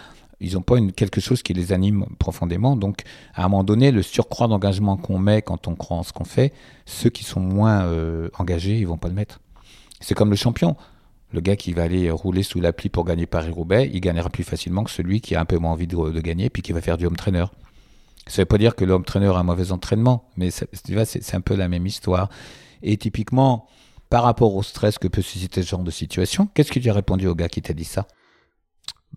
ils 0.42 0.54
n'ont 0.54 0.62
pas 0.62 0.80
quelque 0.96 1.22
chose 1.22 1.44
qui 1.44 1.54
les 1.54 1.74
anime 1.74 2.06
profondément. 2.18 2.76
Donc, 2.76 3.04
à 3.34 3.44
un 3.44 3.50
moment 3.50 3.64
donné, 3.64 3.92
le 3.92 4.02
surcroît 4.02 4.48
d'engagement 4.48 4.98
qu'on 4.98 5.20
met 5.20 5.42
quand 5.42 5.68
on 5.68 5.76
croit 5.76 5.98
en 5.98 6.04
ce 6.04 6.14
qu'on 6.14 6.24
fait, 6.24 6.54
ceux 6.86 7.10
qui 7.10 7.24
sont 7.24 7.42
moins 7.42 7.84
euh, 7.84 8.30
engagés, 8.38 8.78
ils 8.78 8.88
vont 8.88 8.98
pas 8.98 9.10
le 9.10 9.16
mettre. 9.16 9.42
C'est 10.00 10.16
comme 10.16 10.30
le 10.30 10.36
champion. 10.36 10.76
Le 11.32 11.42
gars 11.42 11.56
qui 11.56 11.74
va 11.74 11.84
aller 11.84 12.10
rouler 12.10 12.42
sous 12.42 12.60
la 12.60 12.74
pluie 12.74 12.90
pour 12.90 13.06
gagner 13.06 13.28
Paris-Roubaix, 13.28 13.90
il 13.94 14.02
gagnera 14.02 14.30
plus 14.30 14.44
facilement 14.44 14.84
que 14.84 14.90
celui 14.90 15.22
qui 15.22 15.36
a 15.36 15.42
un 15.42 15.46
peu 15.46 15.58
moins 15.58 15.72
envie 15.72 15.86
de, 15.86 16.22
gagner 16.22 16.50
puis 16.50 16.64
qui 16.64 16.72
va 16.72 16.82
faire 16.82 16.98
du 16.98 17.06
home 17.06 17.16
trainer. 17.16 17.46
Ça 18.26 18.42
ne 18.42 18.44
veut 18.44 18.46
pas 18.46 18.58
dire 18.58 18.76
que 18.76 18.84
l'homme 18.84 19.04
trainer 19.04 19.28
a 19.28 19.38
un 19.38 19.44
mauvais 19.44 19.72
entraînement, 19.72 20.28
mais 20.38 20.50
c'est 20.52 21.36
un 21.36 21.42
peu 21.42 21.56
la 21.56 21.68
même 21.68 21.86
histoire. 21.86 22.30
Et 22.82 22.98
typiquement, 22.98 23.68
par 24.10 24.24
rapport 24.24 24.56
au 24.56 24.64
stress 24.64 24.98
que 24.98 25.08
peut 25.08 25.22
susciter 25.22 25.62
ce 25.62 25.68
genre 25.68 25.84
de 25.84 25.92
situation, 25.92 26.48
qu'est-ce 26.54 26.72
que 26.72 26.80
tu 26.80 26.90
as 26.90 26.94
répondu 26.94 27.28
au 27.28 27.36
gars 27.36 27.50
qui 27.50 27.62
t'a 27.62 27.74
dit 27.74 27.86
ça? 27.86 28.08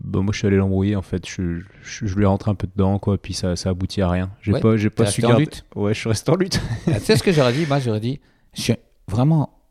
Bah, 0.02 0.20
moi, 0.20 0.32
je 0.32 0.38
suis 0.38 0.46
allé 0.46 0.56
l'embrouiller, 0.56 0.96
en 0.96 1.02
fait. 1.02 1.28
Je, 1.28 1.60
je, 1.82 2.14
lui 2.14 2.24
ai 2.24 2.26
rentré 2.26 2.50
un 2.50 2.54
peu 2.54 2.66
dedans, 2.66 2.98
quoi, 2.98 3.18
puis 3.18 3.34
ça, 3.34 3.56
ça 3.56 3.70
aboutit 3.70 4.02
à 4.02 4.10
rien. 4.10 4.30
J'ai 4.40 4.52
pas, 4.52 4.76
j'ai 4.76 4.90
pas 4.90 5.06
su 5.06 5.22
garder... 5.22 5.44
lutte 5.44 5.64
Ouais, 5.74 5.94
je 5.94 6.00
suis 6.00 6.08
resté 6.08 6.30
en 6.30 6.36
lutte. 6.36 6.60
Ah, 6.88 6.98
tu 6.98 7.00
sais 7.00 7.16
ce 7.16 7.22
que 7.22 7.32
j'aurais 7.32 7.52
dit 7.52 7.66
Moi, 7.66 7.78
j'aurais 7.78 8.00
dit, 8.00 8.20
je 8.54 8.62
suis 8.62 8.74
vraiment 9.08 9.62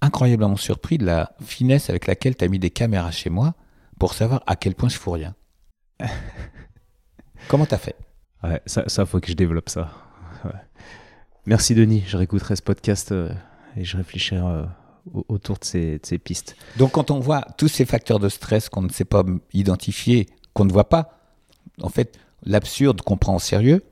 incroyablement 0.00 0.56
surpris 0.56 0.98
de 0.98 1.06
la 1.06 1.32
finesse 1.40 1.90
avec 1.90 2.06
laquelle 2.06 2.36
tu 2.36 2.44
as 2.44 2.48
mis 2.48 2.58
des 2.58 2.70
caméras 2.70 3.10
chez 3.10 3.30
moi 3.30 3.54
pour 3.98 4.14
savoir 4.14 4.42
à 4.46 4.56
quel 4.56 4.74
point 4.74 4.88
je 4.88 4.96
fous 4.96 5.12
rien. 5.12 5.34
Comment 7.48 7.66
t'as 7.66 7.78
fait? 7.78 7.96
Ouais, 8.42 8.60
ça, 8.66 8.84
ça, 8.88 9.06
faut 9.06 9.20
que 9.20 9.28
je 9.28 9.34
développe 9.34 9.68
ça. 9.68 9.90
Merci 11.46 11.74
Denis, 11.74 12.04
je 12.06 12.16
réécouterai 12.16 12.56
ce 12.56 12.62
podcast 12.62 13.10
euh, 13.10 13.32
et 13.74 13.82
je 13.82 13.96
réfléchirai 13.96 14.40
euh, 14.40 14.64
autour 15.28 15.58
de 15.58 15.64
ces, 15.64 16.18
pistes. 16.18 16.56
Donc 16.76 16.92
quand 16.92 17.10
on 17.10 17.20
voit 17.20 17.42
tous 17.56 17.68
ces 17.68 17.84
facteurs 17.84 18.18
de 18.18 18.28
stress 18.28 18.68
qu'on 18.68 18.82
ne 18.82 18.90
sait 18.90 19.04
pas 19.04 19.24
identifier, 19.52 20.26
qu'on 20.54 20.64
ne 20.64 20.72
voit 20.72 20.88
pas, 20.88 21.18
en 21.82 21.88
fait, 21.88 22.18
l'absurde 22.44 23.02
qu'on 23.02 23.16
prend 23.16 23.36
au 23.36 23.40
sérieux, 23.40 23.84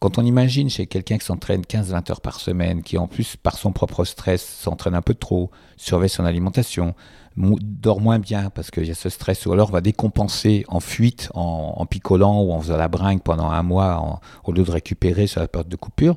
quand 0.00 0.16
on 0.16 0.24
imagine 0.24 0.70
chez 0.70 0.86
quelqu'un 0.86 1.18
qui 1.18 1.26
s'entraîne 1.26 1.60
15-20 1.60 2.10
heures 2.10 2.20
par 2.22 2.40
semaine, 2.40 2.82
qui 2.82 2.96
en 2.96 3.06
plus 3.06 3.36
par 3.36 3.58
son 3.58 3.70
propre 3.70 4.04
stress 4.06 4.42
s'entraîne 4.42 4.94
un 4.94 5.02
peu 5.02 5.14
trop, 5.14 5.50
surveille 5.76 6.08
son 6.08 6.24
alimentation, 6.24 6.94
dort 7.36 8.00
moins 8.00 8.18
bien 8.18 8.50
parce 8.50 8.70
qu'il 8.70 8.86
y 8.86 8.90
a 8.90 8.94
ce 8.94 9.08
stress, 9.10 9.44
ou 9.44 9.52
alors 9.52 9.70
va 9.70 9.82
décompenser 9.82 10.64
en 10.68 10.80
fuite, 10.80 11.30
en, 11.34 11.84
picolant 11.86 12.40
ou 12.42 12.52
en 12.52 12.60
faisant 12.60 12.78
la 12.78 12.88
bringue 12.88 13.20
pendant 13.20 13.50
un 13.50 13.62
mois 13.62 14.20
au 14.44 14.52
lieu 14.52 14.64
de 14.64 14.70
récupérer 14.70 15.26
sur 15.26 15.40
la 15.40 15.48
période 15.48 15.68
de 15.68 15.76
coupure, 15.76 16.16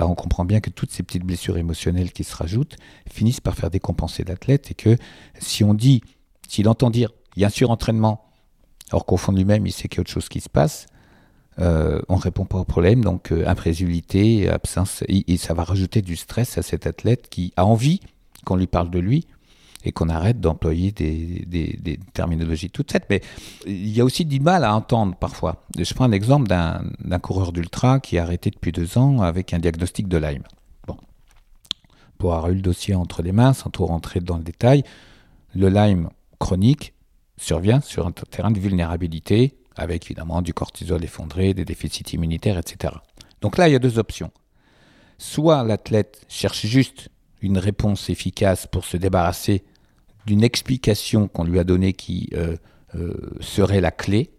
bah, 0.00 0.06
on 0.06 0.14
comprend 0.14 0.46
bien 0.46 0.60
que 0.60 0.70
toutes 0.70 0.90
ces 0.90 1.02
petites 1.02 1.24
blessures 1.24 1.58
émotionnelles 1.58 2.10
qui 2.12 2.24
se 2.24 2.34
rajoutent 2.34 2.76
finissent 3.12 3.42
par 3.42 3.54
faire 3.54 3.68
décompenser 3.68 4.24
l'athlète 4.24 4.70
et 4.70 4.74
que 4.74 4.96
si 5.38 5.62
on 5.62 5.74
dit, 5.74 6.00
s'il 6.48 6.70
entend 6.70 6.88
dire, 6.88 7.10
il 7.36 7.42
y 7.42 7.44
a 7.44 7.48
un 7.48 7.50
surentraînement, 7.50 8.24
alors 8.90 9.04
fond 9.18 9.32
lui-même, 9.32 9.66
il 9.66 9.72
sait 9.72 9.88
qu'il 9.88 9.98
y 9.98 10.00
a 10.00 10.02
autre 10.02 10.10
chose 10.10 10.30
qui 10.30 10.40
se 10.40 10.48
passe, 10.48 10.86
euh, 11.58 12.00
on 12.08 12.16
ne 12.16 12.20
répond 12.22 12.46
pas 12.46 12.56
au 12.56 12.64
problème, 12.64 13.04
donc 13.04 13.30
euh, 13.30 13.44
absence, 14.48 15.04
et, 15.06 15.36
ça 15.36 15.52
va 15.52 15.64
rajouter 15.64 16.00
du 16.00 16.16
stress 16.16 16.56
à 16.56 16.62
cet 16.62 16.86
athlète 16.86 17.28
qui 17.28 17.52
a 17.58 17.66
envie 17.66 18.00
qu'on 18.46 18.56
lui 18.56 18.68
parle 18.68 18.90
de 18.90 19.00
lui, 19.00 19.26
et 19.84 19.92
qu'on 19.92 20.08
arrête 20.08 20.40
d'employer 20.40 20.92
des, 20.92 21.98
terminologies 22.12 22.70
toutes 22.70 22.92
faites. 22.92 23.06
Mais 23.08 23.22
il 23.66 23.88
y 23.88 24.00
a 24.00 24.04
aussi 24.04 24.24
du 24.24 24.40
mal 24.40 24.64
à 24.64 24.74
entendre 24.74 25.16
parfois. 25.16 25.64
Je 25.78 25.92
prends 25.94 26.04
un 26.04 26.12
exemple 26.12 26.48
d'un 26.48 27.18
coureur 27.18 27.52
d'ultra 27.52 28.00
qui 28.00 28.18
a 28.18 28.22
arrêté 28.22 28.50
depuis 28.50 28.72
deux 28.72 28.98
ans 28.98 29.22
avec 29.22 29.54
un 29.54 29.58
diagnostic 29.58 30.08
de 30.08 30.18
Lyme. 30.18 30.44
Bon. 30.86 30.96
Pour 32.18 32.34
avoir 32.34 32.50
eu 32.50 32.56
le 32.56 32.62
dossier 32.62 32.94
entre 32.94 33.22
les 33.22 33.32
mains, 33.32 33.52
sans 33.52 33.70
trop 33.70 33.86
rentrer 33.86 34.20
dans 34.20 34.36
le 34.36 34.44
détail, 34.44 34.84
le 35.54 35.68
Lyme 35.68 36.10
chronique 36.38 36.94
survient 37.38 37.80
sur 37.80 38.06
un 38.06 38.12
terrain 38.12 38.50
de 38.50 38.60
vulnérabilité, 38.60 39.56
avec 39.76 40.04
évidemment 40.06 40.42
du 40.42 40.52
cortisol 40.52 41.02
effondré, 41.02 41.54
des 41.54 41.64
déficits 41.64 42.14
immunitaires, 42.14 42.58
etc. 42.58 42.94
Donc 43.40 43.56
là, 43.56 43.68
il 43.68 43.72
y 43.72 43.76
a 43.76 43.78
deux 43.78 43.98
options. 43.98 44.30
Soit 45.16 45.64
l'athlète 45.64 46.24
cherche 46.28 46.66
juste 46.66 47.08
une 47.40 47.56
réponse 47.56 48.10
efficace 48.10 48.66
pour 48.66 48.84
se 48.84 48.98
débarrasser 48.98 49.64
d'une 50.30 50.44
explication 50.44 51.26
qu'on 51.26 51.42
lui 51.42 51.58
a 51.58 51.64
donnée 51.64 51.92
qui 51.92 52.28
euh, 52.34 52.56
euh, 52.94 53.14
serait 53.40 53.80
la 53.80 53.90
clé. 53.90 54.30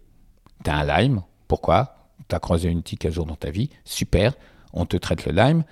Tu 0.64 0.70
as 0.70 0.76
un 0.76 0.86
Lyme, 0.86 1.22
pourquoi? 1.48 2.08
Tu 2.30 2.34
as 2.34 2.38
croisé 2.38 2.70
une 2.70 2.82
tique 2.82 3.04
un 3.04 3.10
jour 3.10 3.26
dans 3.26 3.36
ta 3.36 3.50
vie, 3.50 3.68
super, 3.84 4.34
on 4.72 4.86
te 4.86 4.96
traite 4.96 5.26
le 5.26 5.32
Lyme, 5.32 5.64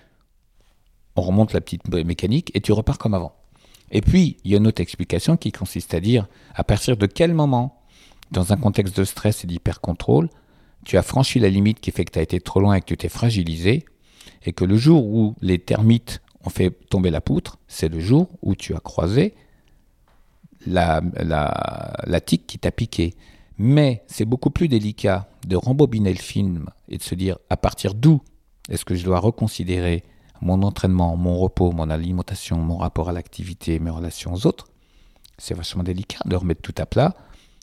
on 1.16 1.23
remonte 1.23 1.55
la 1.55 1.62
petite 1.62 1.89
mécanique 1.89 2.51
et 2.53 2.61
tu 2.61 2.73
repars 2.73 2.99
comme 2.99 3.14
avant. 3.14 3.35
Et 3.93 4.03
puis, 4.03 4.37
il 4.45 4.51
y 4.51 4.55
a 4.55 4.59
une 4.59 4.66
autre 4.66 4.83
explication 4.83 5.39
qui 5.39 5.53
consiste 5.53 5.95
à 5.95 6.01
dire 6.01 6.29
à 6.55 6.64
partir 6.64 6.99
de 6.99 7.07
quel 7.07 7.33
moment, 7.33 7.83
dans 8.31 8.53
un 8.53 8.59
contexte 8.59 8.99
de 8.99 9.05
stress 9.05 9.43
et 9.45 9.47
d'hyper-contrôle, 9.47 10.29
tu 10.85 10.99
as 10.99 11.03
franchi 11.03 11.39
la 11.39 11.49
limite 11.49 11.81
qui 11.81 11.93
fait 11.93 12.05
que 12.05 12.12
tu 12.12 12.18
as 12.18 12.23
été 12.23 12.41
trop 12.41 12.61
loin 12.61 12.75
et 12.75 12.81
que 12.83 12.87
tu 12.87 12.97
t'es 12.99 13.09
fragilisé, 13.09 13.87
et 14.45 14.53
que 14.53 14.66
le 14.66 14.77
jour 14.77 15.07
où 15.07 15.35
les 15.41 15.59
termites 15.59 16.21
ont 16.45 16.51
fait 16.51 16.71
tomber 16.91 17.11
la 17.11 17.23
poutre, 17.23 17.59
c'est 17.68 17.89
le 17.89 18.01
jour 18.01 18.29
où 18.43 18.55
tu 18.55 18.75
as 18.75 18.81
croisé 18.81 19.35
la, 20.67 21.01
tique 22.25 22.47
qui 22.47 22.59
t'a 22.59 22.71
piqué. 22.71 23.15
Mais 23.59 24.03
c'est 24.07 24.25
beaucoup 24.25 24.51
plus 24.51 24.69
délicat 24.69 25.29
de 25.47 25.57
rembobiner 25.57 26.13
le 26.13 26.19
film 26.19 26.67
et 26.89 26.99
de 26.99 27.03
se 27.03 27.15
dire 27.15 27.39
à 27.51 27.57
partir 27.57 27.95
d'où 27.95 28.23
est-ce 28.69 28.85
que 28.85 28.95
je 28.95 29.05
dois 29.05 29.19
reconsidérer 29.19 30.03
mon 30.41 30.63
entraînement, 30.63 31.17
mon 31.17 31.37
repos, 31.37 31.73
mon 31.73 31.91
alimentation, 31.91 32.57
mon 32.57 32.79
rapport 32.79 33.11
à 33.11 33.13
l'activité, 33.13 33.79
mes 33.79 33.91
relations 33.91 34.33
aux 34.33 34.47
autres? 34.47 34.69
C'est 35.37 35.55
vachement 35.55 35.83
délicat 35.83 36.21
de 36.25 36.37
remettre 36.37 36.63
tout 36.63 36.75
à 36.79 36.87
plat. 36.87 37.15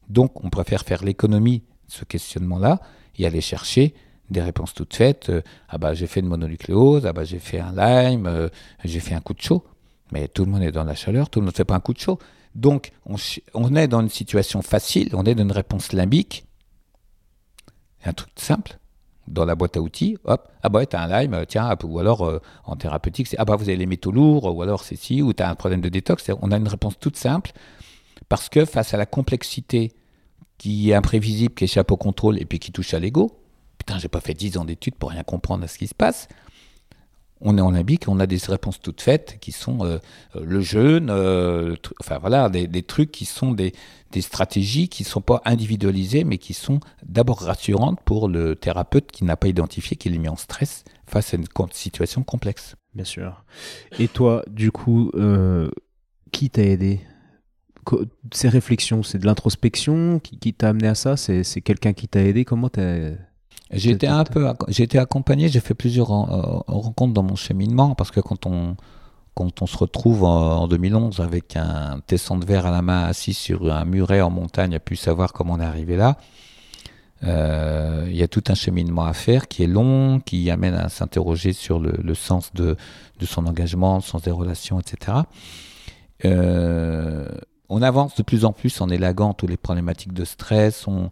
Donc 0.10 0.44
on 0.44 0.50
préfère 0.50 0.82
faire 0.82 1.04
l'économie 1.04 1.60
de 1.88 1.94
ce 1.94 2.06
questionnement-là 2.06 2.80
et 3.18 3.26
aller 3.26 3.42
chercher 3.42 3.96
des 4.30 4.42
réponses 4.42 4.74
toutes 4.74 4.96
faites. 4.96 5.30
Euh, 5.30 5.42
ah 5.70 5.78
bah 5.78 5.94
j'ai 5.94 6.08
fait 6.08 6.20
une 6.20 6.28
mononucléose, 6.28 7.06
ah 7.06 7.14
bah 7.14 7.24
j'ai 7.24 7.40
fait 7.40 7.60
un 7.60 7.72
Lyme, 7.72 8.28
euh, 8.28 8.50
j'ai 8.84 9.00
fait 9.00 9.16
un 9.16 9.22
coup 9.22 9.34
de 9.34 9.42
chaud. 9.42 9.64
Mais 10.12 10.28
tout 10.28 10.46
le 10.46 10.52
monde 10.52 10.64
est 10.64 10.72
dans 10.72 10.84
la 10.84 10.96
chaleur, 10.96 11.30
tout 11.30 11.40
le 11.40 11.46
monde 11.46 11.54
ne 11.54 11.58
fait 11.58 11.66
pas 11.66 11.76
un 11.76 11.80
coup 11.80 11.94
de 11.94 12.00
chaud. 12.00 12.20
Donc, 12.58 12.92
on, 13.06 13.76
est 13.76 13.88
dans 13.88 14.02
une 14.02 14.10
situation 14.10 14.64
facile, 14.64 15.12
on 15.14 15.26
est 15.26 15.36
dans 15.36 15.44
une 15.44 15.52
réponse 15.52 15.94
limbique. 15.94 16.44
Un 18.04 18.14
truc 18.14 18.32
simple, 18.36 18.80
dans 19.28 19.46
la 19.46 19.54
boîte 19.54 19.78
à 19.78 19.82
outils, 19.82 20.18
hop, 20.24 20.50
ah 20.64 20.70
bah 20.70 20.84
t'as 20.88 21.04
un 21.04 21.22
Lyme, 21.22 21.46
tiens, 21.48 21.76
ou 21.84 22.00
alors 22.00 22.26
euh, 22.26 22.42
en 22.64 22.76
thérapeutique, 22.76 23.28
c'est 23.28 23.38
ah 23.38 23.46
bah 23.46 23.56
vous 23.58 23.70
avez 23.70 23.76
les 23.76 23.86
métaux 23.86 24.12
lourds, 24.12 24.56
ou 24.56 24.62
alors 24.64 24.84
c'est 24.84 24.96
si, 24.96 25.22
ou 25.22 25.34
t'as 25.34 25.52
un 25.52 25.56
problème 25.56 25.82
de 25.82 25.90
détox. 25.90 26.32
On 26.42 26.52
a 26.52 26.58
une 26.58 26.68
réponse 26.68 26.98
toute 27.00 27.16
simple, 27.16 27.52
parce 28.28 28.50
que 28.50 28.66
face 28.66 28.92
à 28.96 28.98
la 28.98 29.06
complexité 29.06 29.92
qui 30.58 30.90
est 30.90 30.96
imprévisible, 30.96 31.54
qui 31.54 31.66
échappe 31.66 31.92
au 31.92 31.98
contrôle 31.98 32.42
et 32.42 32.46
puis 32.46 32.58
qui 32.58 32.72
touche 32.72 32.96
à 32.96 33.00
l'ego, 33.00 33.40
putain, 33.78 34.00
j'ai 34.00 34.08
pas 34.08 34.20
fait 34.20 34.34
10 34.34 34.58
ans 34.58 34.66
d'études 34.66 34.96
pour 34.96 35.12
rien 35.12 35.24
comprendre 35.24 35.64
à 35.64 35.68
ce 35.68 35.78
qui 35.78 35.86
se 35.86 35.96
passe, 35.96 36.28
on 37.42 37.58
est 37.58 37.62
en 37.62 37.76
et 37.76 38.00
on 38.08 38.20
a 38.20 38.26
des 38.26 38.38
réponses 38.48 38.80
toutes 38.82 39.02
faites 39.02 39.38
qui 39.40 39.52
sont 39.52 39.86
euh, 39.86 40.00
euh, 40.36 40.44
le 40.44 40.62
jeûne, 40.62 41.10
euh, 41.10 41.76
enfin 42.02 42.18
voilà, 42.18 42.50
des, 42.50 42.84
trucs 42.84 43.12
qui 43.12 43.26
sont 43.26 43.52
des, 43.52 43.74
stratégies 44.20 44.90
qui 44.90 45.04
ne 45.04 45.08
sont 45.08 45.22
pas 45.22 45.42
individualisées, 45.46 46.24
mais 46.24 46.38
qui 46.38 46.54
sont 46.54 46.80
d'abord 47.06 47.42
rassurantes 47.42 48.00
pour 48.04 48.28
le 48.28 48.56
thérapeute 48.56 49.12
qui 49.12 49.24
n'a 49.24 49.38
pas 49.38 49.48
identifié 49.48 49.96
qu'il 49.96 50.16
est 50.16 50.18
mis 50.18 50.30
en 50.30 50.36
stress 50.36 50.84
face 51.06 51.34
à 51.34 51.38
une 51.38 51.46
situation 51.72 52.24
complexe. 52.24 52.76
Bien 52.96 53.06
sûr. 53.06 53.44
Et 54.00 54.08
toi, 54.08 54.44
du 54.48 54.72
coup, 54.72 55.12
qui 56.32 56.50
t'a 56.50 56.64
aidé? 56.64 57.02
Ces 58.34 58.50
réflexions, 58.50 59.04
c'est 59.04 59.20
de 59.20 59.26
l'introspection 59.26 60.20
qui, 60.20 60.54
t'a 60.54 60.70
amené 60.70 60.88
à 60.88 60.96
ça? 60.96 61.16
C'est 61.16 61.62
quelqu'un 61.62 61.94
qui 61.94 62.08
t'a 62.08 62.24
aidé? 62.24 62.44
Comment 62.44 62.70
t'as 62.70 63.12
j'ai 63.72 63.92
été 63.92 64.08
un 64.08 64.24
peu, 64.24 64.54
j'ai 64.70 64.84
été 64.84 64.98
accompagné, 64.98 65.50
j'ai 65.50 65.60
fait 65.60 65.74
plusieurs 65.74 66.08
rencontres 66.08 67.14
dans 67.14 67.24
mon 67.24 67.36
cheminement 67.36 67.96
parce 67.96 68.12
que 68.12 68.20
quand 68.20 68.46
on, 68.46 68.76
quand 69.38 69.62
on 69.62 69.68
se 69.68 69.78
retrouve 69.78 70.24
en, 70.24 70.68
2011 70.68 71.20
avec 71.20 71.56
un 71.58 72.00
tesson 72.08 72.38
de 72.40 72.46
verre 72.46 72.66
à 72.66 72.72
la 72.72 72.82
main 72.82 73.04
assis 73.04 73.34
sur 73.34 73.72
un 73.72 73.86
muret 73.86 74.22
en 74.22 74.32
montagne, 74.32 74.74
a 74.74 74.80
pu 74.80 74.96
savoir 74.96 75.32
comment 75.32 75.54
on 75.54 75.60
est 75.60 75.66
arrivé 75.66 75.96
là. 75.96 76.18
Euh, 77.24 78.06
il 78.10 78.16
y 78.16 78.24
a 78.24 78.28
tout 78.28 78.44
un 78.48 78.56
cheminement 78.56 79.06
à 79.06 79.14
faire 79.14 79.48
qui 79.48 79.64
est 79.64 79.68
long, 79.68 80.20
qui 80.20 80.50
amène 80.50 80.74
à 80.74 80.90
s'interroger 80.90 81.54
sur 81.54 81.80
le, 81.80 82.14
sens 82.16 82.52
de, 82.54 82.78
son 83.22 83.46
engagement, 83.46 83.98
le 83.98 84.02
sens 84.02 84.24
des 84.24 84.32
relations, 84.32 84.80
etc. 84.80 85.20
Euh, 86.26 87.28
on 87.70 87.82
avance 87.82 88.16
de 88.16 88.24
plus 88.24 88.46
en 88.46 88.54
plus 88.54 88.80
en 88.82 88.90
élaguant 88.90 89.34
toutes 89.34 89.50
les 89.50 89.58
problématiques 89.58 90.14
de 90.14 90.26
stress, 90.26 90.88
on, 90.88 91.12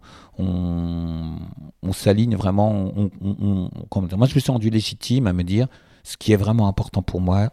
s'aligne 1.92 2.36
vraiment. 2.36 2.92
moi, 2.92 4.26
je 4.26 4.34
me 4.34 4.40
suis 4.40 4.52
rendu 4.52 4.70
légitime 4.70 5.26
à 5.26 5.32
me 5.32 5.44
dire 5.44 5.68
ce 6.02 6.16
qui 6.16 6.32
est 6.32 6.36
vraiment 6.36 6.68
important 6.68 7.02
pour 7.02 7.20
moi, 7.20 7.50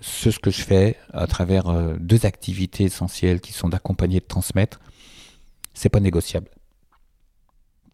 ce 0.00 0.30
que 0.30 0.50
je 0.50 0.62
fais 0.62 0.96
à 1.12 1.26
travers 1.26 1.68
euh, 1.68 1.96
deux 1.98 2.26
activités 2.26 2.84
essentielles 2.84 3.40
qui 3.40 3.52
sont 3.52 3.68
d'accompagner 3.68 4.18
et 4.18 4.20
de 4.20 4.26
transmettre, 4.26 4.80
c'est 5.74 5.88
pas 5.88 6.00
négociable. 6.00 6.48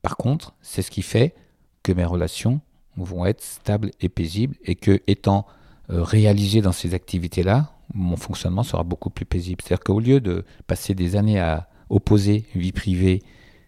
Par 0.02 0.16
contre, 0.16 0.54
c'est 0.60 0.82
ce 0.82 0.90
qui 0.90 1.02
fait 1.02 1.34
que 1.82 1.92
mes 1.92 2.04
relations 2.04 2.60
vont 2.96 3.26
être 3.26 3.42
stables 3.42 3.90
et 4.00 4.08
paisibles 4.08 4.56
et 4.64 4.74
que, 4.74 5.02
étant 5.06 5.46
euh, 5.90 6.02
réalisé 6.02 6.60
dans 6.60 6.72
ces 6.72 6.94
activités-là, 6.94 7.73
mon 7.92 8.16
fonctionnement 8.16 8.62
sera 8.62 8.82
beaucoup 8.82 9.10
plus 9.10 9.24
paisible. 9.24 9.62
C'est-à-dire 9.62 9.84
qu'au 9.84 10.00
lieu 10.00 10.20
de 10.20 10.44
passer 10.66 10.94
des 10.94 11.16
années 11.16 11.38
à 11.38 11.68
opposer 11.90 12.46
vie 12.54 12.72
privée 12.72 13.22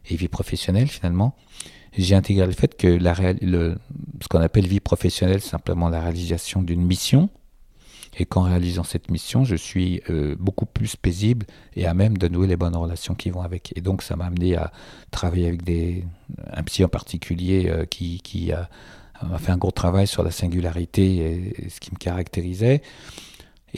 et 0.08 0.16
vie 0.16 0.28
professionnelle, 0.28 0.88
finalement, 0.88 1.34
j'ai 1.96 2.14
intégré 2.14 2.46
le 2.46 2.52
fait 2.52 2.76
que 2.76 2.98
ce 2.98 4.28
qu'on 4.28 4.40
appelle 4.40 4.66
vie 4.66 4.80
professionnelle, 4.80 5.40
c'est 5.40 5.50
simplement 5.50 5.88
la 5.88 6.00
réalisation 6.00 6.62
d'une 6.62 6.82
mission, 6.82 7.30
et 8.18 8.24
qu'en 8.24 8.42
réalisant 8.42 8.82
cette 8.82 9.10
mission, 9.10 9.44
je 9.44 9.56
suis 9.56 10.00
euh, 10.08 10.36
beaucoup 10.38 10.66
plus 10.66 10.96
paisible 10.96 11.46
et 11.74 11.86
à 11.86 11.94
même 11.94 12.16
de 12.16 12.28
nouer 12.28 12.46
les 12.46 12.56
bonnes 12.56 12.76
relations 12.76 13.14
qui 13.14 13.30
vont 13.30 13.42
avec. 13.42 13.72
Et 13.76 13.80
donc, 13.80 14.02
ça 14.02 14.16
m'a 14.16 14.26
amené 14.26 14.56
à 14.56 14.72
travailler 15.10 15.48
avec 15.48 15.62
des, 15.62 16.04
un 16.52 16.62
psy 16.62 16.82
en 16.84 16.88
particulier 16.88 17.68
euh, 17.68 17.84
qui, 17.84 18.20
qui 18.22 18.52
a, 18.52 18.68
fait 19.38 19.52
un 19.52 19.56
gros 19.56 19.70
travail 19.70 20.06
sur 20.06 20.22
la 20.22 20.30
singularité 20.30 21.54
et 21.62 21.70
ce 21.70 21.80
qui 21.80 21.90
me 21.90 21.96
caractérisait 21.96 22.82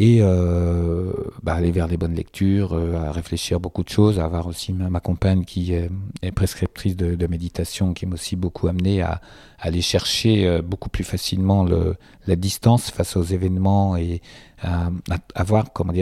et 0.00 0.18
euh, 0.20 1.12
bah, 1.42 1.54
aller 1.54 1.72
vers 1.72 1.88
les 1.88 1.96
bonnes 1.96 2.14
lectures, 2.14 2.72
euh, 2.72 2.94
à 2.94 3.10
réfléchir 3.10 3.58
beaucoup 3.58 3.82
de 3.82 3.88
choses, 3.88 4.20
à 4.20 4.24
avoir 4.24 4.46
aussi 4.46 4.72
ma, 4.72 5.00
compagne 5.00 5.44
qui 5.44 5.72
est, 5.72 5.90
prescriptrice 6.32 6.96
de, 6.96 7.26
méditation, 7.26 7.94
qui 7.94 8.06
m'a 8.06 8.14
aussi 8.14 8.36
beaucoup 8.36 8.68
amené 8.68 9.02
à, 9.02 9.20
aller 9.58 9.82
chercher 9.82 10.46
euh, 10.46 10.62
beaucoup 10.62 10.88
plus 10.88 11.02
facilement 11.02 11.64
le, 11.64 11.96
la 12.28 12.36
distance 12.36 12.92
face 12.92 13.16
aux 13.16 13.24
événements 13.24 13.96
et 13.96 14.22
à, 14.62 14.90
avoir, 15.34 15.72
comment 15.72 15.92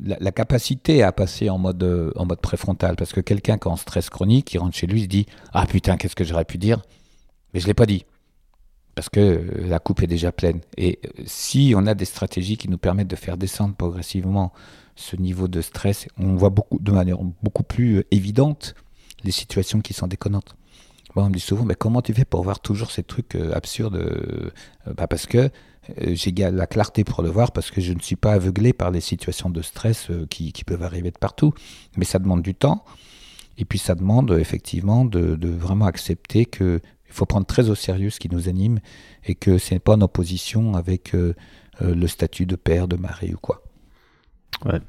la, 0.00 0.30
capacité 0.30 1.02
à 1.02 1.10
passer 1.10 1.50
en 1.50 1.58
mode, 1.58 2.12
en 2.14 2.26
mode 2.26 2.40
préfrontal. 2.40 2.94
Parce 2.94 3.12
que 3.12 3.20
quelqu'un 3.20 3.58
qui 3.58 3.66
est 3.66 3.72
en 3.72 3.76
stress 3.76 4.08
chronique, 4.08 4.44
qui 4.46 4.58
rentre 4.58 4.76
chez 4.76 4.86
lui, 4.86 5.02
se 5.02 5.08
dit 5.08 5.26
Ah 5.52 5.66
putain, 5.66 5.96
qu'est-ce 5.96 6.14
que 6.14 6.24
j'aurais 6.24 6.44
pu 6.44 6.58
dire? 6.58 6.80
Mais 7.52 7.58
je 7.58 7.64
ne 7.64 7.70
l'ai 7.70 7.74
pas 7.74 7.86
dit 7.86 8.04
parce 8.96 9.10
que 9.10 9.20
euh, 9.20 9.68
la 9.68 9.78
coupe 9.78 10.02
est 10.02 10.08
déjà 10.08 10.32
pleine. 10.32 10.60
Et 10.76 10.98
euh, 11.04 11.22
si 11.26 11.74
on 11.76 11.86
a 11.86 11.94
des 11.94 12.06
stratégies 12.06 12.56
qui 12.56 12.68
nous 12.68 12.78
permettent 12.78 13.08
de 13.08 13.14
faire 13.14 13.36
descendre 13.36 13.76
progressivement 13.76 14.52
ce 14.96 15.14
niveau 15.14 15.46
de 15.46 15.60
stress, 15.60 16.08
on 16.18 16.34
voit 16.34 16.48
beaucoup, 16.48 16.78
de 16.80 16.90
manière 16.90 17.18
beaucoup 17.42 17.62
plus 17.62 17.98
euh, 17.98 18.04
évidente 18.10 18.74
les 19.22 19.30
situations 19.30 19.80
qui 19.80 19.92
sont 19.92 20.06
déconnantes. 20.06 20.56
on 21.14 21.28
me 21.28 21.34
dit 21.34 21.40
souvent, 21.40 21.64
mais 21.64 21.74
comment 21.74 22.00
tu 22.00 22.14
fais 22.14 22.24
pour 22.24 22.42
voir 22.42 22.60
toujours 22.60 22.90
ces 22.90 23.02
trucs 23.02 23.34
absurdes 23.34 23.98
bah 24.86 25.06
Parce 25.08 25.26
que 25.26 25.50
j'ai 25.98 26.30
la 26.32 26.66
clarté 26.66 27.02
pour 27.02 27.22
le 27.22 27.30
voir, 27.30 27.50
parce 27.50 27.70
que 27.70 27.80
je 27.80 27.92
ne 27.92 28.00
suis 28.00 28.14
pas 28.14 28.34
aveuglé 28.34 28.72
par 28.72 28.90
les 28.92 29.00
situations 29.00 29.50
de 29.50 29.62
stress 29.62 30.10
qui, 30.30 30.52
peuvent 30.64 30.82
arriver 30.82 31.10
de 31.10 31.18
partout. 31.18 31.54
Mais 31.96 32.04
ça 32.04 32.20
demande 32.20 32.42
du 32.42 32.54
temps. 32.54 32.84
Et 33.58 33.64
puis 33.64 33.78
ça 33.78 33.96
demande 33.96 34.30
effectivement 34.32 35.04
de 35.04 35.48
vraiment 35.48 35.86
accepter 35.86 36.44
que 36.44 36.80
faut 37.16 37.26
prendre 37.26 37.46
très 37.46 37.70
au 37.70 37.74
sérieux 37.74 38.10
ce 38.10 38.20
qui 38.20 38.28
nous 38.30 38.48
anime 38.48 38.78
et 39.24 39.34
que 39.34 39.58
ce 39.58 39.74
n'est 39.74 39.80
pas 39.80 39.94
en 39.94 40.00
opposition 40.00 40.74
avec 40.74 41.14
euh, 41.14 41.34
euh, 41.82 41.94
le 41.94 42.06
statut 42.06 42.46
de 42.46 42.56
père, 42.56 42.88
de 42.88 42.96
mari 42.96 43.32
ou 43.34 43.38
quoi. 43.38 43.62
Ouais, 44.64 44.80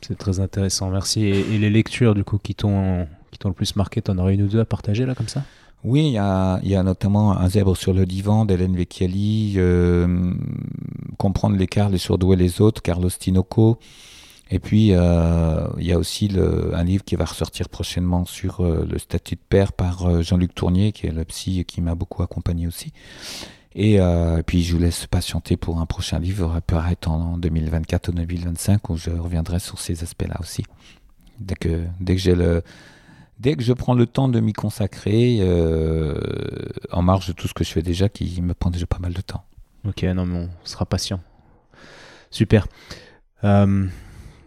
c'est 0.00 0.16
très 0.16 0.40
intéressant, 0.40 0.90
merci. 0.90 1.24
Et, 1.24 1.58
les 1.58 1.70
lectures 1.70 2.14
du 2.14 2.24
coup 2.24 2.38
qui 2.38 2.54
t'ont 2.54 3.06
le 3.44 3.52
plus 3.52 3.76
marqué, 3.76 4.02
t'en 4.02 4.18
aurais 4.18 4.34
une 4.34 4.42
ou 4.42 4.48
deux 4.48 4.60
à 4.60 4.64
partager 4.64 5.06
là 5.06 5.14
comme 5.14 5.28
ça? 5.28 5.44
Oui, 5.82 6.08
il 6.08 6.12
y, 6.12 6.18
a, 6.18 6.60
y 6.62 6.74
a, 6.74 6.82
notamment 6.82 7.32
Un 7.32 7.48
zèbre 7.48 7.74
sur 7.74 7.94
le 7.94 8.04
divan 8.04 8.44
d'Hélène 8.44 8.76
Vecchiali, 8.76 9.54
euh, 9.56 10.34
Comprendre 11.16 11.56
l'écart, 11.56 11.88
les 11.88 11.96
surdoués 11.96 12.36
les 12.36 12.60
autres, 12.60 12.82
Carlos 12.82 13.08
Tinoco, 13.08 13.78
et 14.52 14.58
puis, 14.58 14.92
euh, 14.92 15.68
il 15.78 15.86
y 15.86 15.92
a 15.92 15.98
aussi 15.98 16.28
un 16.72 16.82
livre 16.82 17.04
qui 17.04 17.14
va 17.14 17.24
ressortir 17.24 17.68
prochainement 17.68 18.24
sur 18.24 18.60
euh, 18.60 18.84
le 18.84 18.98
statut 18.98 19.36
de 19.36 19.40
père 19.48 19.72
par 19.72 20.06
euh, 20.06 20.22
Jean-Luc 20.22 20.56
Tournier, 20.56 20.90
qui 20.90 21.06
est 21.06 21.12
le 21.12 21.24
psy 21.24 21.64
qui 21.64 21.80
m'a 21.80 21.94
beaucoup 21.94 22.24
accompagné 22.24 22.66
aussi. 22.66 22.92
Et, 23.76 24.00
puis, 24.46 24.64
je 24.64 24.74
vous 24.74 24.82
laisse 24.82 25.06
patienter 25.06 25.56
pour 25.56 25.78
un 25.78 25.86
prochain 25.86 26.18
livre, 26.18 26.52
apparaître 26.56 27.08
en, 27.08 27.34
en 27.34 27.38
2024 27.38 28.08
ou 28.08 28.12
2025, 28.12 28.90
où 28.90 28.96
je 28.96 29.10
reviendrai 29.10 29.60
sur 29.60 29.78
ces 29.78 30.02
aspects-là 30.02 30.34
aussi. 30.40 30.64
Dès 31.38 31.54
que, 31.54 31.84
dès 32.00 32.16
que 32.16 33.62
je 33.62 33.72
prends 33.72 33.94
le 33.94 34.06
temps 34.06 34.26
de 34.26 34.40
m'y 34.40 34.52
consacrer, 34.52 35.38
en 36.90 37.02
marge 37.02 37.28
de 37.28 37.32
tout 37.32 37.46
ce 37.46 37.54
que 37.54 37.62
je 37.62 37.70
fais 37.70 37.82
déjà, 37.82 38.08
qui 38.08 38.42
me 38.42 38.54
prend 38.54 38.70
déjà 38.70 38.86
pas 38.86 38.98
mal 38.98 39.12
de 39.12 39.20
temps. 39.20 39.44
Ok, 39.86 40.02
non, 40.02 40.26
mais 40.26 40.38
on 40.38 40.48
sera 40.64 40.84
patient. 40.84 41.20
Super. 42.32 42.66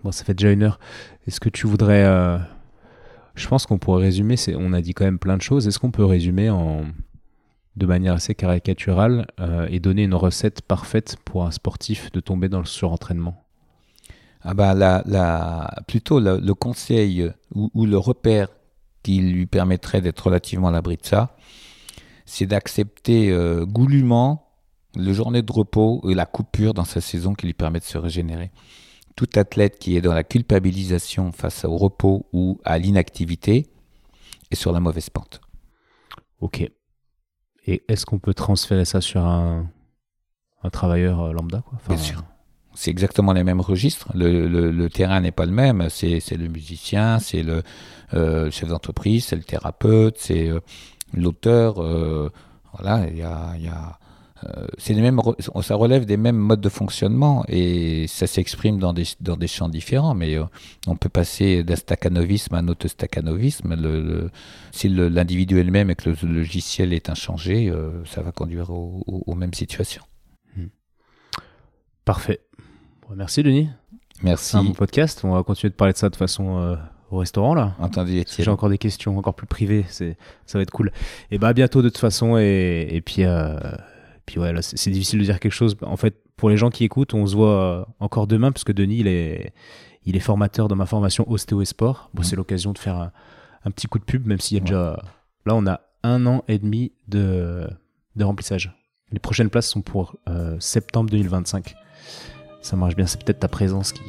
Bon, 0.04 0.12
ça 0.12 0.24
fait 0.26 0.34
déjà 0.34 0.52
une 0.52 0.64
heure. 0.64 0.80
Est-ce 1.28 1.40
que 1.40 1.50
tu 1.50 1.68
voudrais. 1.68 2.04
Euh, 2.04 2.38
je 3.36 3.48
pense 3.48 3.66
qu'on 3.66 3.78
pourrait 3.78 4.04
résumer. 4.04 4.36
On 4.58 4.74
a 4.74 4.82
dit 4.82 4.94
quand 4.94 5.06
même 5.06 5.20
plein 5.20 5.38
de 5.38 5.42
choses. 5.42 5.68
Est-ce 5.68 5.80
qu'on 5.80 5.92
peut 5.92 6.06
résumer 6.06 6.50
en 6.50 6.86
de 7.76 7.88
manière 7.88 8.14
assez 8.14 8.36
caricaturale 8.36 9.26
euh, 9.40 9.68
et 9.72 9.80
donner 9.80 10.04
une 10.04 10.14
recette 10.14 10.62
parfaite 10.62 11.18
pour 11.26 11.44
un 11.44 11.50
sportif 11.50 12.12
de 12.12 12.20
tomber 12.20 12.50
dans 12.50 12.60
le 12.60 12.66
surentraînement? 12.66 13.44
Ah 14.42 14.54
bah 14.54 14.74
la, 14.76 15.74
Plutôt 15.88 16.20
le, 16.20 16.54
conseil 16.54 17.32
ou, 17.56 17.86
le 17.86 17.98
repère 17.98 18.50
qui 19.02 19.22
lui 19.22 19.46
permettrait 19.46 20.02
d'être 20.02 20.20
relativement 20.20 20.68
à 20.68 20.72
l'abri 20.72 20.98
de 20.98 21.06
ça, 21.06 21.36
c'est 22.26 22.46
d'accepter 22.46 23.32
euh, 23.32 23.66
goulûment 23.66 24.50
le 24.96 25.14
journée 25.14 25.42
de 25.42 25.52
repos 25.52 26.02
et 26.10 26.14
la 26.14 26.26
coupure 26.26 26.74
dans 26.74 26.84
sa 26.84 27.02
saison 27.02 27.34
qui 27.34 27.46
lui 27.46 27.54
permet 27.54 27.80
de 27.80 27.86
se 27.86 27.98
régénérer 27.98 28.52
tout 29.16 29.30
athlète 29.36 29.80
qui 29.80 29.96
est 29.96 30.02
dans 30.02 30.14
la 30.14 30.24
culpabilisation 30.24 31.32
face 31.32 31.66
au 31.66 31.78
repos 31.78 32.26
ou 32.34 32.60
à 32.66 32.78
l'inactivité 32.78 33.68
est 34.52 34.56
sur 34.56 34.72
la 34.72 34.80
mauvaise 34.80 35.10
pente. 35.10 35.42
Ok. 36.42 36.70
Et 37.66 37.84
est-ce 37.88 38.06
qu'on 38.06 38.20
peut 38.20 38.34
transférer 38.34 38.86
ça 38.86 39.02
sur 39.02 39.26
un, 39.26 39.70
travailleur 40.72 41.22
euh, 41.22 41.34
lambda 41.34 41.62
quoi? 41.62 41.80
Bien 41.88 41.98
sûr. 41.98 42.24
C'est 42.76 42.90
exactement 42.90 43.34
les 43.34 43.44
mêmes 43.44 43.62
registres. 43.62 44.10
Le, 44.16 44.88
terrain 44.88 45.22
n'est 45.22 45.32
pas 45.32 45.46
le 45.46 45.52
même. 45.52 45.88
C'est 45.90 46.20
le 46.32 46.48
musicien, 46.48 47.20
c'est 47.20 47.44
le 47.44 47.62
euh, 48.16 48.50
chef 48.50 48.68
d'entreprise, 48.68 49.26
c'est 49.26 49.36
le 49.36 49.44
thérapeute, 49.44 50.18
c'est 50.18 50.50
euh, 50.50 50.60
l'auteur. 51.14 51.76
voilà, 52.74 53.08
il 53.08 53.18
y 53.18 53.22
a 53.22 54.00
c'est 54.78 54.94
les 54.94 55.02
mêmes, 55.02 55.20
ça 55.62 55.76
relève 55.76 56.06
des 56.06 56.18
mêmes 56.18 56.38
modes 56.38 56.62
de 56.62 56.70
fonctionnement 56.70 57.44
et 57.48 58.06
ça 58.08 58.28
s'exprime 58.28 58.80
dans 58.80 58.94
des, 58.94 59.06
dans 59.22 59.38
des 59.38 59.48
champs 59.48 59.70
différents. 59.70 60.14
Mais 60.14 60.36
euh, 60.36 60.44
on 60.88 60.96
peut 60.96 61.10
passer 61.10 61.64
d'un 61.64 61.76
staccanovisme 61.76 62.56
à 62.56 62.60
un 62.60 62.68
autostaccanovisme. 62.68 63.76
Le, 63.76 64.30
si 64.72 64.90
l'individu 64.90 65.60
est 65.60 65.64
le 65.64 65.72
même 65.72 65.90
et 65.90 65.96
que 65.96 66.10
le, 66.10 66.34
logiciel 66.34 66.94
est 66.94 67.10
inchangé, 67.10 67.70
euh, 67.70 68.04
ça 68.06 68.22
va 68.22 68.32
conduire 68.32 68.70
aux 68.72 69.36
mêmes 69.36 69.54
situations. 69.54 70.04
Hmm. 70.56 70.68
Parfait. 72.06 72.42
merci 73.16 73.44
Denis. 73.44 73.70
Merci. 74.22 74.58
Un 74.58 74.64
bon 74.64 74.74
podcast. 74.74 75.22
On 75.24 75.34
va 75.34 75.44
continuer 75.44 75.72
de 75.72 75.76
parler 75.76 75.94
de 75.94 75.98
ça 75.98 76.10
de 76.10 76.16
façon 76.16 76.78
au 77.12 77.18
restaurant 77.18 77.54
là. 77.54 77.76
Entendu. 77.80 78.24
J'ai 78.38 78.50
encore 78.50 78.70
des 78.70 78.78
questions 78.78 79.18
encore 79.18 79.36
plus 79.36 79.48
privées. 79.48 79.86
C'est 79.90 80.18
ça 80.46 80.58
va 80.58 80.64
être 80.64 80.72
cool. 80.72 80.92
Et 81.30 81.38
bah 81.38 81.50
à 81.50 81.54
bientôt 81.54 81.82
de 81.82 81.90
toute 81.90 81.98
façon 81.98 82.38
et, 82.38 82.88
et 82.92 83.02
puis. 83.02 83.24
Puis 84.26 84.40
ouais, 84.40 84.54
c'est 84.62 84.90
difficile 84.90 85.20
de 85.20 85.26
dire 85.26 85.40
quelque 85.40 85.52
chose. 85.52 85.76
En 85.82 85.98
fait, 85.98 86.16
pour 86.38 86.50
les 86.50 86.58
gens 86.58 86.70
qui 86.70 86.84
écoutent, 86.84 87.14
on 87.14 87.26
se 87.26 87.36
voit 87.36 87.62
euh, 87.62 87.86
encore 88.00 88.28
demain, 88.28 88.52
parce 88.52 88.64
que 88.64 88.72
Denis, 88.72 89.00
il 89.00 89.08
est, 89.08 89.54
il 90.06 90.16
est 90.16 90.22
formateur 90.22 90.68
dans 90.68 90.76
ma 90.76 90.86
formation 90.86 91.30
Ostéo 91.30 91.62
et 91.62 91.66
Sport. 91.66 92.10
Bon, 92.14 92.24
c'est 92.24 92.36
l'occasion 92.36 92.72
de 92.74 92.78
faire 92.78 93.12
un, 93.66 93.72
petit 93.72 93.88
coup 93.88 94.00
de 94.00 94.04
pub, 94.04 94.26
même 94.26 94.40
s'il 94.40 94.58
y 94.58 94.62
a 94.62 94.64
déjà. 94.64 95.04
Là, 95.46 95.56
on 95.56 95.66
a 95.68 95.82
un 96.04 96.26
an 96.26 96.44
et 96.48 96.58
demi 96.58 96.94
de, 97.08 97.68
de 98.16 98.24
remplissage. 98.24 98.74
Les 99.12 99.20
prochaines 99.20 99.50
places 99.50 99.68
sont 99.68 99.82
pour 99.82 100.16
euh, 100.30 100.58
septembre 100.60 101.10
2025. 101.10 101.76
Ça 102.62 102.76
marche 102.78 102.96
bien, 102.96 103.06
c'est 103.06 103.22
peut-être 103.24 103.40
ta 103.40 103.50
présence 103.50 103.92
qui, 103.92 104.02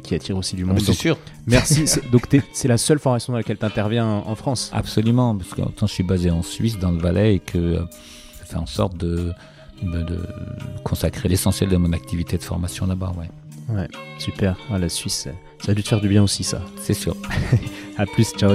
qui, 0.00 0.14
attire 0.14 0.36
aussi 0.36 0.54
du 0.54 0.64
monde. 0.64 0.80
C'est 0.80 0.92
sûr. 0.92 1.18
Merci. 1.46 1.84
donc, 2.12 2.28
c'est 2.52 2.68
la 2.68 2.78
seule 2.78 2.98
formation 2.98 3.32
dans 3.32 3.38
laquelle 3.38 3.58
tu 3.58 3.64
interviens 3.64 4.06
en 4.06 4.34
France 4.36 4.70
Absolument, 4.72 5.36
parce 5.36 5.54
que 5.54 5.62
je 5.80 5.86
suis 5.86 6.04
basé 6.04 6.30
en 6.30 6.42
Suisse, 6.42 6.78
dans 6.78 6.92
le 6.92 6.98
Valais, 6.98 7.36
et 7.36 7.38
que 7.40 7.84
fait 8.48 8.56
en 8.56 8.66
sorte 8.66 8.96
de, 8.96 9.32
de 9.82 10.18
consacrer 10.84 11.28
l'essentiel 11.28 11.68
de 11.68 11.76
mon 11.76 11.92
activité 11.92 12.38
de 12.38 12.42
formation 12.42 12.86
là-bas. 12.86 13.12
Ouais. 13.18 13.28
Ouais, 13.68 13.88
super. 14.18 14.56
Ah, 14.70 14.78
la 14.78 14.88
Suisse, 14.88 15.28
ça 15.60 15.72
a 15.72 15.74
dû 15.74 15.82
te 15.82 15.88
faire 15.88 16.00
du 16.00 16.08
bien 16.08 16.22
aussi, 16.22 16.42
ça. 16.42 16.62
C'est 16.80 16.94
sûr. 16.94 17.14
à 17.98 18.06
plus, 18.06 18.30
ciao. 18.30 18.54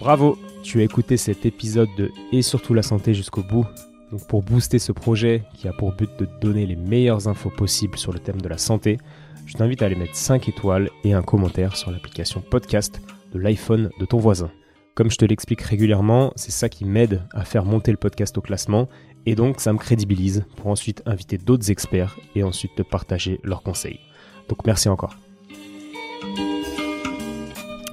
Bravo, 0.00 0.38
tu 0.62 0.80
as 0.80 0.84
écouté 0.84 1.16
cet 1.16 1.46
épisode 1.46 1.88
de 1.96 2.12
Et 2.30 2.42
surtout 2.42 2.74
la 2.74 2.82
santé 2.82 3.14
jusqu'au 3.14 3.42
bout. 3.42 3.66
Donc 4.12 4.26
pour 4.28 4.42
booster 4.42 4.78
ce 4.78 4.92
projet 4.92 5.42
qui 5.54 5.66
a 5.66 5.72
pour 5.72 5.92
but 5.92 6.10
de 6.18 6.26
te 6.26 6.40
donner 6.40 6.66
les 6.66 6.76
meilleures 6.76 7.26
infos 7.26 7.50
possibles 7.50 7.98
sur 7.98 8.12
le 8.12 8.18
thème 8.18 8.40
de 8.40 8.48
la 8.48 8.58
santé, 8.58 8.98
je 9.46 9.54
t'invite 9.54 9.80
à 9.80 9.86
aller 9.86 9.94
mettre 9.94 10.16
5 10.16 10.48
étoiles 10.48 10.90
et 11.04 11.12
un 11.12 11.22
commentaire 11.22 11.76
sur 11.76 11.90
l'application 11.90 12.40
podcast 12.42 13.00
de 13.32 13.38
l'iPhone 13.38 13.90
de 13.98 14.04
ton 14.04 14.18
voisin. 14.18 14.50
Comme 14.94 15.10
je 15.10 15.16
te 15.16 15.24
l'explique 15.24 15.62
régulièrement, 15.62 16.32
c'est 16.36 16.50
ça 16.50 16.68
qui 16.68 16.84
m'aide 16.84 17.22
à 17.32 17.44
faire 17.44 17.64
monter 17.64 17.92
le 17.92 17.96
podcast 17.96 18.36
au 18.38 18.40
classement 18.40 18.88
et 19.24 19.34
donc 19.34 19.60
ça 19.60 19.72
me 19.72 19.78
crédibilise 19.78 20.44
pour 20.56 20.66
ensuite 20.66 21.02
inviter 21.06 21.38
d'autres 21.38 21.70
experts 21.70 22.16
et 22.34 22.42
ensuite 22.42 22.74
te 22.74 22.82
partager 22.82 23.40
leurs 23.44 23.62
conseils. 23.62 24.00
Donc 24.48 24.66
merci 24.66 24.88
encore. 24.88 25.16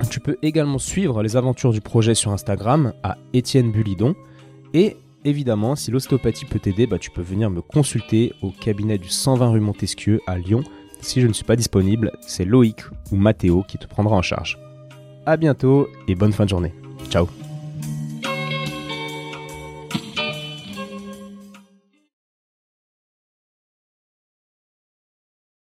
Tu 0.09 0.19
peux 0.19 0.37
également 0.41 0.79
suivre 0.79 1.23
les 1.23 1.37
aventures 1.37 1.71
du 1.71 1.81
projet 1.81 2.15
sur 2.15 2.31
Instagram 2.31 2.93
à 3.03 3.17
Étienne 3.33 3.71
Bulidon. 3.71 4.15
Et 4.73 4.95
évidemment, 5.25 5.75
si 5.75 5.91
l'ostéopathie 5.91 6.45
peut 6.45 6.59
t'aider, 6.59 6.87
bah, 6.87 6.99
tu 6.99 7.09
peux 7.09 7.21
venir 7.21 7.49
me 7.49 7.61
consulter 7.61 8.33
au 8.41 8.51
cabinet 8.51 8.97
du 8.97 9.09
120 9.09 9.49
rue 9.49 9.59
Montesquieu 9.59 10.21
à 10.27 10.37
Lyon. 10.37 10.63
Si 11.03 11.19
je 11.19 11.27
ne 11.27 11.33
suis 11.33 11.43
pas 11.43 11.57
disponible, 11.57 12.13
c'est 12.21 12.45
Loïc 12.45 12.81
ou 13.11 13.17
Mathéo 13.17 13.63
qui 13.67 13.77
te 13.77 13.85
prendra 13.87 14.15
en 14.15 14.21
charge. 14.21 14.57
A 15.25 15.35
bientôt 15.35 15.89
et 16.07 16.15
bonne 16.15 16.31
fin 16.31 16.45
de 16.45 16.49
journée. 16.49 16.73
Ciao 17.09 17.27